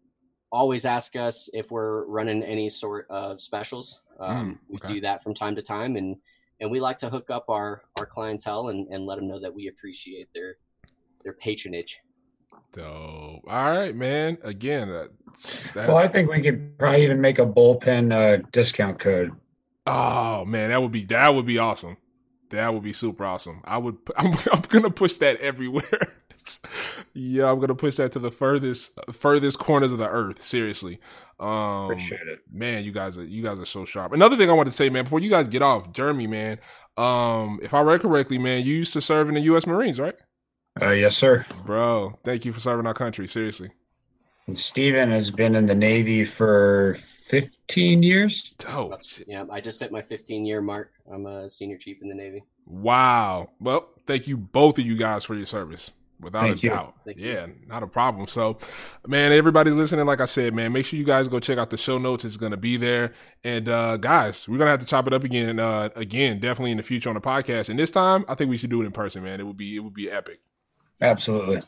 always 0.51 0.85
ask 0.85 1.15
us 1.15 1.49
if 1.53 1.71
we're 1.71 2.05
running 2.05 2.43
any 2.43 2.69
sort 2.69 3.07
of 3.09 3.41
specials. 3.41 4.01
Um, 4.19 4.59
mm, 4.71 4.75
okay. 4.75 4.87
We 4.87 4.93
do 4.95 5.01
that 5.01 5.23
from 5.23 5.33
time 5.33 5.55
to 5.55 5.61
time, 5.61 5.95
and 5.95 6.17
and 6.59 6.69
we 6.69 6.79
like 6.79 6.97
to 6.99 7.09
hook 7.09 7.29
up 7.29 7.49
our 7.49 7.83
our 7.97 8.05
clientele 8.05 8.69
and, 8.69 8.87
and 8.89 9.05
let 9.05 9.15
them 9.15 9.27
know 9.27 9.39
that 9.39 9.53
we 9.53 9.67
appreciate 9.67 10.29
their 10.33 10.57
their 11.23 11.33
patronage. 11.33 12.01
Dope. 12.73 13.43
All 13.47 13.71
right, 13.71 13.93
man. 13.93 14.37
Again, 14.43 14.89
that's, 14.89 15.71
that's... 15.71 15.87
well, 15.87 15.97
I 15.97 16.07
think 16.07 16.29
we 16.29 16.41
could 16.41 16.77
probably 16.77 17.03
even 17.03 17.19
make 17.19 17.39
a 17.39 17.45
bullpen 17.45 18.13
uh, 18.13 18.43
discount 18.51 18.99
code. 18.99 19.31
Oh 19.85 20.45
man, 20.45 20.69
that 20.69 20.81
would 20.81 20.91
be 20.91 21.05
that 21.05 21.33
would 21.33 21.45
be 21.45 21.57
awesome. 21.57 21.97
That 22.49 22.73
would 22.73 22.83
be 22.83 22.93
super 22.93 23.25
awesome. 23.25 23.61
I 23.63 23.77
would. 23.77 23.97
I'm, 24.17 24.33
I'm 24.51 24.61
gonna 24.61 24.91
push 24.91 25.13
that 25.17 25.37
everywhere. 25.37 26.17
Yeah, 27.13 27.51
I'm 27.51 27.59
gonna 27.59 27.75
push 27.75 27.95
that 27.97 28.11
to 28.13 28.19
the 28.19 28.31
furthest 28.31 28.97
furthest 29.11 29.59
corners 29.59 29.91
of 29.91 29.99
the 29.99 30.09
earth. 30.09 30.41
Seriously. 30.41 30.99
Um, 31.39 31.85
Appreciate 31.85 32.27
it, 32.27 32.39
man. 32.51 32.83
You 32.83 32.91
guys 32.91 33.17
are 33.17 33.25
you 33.25 33.43
guys 33.43 33.59
are 33.59 33.65
so 33.65 33.83
sharp. 33.83 34.13
Another 34.13 34.37
thing 34.37 34.49
I 34.49 34.53
want 34.53 34.67
to 34.67 34.71
say, 34.71 34.89
man, 34.89 35.03
before 35.03 35.19
you 35.19 35.29
guys 35.29 35.47
get 35.47 35.61
off, 35.61 35.91
Jeremy, 35.91 36.27
man. 36.27 36.59
Um, 36.97 37.59
if 37.63 37.73
I 37.73 37.81
read 37.81 38.01
correctly, 38.01 38.37
man, 38.37 38.63
you 38.65 38.75
used 38.75 38.93
to 38.93 39.01
serve 39.01 39.27
in 39.27 39.35
the 39.35 39.41
U.S. 39.41 39.65
Marines, 39.65 39.99
right? 39.99 40.15
Uh, 40.81 40.91
yes, 40.91 41.17
sir. 41.17 41.45
Bro, 41.65 42.19
thank 42.23 42.45
you 42.45 42.53
for 42.53 42.59
serving 42.59 42.87
our 42.87 42.93
country. 42.93 43.27
Seriously. 43.27 43.71
And 44.47 44.57
Stephen 44.57 45.09
has 45.11 45.29
been 45.29 45.55
in 45.55 45.65
the 45.65 45.75
Navy 45.75 46.23
for 46.23 46.95
15 46.95 48.03
years. 48.03 48.53
Dope. 48.57 48.99
Yeah, 49.27 49.45
I 49.51 49.61
just 49.61 49.79
hit 49.79 49.91
my 49.91 50.01
15 50.01 50.45
year 50.45 50.61
mark. 50.61 50.91
I'm 51.11 51.25
a 51.25 51.49
senior 51.49 51.77
chief 51.77 52.01
in 52.01 52.09
the 52.09 52.15
Navy. 52.15 52.43
Wow. 52.65 53.49
Well, 53.59 53.89
thank 54.07 54.27
you 54.27 54.37
both 54.37 54.79
of 54.79 54.85
you 54.85 54.95
guys 54.95 55.25
for 55.25 55.35
your 55.35 55.45
service 55.45 55.91
without 56.21 56.43
Thank 56.43 56.57
a 56.57 56.61
you. 56.61 56.69
doubt. 56.69 56.95
Thank 57.05 57.17
yeah, 57.17 57.47
you. 57.47 57.55
not 57.67 57.83
a 57.83 57.87
problem. 57.87 58.27
So, 58.27 58.57
man, 59.07 59.31
everybody's 59.31 59.73
listening. 59.73 60.05
Like 60.05 60.21
I 60.21 60.25
said, 60.25 60.53
man, 60.53 60.71
make 60.71 60.85
sure 60.85 60.97
you 60.97 61.05
guys 61.05 61.27
go 61.27 61.39
check 61.39 61.57
out 61.57 61.69
the 61.69 61.77
show 61.77 61.97
notes. 61.97 62.25
It's 62.25 62.37
going 62.37 62.51
to 62.51 62.57
be 62.57 62.77
there. 62.77 63.13
And 63.43 63.67
uh, 63.67 63.97
guys, 63.97 64.47
we're 64.47 64.57
gonna 64.57 64.71
have 64.71 64.79
to 64.79 64.85
chop 64.85 65.07
it 65.07 65.13
up 65.13 65.23
again. 65.23 65.59
Uh, 65.59 65.89
again, 65.95 66.39
definitely 66.39 66.71
in 66.71 66.77
the 66.77 66.83
future 66.83 67.09
on 67.09 67.15
the 67.15 67.21
podcast. 67.21 67.69
And 67.69 67.79
this 67.79 67.91
time, 67.91 68.25
I 68.27 68.35
think 68.35 68.49
we 68.49 68.57
should 68.57 68.69
do 68.69 68.81
it 68.81 68.85
in 68.85 68.91
person, 68.91 69.23
man. 69.23 69.39
It 69.39 69.47
would 69.47 69.57
be 69.57 69.75
it 69.75 69.79
would 69.79 69.93
be 69.93 70.09
epic. 70.09 70.39
Absolutely. 71.01 71.61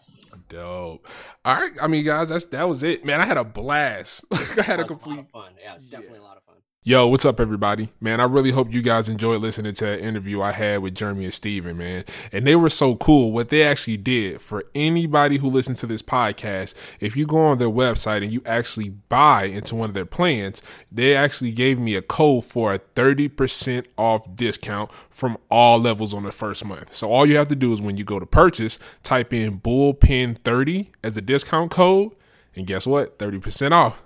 Dope. 0.49 1.07
All 1.45 1.55
right. 1.55 1.71
I 1.81 1.87
mean, 1.87 2.05
guys, 2.05 2.29
that's 2.29 2.45
that 2.45 2.67
was 2.67 2.83
it, 2.83 3.03
man. 3.05 3.19
I 3.19 3.25
had 3.25 3.37
a 3.37 3.43
blast. 3.43 4.25
I 4.59 4.61
had 4.61 4.79
a 4.79 4.83
complete 4.83 5.19
a 5.19 5.23
fun. 5.23 5.53
Yeah, 5.61 5.73
it's 5.73 5.85
definitely 5.85 6.19
yeah. 6.19 6.25
a 6.25 6.27
lot 6.27 6.37
of 6.37 6.42
fun. 6.42 6.42
Yo, 6.85 7.07
what's 7.07 7.23
up, 7.23 7.39
everybody? 7.39 7.87
Man, 8.01 8.19
I 8.19 8.25
really 8.25 8.51
hope 8.51 8.73
you 8.73 8.81
guys 8.81 9.07
enjoyed 9.07 9.41
listening 9.41 9.71
to 9.75 9.85
that 9.85 10.01
interview 10.01 10.41
I 10.41 10.51
had 10.51 10.81
with 10.81 10.93
Jeremy 10.93 11.23
and 11.23 11.33
Stephen, 11.33 11.77
man. 11.77 12.03
And 12.33 12.45
they 12.45 12.57
were 12.57 12.67
so 12.67 12.97
cool. 12.97 13.31
What 13.31 13.47
they 13.47 13.63
actually 13.63 13.95
did 13.95 14.41
for 14.41 14.65
anybody 14.75 15.37
who 15.37 15.49
listens 15.49 15.79
to 15.79 15.87
this 15.87 16.01
podcast, 16.01 16.75
if 16.99 17.15
you 17.15 17.25
go 17.25 17.37
on 17.37 17.57
their 17.57 17.69
website 17.69 18.21
and 18.21 18.33
you 18.33 18.41
actually 18.45 18.89
buy 18.89 19.45
into 19.45 19.75
one 19.75 19.91
of 19.91 19.93
their 19.93 20.03
plans, 20.03 20.61
they 20.91 21.15
actually 21.15 21.53
gave 21.53 21.79
me 21.79 21.95
a 21.95 22.01
code 22.01 22.43
for 22.43 22.73
a 22.73 22.79
30% 22.79 23.87
off 23.97 24.35
discount 24.35 24.91
from 25.09 25.37
all 25.49 25.79
levels 25.79 26.13
on 26.13 26.23
the 26.23 26.33
first 26.33 26.65
month. 26.65 26.91
So 26.91 27.09
all 27.09 27.25
you 27.25 27.37
have 27.37 27.47
to 27.47 27.55
do 27.55 27.71
is 27.71 27.81
when 27.81 27.95
you 27.95 28.03
go 28.03 28.19
to 28.19 28.25
purchase, 28.25 28.77
type 29.03 29.31
in 29.31 29.61
bullpen30 29.61 30.89
as 31.01 31.15
the 31.15 31.21
discount 31.21 31.71
code. 31.71 32.11
And 32.57 32.67
guess 32.67 32.85
what? 32.85 33.17
30% 33.19 33.71
off. 33.71 34.03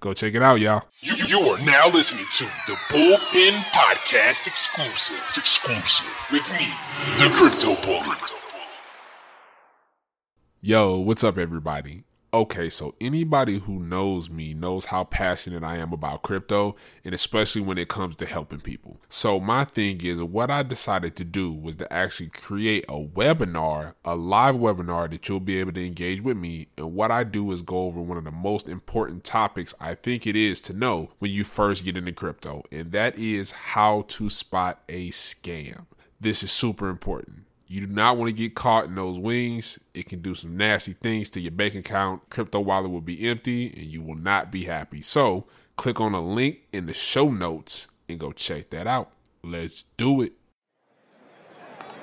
Go 0.00 0.12
check 0.12 0.34
it 0.34 0.42
out, 0.42 0.60
y'all. 0.60 0.84
You, 1.30 1.38
are 1.42 1.64
now 1.64 1.88
listening 1.88 2.26
to 2.38 2.44
the 2.66 2.76
Bullpen 2.88 3.52
Podcast 3.70 4.48
exclusive. 4.48 5.22
It's 5.28 5.38
exclusive 5.38 6.12
with 6.32 6.50
me, 6.50 6.66
the 7.18 7.30
Crypto 7.32 7.80
Bully. 7.86 8.16
Yo, 10.60 10.98
what's 10.98 11.22
up, 11.22 11.38
everybody? 11.38 12.02
Okay, 12.32 12.68
so 12.68 12.94
anybody 13.00 13.58
who 13.58 13.80
knows 13.80 14.30
me 14.30 14.54
knows 14.54 14.84
how 14.84 15.02
passionate 15.02 15.64
I 15.64 15.78
am 15.78 15.92
about 15.92 16.22
crypto 16.22 16.76
and 17.04 17.12
especially 17.12 17.60
when 17.60 17.76
it 17.76 17.88
comes 17.88 18.14
to 18.16 18.26
helping 18.26 18.60
people. 18.60 19.00
So, 19.08 19.40
my 19.40 19.64
thing 19.64 20.00
is, 20.04 20.22
what 20.22 20.48
I 20.48 20.62
decided 20.62 21.16
to 21.16 21.24
do 21.24 21.52
was 21.52 21.74
to 21.76 21.92
actually 21.92 22.28
create 22.28 22.84
a 22.88 23.04
webinar, 23.04 23.94
a 24.04 24.14
live 24.14 24.54
webinar 24.54 25.10
that 25.10 25.28
you'll 25.28 25.40
be 25.40 25.58
able 25.58 25.72
to 25.72 25.84
engage 25.84 26.20
with 26.22 26.36
me. 26.36 26.68
And 26.78 26.94
what 26.94 27.10
I 27.10 27.24
do 27.24 27.50
is 27.50 27.62
go 27.62 27.78
over 27.86 28.00
one 28.00 28.16
of 28.16 28.24
the 28.24 28.30
most 28.30 28.68
important 28.68 29.24
topics 29.24 29.74
I 29.80 29.96
think 29.96 30.24
it 30.24 30.36
is 30.36 30.60
to 30.62 30.72
know 30.72 31.10
when 31.18 31.32
you 31.32 31.42
first 31.42 31.84
get 31.84 31.98
into 31.98 32.12
crypto, 32.12 32.62
and 32.70 32.92
that 32.92 33.18
is 33.18 33.50
how 33.50 34.02
to 34.02 34.30
spot 34.30 34.82
a 34.88 35.08
scam. 35.08 35.86
This 36.20 36.44
is 36.44 36.52
super 36.52 36.90
important. 36.90 37.39
You 37.70 37.86
do 37.86 37.92
not 37.92 38.16
want 38.16 38.28
to 38.30 38.36
get 38.36 38.56
caught 38.56 38.86
in 38.86 38.96
those 38.96 39.16
wings. 39.16 39.78
It 39.94 40.06
can 40.06 40.20
do 40.22 40.34
some 40.34 40.56
nasty 40.56 40.92
things 40.92 41.30
to 41.30 41.40
your 41.40 41.52
bank 41.52 41.76
account. 41.76 42.28
Crypto 42.28 42.58
wallet 42.58 42.90
will 42.90 43.00
be 43.00 43.28
empty 43.28 43.68
and 43.68 43.86
you 43.86 44.02
will 44.02 44.16
not 44.16 44.50
be 44.50 44.64
happy. 44.64 45.02
So, 45.02 45.46
click 45.76 46.00
on 46.00 46.12
a 46.12 46.20
link 46.20 46.62
in 46.72 46.86
the 46.86 46.92
show 46.92 47.30
notes 47.30 47.86
and 48.08 48.18
go 48.18 48.32
check 48.32 48.70
that 48.70 48.88
out. 48.88 49.12
Let's 49.44 49.84
do 49.96 50.20
it. 50.20 50.32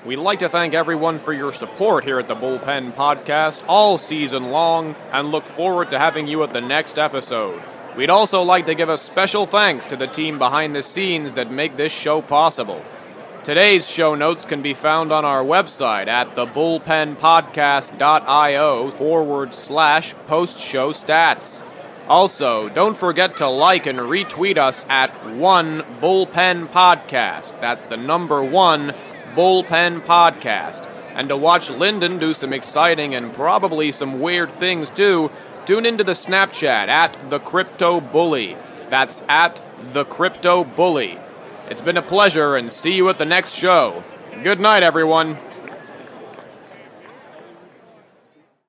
We'd 0.06 0.16
like 0.16 0.38
to 0.38 0.48
thank 0.48 0.72
everyone 0.72 1.18
for 1.18 1.34
your 1.34 1.52
support 1.52 2.04
here 2.04 2.18
at 2.18 2.28
the 2.28 2.34
Bullpen 2.34 2.92
Podcast 2.92 3.62
all 3.68 3.98
season 3.98 4.44
long 4.50 4.96
and 5.12 5.30
look 5.30 5.44
forward 5.44 5.90
to 5.90 5.98
having 5.98 6.28
you 6.28 6.42
at 6.44 6.54
the 6.54 6.62
next 6.62 6.98
episode. 6.98 7.62
We'd 7.94 8.08
also 8.08 8.40
like 8.40 8.64
to 8.66 8.74
give 8.74 8.88
a 8.88 8.96
special 8.96 9.44
thanks 9.44 9.84
to 9.88 9.96
the 9.96 10.06
team 10.06 10.38
behind 10.38 10.74
the 10.74 10.82
scenes 10.82 11.34
that 11.34 11.50
make 11.50 11.76
this 11.76 11.92
show 11.92 12.22
possible. 12.22 12.82
Today's 13.48 13.88
show 13.88 14.14
notes 14.14 14.44
can 14.44 14.60
be 14.60 14.74
found 14.74 15.10
on 15.10 15.24
our 15.24 15.42
website 15.42 16.06
at 16.06 16.36
thebullpenpodcast.io 16.36 18.90
forward 18.90 19.54
slash 19.54 20.14
post 20.26 20.60
show 20.60 20.92
stats. 20.92 21.62
Also, 22.06 22.68
don't 22.68 22.94
forget 22.94 23.38
to 23.38 23.48
like 23.48 23.86
and 23.86 24.00
retweet 24.00 24.58
us 24.58 24.84
at 24.90 25.08
One 25.34 25.80
Bullpen 25.98 26.68
Podcast. 26.68 27.58
That's 27.58 27.84
the 27.84 27.96
number 27.96 28.44
one 28.44 28.94
Bullpen 29.34 30.02
Podcast. 30.02 30.86
And 31.14 31.30
to 31.30 31.36
watch 31.38 31.70
Lyndon 31.70 32.18
do 32.18 32.34
some 32.34 32.52
exciting 32.52 33.14
and 33.14 33.32
probably 33.32 33.90
some 33.92 34.20
weird 34.20 34.52
things 34.52 34.90
too, 34.90 35.30
tune 35.64 35.86
into 35.86 36.04
the 36.04 36.12
Snapchat 36.12 36.88
at 36.88 37.30
The 37.30 37.38
Crypto 37.38 38.02
Bully. 38.02 38.58
That's 38.90 39.22
at 39.26 39.62
The 39.94 40.04
Crypto 40.04 40.64
Bully. 40.64 41.18
It's 41.70 41.82
been 41.82 41.98
a 41.98 42.02
pleasure, 42.02 42.56
and 42.56 42.72
see 42.72 42.94
you 42.94 43.10
at 43.10 43.18
the 43.18 43.26
next 43.26 43.52
show. 43.52 44.02
Good 44.42 44.58
night, 44.58 44.82
everyone. 44.82 45.36